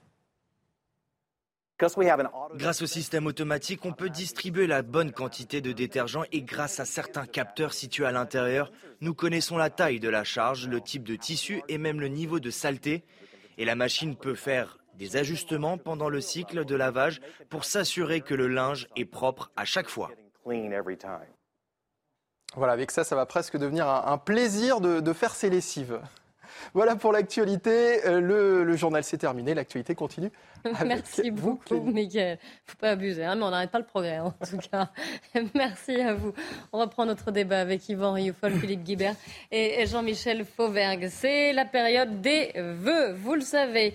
Grâce 2.55 2.81
au 2.81 2.87
système 2.87 3.27
automatique, 3.27 3.85
on 3.85 3.93
peut 3.93 4.09
distribuer 4.09 4.65
la 4.65 4.81
bonne 4.81 5.11
quantité 5.11 5.61
de 5.61 5.71
détergent 5.71 6.25
et 6.31 6.41
grâce 6.41 6.79
à 6.79 6.85
certains 6.85 7.27
capteurs 7.27 7.73
situés 7.73 8.05
à 8.05 8.11
l'intérieur, 8.11 8.71
nous 9.01 9.13
connaissons 9.13 9.57
la 9.57 9.69
taille 9.69 9.99
de 9.99 10.09
la 10.09 10.23
charge, 10.23 10.67
le 10.67 10.81
type 10.81 11.03
de 11.03 11.15
tissu 11.15 11.61
et 11.67 11.77
même 11.77 11.99
le 11.99 12.07
niveau 12.07 12.39
de 12.39 12.49
saleté. 12.49 13.03
Et 13.59 13.65
la 13.65 13.75
machine 13.75 14.15
peut 14.15 14.33
faire 14.33 14.79
des 14.95 15.17
ajustements 15.17 15.77
pendant 15.77 16.09
le 16.09 16.19
cycle 16.19 16.65
de 16.65 16.75
lavage 16.75 17.21
pour 17.49 17.63
s'assurer 17.63 18.21
que 18.21 18.33
le 18.33 18.47
linge 18.47 18.87
est 18.95 19.05
propre 19.05 19.51
à 19.55 19.63
chaque 19.63 19.89
fois. 19.89 20.09
Voilà, 22.55 22.73
avec 22.73 22.89
ça, 22.89 23.03
ça 23.03 23.15
va 23.15 23.27
presque 23.27 23.57
devenir 23.57 23.87
un, 23.87 24.17
plaisir 24.17 24.81
de, 24.81 24.99
de 24.99 25.13
faire 25.13 25.35
ses 25.35 25.51
lessives. 25.51 25.99
Voilà 26.73 26.95
pour 26.95 27.11
l'actualité. 27.11 28.05
Euh, 28.05 28.19
le, 28.19 28.75
journal 28.75 29.03
s'est 29.03 29.17
terminé. 29.17 29.53
L'actualité 29.53 29.95
continue. 29.95 30.31
Merci 30.85 31.31
beaucoup, 31.31 31.79
Miguel. 31.79 32.37
Faut 32.65 32.77
pas 32.77 32.91
abuser, 32.91 33.23
hein, 33.23 33.35
mais 33.35 33.43
on 33.43 33.49
n'arrête 33.49 33.71
pas 33.71 33.79
le 33.79 33.85
progrès, 33.85 34.19
en 34.19 34.31
tout 34.31 34.57
cas. 34.71 34.89
Merci 35.55 35.99
à 36.01 36.13
vous. 36.13 36.33
On 36.73 36.79
reprend 36.79 37.05
notre 37.05 37.31
débat 37.31 37.61
avec 37.61 37.87
Yvan 37.89 38.13
Rioufol, 38.13 38.53
Philippe 38.59 38.83
Guibert 38.83 39.15
et 39.51 39.85
Jean-Michel 39.85 40.45
Fauvergue. 40.45 41.07
C'est 41.09 41.53
la 41.53 41.65
période 41.65 42.21
des 42.21 42.51
vœux, 42.55 43.13
vous 43.13 43.35
le 43.35 43.41
savez. 43.41 43.93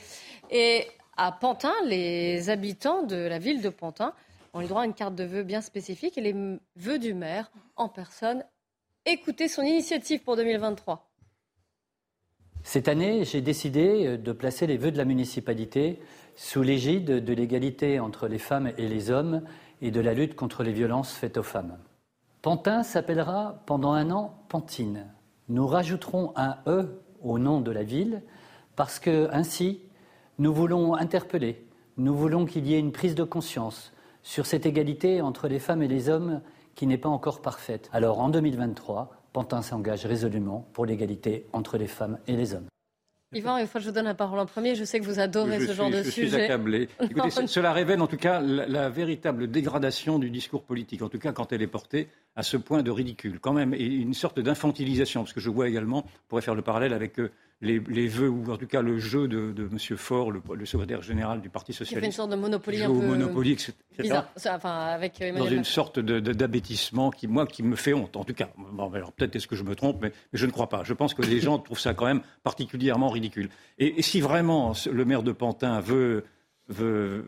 Et 0.50 0.86
à 1.16 1.32
Pantin, 1.32 1.74
les 1.86 2.50
habitants 2.50 3.02
de 3.02 3.16
la 3.16 3.38
ville 3.38 3.62
de 3.62 3.68
Pantin 3.68 4.14
ont 4.54 4.60
eu 4.60 4.66
droit 4.66 4.82
à 4.82 4.86
une 4.86 4.94
carte 4.94 5.14
de 5.14 5.24
vœux 5.24 5.42
bien 5.42 5.60
spécifique 5.60 6.18
et 6.18 6.20
les 6.20 6.34
vœux 6.76 6.98
du 6.98 7.14
maire 7.14 7.50
en 7.76 7.88
personne. 7.88 8.44
Écoutez 9.04 9.48
son 9.48 9.62
initiative 9.62 10.22
pour 10.22 10.36
2023. 10.36 11.11
Cette 12.64 12.88
année, 12.88 13.24
j'ai 13.24 13.40
décidé 13.40 14.06
euh, 14.06 14.16
de 14.16 14.32
placer 14.32 14.66
les 14.66 14.76
vœux 14.76 14.92
de 14.92 14.98
la 14.98 15.04
municipalité 15.04 16.00
sous 16.36 16.62
l'égide 16.62 17.24
de 17.24 17.32
l'égalité 17.32 18.00
entre 18.00 18.28
les 18.28 18.38
femmes 18.38 18.72
et 18.78 18.88
les 18.88 19.10
hommes 19.10 19.42
et 19.80 19.90
de 19.90 20.00
la 20.00 20.14
lutte 20.14 20.34
contre 20.34 20.62
les 20.62 20.72
violences 20.72 21.12
faites 21.12 21.36
aux 21.36 21.42
femmes. 21.42 21.76
Pantin 22.40 22.82
s'appellera 22.82 23.62
pendant 23.66 23.92
un 23.92 24.10
an 24.10 24.34
Pantine. 24.48 25.06
Nous 25.48 25.66
rajouterons 25.66 26.32
un 26.36 26.56
E 26.66 27.02
au 27.20 27.38
nom 27.38 27.60
de 27.60 27.70
la 27.70 27.82
ville 27.82 28.22
parce 28.76 28.98
que 28.98 29.28
ainsi, 29.32 29.82
nous 30.38 30.54
voulons 30.54 30.94
interpeller, 30.94 31.66
nous 31.96 32.14
voulons 32.14 32.46
qu'il 32.46 32.66
y 32.66 32.74
ait 32.74 32.78
une 32.78 32.92
prise 32.92 33.14
de 33.14 33.24
conscience 33.24 33.92
sur 34.22 34.46
cette 34.46 34.66
égalité 34.66 35.20
entre 35.20 35.48
les 35.48 35.58
femmes 35.58 35.82
et 35.82 35.88
les 35.88 36.08
hommes 36.08 36.40
qui 36.74 36.86
n'est 36.86 36.98
pas 36.98 37.08
encore 37.08 37.42
parfaite. 37.42 37.90
Alors 37.92 38.20
en 38.20 38.28
2023, 38.28 39.21
Pantin 39.32 39.62
s'engage 39.62 40.04
résolument 40.04 40.68
pour 40.72 40.86
l'égalité 40.86 41.46
entre 41.52 41.78
les 41.78 41.86
femmes 41.86 42.18
et 42.26 42.36
les 42.36 42.54
hommes. 42.54 42.66
Yvan, 43.34 43.56
une 43.56 43.66
fois 43.66 43.80
je 43.80 43.86
vous 43.86 43.94
donne 43.94 44.04
la 44.04 44.14
parole 44.14 44.38
en 44.38 44.44
premier, 44.46 44.74
je 44.74 44.84
sais 44.84 45.00
que 45.00 45.06
vous 45.06 45.18
adorez 45.18 45.66
ce 45.66 45.72
genre 45.72 45.88
de 45.88 46.02
sujet. 46.02 46.28
Je 46.28 46.34
suis 46.34 46.42
accablé. 46.42 46.88
Écoutez, 47.00 47.46
cela 47.46 47.72
révèle 47.72 48.02
en 48.02 48.06
tout 48.06 48.18
cas 48.18 48.40
la, 48.40 48.90
véritable 48.90 49.50
dégradation 49.50 50.18
du 50.18 50.28
discours 50.28 50.64
politique, 50.64 51.00
en 51.00 51.08
tout 51.08 51.18
cas 51.18 51.32
quand 51.32 51.50
elle 51.52 51.62
est 51.62 51.66
portée 51.66 52.08
à 52.34 52.42
ce 52.42 52.56
point 52.56 52.82
de 52.82 52.90
ridicule, 52.90 53.38
quand 53.40 53.52
même, 53.52 53.74
et 53.74 53.84
une 53.84 54.14
sorte 54.14 54.40
d'infantilisation, 54.40 55.22
parce 55.22 55.32
que 55.32 55.40
je 55.40 55.50
vois 55.50 55.68
également, 55.68 56.04
on 56.06 56.28
pourrait 56.28 56.42
faire 56.42 56.54
le 56.54 56.62
parallèle 56.62 56.94
avec 56.94 57.18
euh, 57.18 57.30
les, 57.60 57.78
les, 57.78 58.08
vœux, 58.08 58.28
ou 58.28 58.50
en 58.50 58.56
tout 58.56 58.66
cas 58.66 58.80
le 58.80 58.98
jeu 58.98 59.28
de, 59.28 59.52
de 59.52 59.64
M. 59.64 59.96
Faure, 59.96 60.32
le, 60.32 60.42
le, 60.54 60.66
secrétaire 60.66 61.02
général 61.02 61.40
du 61.42 61.50
Parti 61.50 61.72
Socialiste. 61.72 61.92
Il 61.92 62.00
fait 62.00 62.06
une 62.06 62.12
sorte 62.12 62.30
de 62.30 62.36
monopoly 62.36 62.82
un 62.82 62.88
peu 62.88 63.06
monopoly, 63.06 63.52
etc. 63.52 63.72
Bizarre. 63.98 64.28
Enfin, 64.46 64.86
avec 64.86 65.20
Emmanuel 65.20 65.44
Dans 65.44 65.56
une 65.56 65.64
sorte 65.64 66.00
d'abêtissement 66.00 67.10
qui, 67.10 67.28
moi, 67.28 67.46
qui 67.46 67.62
me 67.62 67.76
fait 67.76 67.92
honte, 67.92 68.16
en 68.16 68.24
tout 68.24 68.34
cas. 68.34 68.48
Bon, 68.56 68.90
alors 68.92 69.12
peut-être 69.12 69.36
est-ce 69.36 69.46
que 69.46 69.56
je 69.56 69.62
me 69.62 69.76
trompe, 69.76 69.98
mais, 70.00 70.12
mais, 70.32 70.38
je 70.38 70.46
ne 70.46 70.50
crois 70.50 70.68
pas. 70.68 70.82
Je 70.84 70.94
pense 70.94 71.14
que 71.14 71.22
les 71.22 71.40
gens 71.40 71.58
trouvent 71.58 71.78
ça 71.78 71.94
quand 71.94 72.06
même 72.06 72.22
particulièrement 72.42 73.10
ridicule. 73.10 73.50
Et, 73.78 73.98
et 73.98 74.02
si 74.02 74.20
vraiment 74.20 74.72
le 74.90 75.04
maire 75.04 75.22
de 75.22 75.32
Pantin 75.32 75.80
veut 75.80 76.24
veut, 76.68 77.24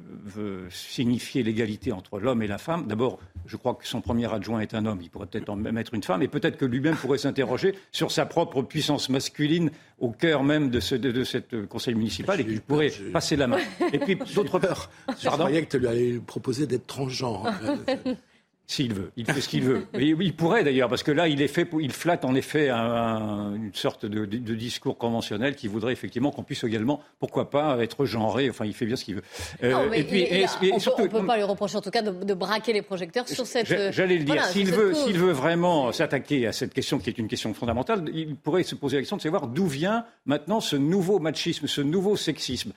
signifier 0.70 1.42
l'égalité 1.42 1.92
entre 1.92 2.18
l'homme 2.18 2.42
et 2.42 2.46
la 2.46 2.58
femme. 2.58 2.86
D'abord, 2.86 3.18
je 3.46 3.56
crois 3.56 3.74
que 3.74 3.86
son 3.86 4.00
premier 4.00 4.32
adjoint 4.32 4.60
est 4.60 4.74
un 4.74 4.86
homme, 4.86 5.00
il 5.02 5.10
pourrait 5.10 5.26
peut-être 5.26 5.50
en 5.50 5.56
mettre 5.56 5.94
une 5.94 6.02
femme, 6.02 6.22
et 6.22 6.28
peut-être 6.28 6.56
que 6.56 6.64
lui-même 6.64 6.96
pourrait 6.96 7.18
s'interroger 7.18 7.74
sur 7.92 8.10
sa 8.10 8.26
propre 8.26 8.62
puissance 8.62 9.08
masculine 9.08 9.70
au 9.98 10.10
cœur 10.10 10.42
même 10.42 10.70
de 10.70 10.80
ce 10.80 10.94
de, 10.94 11.24
cette 11.24 11.66
conseil 11.66 11.94
municipal 11.94 12.40
et 12.40 12.44
qu'il 12.44 12.60
pourrait 12.60 12.92
passer 13.12 13.36
la 13.36 13.46
main. 13.46 13.58
Et 13.92 13.98
puis, 13.98 14.16
d'autre 14.34 14.58
part, 14.58 14.90
je 15.20 15.28
croyais 15.28 15.64
que 15.64 15.70
tu 15.70 15.78
lui 15.78 15.88
allais 15.88 16.18
proposer 16.18 16.66
d'être 16.66 16.86
transgenre. 16.86 17.48
S'il 18.66 18.94
veut, 18.94 19.10
il 19.16 19.26
fait 19.26 19.42
ce 19.42 19.48
qu'il 19.48 19.62
veut. 19.62 19.86
il 19.98 20.34
pourrait 20.34 20.64
d'ailleurs, 20.64 20.88
parce 20.88 21.02
que 21.02 21.10
là, 21.10 21.28
il, 21.28 21.42
est 21.42 21.48
fait, 21.48 21.68
il 21.80 21.92
flatte 21.92 22.24
en 22.24 22.34
effet 22.34 22.70
une 22.70 23.74
sorte 23.74 24.06
de, 24.06 24.24
discours 24.24 24.96
conventionnel 24.96 25.54
qui 25.54 25.68
voudrait 25.68 25.92
effectivement 25.92 26.30
qu'on 26.30 26.44
puisse 26.44 26.64
également, 26.64 27.00
pourquoi 27.18 27.50
pas, 27.50 27.76
être 27.82 28.06
genré. 28.06 28.48
Enfin, 28.48 28.64
il 28.64 28.72
fait 28.72 28.86
bien 28.86 28.96
ce 28.96 29.04
qu'il 29.04 29.16
veut. 29.16 29.22
Euh, 29.62 29.92
et 29.92 30.04
puis, 30.04 30.26
on 30.72 30.76
ne 30.76 31.08
peut, 31.08 31.26
pas 31.26 31.36
lui 31.36 31.42
reprocher 31.42 31.76
en 31.76 31.82
tout 31.82 31.90
cas 31.90 32.00
de, 32.00 32.34
braquer 32.34 32.72
les 32.72 32.80
projecteurs 32.80 33.28
sur 33.28 33.46
cette. 33.46 33.92
J'allais 33.92 34.16
le 34.16 34.24
dire. 34.24 34.42
s'il 34.46 34.72
veut, 34.72 34.94
s'il 34.94 35.18
veut 35.18 35.32
vraiment 35.32 35.92
s'attaquer 35.92 36.46
à 36.46 36.52
cette 36.52 36.72
question 36.72 36.98
qui 36.98 37.10
est 37.10 37.18
une 37.18 37.28
question 37.28 37.52
fondamentale, 37.52 38.04
il 38.14 38.34
pourrait 38.34 38.62
se 38.62 38.74
poser 38.74 38.96
la 38.96 39.02
question 39.02 39.18
de 39.18 39.22
savoir 39.22 39.46
d'où 39.46 39.66
vient 39.66 40.06
maintenant 40.24 40.60
ce 40.60 40.76
nouveau 40.76 41.18
machisme, 41.18 41.66
ce 41.66 41.82
nouveau 41.82 42.16
sexisme. 42.16 42.72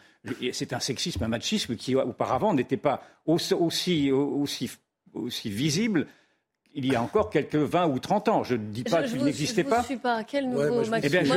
C'est 0.51 0.73
un 0.73 0.81
sexisme, 0.81 1.23
un 1.23 1.29
machisme 1.29 1.77
qui 1.77 1.95
auparavant 1.95 2.53
n'était 2.53 2.75
pas 2.75 3.03
aussi, 3.25 3.53
aussi, 3.53 4.11
aussi 4.11 4.69
aussi 5.13 5.49
visible 5.49 6.07
il 6.77 6.85
y 6.85 6.95
a 6.95 7.01
encore 7.01 7.31
quelques 7.31 7.55
20 7.55 7.87
ou 7.87 7.99
30 7.99 8.29
ans. 8.29 8.43
Je 8.43 8.53
ne 8.53 8.59
dis 8.59 8.83
pas 8.83 9.01
qu'il 9.01 9.23
n'existait 9.23 9.63
pas. 9.63 9.77
Je 9.77 9.81
ne 9.81 9.85
suis 9.85 9.97
pas. 9.97 10.23
Quel 10.23 10.47
nouveau 10.47 10.83
ouais, 10.83 10.99
Eh 11.01 11.09
bien, 11.09 11.23
je, 11.23 11.29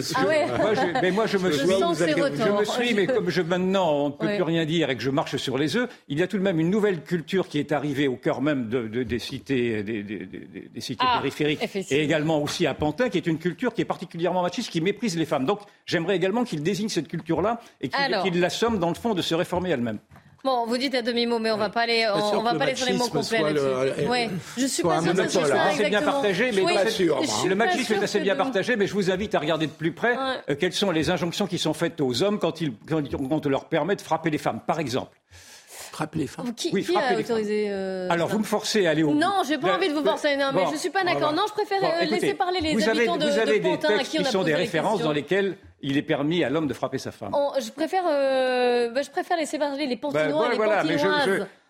je, 0.00 0.12
ah 0.16 0.26
ouais. 0.26 0.46
moi, 0.46 0.74
je, 0.74 1.00
mais 1.02 1.10
moi, 1.10 1.26
je 1.26 1.36
me 1.36 1.52
suis. 1.52 1.68
Je 1.68 2.58
me 2.58 2.64
suis, 2.64 2.94
mais 2.94 3.06
comme 3.06 3.28
je, 3.28 3.42
maintenant, 3.42 3.92
on 3.92 4.06
ne 4.08 4.14
peut 4.14 4.26
plus 4.26 4.42
rien 4.42 4.64
dire 4.64 4.88
et 4.88 4.96
que 4.96 5.02
je 5.02 5.10
marche 5.10 5.36
sur 5.36 5.58
les 5.58 5.76
œufs, 5.76 5.88
il 6.08 6.18
y 6.18 6.22
a 6.22 6.26
tout 6.26 6.38
de 6.38 6.42
même 6.42 6.58
une 6.58 6.70
nouvelle 6.70 7.02
culture 7.02 7.48
qui 7.48 7.58
est 7.58 7.72
arrivée 7.72 8.08
au 8.08 8.16
cœur 8.16 8.40
même 8.40 8.68
de, 8.70 8.88
de, 8.88 9.02
des 9.02 9.18
cités, 9.18 9.82
des, 9.82 10.02
des, 10.02 10.26
des 10.26 10.80
cités 10.80 11.04
ah, 11.06 11.18
périphériques 11.18 11.60
et 11.90 12.02
également 12.02 12.42
aussi 12.42 12.66
à 12.66 12.72
Pantin, 12.72 13.10
qui 13.10 13.18
est 13.18 13.26
une 13.26 13.38
culture 13.38 13.74
qui 13.74 13.82
est 13.82 13.86
particulièrement 13.86 14.42
machiste, 14.42 14.70
qui 14.70 14.80
méprise 14.80 15.18
les 15.18 15.26
femmes. 15.26 15.44
Donc, 15.44 15.60
j'aimerais 15.84 16.16
également 16.16 16.44
qu'il 16.44 16.62
désigne 16.62 16.88
cette 16.88 17.08
culture-là 17.08 17.60
et 17.82 17.90
qu'il 17.90 18.40
l'assomme 18.40 18.78
dans 18.78 18.88
le 18.88 18.94
fond 18.94 19.12
de 19.12 19.20
se 19.20 19.34
réformer 19.34 19.68
elle-même. 19.70 19.98
Bon, 20.48 20.64
vous 20.64 20.78
dites 20.78 20.94
à 20.94 21.02
demi-mot, 21.02 21.38
mais 21.38 21.50
on 21.50 21.58
va 21.58 21.68
pas 21.68 21.82
aller, 21.82 22.08
on, 22.10 22.40
va 22.40 22.54
pas 22.54 22.64
aller 22.64 22.74
sur 22.74 22.86
les 22.86 22.94
mots 22.94 23.08
complets 23.08 23.42
là-dessus. 23.42 24.08
Ouais. 24.08 24.30
Je 24.56 24.64
suis 24.64 24.82
pas 24.82 25.02
sûre 25.02 25.14
que 25.14 25.28
c'est 25.28 25.42
assez 25.42 25.90
bien 25.90 26.00
partagé, 26.00 26.52
mais 26.52 26.62
le 27.46 27.54
machisme 27.54 27.92
est 27.92 28.02
assez 28.02 28.20
bien 28.20 28.34
partagé, 28.34 28.76
mais 28.76 28.86
je 28.86 28.94
vous 28.94 29.10
invite 29.10 29.34
à 29.34 29.40
regarder 29.40 29.66
de 29.66 29.72
plus 29.72 29.92
près 29.92 30.16
euh, 30.48 30.54
quelles 30.58 30.72
sont 30.72 30.90
les 30.90 31.10
injonctions 31.10 31.46
qui 31.46 31.58
sont 31.58 31.74
faites 31.74 32.00
aux 32.00 32.22
hommes 32.22 32.38
quand, 32.38 32.62
ils, 32.62 32.72
quand 32.88 33.46
on 33.46 33.48
leur 33.50 33.66
permet 33.66 33.94
de 33.94 34.00
frapper 34.00 34.30
les 34.30 34.38
femmes, 34.38 34.60
par 34.66 34.80
exemple. 34.80 35.18
Frapper 35.92 36.20
les 36.20 36.26
femmes. 36.26 36.54
Qui, 36.54 36.70
oui, 36.72 36.82
qui 36.82 36.96
a 36.96 37.18
autorisé 37.18 37.66
euh, 37.68 38.08
Alors, 38.08 38.28
vous 38.28 38.38
me 38.38 38.44
forcez 38.44 38.86
à 38.86 38.90
aller 38.90 39.02
au 39.02 39.12
Non, 39.12 39.42
j'ai 39.46 39.58
pas 39.58 39.76
envie 39.76 39.88
de 39.88 39.94
vous 39.94 40.04
forcer. 40.04 40.34
Non, 40.36 40.50
mais 40.54 40.64
je 40.72 40.76
suis 40.76 40.90
pas 40.90 41.04
d'accord. 41.04 41.34
Non, 41.34 41.42
je 41.46 41.52
préfère 41.52 41.80
euh, 41.84 42.06
laisser 42.06 42.32
parler 42.32 42.60
les 42.60 42.88
habitants 42.88 43.18
de, 43.18 43.26
Vous 43.26 43.38
avez 43.38 43.60
des 43.60 43.78
textes 43.78 44.16
qui 44.16 44.24
sont 44.24 44.44
des 44.44 44.54
références 44.54 45.02
dans 45.02 45.12
lesquelles 45.12 45.58
il 45.80 45.96
est 45.96 46.02
permis 46.02 46.44
à 46.44 46.50
l'homme 46.50 46.66
de 46.66 46.74
frapper 46.74 46.98
sa 46.98 47.12
femme. 47.12 47.32
je, 47.60 47.70
préfère, 47.70 48.04
euh, 48.06 48.90
bah, 48.90 49.02
je 49.02 49.10
préfère 49.10 49.36
laisser 49.36 49.58
parler 49.58 49.86
les 49.86 49.96
pantinois 49.96 50.46
et 50.46 50.50
les 50.50 50.56
voilà, 50.56 50.84
mais 50.84 50.96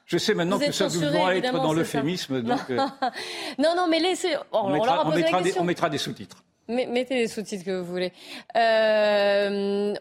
je, 0.06 0.18
sais 0.18 0.34
maintenant 0.34 0.58
que 0.58 0.72
ça 0.72 0.88
doit 0.88 1.36
être 1.36 1.52
dans 1.52 1.72
l'euphémisme. 1.72 2.40
Non. 2.40 2.56
Euh, 2.70 2.76
non, 3.58 3.74
non, 3.76 3.86
mais 3.88 4.00
laissez. 4.00 4.34
on, 4.52 4.70
mettra, 4.70 5.06
on, 5.06 5.14
mettra 5.14 5.42
des, 5.42 5.58
on, 5.58 5.64
mettra, 5.64 5.90
des, 5.90 5.98
sous-titres. 5.98 6.42
Mettez 6.68 7.16
les 7.16 7.28
sous-titres 7.28 7.64
que 7.64 7.78
vous 7.80 7.86
voulez. 7.86 8.12
Euh, 8.56 9.94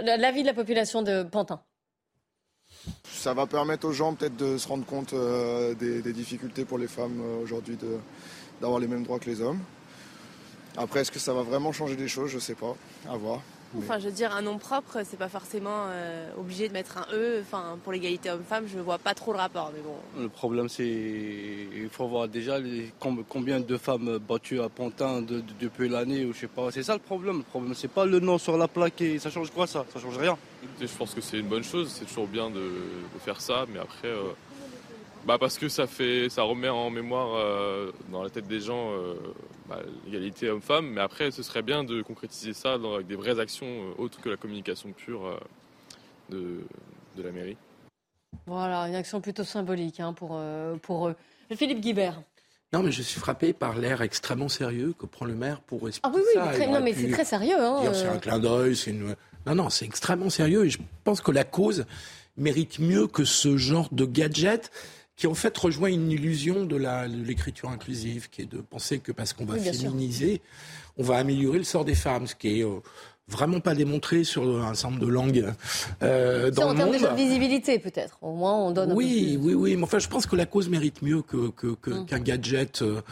L'avis 0.00 0.42
de 0.42 0.46
la 0.46 0.54
population 0.54 1.02
de 1.02 1.22
Pantin. 1.22 1.60
Ça 3.04 3.34
va 3.34 3.46
permettre 3.46 3.86
aux 3.86 3.92
gens 3.92 4.14
peut-être 4.14 4.36
de 4.36 4.56
se 4.56 4.66
rendre 4.66 4.86
compte 4.86 5.12
euh, 5.12 5.74
des, 5.74 6.00
des, 6.00 6.14
difficultés 6.14 6.64
pour 6.64 6.78
les 6.78 6.88
femmes 6.88 7.20
aujourd'hui 7.42 7.76
d'avoir 8.62 8.80
les 8.80 8.86
mêmes 8.86 9.02
droits 9.02 9.18
que 9.18 9.28
les 9.28 9.42
hommes. 9.42 9.60
Après, 10.76 11.00
est-ce 11.00 11.10
que 11.10 11.18
ça 11.18 11.32
va 11.32 11.42
vraiment 11.42 11.72
changer 11.72 11.96
des 11.96 12.08
choses? 12.08 12.30
Je 12.30 12.38
sais 12.38 12.54
pas. 12.54 12.76
À 13.08 13.16
voir. 13.16 13.40
Enfin, 13.78 14.00
je 14.00 14.06
veux 14.06 14.12
dire, 14.12 14.34
un 14.34 14.42
nom 14.42 14.58
propre, 14.58 14.98
c'est 15.04 15.16
pas 15.16 15.28
forcément 15.28 15.86
euh, 15.88 16.28
obligé 16.36 16.66
de 16.66 16.72
mettre 16.72 16.98
un 16.98 17.06
E. 17.12 17.40
Enfin, 17.40 17.78
pour 17.84 17.92
l'égalité 17.92 18.28
homme-femme, 18.28 18.64
je 18.66 18.80
vois 18.80 18.98
pas 18.98 19.14
trop 19.14 19.32
le 19.32 19.38
rapport, 19.38 19.70
mais 19.72 19.80
bon. 19.80 19.94
Le 20.20 20.28
problème, 20.28 20.68
c'est 20.68 20.84
il 20.84 21.88
faut 21.88 22.08
voir 22.08 22.26
déjà 22.26 22.58
combien 23.28 23.60
de 23.60 23.76
femmes 23.76 24.18
battues 24.18 24.60
à 24.60 24.68
Pantin 24.68 25.22
depuis 25.22 25.88
l'année 25.88 26.24
ou 26.24 26.32
je 26.32 26.40
sais 26.40 26.46
pas. 26.48 26.72
C'est 26.72 26.82
ça 26.82 26.94
le 26.94 27.00
problème. 27.00 27.38
Le 27.38 27.42
problème, 27.44 27.74
c'est 27.74 27.90
pas 27.90 28.04
le 28.06 28.18
nom 28.18 28.38
sur 28.38 28.56
la 28.56 28.66
plaque 28.66 29.00
et 29.02 29.20
ça 29.20 29.30
change 29.30 29.50
quoi 29.50 29.68
ça? 29.68 29.84
Ça 29.92 30.00
change 30.00 30.18
rien. 30.18 30.36
Je 30.80 30.86
pense 30.98 31.14
que 31.14 31.20
c'est 31.20 31.38
une 31.38 31.48
bonne 31.48 31.64
chose. 31.64 31.94
C'est 31.96 32.06
toujours 32.06 32.26
bien 32.26 32.50
de, 32.50 32.72
faire 33.24 33.40
ça, 33.40 33.66
mais 33.72 33.78
après. 33.78 34.08
Euh, 34.08 34.32
bah 35.26 35.38
parce 35.38 35.58
que 35.58 35.68
ça 35.68 35.86
fait, 35.86 36.28
ça 36.28 36.42
remet 36.42 36.68
en 36.68 36.90
mémoire 36.90 37.34
euh, 37.34 37.92
dans 38.10 38.22
la 38.22 38.30
tête 38.30 38.46
des 38.46 38.60
gens 38.60 38.92
bah, 39.70 39.78
l'égalité 40.04 40.50
homme-femme, 40.50 40.90
mais 40.90 41.00
après 41.00 41.30
ce 41.30 41.44
serait 41.44 41.62
bien 41.62 41.84
de 41.84 42.02
concrétiser 42.02 42.52
ça 42.54 42.72
avec 42.74 43.06
des 43.06 43.14
vraies 43.14 43.38
actions 43.38 43.66
euh, 43.68 44.02
autres 44.02 44.20
que 44.20 44.28
la 44.28 44.36
communication 44.36 44.90
pure 44.90 45.24
euh, 45.24 45.38
de, 46.28 46.66
de, 47.16 47.22
la 47.22 47.30
mairie. 47.30 47.56
Voilà, 48.46 48.88
une 48.88 48.96
action 48.96 49.20
plutôt 49.20 49.44
symbolique 49.44 50.00
hein, 50.00 50.12
pour, 50.12 50.30
euh, 50.32 50.74
pour 50.82 51.06
eux. 51.06 51.14
Philippe 51.54 51.80
Guibert. 51.80 52.20
Non, 52.72 52.82
mais 52.82 52.90
je 52.90 53.02
suis 53.02 53.20
frappé 53.20 53.52
par 53.52 53.78
l'air 53.78 54.02
extrêmement 54.02 54.48
sérieux 54.48 54.92
que 54.98 55.06
prend 55.06 55.24
le 55.24 55.36
maire 55.36 55.60
pour 55.60 55.88
expliquer 55.88 56.16
ah 56.16 56.16
oui, 56.16 56.22
oui, 56.34 56.58
ça. 56.58 56.66
non, 56.66 56.80
mais 56.80 56.92
c'est 56.92 57.10
très 57.10 57.24
sérieux. 57.24 57.60
Hein, 57.60 57.92
c'est 57.92 58.08
un 58.08 58.18
clin 58.18 58.40
d'œil, 58.40 58.74
c'est 58.74 58.90
une... 58.90 59.14
Non, 59.46 59.54
non, 59.54 59.70
c'est 59.70 59.84
extrêmement 59.84 60.30
sérieux 60.30 60.66
et 60.66 60.70
je 60.70 60.78
pense 61.04 61.20
que 61.20 61.30
la 61.30 61.44
cause 61.44 61.86
mérite 62.36 62.80
mieux 62.80 63.06
que 63.06 63.24
ce 63.24 63.56
genre 63.56 63.88
de 63.92 64.04
gadget 64.04 64.72
qui 65.20 65.26
en 65.26 65.34
fait 65.34 65.56
rejoint 65.58 65.90
une 65.90 66.10
illusion 66.10 66.64
de 66.64 66.76
l'écriture 67.26 67.68
inclusive, 67.68 68.30
qui 68.30 68.40
est 68.40 68.50
de 68.50 68.62
penser 68.62 69.00
que 69.00 69.12
parce 69.12 69.34
qu'on 69.34 69.44
va 69.44 69.58
féminiser, 69.58 70.40
on 70.96 71.02
va 71.02 71.18
améliorer 71.18 71.58
le 71.58 71.64
sort 71.64 71.84
des 71.84 71.94
femmes, 71.94 72.26
ce 72.26 72.34
qui 72.34 72.60
est 72.60 72.64
euh, 72.64 72.80
vraiment 73.28 73.60
pas 73.60 73.74
démontré 73.74 74.24
sur 74.24 74.64
un 74.64 74.72
certain 74.72 74.94
nombre 74.94 75.06
de 75.06 75.12
langues 75.12 75.52
euh, 76.02 76.50
dans 76.50 76.70
en 76.70 76.74
termes 76.74 76.92
de 76.92 77.16
visibilité 77.16 77.78
peut-être. 77.78 78.16
Au 78.22 78.32
moins 78.32 78.56
on 78.56 78.70
donne. 78.70 78.94
Oui, 78.94 79.38
oui, 79.38 79.52
oui. 79.52 79.76
Mais 79.76 79.82
enfin, 79.82 79.98
je 79.98 80.08
pense 80.08 80.24
que 80.24 80.36
la 80.36 80.46
cause 80.46 80.70
mérite 80.70 81.02
mieux 81.02 81.20
que, 81.20 81.52
hum. 81.66 82.06
qu'un 82.06 82.20
gadget. 82.20 82.80
Euh. 82.80 83.02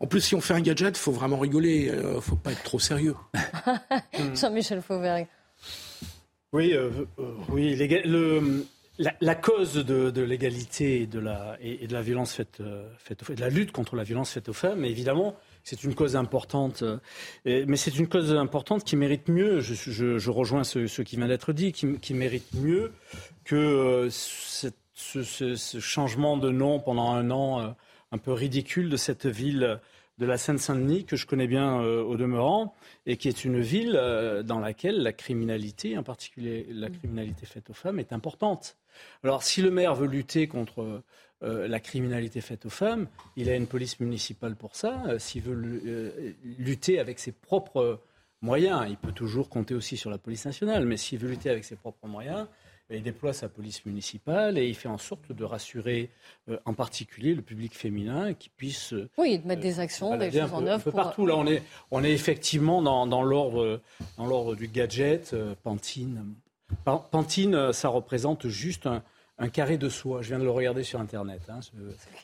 En 0.00 0.06
plus, 0.06 0.22
si 0.22 0.34
on 0.34 0.40
fait 0.40 0.54
un 0.54 0.62
gadget, 0.62 0.96
il 0.96 1.00
faut 1.00 1.12
vraiment 1.12 1.38
rigoler. 1.38 1.92
Il 1.92 2.22
faut 2.22 2.36
pas 2.36 2.52
être 2.52 2.62
trop 2.62 2.78
sérieux. 2.78 3.14
Jean-Michel 4.34 4.80
Fauvergue. 4.80 5.26
Oui, 6.54 6.74
oui. 7.50 7.76
le, 8.06 8.64
la, 8.98 9.34
cause 9.34 9.74
de, 9.74 10.20
l'égalité 10.22 11.02
et 11.02 11.06
de 11.06 11.18
la, 11.20 12.02
violence 12.02 12.32
faite, 12.32 12.58
euh, 12.60 12.88
de 13.28 13.40
la 13.40 13.48
lutte 13.48 13.72
contre 13.72 13.96
la 13.96 14.02
violence 14.02 14.32
faite 14.32 14.48
aux 14.48 14.54
femmes, 14.54 14.84
évidemment, 14.84 15.36
c'est 15.64 15.84
une 15.84 15.94
cause 15.94 16.16
importante. 16.16 16.82
Euh, 16.82 16.98
mais 17.44 17.76
c'est 17.76 17.96
une 17.96 18.08
cause 18.08 18.34
importante 18.34 18.84
qui 18.84 18.96
mérite 18.96 19.28
mieux, 19.28 19.60
je, 19.60 20.30
rejoins 20.30 20.64
ce, 20.64 21.02
qui 21.02 21.16
vient 21.16 21.28
d'être 21.28 21.52
dit, 21.52 21.72
qui, 21.72 22.14
mérite 22.14 22.52
mieux 22.54 22.92
que 23.44 23.56
euh, 23.56 24.08
ce, 24.10 25.78
changement 25.80 26.36
de 26.36 26.50
nom 26.50 26.80
pendant 26.80 27.12
un 27.12 27.30
an 27.30 27.76
un 28.10 28.18
peu 28.18 28.32
ridicule 28.32 28.88
de 28.88 28.96
cette 28.96 29.26
ville 29.26 29.80
de 30.18 30.26
la 30.26 30.36
Seine-Saint-Denis, 30.36 31.04
que 31.04 31.16
je 31.16 31.26
connais 31.26 31.46
bien 31.46 31.80
au 31.80 32.16
demeurant, 32.16 32.74
et 33.06 33.16
qui 33.16 33.28
est 33.28 33.44
une 33.44 33.60
ville 33.60 33.92
dans 34.44 34.58
laquelle 34.58 35.02
la 35.02 35.12
criminalité, 35.12 35.96
en 35.96 36.02
particulier 36.02 36.66
la 36.70 36.90
criminalité 36.90 37.46
faite 37.46 37.70
aux 37.70 37.74
femmes, 37.74 38.00
est 38.00 38.12
importante. 38.12 38.76
Alors, 39.22 39.42
si 39.42 39.62
le 39.62 39.70
maire 39.70 39.94
veut 39.94 40.08
lutter 40.08 40.48
contre 40.48 41.02
euh, 41.44 41.68
la 41.68 41.78
criminalité 41.78 42.40
faite 42.40 42.66
aux 42.66 42.70
femmes, 42.70 43.06
il 43.36 43.48
a 43.48 43.54
une 43.54 43.68
police 43.68 44.00
municipale 44.00 44.56
pour 44.56 44.74
ça. 44.74 45.04
Euh, 45.06 45.18
s'il 45.20 45.42
veut 45.42 45.54
euh, 45.86 46.32
lutter 46.58 46.98
avec 46.98 47.20
ses 47.20 47.30
propres 47.30 48.00
moyens, 48.40 48.86
il 48.88 48.96
peut 48.96 49.12
toujours 49.12 49.48
compter 49.48 49.74
aussi 49.74 49.96
sur 49.96 50.10
la 50.10 50.18
police 50.18 50.46
nationale, 50.46 50.84
mais 50.84 50.96
s'il 50.96 51.20
veut 51.20 51.28
lutter 51.28 51.48
avec 51.48 51.64
ses 51.64 51.76
propres 51.76 52.08
moyens, 52.08 52.48
il 52.90 53.02
déploie 53.02 53.32
sa 53.32 53.48
police 53.48 53.84
municipale 53.84 54.58
et 54.58 54.66
il 54.68 54.74
fait 54.74 54.88
en 54.88 54.98
sorte 54.98 55.32
de 55.32 55.44
rassurer 55.44 56.10
en 56.64 56.74
particulier 56.74 57.34
le 57.34 57.42
public 57.42 57.74
féminin 57.74 58.34
qui 58.34 58.48
puisse... 58.48 58.94
oui, 59.18 59.38
de 59.38 59.46
mettre 59.46 59.60
des 59.60 59.80
actions, 59.80 60.16
des 60.16 60.30
choses 60.30 60.54
en 60.54 60.66
œuvre. 60.66 60.80
Un 60.88 60.90
peu 60.90 60.92
partout. 60.92 61.26
Là, 61.26 61.36
on 61.36 61.46
est, 61.46 61.62
on 61.90 62.02
est 62.02 62.12
effectivement 62.12 62.80
dans, 62.80 63.06
dans 63.06 63.22
l'ordre 63.22 63.80
du 64.56 64.68
gadget, 64.68 65.36
Pantine, 65.62 66.34
Pantine, 66.84 67.72
ça 67.72 67.88
représente 67.88 68.48
juste 68.48 68.86
un, 68.86 69.02
un 69.38 69.48
carré 69.48 69.78
de 69.78 69.88
soie. 69.88 70.20
Je 70.22 70.28
viens 70.28 70.38
de 70.38 70.44
le 70.44 70.50
regarder 70.50 70.82
sur 70.82 71.00
Internet. 71.00 71.40
hein. 71.48 71.60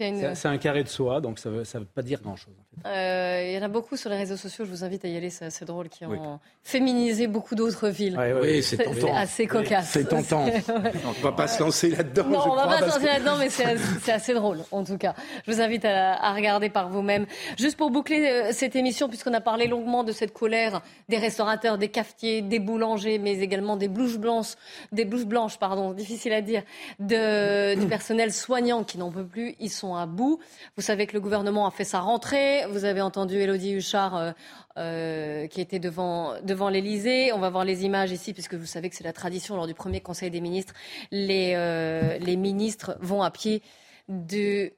une- 0.01 0.35
C'est 0.35 0.49
un 0.49 0.59
carré 0.59 0.83
de 0.83 0.89
soie, 0.89 1.21
donc 1.21 1.39
ça 1.39 1.49
ne 1.51 1.57
veut, 1.61 1.85
pas 1.85 2.03
dire 2.03 2.21
grand-chose. 2.21 2.55
Euh, 2.87 3.43
Il 3.47 3.55
y 3.55 3.59
en 3.59 3.63
a 3.63 3.69
beaucoup 3.69 3.97
sur 3.97 4.11
les 4.11 4.17
réseaux 4.17 4.37
sociaux, 4.37 4.65
je 4.65 4.71
vous 4.71 4.83
invite 4.85 5.05
à 5.05 5.09
y 5.09 5.17
aller, 5.17 5.31
c'est 5.31 5.45
assez 5.45 5.65
drôle, 5.65 5.89
qui 5.89 6.05
ont 6.05 6.11
Oui. 6.11 6.19
féminisé 6.65 7.27
beaucoup 7.27 7.55
d'autres 7.55 7.89
villes. 7.89 8.17
Ouais, 8.17 8.33
ouais, 8.33 8.41
Oui, 8.41 8.63
c'est 8.63 8.79
tentant. 8.79 9.15
assez 9.15 9.47
cocasse. 9.47 9.91
C'est 9.91 10.09
tentant. 10.09 10.45
Ouais. 10.75 10.93
On 11.07 11.23
va 11.23 11.33
pas 11.33 11.47
se 11.47 11.63
lancer 11.63 11.91
là-dedans. 11.91 12.25
Non, 12.25 12.41
je 12.43 12.49
on 12.49 12.55
va 12.57 12.63
crois, 12.63 12.77
pas 12.77 12.79
se 12.81 12.87
lancer 12.87 13.01
que- 13.01 13.07
là-dedans, 13.07 13.37
mais 13.39 13.49
c'est 13.51 14.13
assez 14.13 14.35
drôle, 14.35 14.59
en 14.73 14.83
tout 14.85 14.99
cas. 14.99 15.15
Je 15.47 15.53
vous 15.53 15.61
invite 15.61 15.85
à, 15.85 16.15
à 16.15 16.35
regarder 16.35 16.69
par 16.69 16.89
vous-même. 16.89 17.27
Juste 17.59 17.77
pour 17.77 17.91
boucler 17.91 18.27
euh, 18.27 18.53
cette 18.53 18.75
émission, 18.77 19.09
puisqu'on 19.09 19.35
a 19.35 19.41
parlé 19.41 19.67
longuement 19.69 20.03
de 20.05 20.13
cette 20.13 20.33
colère 20.33 20.83
des 21.09 21.19
restaurateurs, 21.19 21.79
des 21.79 21.89
cafetiers, 21.89 22.43
des 22.43 22.59
boulangers, 22.59 23.19
mais 23.19 23.39
également 23.39 23.77
des 23.77 23.89
blouses 23.89 24.19
blanches, 24.19 24.55
des 24.93 25.05
blouses 25.05 25.27
blanches, 25.27 25.59
pardon, 25.59 25.93
difficile 25.93 26.33
à 26.33 26.41
dire, 26.41 26.63
de, 27.07 27.75
du 27.81 27.87
personnel 27.87 28.33
soignant 28.33 28.85
qui 28.85 28.99
n'en 28.99 29.11
peut 29.11 29.27
plus. 29.27 29.55
Ils 29.61 29.71
sont 29.71 29.95
à 29.95 30.07
bout. 30.07 30.41
Vous 30.77 30.83
savez 30.83 31.07
que 31.07 31.15
le 31.15 31.21
gouvernement 31.21 31.67
a 31.67 31.71
fait 31.71 31.85
sa 31.85 32.01
rentrée. 32.01 32.67
Vous 32.71 32.85
avez 32.85 33.01
entendu 33.01 33.37
Elodie 33.37 33.73
Huchard 33.73 34.17
euh, 34.17 34.33
euh, 34.77 35.47
qui 35.47 35.61
était 35.61 35.79
devant, 35.79 36.35
devant 36.43 36.69
l'Elysée. 36.69 37.33
On 37.33 37.39
va 37.39 37.51
voir 37.51 37.65
les 37.65 37.85
images 37.85 38.11
ici, 38.11 38.33
puisque 38.33 38.55
vous 38.55 38.67
savez 38.67 38.91
que 38.91 38.97
c'est 38.97 39.05
la 39.05 39.13
tradition 39.13 39.57
lors 39.57 39.67
du 39.67 39.75
premier 39.75 40.01
Conseil 40.01 40.31
des 40.31 40.41
ministres. 40.41 40.75
Les, 41.11 41.55
euh, 41.57 42.19
les 42.19 42.37
ministres 42.37 42.97
vont 43.01 43.23
à 43.23 43.31
pied 43.31 43.63
du, 44.09 44.73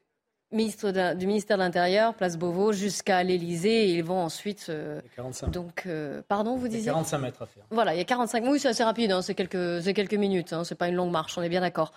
ministre 0.51 0.91
de- 0.91 1.13
du 1.15 1.27
ministère 1.27 1.57
de 1.57 1.63
l'Intérieur, 1.63 2.13
place 2.13 2.37
Beauvau, 2.37 2.71
jusqu'à 2.71 3.23
l'Elysée. 3.23 3.89
Et 3.89 3.93
ils 3.95 4.03
vont 4.03 4.21
ensuite. 4.21 4.67
euh, 4.69 5.01
45. 5.15 5.51
donc, 5.51 5.83
euh, 5.85 6.21
pardon, 6.27 6.55
vous 6.55 6.65
Il 6.67 6.71
y 6.71 6.75
a 6.75 6.77
disiez? 6.77 6.91
45 6.91 7.17
mètres 7.19 7.41
à 7.41 7.45
faire. 7.45 7.63
voilà, 7.69 7.93
il 7.93 7.97
y 7.97 8.01
a 8.01 8.05
45. 8.05 8.43
Oui, 8.47 8.59
c'est 8.59 8.69
assez 8.69 8.83
rapide, 8.83 9.11
hein, 9.11 9.21
c'est 9.21 9.35
quelques, 9.35 10.13
minutes, 10.13 10.53
hein, 10.53 10.63
c'est 10.63 10.75
pas 10.75 10.87
une 10.87 10.95
longue 10.95 11.11
marche, 11.11 11.37
on 11.37 11.41
est 11.41 11.49
bien 11.49 11.61
d'accord. 11.61 11.91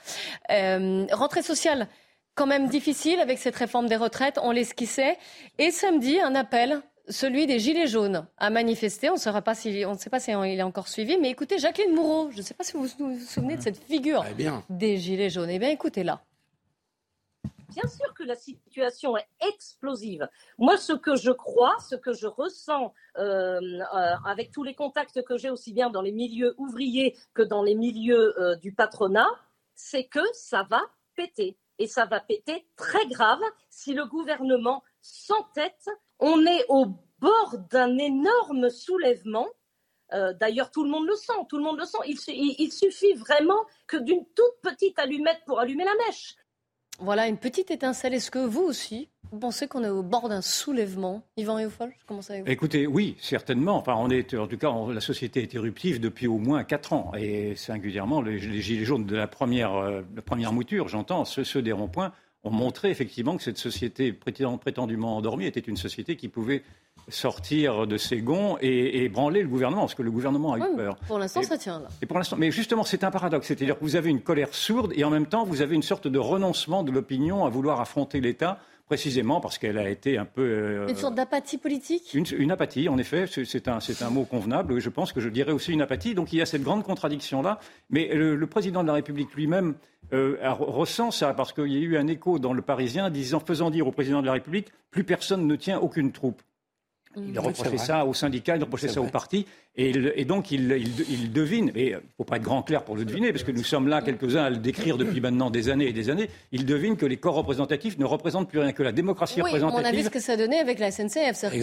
Euh, 0.51 1.07
rentrée 1.13 1.43
sociale, 1.43 1.87
quand 2.35 2.47
même 2.47 2.69
difficile 2.69 3.21
avec 3.21 3.39
cette 3.39 3.57
réforme 3.57 3.87
des 3.89 3.97
retraites, 3.97 4.39
on 4.43 4.51
l'esquissait. 4.51 5.17
Et 5.59 5.71
samedi, 5.71 6.19
un 6.21 6.35
appel, 6.35 6.81
celui 7.09 7.47
des 7.47 7.59
Gilets 7.59 7.87
jaunes, 7.89 8.27
à 8.39 8.51
manifester. 8.51 9.11
On, 9.11 9.17
saura 9.17 9.43
pas 9.43 9.55
si, 9.55 9.85
on 9.87 9.93
ne 9.95 9.99
sait 9.99 10.11
pas 10.11 10.21
si 10.21 10.31
il 10.31 10.59
est 10.59 10.63
encore 10.63 10.89
suivi, 10.89 11.19
mais 11.19 11.31
écoutez, 11.31 11.59
Jacqueline 11.59 11.95
Moureau, 11.95 12.31
je 12.31 12.39
ne 12.39 12.43
sais 12.43 12.55
pas 12.55 12.65
si 12.65 12.73
vous 12.75 12.87
vous 12.99 13.19
souvenez 13.19 13.57
de 13.57 13.63
cette 13.63 13.83
figure 13.85 14.25
bien. 14.37 14.63
des 14.71 14.97
Gilets 14.97 15.29
jaunes. 15.31 15.51
Eh 15.51 15.59
bien, 15.59 15.71
écoutez 15.71 16.03
là. 16.05 16.21
Bien 17.71 17.89
sûr 17.89 18.13
que 18.15 18.25
la 18.25 18.35
situation 18.37 19.17
est 19.17 19.29
explosive. 19.49 20.29
Moi, 20.59 20.77
ce 20.77 20.93
que 20.93 21.15
je 21.17 21.31
crois, 21.31 21.77
ce 21.89 21.95
que 21.95 22.13
je 22.13 22.27
ressens 22.27 22.93
euh, 23.17 23.61
euh, 23.61 24.15
avec 24.25 24.51
tous 24.51 24.63
les 24.65 24.75
contacts 24.75 25.23
que 25.23 25.37
j'ai 25.37 25.51
aussi 25.51 25.73
bien 25.73 25.89
dans 25.91 26.03
les 26.03 26.13
milieux 26.13 26.55
ouvriers 26.59 27.17
que 27.35 27.43
dans 27.43 27.63
les 27.63 27.75
milieux 27.75 28.39
euh, 28.41 28.57
du 28.57 28.73
patronat, 28.73 29.29
c'est 29.75 30.05
que 30.05 30.21
ça 30.33 30.65
va 30.69 30.83
péter. 31.15 31.57
Et 31.79 31.87
ça 31.87 32.05
va 32.05 32.21
péter 32.21 32.67
très 32.77 33.07
grave 33.07 33.41
si 33.71 33.95
le 33.95 34.05
gouvernement 34.05 34.83
s'entête. 35.01 35.89
On 36.19 36.45
est 36.45 36.65
au 36.69 36.87
bord 37.19 37.57
d'un 37.71 37.97
énorme 37.99 38.69
soulèvement. 38.69 39.49
D'ailleurs, 40.41 40.73
tout 40.73 40.83
le 40.83 40.91
monde 40.91 41.07
le 41.07 41.15
sent, 41.15 41.33
tout 41.49 41.57
le 41.57 41.63
monde 41.63 41.79
le 41.79 41.85
sent. 41.85 41.99
Il- 42.05 42.57
il 42.59 42.73
suffit 42.73 43.13
vraiment 43.13 43.65
que 43.87 43.97
d'une 43.97 44.27
toute 44.35 44.57
petite 44.61 44.99
allumette 44.99 45.41
pour 45.47 45.61
allumer 45.61 45.85
la 45.85 45.95
mèche. 46.05 46.35
Voilà, 47.01 47.29
une 47.29 47.39
petite 47.39 47.71
étincelle. 47.71 48.13
Est-ce 48.13 48.31
que 48.31 48.39
vous 48.39 48.63
aussi, 48.63 49.09
vous 49.33 49.39
pensez 49.39 49.67
qu'on 49.69 49.83
est 49.85 49.89
au 49.89 50.03
bord 50.03 50.29
d'un 50.29 50.43
soulèvement 50.43 51.23
Yvan 51.39 51.55
Réaufol, 51.55 51.93
je 51.99 52.05
commence 52.05 52.31
avec 52.31 52.45
vous. 52.45 52.51
Écoutez, 52.51 52.87
oui, 52.87 53.17
certainement. 53.19 53.77
Enfin, 53.77 53.95
en 53.95 54.09
tout 54.09 54.59
cas, 54.59 54.73
la 54.93 55.01
société 55.01 55.43
est 55.43 55.55
éruptive 55.55 55.99
depuis 55.99 56.27
au 56.27 56.37
moins 56.37 56.63
quatre 56.63 56.93
ans, 56.93 57.13
et 57.17 57.57
singulièrement 57.57 58.21
les, 58.21 58.39
gilets 58.39 58.85
jaunes 58.85 59.07
de 59.07 59.17
la 59.17 59.27
première, 59.27 59.75
euh, 59.75 60.03
mouture, 60.53 60.89
j'entends, 60.89 61.25
ceux, 61.25 61.63
des 61.63 61.73
ronds-points, 61.73 62.13
ont 62.45 62.51
montré 62.51 62.91
effectivement 62.91 63.37
que 63.37 63.43
cette 63.43 63.59
société 63.59 64.13
prétend- 64.13 64.59
prétendument 64.59 65.17
endormie 65.17 65.47
était 65.47 65.61
une 65.61 65.77
société 65.77 66.17
qui 66.17 66.29
pouvait 66.29 66.63
sortir 67.11 67.87
de 67.87 67.97
ses 67.97 68.19
gonds 68.21 68.57
et, 68.61 69.05
et 69.05 69.09
branler 69.09 69.43
le 69.43 69.49
gouvernement, 69.49 69.83
parce 69.83 69.95
que 69.95 70.03
le 70.03 70.11
gouvernement 70.11 70.53
a 70.55 70.59
eu 70.59 70.77
peur. 70.77 70.97
pour 71.07 71.19
l'instant, 71.19 71.43
ça 71.43 71.59
tient 71.59 71.81
là. 71.81 71.89
et 72.03 72.07
pour 72.07 72.19
l'instant, 72.19 72.37
mais 72.39 72.51
justement, 72.51 72.85
c'est 72.85 73.05
un 73.05 73.11
paradoxe. 73.11 73.47
C'est-à-dire 73.49 73.79
que 73.79 73.85
vous 73.85 73.97
avez 73.97 74.11
une 74.11 74.21
colère 74.21 74.55
sourde 74.55 74.93
et 74.95 75.05
en 75.05 75.11
même 75.11 75.27
temps, 75.27 75.45
vous 75.45 75.63
avez 75.63 75.75
une 75.75 75.83
sorte 75.83 76.09
de 76.09 76.19
renoncement 76.19 76.83
de 76.83 76.91
l'opinion 76.93 77.45
à 77.45 77.49
vouloir 77.51 77.81
affronter 77.81 78.21
l'État, 78.21 78.59
précisément 78.87 79.41
parce 79.41 79.57
qu'elle 79.59 79.79
a 79.79 79.89
été 79.89 80.19
un 80.19 80.25
peu. 80.25 80.43
euh, 80.43 80.89
Une 80.89 80.97
sorte 80.97 81.15
d'apathie 81.15 81.59
politique? 81.59 82.13
une, 82.13 82.25
une 82.37 82.51
apathie, 82.51 82.89
en 82.89 82.99
effet, 82.99 83.27
c'est- 83.29 83.69
un, 83.69 84.11
mot 84.11 84.25
convenable. 84.25 84.81
Je 84.81 84.89
pense 84.89 85.13
que 85.13 85.21
je 85.21 85.29
dirais 85.29 85.53
aussi 85.53 85.73
une 85.73 85.83
apathie. 85.83 86.15
Donc 86.15 86.33
il 86.33 86.41
y 86.41 86.43
a 86.43 86.47
cette 86.47 86.63
grande 86.65 86.83
contradiction-là. 86.83 87.61
Mais 87.91 88.09
le, 88.13 88.35
le 88.35 88.47
président 88.49 88.83
de 88.83 88.89
la 88.89 88.95
République 88.95 89.33
lui-même 89.35 89.75
euh, 90.13 90.37
ressent 90.59 91.13
ça 91.13 91.35
parce 91.35 91.53
qu'il 91.53 91.69
y 91.69 91.77
a 91.77 91.81
eu 91.81 91.97
un 91.99 92.09
écho 92.09 92.41
dans 92.41 92.53
le 92.53 92.63
Parisien 92.63 93.11
disant, 93.11 93.39
faisant 93.39 93.71
dire 93.71 93.87
au 93.87 93.93
président 93.93 94.23
de 94.23 94.27
la 94.27 94.33
République, 94.33 94.69
plus 94.91 95.05
personne 95.05 95.47
ne 95.47 95.55
tient 95.55 95.79
aucune 95.79 96.11
troupe. 96.11 96.43
Il 97.17 97.33
Mm. 97.33 97.39
reprochait 97.39 97.79
ça 97.79 98.05
aux 98.05 98.15
syndicats, 98.15 98.57
il 98.57 98.63
reprochait 98.63 98.89
ça 98.89 99.01
au 99.01 99.07
parti, 99.09 99.47
et, 99.77 99.91
il- 99.91 100.13
et 100.17 100.25
donc 100.25 100.51
il, 100.51 100.73
il- 100.73 101.05
il 101.11 101.33
devine, 101.33 101.71
et 101.75 101.87
il 101.89 101.93
ne 101.95 101.99
faut 102.17 102.25
pas 102.25 102.37
être 102.37 102.43
grand 102.43 102.63
clair 102.63 102.83
pour 102.85 102.97
le 102.97 103.05
deviner, 103.05 103.33
parce 103.33 103.45
que 103.45 103.53
nous 103.53 103.63
sommes 103.65 103.89
là 103.89 104.03
quelques-uns 104.03 104.43
à 104.45 104.51
le 104.51 104.57
décrire 104.57 104.99
depuis 104.99 105.21
maintenant 105.21 105.49
des 105.51 105.69
années 105.69 105.87
et 105.89 105.93
des 105.93 106.11
années, 106.11 106.29
il 106.53 106.67
devine 106.67 106.97
que 106.97 107.07
les 107.07 107.17
corps 107.17 107.35
représentatifs 107.35 107.97
ne 107.99 108.05
représentent 108.05 108.49
plus 108.49 108.59
rien 108.59 108.73
que 108.73 108.83
la 108.83 108.93
démocratie 108.93 109.41
Oui, 109.43 109.51
on 109.53 109.55
a 109.55 109.59
vu 109.59 109.65
représentative. 109.65 110.05
ce 110.05 110.11
que 110.11 110.21
ça 110.21 110.37
donnait 110.37 110.59
avec 110.59 110.79
la 110.81 110.91
SNCF. 110.91 111.35
C'est-à-dire 111.35 111.51
qu'il 111.51 111.63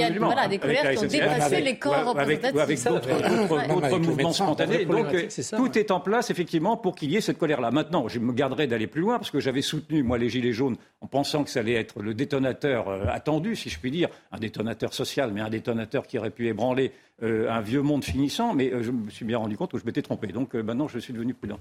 y 0.00 0.02
a 0.04 0.10
voilà, 0.18 0.48
des 0.48 0.58
colères 0.58 0.90
qui 0.90 0.98
ont 0.98 1.02
dépassé 1.08 1.42
avec- 1.42 1.64
les 1.64 1.78
corps 1.78 1.92
ou 2.14 2.18
avec- 2.18 2.42
représentatifs. 2.44 2.54
ou 2.56 2.60
avec 2.60 2.78
C'est 2.78 2.84
ça, 2.84 2.90
d'autres 2.90 3.98
mouvements 3.98 4.16
médecin, 4.16 4.44
spontanés. 4.44 4.84
Donc, 4.84 5.06
euh, 5.14 5.26
c'est 5.28 5.42
ça, 5.42 5.56
tout 5.56 5.62
ouais. 5.70 5.78
est 5.80 5.90
en 5.90 6.00
place, 6.00 6.30
effectivement, 6.30 6.76
pour 6.76 6.94
qu'il 6.96 7.10
y 7.12 7.16
ait 7.16 7.20
cette 7.20 7.38
colère-là. 7.38 7.70
Maintenant, 7.70 8.08
je 8.08 8.18
me 8.18 8.32
garderai 8.32 8.66
d'aller 8.66 8.86
plus 8.88 9.00
loin, 9.02 9.18
parce 9.18 9.30
que 9.30 9.40
j'avais 9.40 9.62
soutenu, 9.62 10.02
moi, 10.02 10.18
les 10.18 10.28
Gilets 10.28 10.52
jaunes, 10.52 10.76
en 11.00 11.06
pensant 11.06 11.44
que 11.44 11.50
ça 11.50 11.60
allait 11.60 11.74
être 11.74 12.02
le 12.02 12.12
détonateur 12.14 12.88
euh, 12.88 13.04
attendu, 13.08 13.54
si 13.56 13.70
je 13.70 13.78
puis 13.78 13.90
dire, 13.90 14.08
un 14.32 14.38
détonateur 14.38 14.92
social, 14.92 15.30
mais 15.32 15.40
un 15.40 15.48
détonateur 15.50 16.06
qui 16.06 16.18
aurait 16.18 16.30
pu 16.30 16.48
ébranler 16.48 16.92
euh, 17.15 17.15
un 17.22 17.60
vieux 17.60 17.82
monde 17.82 18.04
finissant. 18.04 18.54
Mais 18.54 18.72
euh, 18.72 18.82
je 18.82 18.90
me 18.90 19.10
suis 19.10 19.24
bien 19.24 19.38
rendu 19.38 19.56
compte 19.56 19.72
que 19.72 19.78
je 19.78 19.84
m'étais 19.84 20.02
trompé. 20.02 20.28
Donc, 20.28 20.54
euh, 20.54 20.62
maintenant, 20.62 20.88
je 20.88 20.98
suis 20.98 21.12
devenu 21.12 21.34
prudent. 21.34 21.58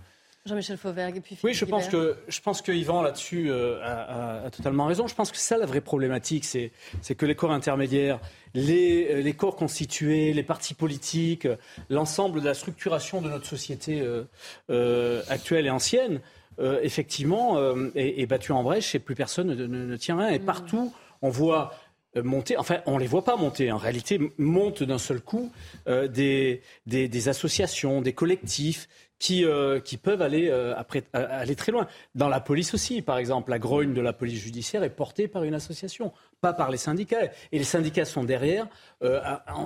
Jean-Michel 0.48 0.78
Fauvergue 0.78 1.18
et 1.18 1.22
puis 1.22 1.36
Oui, 1.44 1.56
Philippe 1.56 1.58
je 1.58 1.66
pense 1.66 1.86
Guibert. 1.90 2.02
que 2.02 2.18
je 2.28 2.40
pense 2.40 2.62
que 2.62 2.72
Yvan 2.72 3.02
là-dessus 3.02 3.50
euh, 3.50 3.82
a, 3.82 4.42
a- 4.42 4.46
a 4.46 4.50
totalement 4.52 4.86
raison. 4.86 5.08
Je 5.08 5.16
pense 5.16 5.32
que 5.32 5.38
c'est 5.38 5.48
ça 5.56 5.58
la 5.58 5.66
vraie 5.66 5.82
problématique, 5.82 6.46
c'est 6.46 6.72
c'est 7.02 7.16
que 7.16 7.26
les 7.26 7.34
corps 7.34 7.52
intermédiaires, 7.52 8.20
les, 8.54 9.08
euh, 9.10 9.22
les 9.22 9.34
corps 9.34 9.56
constitués, 9.56 10.34
les 10.34 10.44
partis 10.44 10.76
politiques, 10.76 11.48
euh, 11.48 11.56
l'ensemble 11.90 12.42
de 12.42 12.46
la 12.46 12.54
structuration 12.54 13.24
de 13.24 13.30
notre 13.30 13.48
société 13.48 14.02
euh, 14.02 14.26
euh, 14.70 15.24
actuelle 15.30 15.66
et 15.66 15.72
ancienne, 15.72 16.22
euh, 16.60 16.80
effectivement, 16.84 17.58
euh, 17.58 17.90
est, 17.96 18.22
est 18.22 18.28
battu 18.28 18.52
en 18.52 18.62
brèche 18.62 18.94
et 18.94 19.00
plus 19.00 19.16
personne 19.16 19.48
ne, 19.48 19.56
ne- 19.66 19.86
ne 19.86 19.98
tient 19.98 20.16
rien. 20.16 20.30
Et 20.30 20.38
partout, 20.40 20.94
on 21.24 21.30
voit 21.30 21.72
euh, 21.74 21.76
monter, 22.24 22.58
enfin 22.58 22.80
on 22.86 22.98
les 22.98 23.08
voit 23.08 23.24
pas 23.24 23.36
monter, 23.36 23.72
en 23.72 23.78
réalité 23.78 24.20
montent 24.38 24.84
d'un 24.84 24.98
seul 24.98 25.22
coup 25.22 25.52
euh, 25.88 26.08
des, 26.08 26.62
des, 26.86 27.30
associations, 27.30 28.02
des 28.02 28.14
collectifs 28.14 28.88
qui, 29.20 29.46
euh, 29.46 29.80
qui 29.80 29.98
peuvent 29.98 30.22
aller, 30.22 30.50
euh, 30.50 30.74
aller 31.14 31.56
très 31.56 31.72
loin. 31.72 31.88
Dans 32.16 32.28
la 32.28 32.40
police 32.40 32.74
aussi, 32.74 33.02
par 33.02 33.18
exemple, 33.18 33.50
la 33.50 33.60
grogne 33.60 33.94
de 33.94 34.02
la 34.02 34.14
police 34.14 34.42
judiciaire 34.42 34.84
est 34.84 34.90
portée 34.90 35.28
par 35.28 35.44
une 35.44 35.54
association, 35.54 36.12
pas 36.42 36.54
par 36.54 36.70
les 36.70 36.78
syndicats. 36.78 37.32
Et 37.52 37.58
les 37.58 37.64
syndicats 37.64 38.06
sont 38.06 38.24
derrière, 38.24 38.68
euh, 39.04 39.22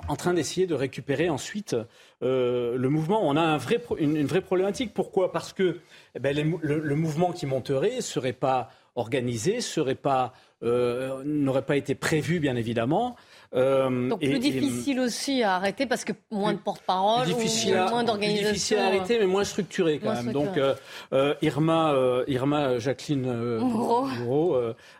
en, 0.07 0.15
train 0.15 0.33
d'essayer 0.33 0.67
de 0.67 0.75
récupérer 0.75 1.29
ensuite 1.29 1.75
euh, 2.21 2.77
le 2.77 2.89
mouvement. 2.89 3.27
On 3.27 3.35
a 3.35 3.41
un 3.41 3.57
vrai 3.57 3.81
une, 3.97 4.25
vraie 4.25 4.41
problématique. 4.41 4.93
Pourquoi? 4.93 5.31
Parce 5.31 5.51
que 5.51 5.79
eh 6.15 6.19
ben, 6.19 6.35
le, 6.61 6.79
le 6.79 6.95
mouvement 6.95 7.31
qui 7.31 7.45
monterait 7.45 8.01
serait 8.01 8.33
pas 8.33 8.69
organisé, 8.95 9.61
serait 9.61 9.95
pas, 9.95 10.33
euh, 10.63 11.23
n'aurait 11.25 11.63
pas 11.65 11.75
été 11.77 11.95
prévu, 11.95 12.39
bien 12.39 12.55
évidemment. 12.55 13.15
Euh, 13.55 14.09
Donc 14.09 14.19
plus 14.19 14.35
et- 14.35 14.39
difficile 14.39 14.99
aussi 14.99 15.41
à 15.41 15.55
arrêter 15.55 15.87
parce 15.87 16.05
que 16.05 16.13
moins 16.29 16.53
de 16.53 16.59
porte-parole, 16.59 17.27
moins 17.89 18.03
d'organisation. 18.03 18.49
difficile 18.51 18.77
à 18.77 18.85
arrêter, 18.87 19.17
mais 19.19 19.25
moins 19.25 19.43
structuré 19.43 19.97
quand 19.97 20.13
Moins 20.13 20.21
même. 20.21 20.29
structuré. 20.29 20.45
Donc, 20.45 20.57
euh, 20.57 20.75
euh, 21.13 21.33
Irma, 21.41 21.93
euh, 21.93 22.23
Irma 22.27 22.77
Jacqueline 22.77 23.25
euh, 23.25 23.59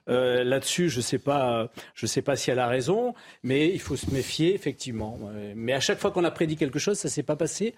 là-dessus, 0.08 0.90
je 0.90 1.02
sais 1.02 1.20
pas, 1.20 1.70
je 1.94 2.06
sais 2.06 2.22
pas 2.22 2.36
si 2.36 2.52
elle 2.52 2.60
a 2.60 2.68
raison, 2.68 3.14
mais 3.44 3.70
il 3.70 3.80
faut 3.80 3.96
se 3.96 4.10
méfier 4.12 4.54
effectivement. 4.56 5.18
Mais 5.56 5.74
à 5.74 5.80
chaque 5.80 6.00
fois 6.00 6.12
qu'on 6.12 6.24
a 6.24 6.32
prédit 6.32 6.56
quelque 6.56 6.80
chose, 6.80 6.98
ça 6.98 7.10
s'est 7.10 7.24
pas 7.24 7.36
passé 7.36 7.76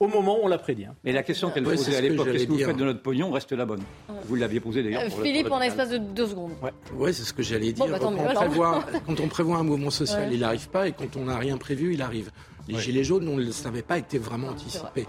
au 0.00 0.08
moment 0.08 0.36
où 0.38 0.44
on 0.44 0.48
l'a 0.48 0.58
prédit. 0.58 0.84
hein. 0.84 0.94
Et 1.04 1.12
la 1.12 1.22
question 1.22 1.50
qu'elle 1.50 1.64
posait 1.64 1.96
à 1.96 2.00
l'époque, 2.00 2.30
qu'est-ce 2.32 2.44
que 2.46 2.52
vous 2.52 2.58
faites 2.58 2.76
de 2.76 2.84
notre 2.84 3.02
pognon, 3.02 3.30
reste 3.30 3.52
la 3.52 3.64
bonne. 3.64 3.82
Vous 4.24 4.34
l'aviez 4.34 4.60
posée 4.60 4.82
d'ailleurs. 4.82 5.02
Euh, 5.02 5.22
Philippe, 5.22 5.50
en 5.50 5.58
le- 5.58 5.64
l'espace 5.64 5.90
de 5.90 5.98
deux 5.98 6.26
secondes. 6.26 6.52
Ouais, 6.94 7.12
c'est 7.12 7.22
ce 7.22 7.32
que 7.32 7.42
j'allais 7.42 7.72
dire. 7.72 7.86
bah, 7.86 7.98
quand, 8.00 8.12
on 9.20 9.28
prévoit, 9.28 9.56
un 9.58 9.62
mouvement 9.62 9.90
social, 9.90 10.28
il 10.32 10.40
n'arrive 10.40 10.68
pas, 10.68 10.88
et 10.88 10.92
quand 10.92 11.16
on 11.16 11.24
n'a 11.24 11.38
rien 11.38 11.56
prévu, 11.56 11.94
il 11.94 12.02
arrive. 12.02 12.30
Les 12.68 12.78
gilets 12.80 13.04
jaunes, 13.04 13.28
on 13.28 13.36
ne 13.36 13.44
le 13.44 13.52
savait 13.52 13.82
pas, 13.82 13.96
étaient 13.96 14.18
vraiment 14.18 14.48
anticipés. 14.48 15.06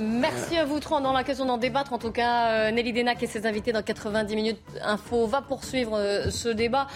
Merci 0.00 0.56
à 0.56 0.64
vous 0.64 0.78
trois. 0.78 1.00
Dans 1.00 1.12
la 1.12 1.24
question 1.24 1.44
d'en 1.44 1.58
débattre, 1.58 1.92
en 1.92 1.98
tout 1.98 2.12
cas, 2.12 2.68
euh, 2.68 2.70
Nelly 2.70 2.92
Denac 2.92 3.20
et 3.22 3.26
ses 3.26 3.46
invités 3.46 3.72
dans 3.72 3.82
90 3.82 4.36
minutes 4.36 4.60
info 4.80 5.26
va 5.26 5.42
poursuivre 5.42 5.96
euh, 5.96 6.30
ce 6.30 6.48
débat 6.48 6.86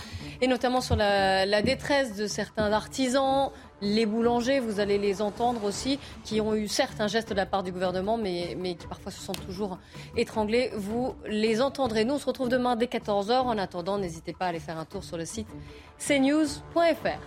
et 0.40 0.46
notamment 0.46 0.80
sur 0.80 0.94
la, 0.94 1.46
la 1.46 1.62
détresse 1.62 2.14
de 2.16 2.28
certains 2.28 2.70
artisans, 2.72 3.50
les 3.80 4.06
boulangers, 4.06 4.60
vous 4.60 4.80
allez 4.80 4.98
les 4.98 5.20
entendre 5.22 5.64
aussi, 5.64 5.98
qui 6.24 6.40
ont 6.40 6.54
eu 6.54 6.68
certes 6.68 7.00
un 7.00 7.08
geste 7.08 7.30
de 7.30 7.34
la 7.34 7.46
part 7.46 7.62
du 7.62 7.72
gouvernement, 7.72 8.16
mais, 8.16 8.56
mais 8.58 8.74
qui 8.74 8.86
parfois 8.86 9.12
se 9.12 9.20
sentent 9.20 9.44
toujours 9.44 9.78
étranglés. 10.16 10.70
Vous 10.74 11.14
les 11.26 11.60
entendrez. 11.60 12.04
Nous, 12.04 12.14
on 12.14 12.18
se 12.18 12.26
retrouve 12.26 12.48
demain 12.48 12.76
dès 12.76 12.86
14h. 12.86 13.32
En 13.32 13.58
attendant, 13.58 13.98
n'hésitez 13.98 14.32
pas 14.32 14.46
à 14.46 14.48
aller 14.48 14.60
faire 14.60 14.78
un 14.78 14.84
tour 14.84 15.04
sur 15.04 15.16
le 15.16 15.24
site 15.24 15.48
cnews.fr. 15.98 17.20